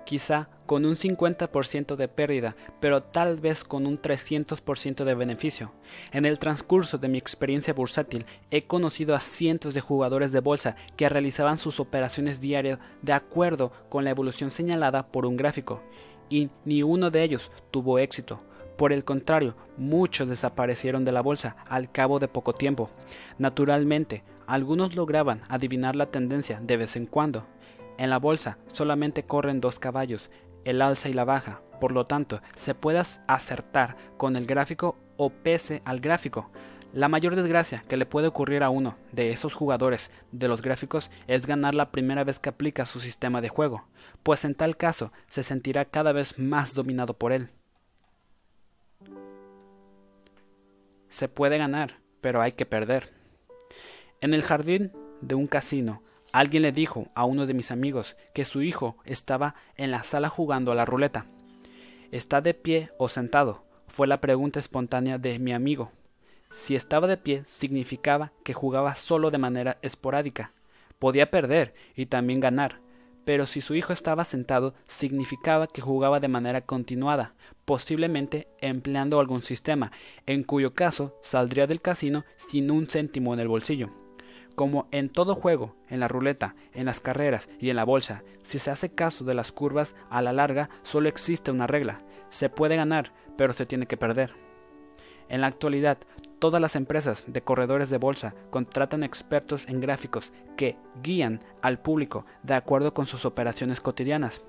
quizá 0.05 0.49
con 0.65 0.85
un 0.85 0.95
50% 0.95 1.95
de 1.95 2.07
pérdida, 2.07 2.55
pero 2.79 3.03
tal 3.03 3.37
vez 3.37 3.63
con 3.63 3.85
un 3.85 4.01
300% 4.01 5.03
de 5.03 5.15
beneficio. 5.15 5.71
En 6.11 6.25
el 6.25 6.39
transcurso 6.39 6.97
de 6.97 7.07
mi 7.07 7.17
experiencia 7.17 7.73
bursátil 7.73 8.25
he 8.51 8.63
conocido 8.63 9.15
a 9.15 9.19
cientos 9.19 9.73
de 9.73 9.81
jugadores 9.81 10.31
de 10.31 10.39
bolsa 10.39 10.75
que 10.95 11.09
realizaban 11.09 11.57
sus 11.57 11.79
operaciones 11.79 12.39
diarias 12.39 12.79
de 13.01 13.13
acuerdo 13.13 13.71
con 13.89 14.03
la 14.03 14.09
evolución 14.09 14.51
señalada 14.51 15.07
por 15.07 15.25
un 15.25 15.37
gráfico, 15.37 15.81
y 16.29 16.49
ni 16.63 16.83
uno 16.83 17.11
de 17.11 17.23
ellos 17.23 17.51
tuvo 17.71 17.99
éxito. 17.99 18.41
Por 18.77 18.91
el 18.91 19.05
contrario, 19.05 19.55
muchos 19.77 20.27
desaparecieron 20.27 21.05
de 21.05 21.13
la 21.13 21.21
bolsa 21.21 21.55
al 21.69 21.91
cabo 21.91 22.19
de 22.19 22.27
poco 22.27 22.53
tiempo. 22.53 22.89
Naturalmente, 23.37 24.23
algunos 24.47 24.95
lograban 24.95 25.41
adivinar 25.47 25.95
la 25.95 26.07
tendencia 26.07 26.59
de 26.61 26.77
vez 26.77 26.95
en 26.97 27.05
cuando, 27.05 27.45
en 27.97 28.09
la 28.09 28.19
bolsa 28.19 28.57
solamente 28.71 29.23
corren 29.23 29.61
dos 29.61 29.79
caballos, 29.79 30.29
el 30.63 30.81
alza 30.81 31.09
y 31.09 31.13
la 31.13 31.25
baja, 31.25 31.61
por 31.79 31.91
lo 31.91 32.05
tanto, 32.05 32.41
se 32.55 32.75
puede 32.75 33.01
acertar 33.27 33.95
con 34.17 34.35
el 34.35 34.45
gráfico 34.45 34.97
o 35.17 35.29
pese 35.29 35.81
al 35.85 35.99
gráfico. 35.99 36.49
La 36.93 37.09
mayor 37.09 37.35
desgracia 37.35 37.83
que 37.87 37.97
le 37.97 38.05
puede 38.05 38.27
ocurrir 38.27 38.63
a 38.63 38.69
uno 38.69 38.95
de 39.11 39.31
esos 39.31 39.53
jugadores 39.53 40.11
de 40.31 40.47
los 40.47 40.61
gráficos 40.61 41.11
es 41.27 41.45
ganar 41.45 41.75
la 41.75 41.91
primera 41.91 42.23
vez 42.23 42.39
que 42.39 42.49
aplica 42.49 42.85
su 42.85 42.99
sistema 42.99 43.41
de 43.41 43.49
juego, 43.49 43.85
pues 44.23 44.45
en 44.45 44.55
tal 44.55 44.77
caso 44.77 45.11
se 45.27 45.43
sentirá 45.43 45.83
cada 45.85 46.13
vez 46.13 46.39
más 46.39 46.73
dominado 46.73 47.13
por 47.13 47.33
él. 47.33 47.49
Se 51.09 51.27
puede 51.27 51.57
ganar, 51.57 51.99
pero 52.21 52.41
hay 52.41 52.53
que 52.53 52.65
perder. 52.65 53.13
En 54.21 54.33
el 54.33 54.41
jardín 54.41 54.91
de 55.21 55.35
un 55.35 55.47
casino 55.47 56.01
Alguien 56.35 56.63
le 56.63 56.73
dijo 56.73 57.07
a 57.15 57.23
uno 57.23 57.45
de 57.45 57.53
mis 57.53 57.71
amigos 57.71 58.17
que 58.33 58.43
su 58.43 58.61
hijo 58.61 58.97
estaba 59.05 59.55
en 59.77 59.89
la 59.89 60.03
sala 60.03 60.27
jugando 60.27 60.73
a 60.73 60.75
la 60.75 60.83
ruleta. 60.83 61.27
¿Está 62.11 62.41
de 62.41 62.53
pie 62.53 62.89
o 62.97 63.07
sentado? 63.07 63.63
fue 63.87 64.05
la 64.05 64.19
pregunta 64.19 64.59
espontánea 64.59 65.17
de 65.17 65.39
mi 65.39 65.53
amigo. 65.53 65.93
Si 66.51 66.75
estaba 66.75 67.07
de 67.07 67.15
pie 67.15 67.43
significaba 67.45 68.33
que 68.43 68.51
jugaba 68.51 68.95
solo 68.95 69.31
de 69.31 69.37
manera 69.37 69.77
esporádica. 69.81 70.51
Podía 70.99 71.31
perder 71.31 71.73
y 71.95 72.07
también 72.07 72.41
ganar, 72.41 72.81
pero 73.23 73.45
si 73.45 73.61
su 73.61 73.73
hijo 73.73 73.93
estaba 73.93 74.25
sentado 74.25 74.73
significaba 74.87 75.67
que 75.67 75.79
jugaba 75.79 76.19
de 76.19 76.27
manera 76.27 76.59
continuada, 76.59 77.33
posiblemente 77.63 78.49
empleando 78.59 79.21
algún 79.21 79.41
sistema, 79.41 79.93
en 80.25 80.43
cuyo 80.43 80.73
caso 80.73 81.17
saldría 81.23 81.65
del 81.65 81.79
casino 81.79 82.25
sin 82.35 82.71
un 82.71 82.87
céntimo 82.87 83.33
en 83.33 83.39
el 83.39 83.47
bolsillo. 83.47 84.04
Como 84.55 84.87
en 84.91 85.09
todo 85.09 85.35
juego, 85.35 85.75
en 85.89 85.99
la 85.99 86.07
ruleta, 86.07 86.55
en 86.73 86.85
las 86.85 87.01
carreras 87.01 87.49
y 87.59 87.69
en 87.69 87.75
la 87.75 87.83
bolsa, 87.83 88.23
si 88.41 88.57
se 88.57 88.71
hace 88.71 88.89
caso 88.89 89.25
de 89.25 89.33
las 89.33 89.51
curvas, 89.51 89.95
a 90.09 90.21
la 90.21 90.31
larga 90.31 90.69
solo 90.83 91.09
existe 91.09 91.51
una 91.51 91.67
regla. 91.67 91.97
Se 92.29 92.49
puede 92.49 92.77
ganar, 92.77 93.11
pero 93.37 93.51
se 93.51 93.65
tiene 93.65 93.85
que 93.85 93.97
perder. 93.97 94.33
En 95.27 95.41
la 95.41 95.47
actualidad, 95.47 95.97
todas 96.39 96.61
las 96.61 96.75
empresas 96.75 97.25
de 97.27 97.41
corredores 97.41 97.89
de 97.89 97.97
bolsa 97.97 98.35
contratan 98.49 99.03
expertos 99.03 99.67
en 99.67 99.81
gráficos 99.81 100.31
que 100.55 100.77
guían 101.03 101.41
al 101.61 101.79
público 101.79 102.25
de 102.43 102.53
acuerdo 102.53 102.93
con 102.93 103.07
sus 103.07 103.25
operaciones 103.25 103.81
cotidianas. 103.81 104.41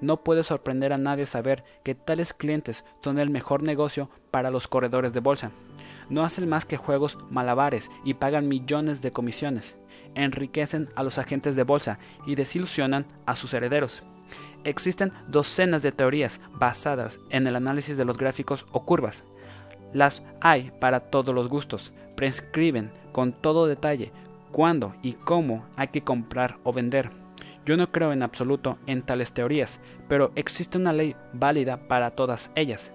No 0.00 0.22
puede 0.24 0.42
sorprender 0.42 0.92
a 0.92 0.98
nadie 0.98 1.24
saber 1.24 1.64
que 1.84 1.94
tales 1.94 2.34
clientes 2.34 2.84
son 3.02 3.18
el 3.18 3.30
mejor 3.30 3.62
negocio 3.62 4.10
para 4.30 4.50
los 4.50 4.68
corredores 4.68 5.12
de 5.12 5.20
bolsa 5.20 5.52
no 6.08 6.24
hacen 6.24 6.48
más 6.48 6.64
que 6.64 6.76
juegos 6.76 7.18
malabares 7.30 7.90
y 8.04 8.14
pagan 8.14 8.48
millones 8.48 9.02
de 9.02 9.12
comisiones, 9.12 9.76
enriquecen 10.14 10.88
a 10.94 11.02
los 11.02 11.18
agentes 11.18 11.56
de 11.56 11.62
bolsa 11.62 11.98
y 12.26 12.34
desilusionan 12.34 13.06
a 13.26 13.36
sus 13.36 13.54
herederos. 13.54 14.02
Existen 14.64 15.12
docenas 15.28 15.82
de 15.82 15.92
teorías 15.92 16.40
basadas 16.52 17.18
en 17.30 17.46
el 17.46 17.56
análisis 17.56 17.96
de 17.96 18.04
los 18.04 18.16
gráficos 18.16 18.66
o 18.72 18.84
curvas. 18.84 19.24
Las 19.92 20.22
hay 20.40 20.72
para 20.80 21.00
todos 21.00 21.34
los 21.34 21.48
gustos, 21.48 21.92
prescriben 22.16 22.90
con 23.12 23.32
todo 23.32 23.66
detalle 23.66 24.12
cuándo 24.50 24.94
y 25.02 25.12
cómo 25.12 25.64
hay 25.76 25.88
que 25.88 26.02
comprar 26.02 26.58
o 26.64 26.72
vender. 26.72 27.10
Yo 27.66 27.76
no 27.76 27.90
creo 27.90 28.12
en 28.12 28.22
absoluto 28.22 28.78
en 28.86 29.02
tales 29.02 29.32
teorías, 29.32 29.80
pero 30.08 30.32
existe 30.34 30.78
una 30.78 30.92
ley 30.92 31.16
válida 31.32 31.88
para 31.88 32.10
todas 32.10 32.50
ellas. 32.54 32.90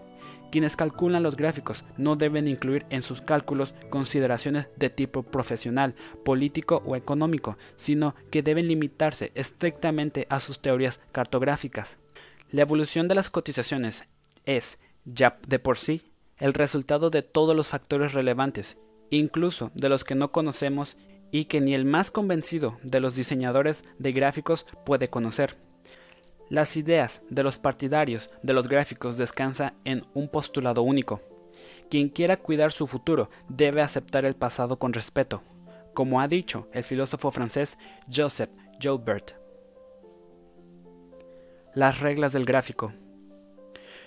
Quienes 0.51 0.75
calculan 0.75 1.23
los 1.23 1.35
gráficos 1.35 1.85
no 1.97 2.15
deben 2.15 2.47
incluir 2.47 2.85
en 2.89 3.01
sus 3.01 3.21
cálculos 3.21 3.73
consideraciones 3.89 4.67
de 4.77 4.89
tipo 4.89 5.23
profesional, 5.23 5.95
político 6.25 6.81
o 6.85 6.95
económico, 6.95 7.57
sino 7.75 8.15
que 8.31 8.41
deben 8.41 8.67
limitarse 8.67 9.31
estrictamente 9.35 10.25
a 10.29 10.39
sus 10.39 10.59
teorías 10.59 10.99
cartográficas. 11.11 11.97
La 12.51 12.63
evolución 12.63 13.07
de 13.07 13.15
las 13.15 13.29
cotizaciones 13.29 14.03
es, 14.45 14.79
ya 15.05 15.37
de 15.47 15.59
por 15.59 15.77
sí, 15.77 16.11
el 16.39 16.53
resultado 16.53 17.09
de 17.09 17.21
todos 17.21 17.55
los 17.55 17.67
factores 17.67 18.13
relevantes, 18.13 18.77
incluso 19.11 19.71
de 19.75 19.89
los 19.89 20.03
que 20.03 20.15
no 20.15 20.31
conocemos 20.31 20.97
y 21.31 21.45
que 21.45 21.61
ni 21.61 21.75
el 21.75 21.85
más 21.85 22.09
convencido 22.09 22.79
de 22.81 22.99
los 22.99 23.15
diseñadores 23.15 23.83
de 23.99 24.11
gráficos 24.13 24.65
puede 24.85 25.09
conocer. 25.09 25.57
Las 26.49 26.77
ideas 26.77 27.21
de 27.29 27.43
los 27.43 27.59
partidarios 27.59 28.29
de 28.41 28.53
los 28.53 28.67
gráficos 28.67 29.17
descansan 29.17 29.75
en 29.85 30.05
un 30.15 30.29
postulado 30.29 30.81
único. 30.81 31.21
Quien 31.91 32.09
quiera 32.09 32.37
cuidar 32.37 32.71
su 32.71 32.87
futuro 32.87 33.29
debe 33.47 33.83
aceptar 33.83 34.25
el 34.25 34.35
pasado 34.35 34.79
con 34.79 34.93
respeto, 34.93 35.43
como 35.93 36.19
ha 36.21 36.27
dicho 36.27 36.67
el 36.73 36.83
filósofo 36.83 37.29
francés 37.29 37.77
Joseph 38.11 38.49
Joubert. 38.81 39.33
Las 41.75 41.99
reglas 41.99 42.33
del 42.33 42.45
gráfico. 42.45 42.93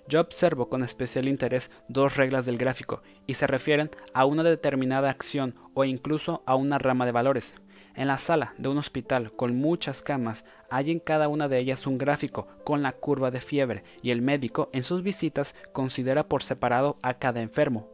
Yo 0.08 0.20
observo 0.20 0.68
con 0.68 0.82
especial 0.82 1.28
interés 1.28 1.70
dos 1.86 2.16
reglas 2.16 2.44
del 2.44 2.58
gráfico 2.58 3.02
y 3.28 3.34
se 3.34 3.46
refieren 3.46 3.88
a 4.14 4.24
una 4.24 4.42
determinada 4.42 5.10
acción 5.10 5.54
o 5.74 5.84
incluso 5.84 6.42
a 6.44 6.56
una 6.56 6.78
rama 6.78 7.06
de 7.06 7.12
valores. 7.12 7.54
En 7.94 8.08
la 8.08 8.16
sala 8.16 8.54
de 8.56 8.68
un 8.70 8.78
hospital 8.78 9.32
con 9.32 9.56
muchas 9.56 10.02
camas 10.02 10.44
hay 10.70 10.90
en 10.90 10.98
cada 10.98 11.28
una 11.28 11.48
de 11.48 11.58
ellas 11.58 11.86
un 11.86 11.98
gráfico 11.98 12.48
con 12.64 12.82
la 12.82 12.92
curva 12.92 13.30
de 13.30 13.40
fiebre 13.40 13.84
y 14.02 14.10
el 14.10 14.22
médico 14.22 14.70
en 14.72 14.82
sus 14.82 15.02
visitas 15.02 15.54
considera 15.72 16.26
por 16.26 16.42
separado 16.42 16.96
a 17.02 17.14
cada 17.14 17.42
enfermo. 17.42 17.88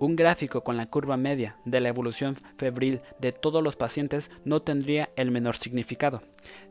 Un 0.00 0.16
gráfico 0.16 0.64
con 0.64 0.76
la 0.76 0.86
curva 0.86 1.16
media 1.16 1.56
de 1.64 1.78
la 1.78 1.88
evolución 1.88 2.36
febril 2.58 3.00
de 3.20 3.30
todos 3.30 3.62
los 3.62 3.76
pacientes 3.76 4.28
no 4.44 4.60
tendría 4.60 5.10
el 5.14 5.30
menor 5.30 5.56
significado. 5.56 6.22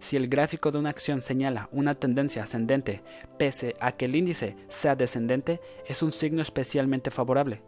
Si 0.01 0.17
el 0.17 0.27
gráfico 0.27 0.71
de 0.71 0.79
una 0.79 0.89
acción 0.89 1.21
señala 1.21 1.69
una 1.71 1.95
tendencia 1.95 2.43
ascendente, 2.43 3.01
pese 3.39 3.77
a 3.79 3.93
que 3.93 4.05
el 4.05 4.17
índice 4.17 4.57
sea 4.67 4.97
descendente, 4.97 5.61
es 5.87 6.03
un 6.03 6.11
signo 6.11 6.41
especialmente 6.41 7.11
favorable, 7.11 7.61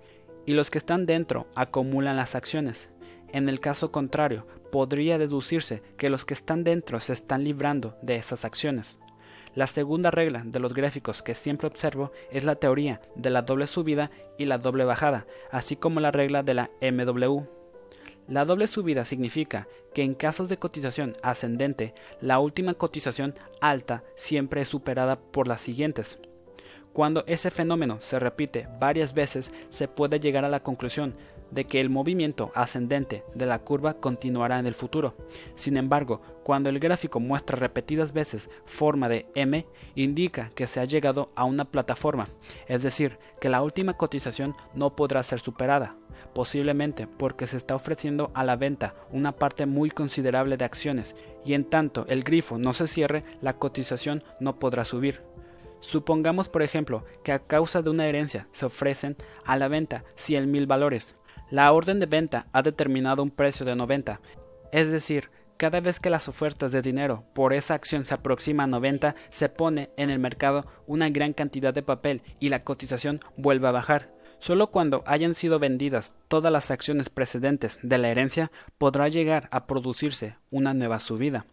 y 0.45 0.51
los 0.51 0.69
que 0.69 0.77
están 0.77 1.05
dentro 1.05 1.47
acumulan 1.55 2.17
las 2.17 2.35
acciones. 2.35 2.89
En 3.29 3.49
el 3.49 3.59
caso 3.59 3.91
contrario, 3.91 4.45
podría 4.75 5.17
deducirse 5.17 5.81
que 5.97 6.09
los 6.09 6.25
que 6.25 6.33
están 6.33 6.65
dentro 6.65 6.99
se 6.99 7.13
están 7.13 7.45
librando 7.45 7.95
de 8.01 8.17
esas 8.17 8.43
acciones. 8.43 8.99
La 9.53 9.67
segunda 9.67 10.11
regla 10.11 10.43
de 10.45 10.59
los 10.59 10.73
gráficos 10.73 11.23
que 11.23 11.33
siempre 11.33 11.69
observo 11.69 12.11
es 12.29 12.43
la 12.43 12.55
teoría 12.55 12.99
de 13.15 13.29
la 13.29 13.43
doble 13.43 13.67
subida 13.67 14.11
y 14.37 14.43
la 14.43 14.57
doble 14.57 14.83
bajada, 14.83 15.27
así 15.49 15.77
como 15.77 16.01
la 16.01 16.11
regla 16.11 16.43
de 16.43 16.55
la 16.55 16.71
MW. 16.81 17.43
La 18.27 18.43
doble 18.43 18.67
subida 18.67 19.05
significa 19.05 19.69
que 19.93 20.03
en 20.03 20.13
casos 20.13 20.49
de 20.49 20.57
cotización 20.57 21.13
ascendente, 21.23 21.93
la 22.19 22.39
última 22.39 22.73
cotización 22.73 23.33
alta 23.61 24.03
siempre 24.17 24.59
es 24.59 24.67
superada 24.67 25.17
por 25.17 25.47
las 25.47 25.61
siguientes. 25.61 26.19
Cuando 26.95 27.23
ese 27.27 27.49
fenómeno 27.49 27.97
se 28.01 28.19
repite 28.19 28.67
varias 28.79 29.13
veces, 29.13 29.53
se 29.69 29.87
puede 29.87 30.19
llegar 30.19 30.43
a 30.43 30.49
la 30.49 30.63
conclusión 30.63 31.15
de 31.51 31.65
que 31.65 31.81
el 31.81 31.89
movimiento 31.89 32.51
ascendente 32.55 33.23
de 33.33 33.45
la 33.45 33.59
curva 33.59 33.95
continuará 33.95 34.59
en 34.59 34.67
el 34.67 34.73
futuro. 34.73 35.15
Sin 35.55 35.77
embargo, 35.77 36.21
cuando 36.43 36.69
el 36.69 36.79
gráfico 36.79 37.19
muestra 37.19 37.57
repetidas 37.57 38.13
veces 38.13 38.49
forma 38.65 39.09
de 39.09 39.27
M, 39.35 39.65
indica 39.95 40.51
que 40.55 40.67
se 40.67 40.79
ha 40.79 40.85
llegado 40.85 41.31
a 41.35 41.45
una 41.45 41.65
plataforma, 41.65 42.27
es 42.67 42.83
decir, 42.83 43.17
que 43.39 43.49
la 43.49 43.61
última 43.61 43.93
cotización 43.93 44.55
no 44.73 44.95
podrá 44.95 45.23
ser 45.23 45.39
superada, 45.39 45.95
posiblemente 46.33 47.07
porque 47.07 47.47
se 47.47 47.57
está 47.57 47.75
ofreciendo 47.75 48.31
a 48.33 48.43
la 48.43 48.55
venta 48.55 48.95
una 49.11 49.31
parte 49.31 49.65
muy 49.65 49.89
considerable 49.89 50.57
de 50.57 50.65
acciones, 50.65 51.15
y 51.43 51.53
en 51.53 51.65
tanto 51.65 52.05
el 52.07 52.23
grifo 52.23 52.57
no 52.57 52.73
se 52.73 52.87
cierre, 52.87 53.23
la 53.41 53.53
cotización 53.53 54.23
no 54.39 54.59
podrá 54.59 54.85
subir. 54.85 55.21
Supongamos, 55.81 56.49
por 56.49 56.63
ejemplo, 56.63 57.05
que 57.23 57.31
a 57.31 57.39
causa 57.39 57.83
de 57.83 57.91
una 57.91 58.07
herencia 58.07 58.47
se 58.53 58.65
ofrecen 58.65 59.15
a 59.45 59.55
la 59.55 59.67
venta 59.67 60.03
100.000 60.17 60.65
valores. 60.65 61.15
La 61.51 61.71
orden 61.71 61.99
de 61.99 62.07
venta 62.07 62.47
ha 62.53 62.61
determinado 62.61 63.21
un 63.21 63.31
precio 63.31 63.65
de 63.65 63.75
90, 63.75 64.19
es 64.71 64.91
decir, 64.91 65.29
cada 65.57 65.79
vez 65.79 65.99
que 65.99 66.09
las 66.09 66.27
ofertas 66.27 66.71
de 66.71 66.81
dinero 66.81 67.23
por 67.33 67.53
esa 67.53 67.75
acción 67.75 68.03
se 68.03 68.13
aproximan 68.13 68.73
a 68.73 68.77
90, 68.77 69.15
se 69.29 69.47
pone 69.47 69.89
en 69.95 70.09
el 70.09 70.19
mercado 70.19 70.65
una 70.85 71.09
gran 71.09 71.33
cantidad 71.33 71.73
de 71.73 71.81
papel 71.81 72.23
y 72.39 72.49
la 72.49 72.59
cotización 72.59 73.21
vuelve 73.37 73.67
a 73.67 73.71
bajar. 73.71 74.11
Solo 74.39 74.67
cuando 74.67 75.03
hayan 75.05 75.33
sido 75.33 75.59
vendidas 75.59 76.13
todas 76.27 76.51
las 76.51 76.71
acciones 76.71 77.09
precedentes 77.09 77.79
de 77.83 77.97
la 77.97 78.09
herencia 78.09 78.51
podrá 78.77 79.07
llegar 79.07 79.47
a 79.51 79.65
producirse 79.65 80.35
una 80.51 80.73
nueva 80.73 80.99
subida. 80.99 81.45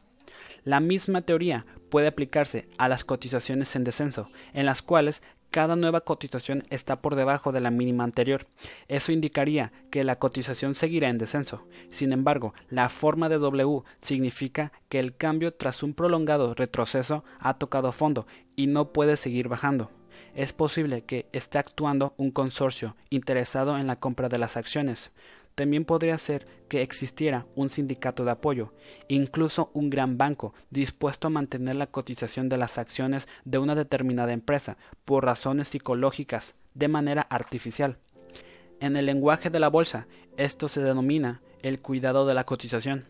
La 0.64 0.80
misma 0.80 1.22
teoría 1.22 1.64
puede 1.90 2.08
aplicarse 2.08 2.68
a 2.78 2.88
las 2.88 3.04
cotizaciones 3.04 3.74
en 3.76 3.84
descenso, 3.84 4.30
en 4.52 4.66
las 4.66 4.82
cuales 4.82 5.22
cada 5.52 5.76
nueva 5.76 6.00
cotización 6.00 6.64
está 6.70 7.02
por 7.02 7.14
debajo 7.14 7.52
de 7.52 7.60
la 7.60 7.70
mínima 7.70 8.04
anterior. 8.04 8.46
Eso 8.88 9.12
indicaría 9.12 9.70
que 9.90 10.02
la 10.02 10.16
cotización 10.16 10.74
seguirá 10.74 11.10
en 11.10 11.18
descenso. 11.18 11.68
Sin 11.90 12.10
embargo, 12.10 12.54
la 12.70 12.88
forma 12.88 13.28
de 13.28 13.38
W 13.38 13.82
significa 14.00 14.72
que 14.88 14.98
el 14.98 15.14
cambio 15.14 15.52
tras 15.52 15.82
un 15.82 15.92
prolongado 15.92 16.54
retroceso 16.54 17.22
ha 17.38 17.54
tocado 17.58 17.92
fondo 17.92 18.26
y 18.56 18.66
no 18.66 18.92
puede 18.92 19.16
seguir 19.18 19.48
bajando. 19.48 19.90
Es 20.34 20.54
posible 20.54 21.04
que 21.04 21.26
esté 21.32 21.58
actuando 21.58 22.14
un 22.16 22.30
consorcio 22.30 22.96
interesado 23.10 23.76
en 23.76 23.86
la 23.86 23.96
compra 23.96 24.30
de 24.30 24.38
las 24.38 24.56
acciones. 24.56 25.12
También 25.54 25.84
podría 25.84 26.16
ser 26.18 26.46
que 26.68 26.82
existiera 26.82 27.46
un 27.54 27.68
sindicato 27.68 28.24
de 28.24 28.30
apoyo, 28.30 28.72
incluso 29.08 29.70
un 29.74 29.90
gran 29.90 30.16
banco 30.16 30.54
dispuesto 30.70 31.26
a 31.26 31.30
mantener 31.30 31.76
la 31.76 31.86
cotización 31.86 32.48
de 32.48 32.56
las 32.56 32.78
acciones 32.78 33.28
de 33.44 33.58
una 33.58 33.74
determinada 33.74 34.32
empresa 34.32 34.78
por 35.04 35.24
razones 35.24 35.68
psicológicas 35.68 36.54
de 36.74 36.88
manera 36.88 37.22
artificial. 37.22 37.98
En 38.80 38.96
el 38.96 39.06
lenguaje 39.06 39.50
de 39.50 39.60
la 39.60 39.68
bolsa, 39.68 40.08
esto 40.36 40.68
se 40.68 40.80
denomina 40.80 41.42
el 41.62 41.80
cuidado 41.80 42.26
de 42.26 42.34
la 42.34 42.44
cotización. 42.44 43.04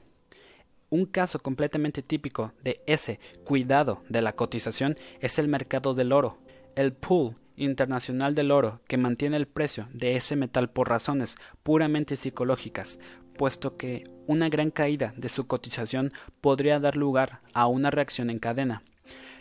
Un 0.91 1.07
caso 1.07 1.39
completamente 1.39 2.03
típico 2.03 2.53
de 2.63 2.83
ese 2.87 3.21
cuidado 3.45 4.03
de 4.09 4.21
la 4.21 4.35
cotización 4.35 4.97
es 5.21 5.39
el 5.39 5.49
mercado 5.49 5.95
del 5.95 6.13
oro. 6.13 6.37
El 6.75 6.93
pool 6.93 7.37
internacional 7.57 8.35
del 8.35 8.51
oro 8.51 8.81
que 8.87 8.97
mantiene 8.97 9.37
el 9.37 9.47
precio 9.47 9.89
de 9.93 10.17
ese 10.17 10.37
metal 10.37 10.71
por 10.71 10.89
razones 10.89 11.37
puramente 11.63 12.17
psicológicas, 12.17 12.99
puesto 13.37 13.77
que 13.77 14.05
una 14.27 14.49
gran 14.49 14.71
caída 14.71 15.15
de 15.17 15.29
su 15.29 15.47
cotización 15.47 16.13
podría 16.41 16.81
dar 16.81 16.97
lugar 16.97 17.41
a 17.55 17.67
una 17.67 17.91
reacción 17.91 18.31
en 18.31 18.39
cadena. 18.39 18.83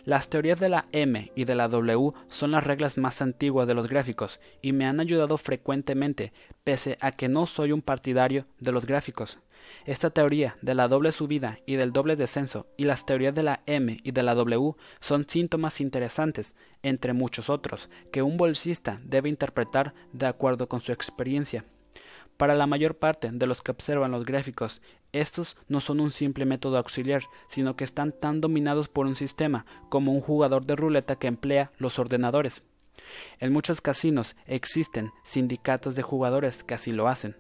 Las 0.04 0.30
teorías 0.30 0.60
de 0.60 0.70
la 0.70 0.88
M 0.92 1.32
y 1.36 1.46
de 1.46 1.54
la 1.54 1.68
W 1.68 2.14
son 2.28 2.52
las 2.52 2.64
reglas 2.64 2.98
más 2.98 3.22
antiguas 3.22 3.68
de 3.68 3.76
los 3.76 3.88
gráficos 3.88 4.40
y 4.62 4.72
me 4.74 4.88
han 4.88 5.00
ayudado 5.00 5.38
frecuentemente, 5.38 6.34
pese 6.64 6.98
a 7.02 7.12
que 7.12 7.30
no 7.30 7.46
soy 7.46 7.72
un 7.72 7.84
partidario 7.84 8.48
de 8.60 8.72
los 8.72 8.88
gráficos. 8.88 9.38
Esta 9.86 10.10
teoría 10.10 10.58
de 10.62 10.76
la 10.76 10.88
doble 10.88 11.12
subida 11.12 11.60
y 11.66 11.76
del 11.76 11.92
doble 11.92 12.16
descenso 12.16 12.68
y 12.78 12.84
las 12.84 13.06
teorías 13.06 13.34
de 13.34 13.44
la 13.44 13.62
M 13.66 14.00
y 14.04 14.12
de 14.12 14.24
la 14.24 14.36
W 14.36 14.76
son 15.00 15.28
síntomas 15.28 15.82
interesantes, 15.82 16.56
entre 16.84 17.14
muchos 17.14 17.50
otros, 17.50 17.90
que 18.12 18.22
un 18.22 18.38
bolsista 18.38 19.00
debe 19.04 19.30
interpretar 19.30 19.94
de 20.14 20.28
acuerdo 20.28 20.68
con 20.68 20.80
su 20.80 20.92
experiencia. 20.92 21.66
Para 22.38 22.56
la 22.56 22.66
mayor 22.66 22.96
parte 22.96 23.30
de 23.32 23.46
los 23.46 23.62
que 23.62 23.72
observan 23.72 24.12
los 24.12 24.26
gráficos, 24.26 24.82
estos 25.12 25.58
no 25.68 25.80
son 25.80 26.00
un 26.00 26.12
simple 26.12 26.46
método 26.46 26.78
auxiliar, 26.78 27.24
sino 27.48 27.76
que 27.76 27.84
están 27.84 28.12
tan 28.12 28.42
dominados 28.42 28.88
por 28.88 29.06
un 29.06 29.16
sistema 29.16 29.66
como 29.90 30.12
un 30.12 30.22
jugador 30.22 30.66
de 30.66 30.76
ruleta 30.76 31.18
que 31.18 31.28
emplea 31.28 31.72
los 31.78 32.00
ordenadores. 32.00 32.64
En 33.40 33.52
muchos 33.52 33.82
casinos 33.82 34.36
existen 34.46 35.12
sindicatos 35.24 35.96
de 35.96 36.02
jugadores 36.02 36.64
que 36.64 36.74
así 36.74 36.92
lo 36.92 37.08
hacen. 37.08 37.36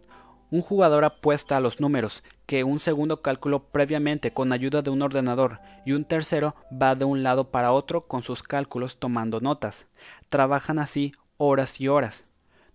Un 0.51 0.61
jugador 0.61 1.05
apuesta 1.05 1.55
a 1.55 1.61
los 1.61 1.79
números, 1.79 2.23
que 2.45 2.65
un 2.65 2.81
segundo 2.81 3.21
cálculo 3.21 3.63
previamente 3.69 4.33
con 4.33 4.51
ayuda 4.51 4.81
de 4.81 4.89
un 4.89 5.01
ordenador 5.01 5.61
y 5.85 5.93
un 5.93 6.03
tercero 6.03 6.55
va 6.69 6.93
de 6.93 7.05
un 7.05 7.23
lado 7.23 7.51
para 7.51 7.71
otro 7.71 8.05
con 8.05 8.21
sus 8.21 8.43
cálculos 8.43 8.99
tomando 8.99 9.39
notas. 9.39 9.87
Trabajan 10.27 10.77
así 10.77 11.13
horas 11.37 11.79
y 11.79 11.87
horas. 11.87 12.25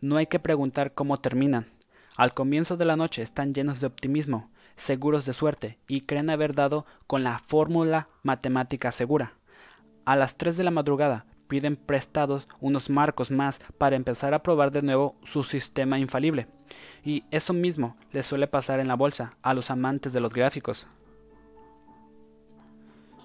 No 0.00 0.16
hay 0.16 0.26
que 0.26 0.38
preguntar 0.38 0.94
cómo 0.94 1.18
terminan. 1.18 1.66
Al 2.16 2.32
comienzo 2.32 2.78
de 2.78 2.86
la 2.86 2.96
noche 2.96 3.20
están 3.20 3.52
llenos 3.52 3.78
de 3.78 3.88
optimismo, 3.88 4.48
seguros 4.76 5.26
de 5.26 5.34
suerte 5.34 5.78
y 5.86 6.00
creen 6.00 6.30
haber 6.30 6.54
dado 6.54 6.86
con 7.06 7.24
la 7.24 7.40
fórmula 7.40 8.08
matemática 8.22 8.90
segura. 8.90 9.34
A 10.06 10.16
las 10.16 10.38
tres 10.38 10.56
de 10.56 10.64
la 10.64 10.70
madrugada 10.70 11.26
piden 11.48 11.76
prestados 11.76 12.48
unos 12.60 12.90
marcos 12.90 13.30
más 13.30 13.58
para 13.78 13.96
empezar 13.96 14.34
a 14.34 14.42
probar 14.42 14.70
de 14.70 14.82
nuevo 14.82 15.16
su 15.24 15.44
sistema 15.44 15.98
infalible. 15.98 16.48
Y 17.04 17.24
eso 17.30 17.52
mismo 17.52 17.96
le 18.12 18.22
suele 18.22 18.46
pasar 18.46 18.80
en 18.80 18.88
la 18.88 18.96
bolsa 18.96 19.36
a 19.42 19.54
los 19.54 19.70
amantes 19.70 20.12
de 20.12 20.20
los 20.20 20.32
gráficos. 20.32 20.88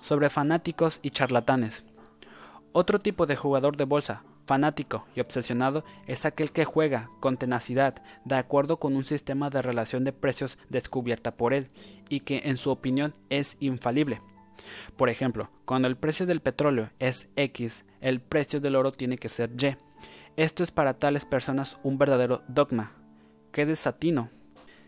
Sobre 0.03 0.29
fanáticos 0.29 0.99
y 1.01 1.09
charlatanes. 1.09 1.83
Otro 2.73 2.99
tipo 2.99 3.25
de 3.25 3.35
jugador 3.35 3.75
de 3.75 3.85
bolsa, 3.85 4.23
fanático 4.45 5.05
y 5.15 5.19
obsesionado, 5.19 5.83
es 6.07 6.25
aquel 6.25 6.51
que 6.51 6.65
juega 6.65 7.09
con 7.19 7.37
tenacidad 7.37 8.01
de 8.25 8.35
acuerdo 8.35 8.77
con 8.77 8.95
un 8.95 9.03
sistema 9.03 9.49
de 9.49 9.61
relación 9.61 10.03
de 10.03 10.13
precios 10.13 10.57
descubierta 10.69 11.35
por 11.35 11.53
él 11.53 11.69
y 12.09 12.21
que 12.21 12.43
en 12.45 12.57
su 12.57 12.71
opinión 12.71 13.13
es 13.29 13.57
infalible. 13.59 14.19
Por 14.97 15.09
ejemplo, 15.09 15.49
cuando 15.65 15.87
el 15.87 15.97
precio 15.97 16.25
del 16.25 16.41
petróleo 16.41 16.91
es 16.99 17.29
X, 17.35 17.85
el 18.01 18.21
precio 18.21 18.59
del 18.59 18.75
oro 18.75 18.91
tiene 18.91 19.17
que 19.17 19.29
ser 19.29 19.51
Y. 19.61 19.75
Esto 20.37 20.63
es 20.63 20.71
para 20.71 20.93
tales 20.93 21.25
personas 21.25 21.77
un 21.83 21.97
verdadero 21.97 22.43
dogma. 22.47 22.93
¡Qué 23.51 23.65
desatino! 23.65 24.29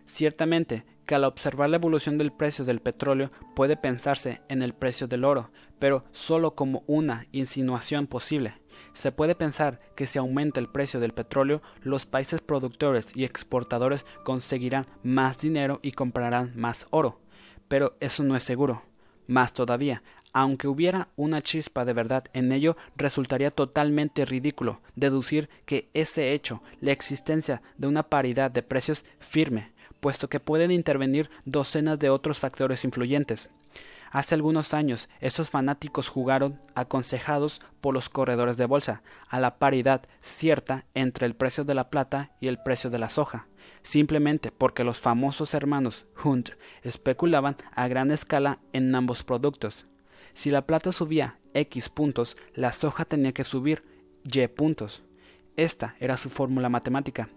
Ciertamente 0.05 0.85
que 1.05 1.15
al 1.15 1.25
observar 1.25 1.69
la 1.69 1.77
evolución 1.77 2.17
del 2.17 2.31
precio 2.31 2.65
del 2.65 2.79
petróleo 2.79 3.31
puede 3.55 3.75
pensarse 3.75 4.41
en 4.47 4.61
el 4.61 4.73
precio 4.73 5.07
del 5.07 5.25
oro, 5.25 5.51
pero 5.79 6.05
solo 6.11 6.55
como 6.55 6.83
una 6.87 7.27
insinuación 7.31 8.07
posible. 8.07 8.55
Se 8.93 9.11
puede 9.11 9.35
pensar 9.35 9.79
que 9.95 10.07
si 10.07 10.19
aumenta 10.19 10.59
el 10.59 10.69
precio 10.69 10.99
del 10.99 11.13
petróleo, 11.13 11.61
los 11.81 12.05
países 12.05 12.41
productores 12.41 13.07
y 13.15 13.23
exportadores 13.25 14.05
conseguirán 14.23 14.85
más 15.03 15.39
dinero 15.39 15.79
y 15.81 15.91
comprarán 15.91 16.53
más 16.55 16.87
oro. 16.89 17.19
Pero 17.67 17.97
eso 17.99 18.23
no 18.23 18.35
es 18.35 18.43
seguro. 18.43 18.83
Más 19.27 19.53
todavía, 19.53 20.03
aunque 20.33 20.67
hubiera 20.67 21.09
una 21.15 21.41
chispa 21.41 21.85
de 21.85 21.93
verdad 21.93 22.25
en 22.33 22.51
ello, 22.51 22.75
resultaría 22.97 23.51
totalmente 23.51 24.25
ridículo 24.25 24.81
deducir 24.95 25.49
que 25.65 25.89
ese 25.93 26.33
hecho, 26.33 26.63
la 26.81 26.91
existencia 26.91 27.61
de 27.77 27.87
una 27.87 28.03
paridad 28.03 28.49
de 28.49 28.63
precios 28.63 29.05
firme, 29.19 29.71
puesto 29.99 30.27
que 30.27 30.39
pueden 30.39 30.71
intervenir 30.71 31.29
docenas 31.45 31.99
de 31.99 32.09
otros 32.09 32.39
factores 32.39 32.83
influyentes. 32.83 33.49
Hace 34.13 34.35
algunos 34.35 34.75
años, 34.75 35.09
esos 35.21 35.49
fanáticos 35.49 36.07
jugaron, 36.07 36.61
aconsejados 36.75 37.61
por 37.81 37.95
los 37.95 38.09
corredores 38.09 38.57
de 38.57 38.67
bolsa, 38.67 39.01
a 39.27 39.39
la 39.39 39.57
paridad 39.57 40.03
cierta 40.21 40.85
entre 40.93 41.25
el 41.25 41.35
precio 41.35 41.63
de 41.63 41.73
la 41.73 41.89
plata 41.89 42.29
y 42.39 42.47
el 42.47 42.59
precio 42.61 42.91
de 42.91 42.99
la 42.99 43.09
soja, 43.09 43.47
simplemente 43.81 44.51
porque 44.51 44.83
los 44.83 44.99
famosos 44.99 45.55
hermanos 45.55 46.05
Hunt 46.23 46.51
especulaban 46.83 47.57
a 47.73 47.87
gran 47.87 48.11
escala 48.11 48.59
en 48.71 48.93
ambos 48.93 49.23
productos. 49.23 49.87
Si 50.35 50.51
la 50.51 50.67
plata 50.67 50.91
subía 50.91 51.39
X 51.55 51.89
puntos, 51.89 52.37
la 52.53 52.71
soja 52.71 53.05
tenía 53.05 53.33
que 53.33 53.43
subir 53.43 53.83
Y 54.31 54.47
puntos. 54.47 55.01
Esta 55.55 55.95
era 55.99 56.17
su 56.17 56.29
fórmula 56.29 56.69
matemática. 56.69 57.29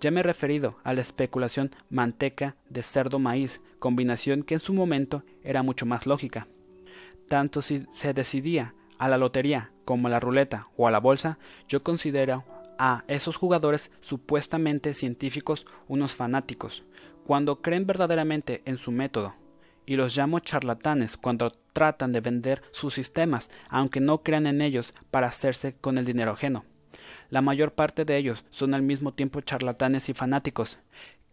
Ya 0.00 0.10
me 0.10 0.20
he 0.20 0.22
referido 0.22 0.78
a 0.82 0.94
la 0.94 1.02
especulación 1.02 1.70
manteca 1.90 2.56
de 2.70 2.82
cerdo-maíz, 2.82 3.60
combinación 3.78 4.42
que 4.42 4.54
en 4.54 4.60
su 4.60 4.72
momento 4.72 5.24
era 5.44 5.62
mucho 5.62 5.84
más 5.84 6.06
lógica. 6.06 6.48
Tanto 7.28 7.60
si 7.60 7.86
se 7.92 8.14
decidía 8.14 8.74
a 8.98 9.08
la 9.08 9.18
lotería 9.18 9.72
como 9.84 10.08
a 10.08 10.10
la 10.10 10.20
ruleta 10.20 10.68
o 10.76 10.88
a 10.88 10.90
la 10.90 11.00
bolsa, 11.00 11.38
yo 11.68 11.82
considero 11.82 12.44
a 12.78 13.04
esos 13.08 13.36
jugadores 13.36 13.90
supuestamente 14.00 14.94
científicos 14.94 15.66
unos 15.86 16.14
fanáticos, 16.14 16.82
cuando 17.26 17.60
creen 17.60 17.86
verdaderamente 17.86 18.62
en 18.64 18.78
su 18.78 18.92
método, 18.92 19.34
y 19.84 19.96
los 19.96 20.16
llamo 20.16 20.40
charlatanes 20.40 21.18
cuando 21.18 21.50
tratan 21.72 22.12
de 22.12 22.20
vender 22.20 22.62
sus 22.72 22.94
sistemas, 22.94 23.50
aunque 23.68 24.00
no 24.00 24.22
crean 24.22 24.46
en 24.46 24.62
ellos 24.62 24.92
para 25.10 25.26
hacerse 25.26 25.74
con 25.74 25.98
el 25.98 26.06
dinero 26.06 26.32
ajeno. 26.32 26.64
La 27.28 27.42
mayor 27.42 27.72
parte 27.72 28.04
de 28.04 28.16
ellos 28.16 28.44
son 28.50 28.74
al 28.74 28.82
mismo 28.82 29.12
tiempo 29.12 29.40
charlatanes 29.40 30.08
y 30.08 30.14
fanáticos. 30.14 30.78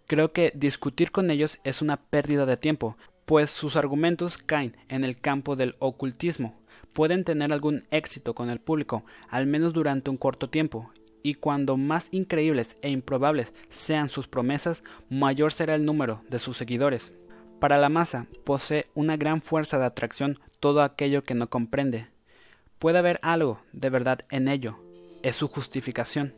Creo 0.07 0.31
que 0.31 0.51
discutir 0.55 1.11
con 1.11 1.29
ellos 1.31 1.59
es 1.63 1.81
una 1.81 1.97
pérdida 1.97 2.45
de 2.45 2.57
tiempo, 2.57 2.97
pues 3.25 3.49
sus 3.49 3.75
argumentos 3.75 4.37
caen 4.37 4.77
en 4.87 5.03
el 5.03 5.19
campo 5.19 5.55
del 5.55 5.75
ocultismo. 5.79 6.55
Pueden 6.93 7.25
tener 7.25 7.51
algún 7.51 7.83
éxito 7.91 8.33
con 8.33 8.49
el 8.49 8.59
público, 8.59 9.03
al 9.29 9.47
menos 9.47 9.73
durante 9.73 10.09
un 10.09 10.17
corto 10.17 10.49
tiempo, 10.49 10.91
y 11.23 11.33
cuando 11.33 11.75
más 11.75 12.07
increíbles 12.11 12.77
e 12.81 12.89
improbables 12.89 13.51
sean 13.69 14.07
sus 14.07 14.29
promesas, 14.29 14.81
mayor 15.09 15.51
será 15.51 15.75
el 15.75 15.83
número 15.83 16.23
de 16.29 16.39
sus 16.39 16.55
seguidores. 16.55 17.11
Para 17.59 17.77
la 17.77 17.89
masa 17.89 18.27
posee 18.45 18.85
una 18.93 19.17
gran 19.17 19.41
fuerza 19.41 19.77
de 19.77 19.85
atracción 19.85 20.39
todo 20.61 20.81
aquello 20.81 21.23
que 21.23 21.33
no 21.33 21.49
comprende. 21.49 22.07
Puede 22.79 22.99
haber 22.99 23.19
algo 23.23 23.59
de 23.73 23.89
verdad 23.89 24.19
en 24.29 24.47
ello, 24.47 24.79
es 25.23 25.35
su 25.35 25.47
justificación. 25.47 26.33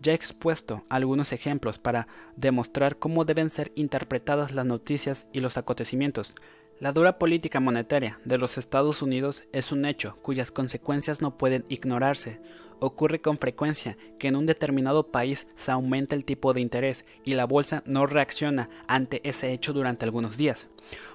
Ya 0.00 0.12
he 0.12 0.14
expuesto 0.16 0.82
algunos 0.88 1.32
ejemplos 1.32 1.78
para 1.78 2.08
demostrar 2.36 2.98
cómo 2.98 3.24
deben 3.24 3.50
ser 3.50 3.70
interpretadas 3.76 4.52
las 4.52 4.66
noticias 4.66 5.26
y 5.32 5.40
los 5.40 5.56
acontecimientos. 5.56 6.34
La 6.80 6.92
dura 6.92 7.16
política 7.16 7.60
monetaria 7.60 8.18
de 8.24 8.38
los 8.38 8.58
Estados 8.58 9.02
Unidos 9.02 9.44
es 9.52 9.70
un 9.70 9.84
hecho 9.84 10.16
cuyas 10.20 10.50
consecuencias 10.50 11.20
no 11.20 11.38
pueden 11.38 11.64
ignorarse. 11.68 12.40
Ocurre 12.80 13.20
con 13.20 13.38
frecuencia 13.38 13.96
que 14.18 14.26
en 14.26 14.34
un 14.34 14.46
determinado 14.46 15.12
país 15.12 15.46
se 15.54 15.70
aumenta 15.70 16.16
el 16.16 16.24
tipo 16.24 16.52
de 16.52 16.60
interés 16.60 17.04
y 17.24 17.34
la 17.34 17.44
bolsa 17.44 17.84
no 17.86 18.06
reacciona 18.06 18.68
ante 18.88 19.20
ese 19.22 19.52
hecho 19.52 19.72
durante 19.72 20.04
algunos 20.04 20.36
días. 20.36 20.66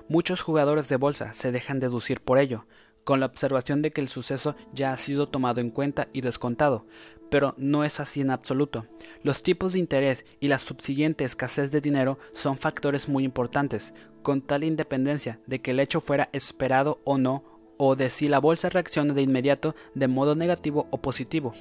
Muchos 0.08 0.42
jugadores 0.42 0.88
de 0.88 0.96
bolsa 0.96 1.34
se 1.34 1.52
dejan 1.52 1.82
deducir 1.82 2.22
por 2.22 2.38
ello, 2.38 2.66
con 3.08 3.22
la 3.22 3.28
observación 3.28 3.82
de 3.82 3.92
que 3.92 4.02
el 4.02 4.10
suceso 4.10 4.58
ya 4.74 4.92
ha 4.92 4.98
sido 4.98 5.30
tomado 5.30 5.62
en 5.62 5.70
cuenta 5.70 6.10
y 6.12 6.20
descontado, 6.20 6.86
pero 7.30 7.56
no 7.56 7.86
es 7.86 8.02
así 8.02 8.20
en 8.20 8.32
absoluto. 8.32 8.86
Los 9.24 9.44
tipos 9.44 9.72
de 9.72 9.80
interés 9.80 10.26
y 10.42 10.50
la 10.50 10.60
subsiguiente 10.60 11.24
escasez 11.24 11.72
de 11.72 11.80
dinero 11.80 12.20
son 12.34 12.58
factores 12.58 13.08
muy 13.08 13.24
importantes, 13.24 13.94
con 14.24 14.42
tal 14.42 14.66
independencia 14.66 15.40
de 15.46 15.62
que 15.62 15.72
el 15.72 15.80
hecho 15.80 16.02
fuera 16.02 16.28
esperado 16.34 17.00
o 17.06 17.18
no, 17.18 17.46
o 17.78 17.96
de 17.96 18.10
si 18.10 18.28
la 18.28 18.40
bolsa 18.40 18.68
reacciona 18.68 19.14
de 19.14 19.22
inmediato 19.22 19.74
de 19.96 20.10
modo 20.10 20.36
negativo 20.36 20.90
o 20.92 20.98
positivo. 20.98 21.54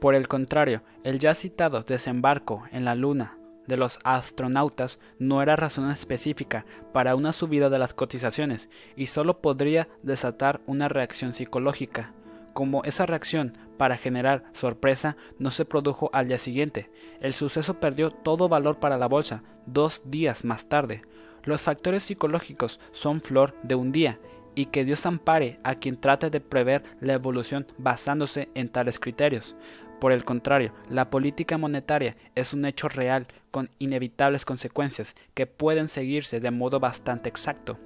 Por 0.00 0.16
el 0.16 0.26
contrario, 0.26 0.82
el 1.04 1.20
ya 1.20 1.36
citado 1.36 1.84
desembarco 1.84 2.64
en 2.72 2.84
la 2.84 2.96
Luna 2.96 3.36
de 3.66 3.76
los 3.76 3.98
astronautas 4.04 5.00
no 5.18 5.42
era 5.42 5.56
razón 5.56 5.90
específica 5.90 6.64
para 6.92 7.14
una 7.14 7.32
subida 7.32 7.70
de 7.70 7.78
las 7.78 7.94
cotizaciones 7.94 8.68
y 8.96 9.06
solo 9.06 9.40
podría 9.40 9.88
desatar 10.02 10.60
una 10.66 10.88
reacción 10.88 11.32
psicológica. 11.32 12.12
Como 12.52 12.82
esa 12.84 13.06
reacción 13.06 13.56
para 13.76 13.96
generar 13.96 14.44
sorpresa 14.52 15.16
no 15.38 15.50
se 15.50 15.64
produjo 15.64 16.10
al 16.12 16.28
día 16.28 16.38
siguiente, 16.38 16.90
el 17.20 17.32
suceso 17.32 17.80
perdió 17.80 18.10
todo 18.10 18.48
valor 18.48 18.78
para 18.78 18.98
la 18.98 19.06
bolsa 19.06 19.42
dos 19.66 20.02
días 20.04 20.44
más 20.44 20.68
tarde. 20.68 21.02
Los 21.44 21.62
factores 21.62 22.02
psicológicos 22.02 22.80
son 22.92 23.20
flor 23.20 23.54
de 23.62 23.76
un 23.76 23.92
día 23.92 24.18
y 24.54 24.66
que 24.66 24.84
Dios 24.84 25.06
ampare 25.06 25.60
a 25.62 25.76
quien 25.76 25.96
trate 25.96 26.28
de 26.28 26.40
prever 26.40 26.82
la 27.00 27.14
evolución 27.14 27.66
basándose 27.78 28.50
en 28.54 28.68
tales 28.68 28.98
criterios. 28.98 29.54
Por 30.00 30.12
el 30.12 30.24
contrario, 30.24 30.72
la 30.88 31.10
política 31.10 31.58
monetaria 31.58 32.16
es 32.34 32.54
un 32.54 32.64
hecho 32.64 32.88
real 32.88 33.26
con 33.50 33.68
inevitables 33.78 34.46
consecuencias 34.46 35.14
que 35.34 35.46
pueden 35.46 35.88
seguirse 35.88 36.40
de 36.40 36.50
modo 36.50 36.80
bastante 36.80 37.28
exacto. 37.28 37.78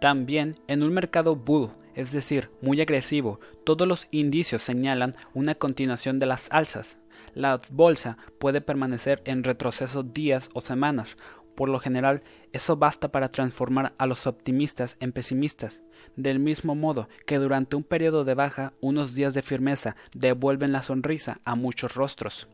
También 0.00 0.54
en 0.68 0.84
un 0.84 0.94
mercado 0.94 1.34
bull, 1.34 1.70
es 1.94 2.12
decir, 2.12 2.50
muy 2.62 2.80
agresivo, 2.80 3.40
todos 3.64 3.88
los 3.88 4.06
indicios 4.12 4.62
señalan 4.62 5.12
una 5.34 5.56
continuación 5.56 6.20
de 6.20 6.26
las 6.26 6.48
alzas. 6.52 6.98
La 7.34 7.60
bolsa 7.72 8.16
puede 8.38 8.60
permanecer 8.60 9.20
en 9.24 9.42
retroceso 9.42 10.04
días 10.04 10.48
o 10.54 10.60
semanas, 10.60 11.16
por 11.56 11.68
lo 11.68 11.80
general, 11.80 12.22
eso 12.52 12.76
basta 12.76 13.10
para 13.10 13.30
transformar 13.30 13.94
a 13.98 14.06
los 14.06 14.26
optimistas 14.28 14.96
en 15.00 15.12
pesimistas, 15.12 15.82
del 16.14 16.38
mismo 16.38 16.76
modo 16.76 17.08
que 17.26 17.38
durante 17.38 17.74
un 17.74 17.82
periodo 17.82 18.24
de 18.24 18.34
baja 18.34 18.74
unos 18.80 19.14
días 19.14 19.34
de 19.34 19.42
firmeza 19.42 19.96
devuelven 20.14 20.72
la 20.72 20.82
sonrisa 20.82 21.40
a 21.44 21.56
muchos 21.56 21.94
rostros. 21.94 22.46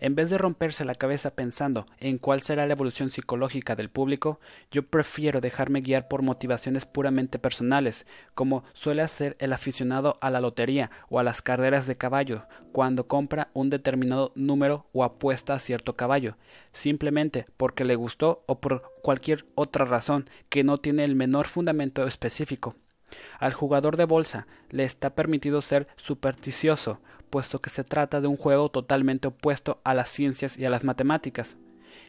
En 0.00 0.14
vez 0.14 0.30
de 0.30 0.38
romperse 0.38 0.86
la 0.86 0.94
cabeza 0.94 1.34
pensando 1.34 1.86
en 1.98 2.16
cuál 2.16 2.40
será 2.40 2.66
la 2.66 2.72
evolución 2.72 3.10
psicológica 3.10 3.76
del 3.76 3.90
público, 3.90 4.40
yo 4.70 4.82
prefiero 4.82 5.42
dejarme 5.42 5.82
guiar 5.82 6.08
por 6.08 6.22
motivaciones 6.22 6.86
puramente 6.86 7.38
personales, 7.38 8.06
como 8.34 8.64
suele 8.72 9.02
hacer 9.02 9.36
el 9.40 9.52
aficionado 9.52 10.16
a 10.22 10.30
la 10.30 10.40
lotería 10.40 10.90
o 11.10 11.18
a 11.18 11.22
las 11.22 11.42
carreras 11.42 11.86
de 11.86 11.98
caballo, 11.98 12.46
cuando 12.72 13.08
compra 13.08 13.50
un 13.52 13.68
determinado 13.68 14.32
número 14.34 14.86
o 14.92 15.04
apuesta 15.04 15.52
a 15.52 15.58
cierto 15.58 15.96
caballo, 15.96 16.38
simplemente 16.72 17.44
porque 17.58 17.84
le 17.84 17.94
gustó 17.94 18.42
o 18.46 18.58
por 18.58 18.82
cualquier 19.02 19.44
otra 19.54 19.84
razón 19.84 20.30
que 20.48 20.64
no 20.64 20.78
tiene 20.78 21.04
el 21.04 21.14
menor 21.14 21.46
fundamento 21.46 22.06
específico. 22.06 22.74
Al 23.38 23.52
jugador 23.52 23.96
de 23.96 24.04
bolsa 24.04 24.46
le 24.70 24.84
está 24.84 25.14
permitido 25.14 25.60
ser 25.60 25.88
supersticioso, 25.96 27.00
puesto 27.30 27.60
que 27.60 27.70
se 27.70 27.84
trata 27.84 28.20
de 28.20 28.26
un 28.26 28.36
juego 28.36 28.68
totalmente 28.68 29.28
opuesto 29.28 29.80
a 29.84 29.94
las 29.94 30.10
ciencias 30.10 30.58
y 30.58 30.64
a 30.64 30.70
las 30.70 30.84
matemáticas. 30.84 31.56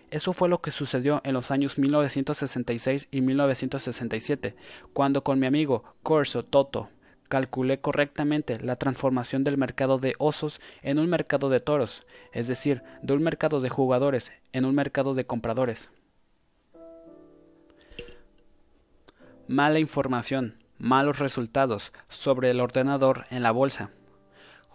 Eso 0.10 0.34
fue 0.34 0.50
lo 0.50 0.62
que 0.62 0.72
sucedió 0.72 1.22
en 1.24 1.34
los 1.34 1.52
años 1.52 1.78
1966 1.78 3.08
y 3.12 3.22
1967, 3.22 4.56
cuando 4.92 5.24
con 5.24 5.40
mi 5.40 5.48
amigo 5.48 5.84
Corso 6.04 6.44
Toto 6.44 6.90
calculé 7.30 7.80
correctamente 7.80 8.60
la 8.60 8.76
transformación 8.76 9.46
del 9.46 9.58
mercado 9.58 10.00
de 10.00 10.16
osos 10.20 10.60
en 10.82 11.00
un 11.00 11.10
mercado 11.10 11.50
de 11.50 11.62
toros, 11.62 12.06
es 12.34 12.50
decir, 12.50 12.84
de 13.02 13.14
un 13.14 13.24
mercado 13.24 13.62
de 13.62 13.70
jugadores 13.70 14.34
en 14.52 14.66
un 14.66 14.76
mercado 14.76 15.14
de 15.14 15.24
compradores. 15.24 15.90
Mala 19.48 19.80
información, 19.80 20.58
malos 20.78 21.20
resultados 21.20 21.94
sobre 22.10 22.52
el 22.52 22.60
ordenador 22.60 23.26
en 23.30 23.44
la 23.44 23.52
bolsa. 23.52 23.92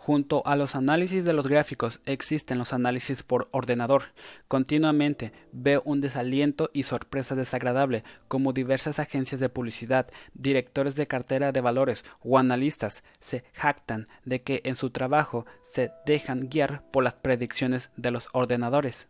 Junto 0.06 0.46
a 0.46 0.54
los 0.54 0.76
análisis 0.76 1.24
de 1.24 1.32
los 1.32 1.48
gráficos 1.48 1.98
existen 2.06 2.58
los 2.58 2.72
análisis 2.72 3.24
por 3.24 3.48
ordenador. 3.50 4.04
Continuamente 4.46 5.32
veo 5.50 5.82
un 5.84 6.00
desaliento 6.00 6.70
y 6.72 6.84
sorpresa 6.84 7.34
desagradable 7.34 8.04
como 8.28 8.52
diversas 8.52 9.00
agencias 9.00 9.40
de 9.40 9.48
publicidad, 9.48 10.06
directores 10.32 10.94
de 10.94 11.08
cartera 11.08 11.50
de 11.50 11.60
valores 11.60 12.04
o 12.22 12.38
analistas 12.38 13.02
se 13.18 13.42
jactan 13.52 14.06
de 14.24 14.42
que 14.42 14.60
en 14.62 14.76
su 14.76 14.90
trabajo 14.90 15.44
se 15.64 15.90
dejan 16.06 16.50
guiar 16.50 16.84
por 16.92 17.02
las 17.02 17.14
predicciones 17.14 17.90
de 17.96 18.12
los 18.12 18.28
ordenadores. 18.32 19.08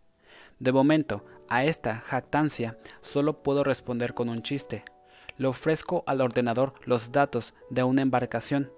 De 0.61 0.73
momento, 0.73 1.27
a 1.51 1.67
esta 1.67 2.01
jactancia 2.01 2.79
solo 3.03 3.43
puedo 3.43 3.65
responder 3.65 4.15
con 4.15 4.31
un 4.31 4.41
chiste. 4.41 4.83
Le 5.37 5.47
ofrezco 5.47 6.05
al 6.07 6.23
ordenador 6.23 6.73
los 6.87 7.13
datos 7.13 7.53
de 7.69 7.83
una 7.83 8.01
embarcación 8.01 8.71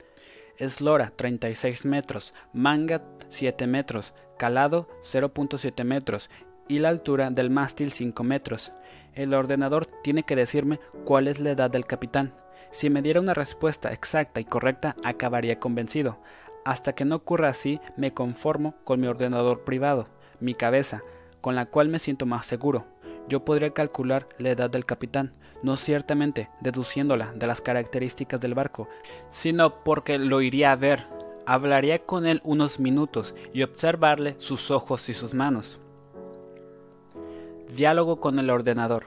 eslora 0.58 1.12
36 1.14 1.86
metros, 1.86 2.34
manga 2.52 3.02
7 3.30 3.66
metros, 3.66 4.12
calado 4.38 4.88
0.7 5.02 5.84
metros 5.84 6.28
y 6.68 6.80
la 6.80 6.88
altura 6.88 7.30
del 7.30 7.50
mástil 7.50 7.92
5 7.92 8.22
metros. 8.24 8.72
El 9.14 9.34
ordenador 9.34 9.86
tiene 9.86 10.22
que 10.22 10.36
decirme 10.36 10.80
cuál 11.04 11.28
es 11.28 11.40
la 11.40 11.50
edad 11.50 11.70
del 11.70 11.86
capitán. 11.86 12.34
Si 12.70 12.90
me 12.90 13.02
diera 13.02 13.20
una 13.20 13.34
respuesta 13.34 13.92
exacta 13.92 14.40
y 14.40 14.44
correcta, 14.44 14.94
acabaría 15.02 15.58
convencido. 15.58 16.18
Hasta 16.64 16.94
que 16.94 17.04
no 17.04 17.16
ocurra 17.16 17.48
así, 17.48 17.80
me 17.96 18.12
conformo 18.12 18.74
con 18.84 19.00
mi 19.00 19.06
ordenador 19.06 19.64
privado, 19.64 20.08
mi 20.40 20.54
cabeza, 20.54 21.02
con 21.40 21.54
la 21.54 21.66
cual 21.66 21.88
me 21.88 21.98
siento 21.98 22.26
más 22.26 22.46
seguro. 22.46 22.86
Yo 23.28 23.44
podría 23.44 23.70
calcular 23.70 24.26
la 24.38 24.50
edad 24.50 24.70
del 24.70 24.84
capitán, 24.84 25.32
no 25.62 25.76
ciertamente 25.76 26.50
deduciéndola 26.60 27.32
de 27.34 27.46
las 27.46 27.60
características 27.60 28.40
del 28.40 28.54
barco, 28.54 28.88
sino 29.30 29.82
porque 29.82 30.18
lo 30.18 30.40
iría 30.40 30.72
a 30.72 30.76
ver, 30.76 31.06
hablaría 31.46 32.04
con 32.04 32.26
él 32.26 32.40
unos 32.44 32.78
minutos 32.78 33.34
y 33.52 33.62
observarle 33.62 34.36
sus 34.38 34.70
ojos 34.70 35.08
y 35.08 35.14
sus 35.14 35.34
manos. 35.34 35.80
Diálogo 37.74 38.20
con 38.20 38.38
el 38.38 38.50
ordenador. 38.50 39.06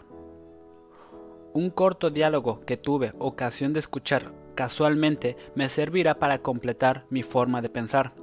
Un 1.53 1.69
corto 1.69 2.09
diálogo 2.09 2.61
que 2.65 2.77
tuve 2.77 3.13
ocasión 3.19 3.73
de 3.73 3.79
escuchar 3.79 4.31
casualmente 4.55 5.37
me 5.55 5.69
servirá 5.69 6.19
para 6.19 6.39
completar 6.39 7.05
mi 7.09 7.23
forma 7.23 7.61
de 7.61 7.69
pensar. 7.69 8.13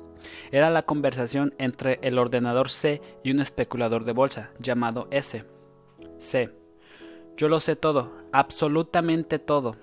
Era 0.50 0.70
la 0.70 0.82
conversación 0.82 1.54
entre 1.58 1.98
el 2.02 2.18
ordenador 2.18 2.70
C 2.70 3.00
y 3.22 3.30
un 3.30 3.40
especulador 3.40 4.04
de 4.04 4.12
bolsa 4.12 4.50
llamado 4.58 5.08
S. 5.10 5.44
C. 6.18 6.50
Yo 7.38 7.48
lo 7.48 7.60
sé 7.60 7.76
todo, 7.76 8.10
absolutamente 8.32 9.38
todo. 9.38 9.76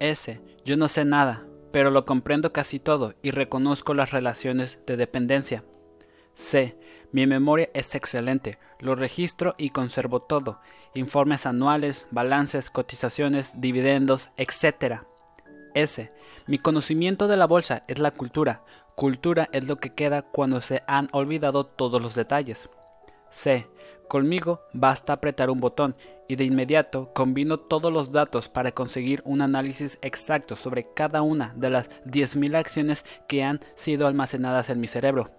S. 0.00 0.38
Yo 0.66 0.76
no 0.76 0.86
sé 0.88 1.06
nada, 1.06 1.46
pero 1.72 1.90
lo 1.90 2.04
comprendo 2.04 2.52
casi 2.52 2.78
todo 2.78 3.14
y 3.22 3.30
reconozco 3.30 3.94
las 3.94 4.10
relaciones 4.10 4.78
de 4.86 4.98
dependencia. 4.98 5.64
C. 6.34 6.78
Mi 7.10 7.26
memoria 7.26 7.70
es 7.72 7.94
excelente, 7.94 8.58
lo 8.80 8.94
registro 8.96 9.54
y 9.56 9.70
conservo 9.70 10.20
todo, 10.20 10.60
informes 10.92 11.46
anuales, 11.46 12.06
balances, 12.10 12.68
cotizaciones, 12.68 13.58
dividendos, 13.58 14.30
etc. 14.36 15.04
S. 15.74 16.12
Mi 16.46 16.58
conocimiento 16.58 17.28
de 17.28 17.38
la 17.38 17.46
bolsa 17.46 17.84
es 17.88 17.98
la 17.98 18.10
cultura, 18.10 18.62
cultura 18.94 19.48
es 19.52 19.66
lo 19.68 19.76
que 19.76 19.94
queda 19.94 20.20
cuando 20.20 20.60
se 20.60 20.82
han 20.86 21.08
olvidado 21.12 21.64
todos 21.64 22.02
los 22.02 22.14
detalles. 22.14 22.68
C. 23.30 23.66
Conmigo 24.06 24.60
basta 24.74 25.14
apretar 25.14 25.48
un 25.48 25.60
botón 25.60 25.96
y 26.28 26.36
de 26.36 26.44
inmediato 26.44 27.10
combino 27.14 27.58
todos 27.58 27.92
los 27.92 28.12
datos 28.12 28.48
para 28.48 28.72
conseguir 28.72 29.22
un 29.24 29.42
análisis 29.42 29.98
exacto 30.02 30.54
sobre 30.54 30.86
cada 30.94 31.22
una 31.22 31.54
de 31.56 31.70
las 31.70 31.88
10.000 32.04 32.54
acciones 32.54 33.04
que 33.26 33.42
han 33.42 33.60
sido 33.74 34.06
almacenadas 34.06 34.70
en 34.70 34.80
mi 34.80 34.86
cerebro. 34.86 35.30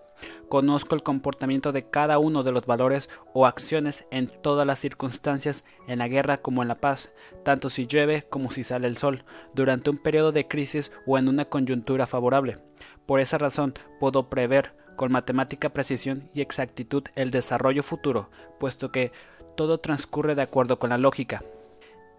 Conozco 0.49 0.95
el 0.95 1.03
comportamiento 1.03 1.71
de 1.71 1.83
cada 1.83 2.19
uno 2.19 2.43
de 2.43 2.51
los 2.51 2.65
valores 2.65 3.07
o 3.33 3.45
acciones 3.45 4.05
en 4.11 4.27
todas 4.27 4.65
las 4.65 4.79
circunstancias, 4.79 5.63
en 5.87 5.99
la 5.99 6.07
guerra 6.07 6.37
como 6.37 6.61
en 6.61 6.67
la 6.67 6.81
paz, 6.81 7.11
tanto 7.43 7.69
si 7.69 7.85
llueve 7.85 8.23
como 8.23 8.51
si 8.51 8.63
sale 8.63 8.87
el 8.87 8.97
sol, 8.97 9.23
durante 9.53 9.89
un 9.89 9.97
periodo 9.97 10.31
de 10.31 10.47
crisis 10.47 10.91
o 11.05 11.17
en 11.17 11.29
una 11.29 11.45
coyuntura 11.45 12.07
favorable. 12.07 12.57
Por 13.05 13.19
esa 13.19 13.37
razón 13.37 13.73
puedo 13.99 14.29
prever 14.29 14.75
con 14.95 15.11
matemática 15.13 15.69
precisión 15.69 16.29
y 16.33 16.41
exactitud 16.41 17.03
el 17.15 17.31
desarrollo 17.31 17.83
futuro, 17.83 18.29
puesto 18.59 18.91
que 18.91 19.13
todo 19.59 19.77
transcurre 19.77 20.35
de 20.35 20.41
acuerdo 20.41 20.79
con 20.79 20.89
la 20.89 20.97
lógica. 20.97 21.43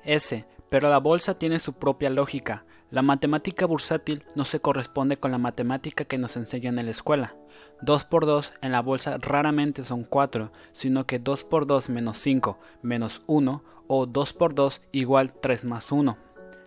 S. 0.04 0.44
Pero 0.68 0.90
la 0.90 0.98
bolsa 0.98 1.32
tiene 1.32 1.58
su 1.58 1.72
propia 1.72 2.10
lógica. 2.10 2.66
La 2.90 3.00
matemática 3.00 3.64
bursátil 3.64 4.24
no 4.34 4.44
se 4.44 4.60
corresponde 4.60 5.16
con 5.16 5.30
la 5.30 5.38
matemática 5.38 6.04
que 6.04 6.18
nos 6.18 6.36
enseñan 6.36 6.78
en 6.78 6.84
la 6.84 6.90
escuela. 6.90 7.34
2 7.80 8.04
por 8.04 8.26
2 8.26 8.52
en 8.60 8.72
la 8.72 8.82
bolsa 8.82 9.16
raramente 9.18 9.84
son 9.84 10.04
4, 10.04 10.52
sino 10.72 11.06
que 11.06 11.18
2 11.18 11.44
por 11.44 11.66
2 11.66 11.88
menos 11.88 12.18
5 12.18 12.58
menos 12.82 13.22
1 13.26 13.64
o 13.86 14.04
2 14.04 14.32
por 14.34 14.54
2 14.54 14.82
igual 14.92 15.32
3 15.32 15.64
más 15.64 15.92
1. 15.92 16.18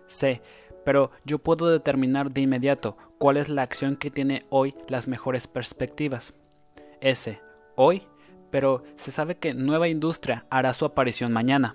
C 0.08 0.42
pero 0.84 1.12
yo 1.24 1.38
puedo 1.38 1.68
determinar 1.70 2.32
de 2.32 2.40
inmediato 2.40 2.96
cuál 3.18 3.36
es 3.36 3.48
la 3.48 3.62
acción 3.62 3.94
que 3.94 4.10
tiene 4.10 4.42
hoy 4.50 4.74
las 4.88 5.06
mejores 5.06 5.46
perspectivas. 5.46 6.34
S. 7.00 7.40
Hoy, 7.76 8.06
pero 8.54 8.84
se 8.94 9.10
sabe 9.10 9.34
que 9.34 9.52
nueva 9.52 9.88
industria 9.88 10.46
hará 10.48 10.72
su 10.74 10.84
aparición 10.84 11.32
mañana. 11.32 11.74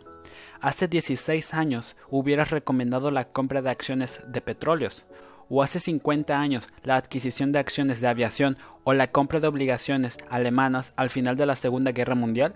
Hace 0.62 0.88
16 0.88 1.54
años 1.54 1.98
hubieras 2.10 2.52
recomendado 2.52 3.12
la 3.12 3.26
compra 3.26 3.62
de 3.62 3.70
acciones 3.70 4.22
de 4.26 4.40
petróleos, 4.40 5.04
o 5.50 5.62
hace 5.62 5.82
50 5.82 6.40
años 6.40 6.70
la 6.84 6.96
adquisición 6.96 7.52
de 7.52 7.60
acciones 7.60 8.00
de 8.00 8.08
aviación 8.08 8.56
o 8.86 8.94
la 8.94 9.08
compra 9.08 9.42
de 9.42 9.50
obligaciones 9.50 10.16
alemanas 10.30 10.94
al 10.96 11.10
final 11.10 11.36
de 11.36 11.48
la 11.48 11.58
Segunda 11.58 11.92
Guerra 11.92 12.16
Mundial? 12.16 12.56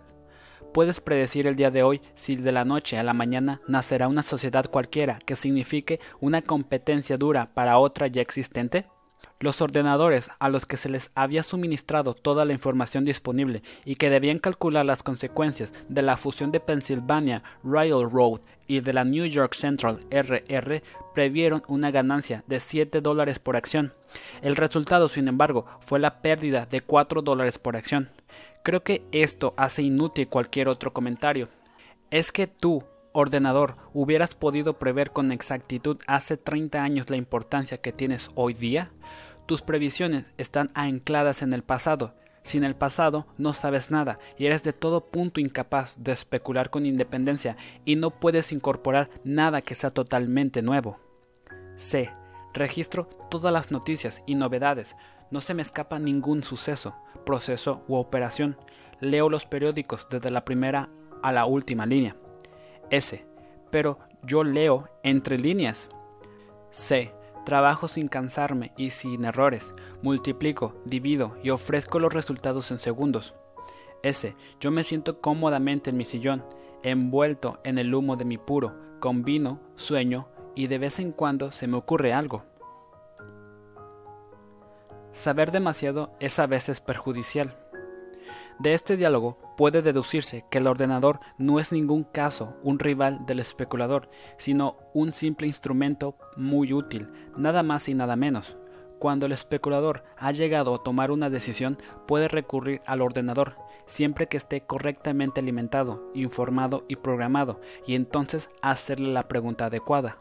¿Puedes 0.74 1.02
predecir 1.02 1.46
el 1.46 1.58
día 1.58 1.70
de 1.70 1.84
hoy 1.84 2.00
si 2.16 2.38
de 2.38 2.54
la 2.54 2.64
noche 2.64 2.98
a 2.98 3.04
la 3.04 3.14
mañana 3.14 3.60
nacerá 3.68 4.08
una 4.08 4.24
sociedad 4.24 4.68
cualquiera 4.72 5.20
que 5.26 5.36
signifique 5.36 6.00
una 6.22 6.42
competencia 6.42 7.18
dura 7.18 7.50
para 7.54 7.78
otra 7.78 8.08
ya 8.08 8.22
existente? 8.22 8.86
Los 9.44 9.62
ordenadores 9.62 10.32
a 10.40 10.48
los 10.48 10.66
que 10.66 10.78
se 10.78 10.88
les 10.88 11.12
había 11.16 11.44
suministrado 11.44 12.14
toda 12.14 12.46
la 12.46 12.54
información 12.54 13.04
disponible 13.04 13.62
y 13.84 13.96
que 13.96 14.10
debían 14.10 14.40
calcular 14.40 14.86
las 14.86 15.04
consecuencias 15.04 15.74
de 15.90 16.02
la 16.02 16.16
fusión 16.16 16.54
de 16.54 16.62
Pennsylvania 16.62 17.44
Railroad 17.62 18.40
y 18.68 18.80
de 18.80 18.94
la 18.94 19.04
New 19.04 19.26
York 19.26 19.54
Central 19.54 20.00
RR 20.10 20.82
previeron 21.14 21.62
una 21.68 21.92
ganancia 21.92 22.46
de 22.48 22.62
7 22.62 23.02
dólares 23.02 23.38
por 23.38 23.58
acción. 23.58 23.92
El 24.42 24.56
resultado, 24.56 25.10
sin 25.10 25.28
embargo, 25.28 25.66
fue 25.82 26.00
la 26.00 26.22
pérdida 26.22 26.66
de 26.66 26.80
4 26.80 27.22
dólares 27.22 27.60
por 27.60 27.76
acción. 27.76 28.12
Creo 28.64 28.82
que 28.86 29.04
esto 29.12 29.54
hace 29.58 29.82
inútil 29.82 30.30
cualquier 30.30 30.70
otro 30.70 30.94
comentario. 30.94 31.50
Es 32.12 32.32
que 32.32 32.48
tú, 32.48 32.86
ordenador, 33.12 33.76
hubieras 33.94 34.36
podido 34.36 34.80
prever 34.80 35.12
con 35.12 35.34
exactitud 35.34 35.98
hace 36.08 36.38
30 36.38 36.82
años 36.82 37.10
la 37.10 37.18
importancia 37.18 37.80
que 37.80 37.92
tienes 37.92 38.32
hoy 38.36 38.54
día. 38.54 38.90
Tus 39.46 39.62
previsiones 39.62 40.32
están 40.38 40.70
ancladas 40.74 41.42
en 41.42 41.54
el 41.54 41.64
pasado. 41.64 42.14
Sin 42.44 42.64
el 42.64 42.76
pasado 42.76 43.26
no 43.38 43.54
sabes 43.54 43.90
nada 43.90 44.20
y 44.38 44.46
eres 44.46 44.64
de 44.64 44.74
todo 44.74 45.06
punto 45.06 45.40
incapaz 45.40 46.04
de 46.04 46.12
especular 46.12 46.70
con 46.70 46.86
independencia 46.86 47.56
y 47.86 47.96
no 47.96 48.10
puedes 48.10 48.52
incorporar 48.52 49.10
nada 49.24 49.62
que 49.62 49.76
sea 49.76 49.90
totalmente 49.90 50.62
nuevo. 50.62 51.00
C. 51.78 52.12
Registro 52.54 53.06
todas 53.30 53.52
las 53.52 53.72
noticias 53.72 54.22
y 54.26 54.36
novedades, 54.36 54.96
no 55.32 55.42
se 55.42 55.54
me 55.54 55.64
escapa 55.64 55.98
ningún 56.00 56.44
suceso, 56.44 56.96
proceso 57.26 57.84
u 57.88 57.96
operación. 57.96 58.56
Leo 59.00 59.30
los 59.30 59.46
periódicos 59.46 60.08
desde 60.10 60.30
la 60.30 60.46
primera 60.46 60.90
a 61.24 61.32
la 61.32 61.46
última 61.46 61.86
línea. 61.86 62.16
S. 62.92 63.26
Pero 63.72 63.98
yo 64.22 64.44
leo 64.44 64.90
entre 65.02 65.40
líneas. 65.40 65.90
C. 66.70 67.14
Trabajo 67.46 67.88
sin 67.88 68.08
cansarme 68.08 68.72
y 68.78 68.92
sin 68.92 69.26
errores. 69.26 69.74
Multiplico, 70.02 70.76
divido 70.86 71.36
y 71.44 71.50
ofrezco 71.50 72.00
los 72.00 72.14
resultados 72.14 72.72
en 72.72 72.80
segundos. 72.80 73.36
S. 74.02 74.36
Yo 74.60 74.72
me 74.72 74.84
siento 74.84 75.20
cómodamente 75.20 75.90
en 75.90 75.98
mi 75.98 76.06
sillón, 76.06 76.46
envuelto 76.84 77.60
en 77.64 77.78
el 77.78 77.94
humo 77.94 78.16
de 78.16 78.26
mi 78.26 78.38
puro, 78.38 78.76
combino, 79.00 79.60
sueño 79.76 80.28
y 80.56 80.68
de 80.68 80.78
vez 80.78 81.00
en 81.00 81.12
cuando 81.12 81.52
se 81.52 81.68
me 81.68 81.78
ocurre 81.78 82.14
algo. 82.14 82.44
Saber 85.12 85.52
demasiado 85.52 86.12
es 86.20 86.40
a 86.40 86.48
veces 86.48 86.82
perjudicial. 86.82 87.56
De 88.60 88.74
este 88.74 88.98
diálogo 88.98 89.38
puede 89.58 89.82
deducirse 89.82 90.46
que 90.50 90.60
el 90.60 90.68
ordenador 90.68 91.20
no 91.38 91.60
es 91.60 91.72
ningún 91.72 92.04
caso 92.04 92.56
un 92.64 92.80
rival 92.80 93.26
del 93.26 93.40
especulador, 93.40 94.10
sino 94.38 94.78
un 94.94 95.12
simple 95.12 95.48
instrumento 95.48 96.16
muy 96.38 96.74
útil, 96.74 97.10
nada 97.38 97.64
más 97.64 97.90
y 97.90 97.94
nada 97.94 98.16
menos. 98.16 98.56
Cuando 99.00 99.26
el 99.26 99.32
especulador 99.34 100.04
ha 100.18 100.32
llegado 100.32 100.74
a 100.74 100.84
tomar 100.84 101.12
una 101.12 101.30
decisión, 101.30 101.78
puede 102.08 102.28
recurrir 102.28 102.82
al 102.86 103.02
ordenador, 103.02 103.58
siempre 103.86 104.28
que 104.28 104.38
esté 104.38 104.62
correctamente 104.62 105.42
alimentado, 105.42 106.10
informado 106.14 106.86
y 106.88 106.96
programado, 106.96 107.60
y 107.86 107.96
entonces 107.96 108.50
hacerle 108.62 109.12
la 109.12 109.28
pregunta 109.28 109.66
adecuada. 109.66 110.20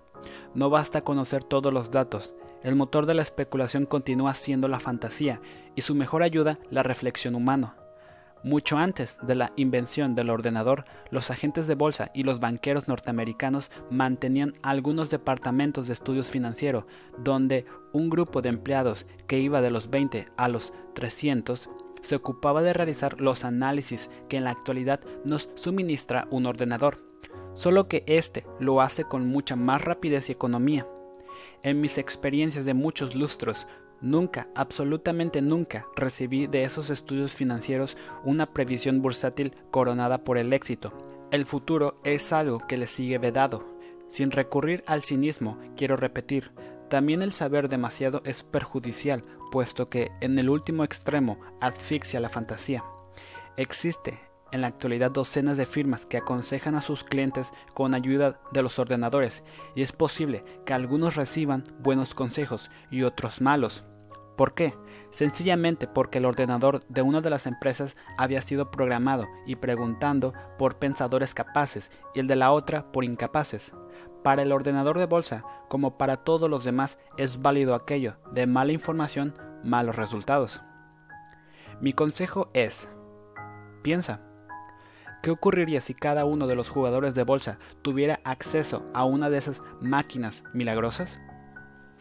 No 0.55 0.69
basta 0.69 1.01
conocer 1.01 1.45
todos 1.45 1.73
los 1.73 1.91
datos, 1.91 2.35
El 2.63 2.77
motor 2.77 3.07
de 3.07 3.15
la 3.15 3.23
especulación 3.23 3.87
continúa 3.87 4.35
siendo 4.35 4.69
la 4.69 4.79
fantasía 4.79 5.41
y 5.75 5.83
su 5.83 5.97
mejor 5.97 6.23
ayuda 6.23 6.59
la 6.71 6.85
reflexión 6.85 7.35
humana. 7.35 7.82
Mucho 8.45 8.77
antes 8.77 9.19
de 9.23 9.37
la 9.37 9.53
invención 9.55 10.17
del 10.17 10.29
ordenador, 10.29 10.85
los 11.11 11.31
agentes 11.31 11.69
de 11.69 11.77
bolsa 11.77 12.11
y 12.13 12.25
los 12.25 12.41
banqueros 12.41 12.89
norteamericanos 12.89 13.71
mantenían 13.89 14.55
algunos 14.63 15.11
departamentos 15.11 15.87
de 15.87 15.93
estudios 15.93 16.29
financieros 16.29 16.85
donde 17.19 17.67
un 17.93 18.11
grupo 18.11 18.43
de 18.43 18.49
empleados 18.49 19.07
que 19.29 19.39
iba 19.39 19.61
de 19.61 19.71
los 19.71 19.91
20 19.91 20.27
a 20.37 20.49
los 20.49 20.73
300 20.95 21.69
se 22.01 22.17
ocupaba 22.17 22.63
de 22.63 22.73
realizar 22.73 23.21
los 23.21 23.45
análisis 23.45 24.11
que 24.29 24.39
en 24.39 24.45
la 24.45 24.51
actualidad 24.51 25.01
nos 25.25 25.49
suministra 25.55 26.27
un 26.31 26.47
ordenador, 26.47 26.99
solo 27.55 27.87
que 27.87 28.03
éste 28.09 28.45
lo 28.59 28.81
hace 28.81 29.05
con 29.05 29.29
mucha 29.29 29.55
más 29.55 29.83
rapidez 29.85 30.29
y 30.29 30.33
economía. 30.33 30.87
En 31.63 31.81
mis 31.81 31.97
experiencias 31.97 32.65
de 32.65 32.75
muchos 32.75 33.15
lustros, 33.15 33.69
nunca, 34.03 34.49
absolutamente 34.55 35.41
nunca, 35.41 35.87
recibí 35.97 36.47
de 36.47 36.65
esos 36.65 36.91
estudios 36.91 37.33
financieros 37.33 37.97
una 38.25 38.53
previsión 38.53 39.01
bursátil 39.01 39.55
coronada 39.71 40.25
por 40.25 40.37
el 40.37 40.53
éxito. 40.53 40.93
El 41.31 41.47
futuro 41.47 42.01
es 42.05 42.33
algo 42.33 42.59
que 42.59 42.77
le 42.77 42.87
sigue 42.87 43.19
vedado. 43.19 43.65
Sin 44.09 44.31
recurrir 44.31 44.85
al 44.87 45.03
cinismo, 45.03 45.59
quiero 45.77 45.97
repetir, 45.97 46.53
también 46.91 47.23
el 47.23 47.33
saber 47.33 47.71
demasiado 47.71 48.21
es 48.27 48.43
perjudicial, 48.43 49.23
puesto 49.51 49.89
que 49.89 50.11
en 50.21 50.39
el 50.39 50.51
último 50.51 50.85
extremo 50.85 51.39
asfixia 51.61 52.21
la 52.21 52.29
fantasía. 52.29 52.85
Existe 53.57 54.21
en 54.53 54.61
la 54.61 54.67
actualidad 54.67 55.11
docenas 55.11 55.57
de 55.57 55.65
firmas 55.67 56.05
que 56.05 56.19
aconsejan 56.19 56.75
a 56.75 56.83
sus 56.83 57.03
clientes 57.03 57.53
con 57.73 57.95
ayuda 57.95 58.41
de 58.53 58.63
los 58.63 58.79
ordenadores 58.79 59.43
y 59.75 59.81
es 59.81 59.93
posible 59.93 60.45
que 60.67 60.75
algunos 60.75 61.17
reciban 61.17 61.65
buenos 61.81 62.15
consejos 62.15 62.71
y 62.91 63.03
otros 63.03 63.41
malos. 63.41 63.83
¿Por 64.37 64.55
qué? 64.55 64.75
Sencillamente 65.11 65.87
porque 65.87 66.19
el 66.19 66.25
ordenador 66.25 66.81
de 66.89 67.03
una 67.03 67.21
de 67.21 67.31
las 67.31 67.47
empresas 67.47 67.97
había 68.17 68.41
sido 68.41 68.71
programado 68.71 69.29
y 69.47 69.57
preguntando 69.57 70.33
por 70.59 70.79
pensadores 70.79 71.35
capaces 71.35 71.91
y 72.15 72.21
el 72.21 72.27
de 72.27 72.37
la 72.37 72.53
otra 72.53 72.91
por 72.93 73.05
incapaces. 73.05 73.75
Para 74.23 74.43
el 74.43 74.53
ordenador 74.53 74.99
de 74.99 75.07
bolsa, 75.07 75.45
como 75.69 75.99
para 75.99 76.17
todos 76.17 76.49
los 76.49 76.65
demás, 76.65 76.99
es 77.19 77.43
válido 77.43 77.75
aquello 77.75 78.17
de 78.33 78.47
mala 78.47 78.73
información, 78.73 79.35
malos 79.65 79.97
resultados. 79.97 80.63
Mi 81.81 81.93
consejo 81.93 82.49
es, 82.55 82.89
piensa, 83.83 84.21
¿qué 85.23 85.31
ocurriría 85.31 85.81
si 85.81 85.93
cada 85.93 86.25
uno 86.25 86.47
de 86.47 86.55
los 86.55 86.71
jugadores 86.71 87.15
de 87.15 87.25
bolsa 87.25 87.59
tuviera 87.83 88.21
acceso 88.25 88.85
a 88.95 89.05
una 89.05 89.29
de 89.29 89.39
esas 89.39 89.61
máquinas 89.81 90.45
milagrosas? 90.55 91.21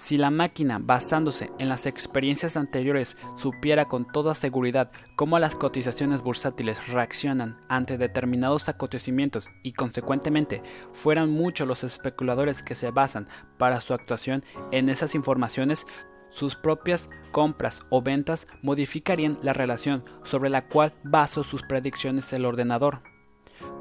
Si 0.03 0.17
la 0.17 0.31
máquina, 0.31 0.79
basándose 0.81 1.51
en 1.59 1.69
las 1.69 1.85
experiencias 1.85 2.57
anteriores, 2.57 3.15
supiera 3.35 3.85
con 3.85 4.07
toda 4.07 4.33
seguridad 4.33 4.91
cómo 5.15 5.37
las 5.37 5.53
cotizaciones 5.53 6.23
bursátiles 6.23 6.87
reaccionan 6.87 7.59
ante 7.69 7.99
determinados 7.99 8.67
acontecimientos 8.67 9.51
y 9.61 9.73
consecuentemente 9.73 10.63
fueran 10.91 11.29
muchos 11.29 11.67
los 11.67 11.83
especuladores 11.83 12.63
que 12.63 12.73
se 12.73 12.89
basan 12.89 13.29
para 13.59 13.79
su 13.79 13.93
actuación 13.93 14.43
en 14.71 14.89
esas 14.89 15.13
informaciones, 15.13 15.85
sus 16.29 16.55
propias 16.55 17.07
compras 17.31 17.85
o 17.91 18.01
ventas 18.01 18.47
modificarían 18.63 19.37
la 19.43 19.53
relación 19.53 20.03
sobre 20.23 20.49
la 20.49 20.67
cual 20.67 20.95
basó 21.03 21.43
sus 21.43 21.61
predicciones 21.61 22.33
el 22.33 22.45
ordenador. 22.45 23.03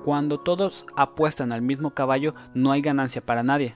Cuando 0.05 0.39
todos 0.39 0.85
apuestan 0.97 1.51
al 1.51 1.63
mismo 1.63 1.95
caballo 1.95 2.35
no 2.55 2.73
hay 2.73 2.83
ganancia 2.83 3.25
para 3.25 3.43
nadie. 3.43 3.75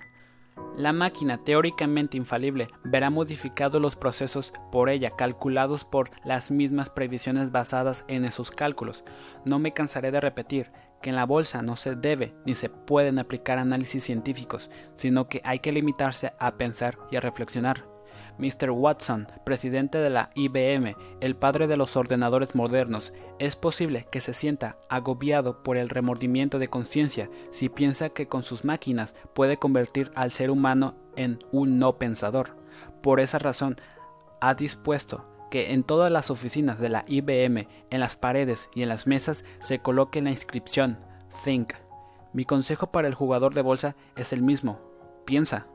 La 0.77 0.93
máquina 0.93 1.37
teóricamente 1.37 2.17
infalible 2.17 2.69
verá 2.83 3.09
modificados 3.09 3.81
los 3.81 3.95
procesos 3.95 4.53
por 4.73 4.89
ella 4.89 5.11
calculados 5.11 5.85
por 5.85 6.11
las 6.25 6.51
mismas 6.51 6.91
previsiones 6.91 7.53
basadas 7.53 8.05
en 8.09 8.25
esos 8.25 8.51
cálculos. 8.51 9.05
No 9.45 9.61
me 9.61 9.73
cansaré 9.73 10.11
de 10.11 10.21
repetir 10.21 10.73
que 11.01 11.11
en 11.11 11.17
la 11.17 11.27
bolsa 11.27 11.63
no 11.63 11.77
se 11.77 11.95
debe 11.95 12.35
ni 12.45 12.55
se 12.55 12.71
pueden 12.71 13.19
aplicar 13.19 13.59
análisis 13.59 14.03
científicos, 14.03 14.71
sino 14.97 15.29
que 15.29 15.41
hay 15.45 15.61
que 15.61 15.71
limitarse 15.71 16.33
a 16.41 16.57
pensar 16.57 16.99
y 17.11 17.17
a 17.17 17.21
reflexionar. 17.21 17.94
Mr. 18.39 18.71
Watson, 18.71 19.29
presidente 19.45 19.99
de 19.99 20.11
la 20.11 20.31
IBM, 20.35 20.97
el 21.21 21.37
padre 21.37 21.67
de 21.67 21.77
los 21.77 21.97
ordenadores 21.97 22.55
modernos, 22.55 23.13
es 23.39 23.57
posible 23.57 24.07
que 24.11 24.21
se 24.21 24.35
sienta 24.35 24.77
agobiado 24.89 25.63
por 25.63 25.77
el 25.77 25.89
remordimiento 25.89 26.59
de 26.59 26.69
conciencia 26.69 27.31
si 27.51 27.69
piensa 27.69 28.11
que 28.11 28.27
con 28.27 28.43
sus 28.43 28.65
máquinas 28.65 29.15
puede 29.35 29.57
convertir 29.57 30.11
al 30.15 30.31
ser 30.31 30.51
humano 30.51 30.95
en 31.17 31.39
un 31.53 31.79
no 31.79 31.99
pensador. 31.99 32.57
Por 33.03 33.21
esa 33.21 33.39
razón, 33.39 33.77
ha 34.41 34.55
dispuesto 34.55 35.27
que 35.51 35.73
en 35.73 35.85
todas 35.85 36.11
las 36.11 36.31
oficinas 36.31 36.81
de 36.81 36.89
la 36.89 37.05
IBM, 37.07 37.69
en 37.91 38.01
las 38.01 38.17
paredes 38.17 38.69
y 38.75 38.83
en 38.83 38.89
las 38.89 39.07
mesas 39.07 39.45
se 39.61 39.79
coloque 39.79 40.21
la 40.21 40.31
inscripción 40.31 40.99
Think. 41.45 41.75
Mi 42.33 42.45
consejo 42.45 42.89
para 42.89 43.07
el 43.07 43.15
jugador 43.15 43.55
de 43.55 43.63
bolsa 43.63 43.95
es 44.17 44.33
el 44.33 44.43
mismo. 44.43 44.81
Piensa. 45.25 45.69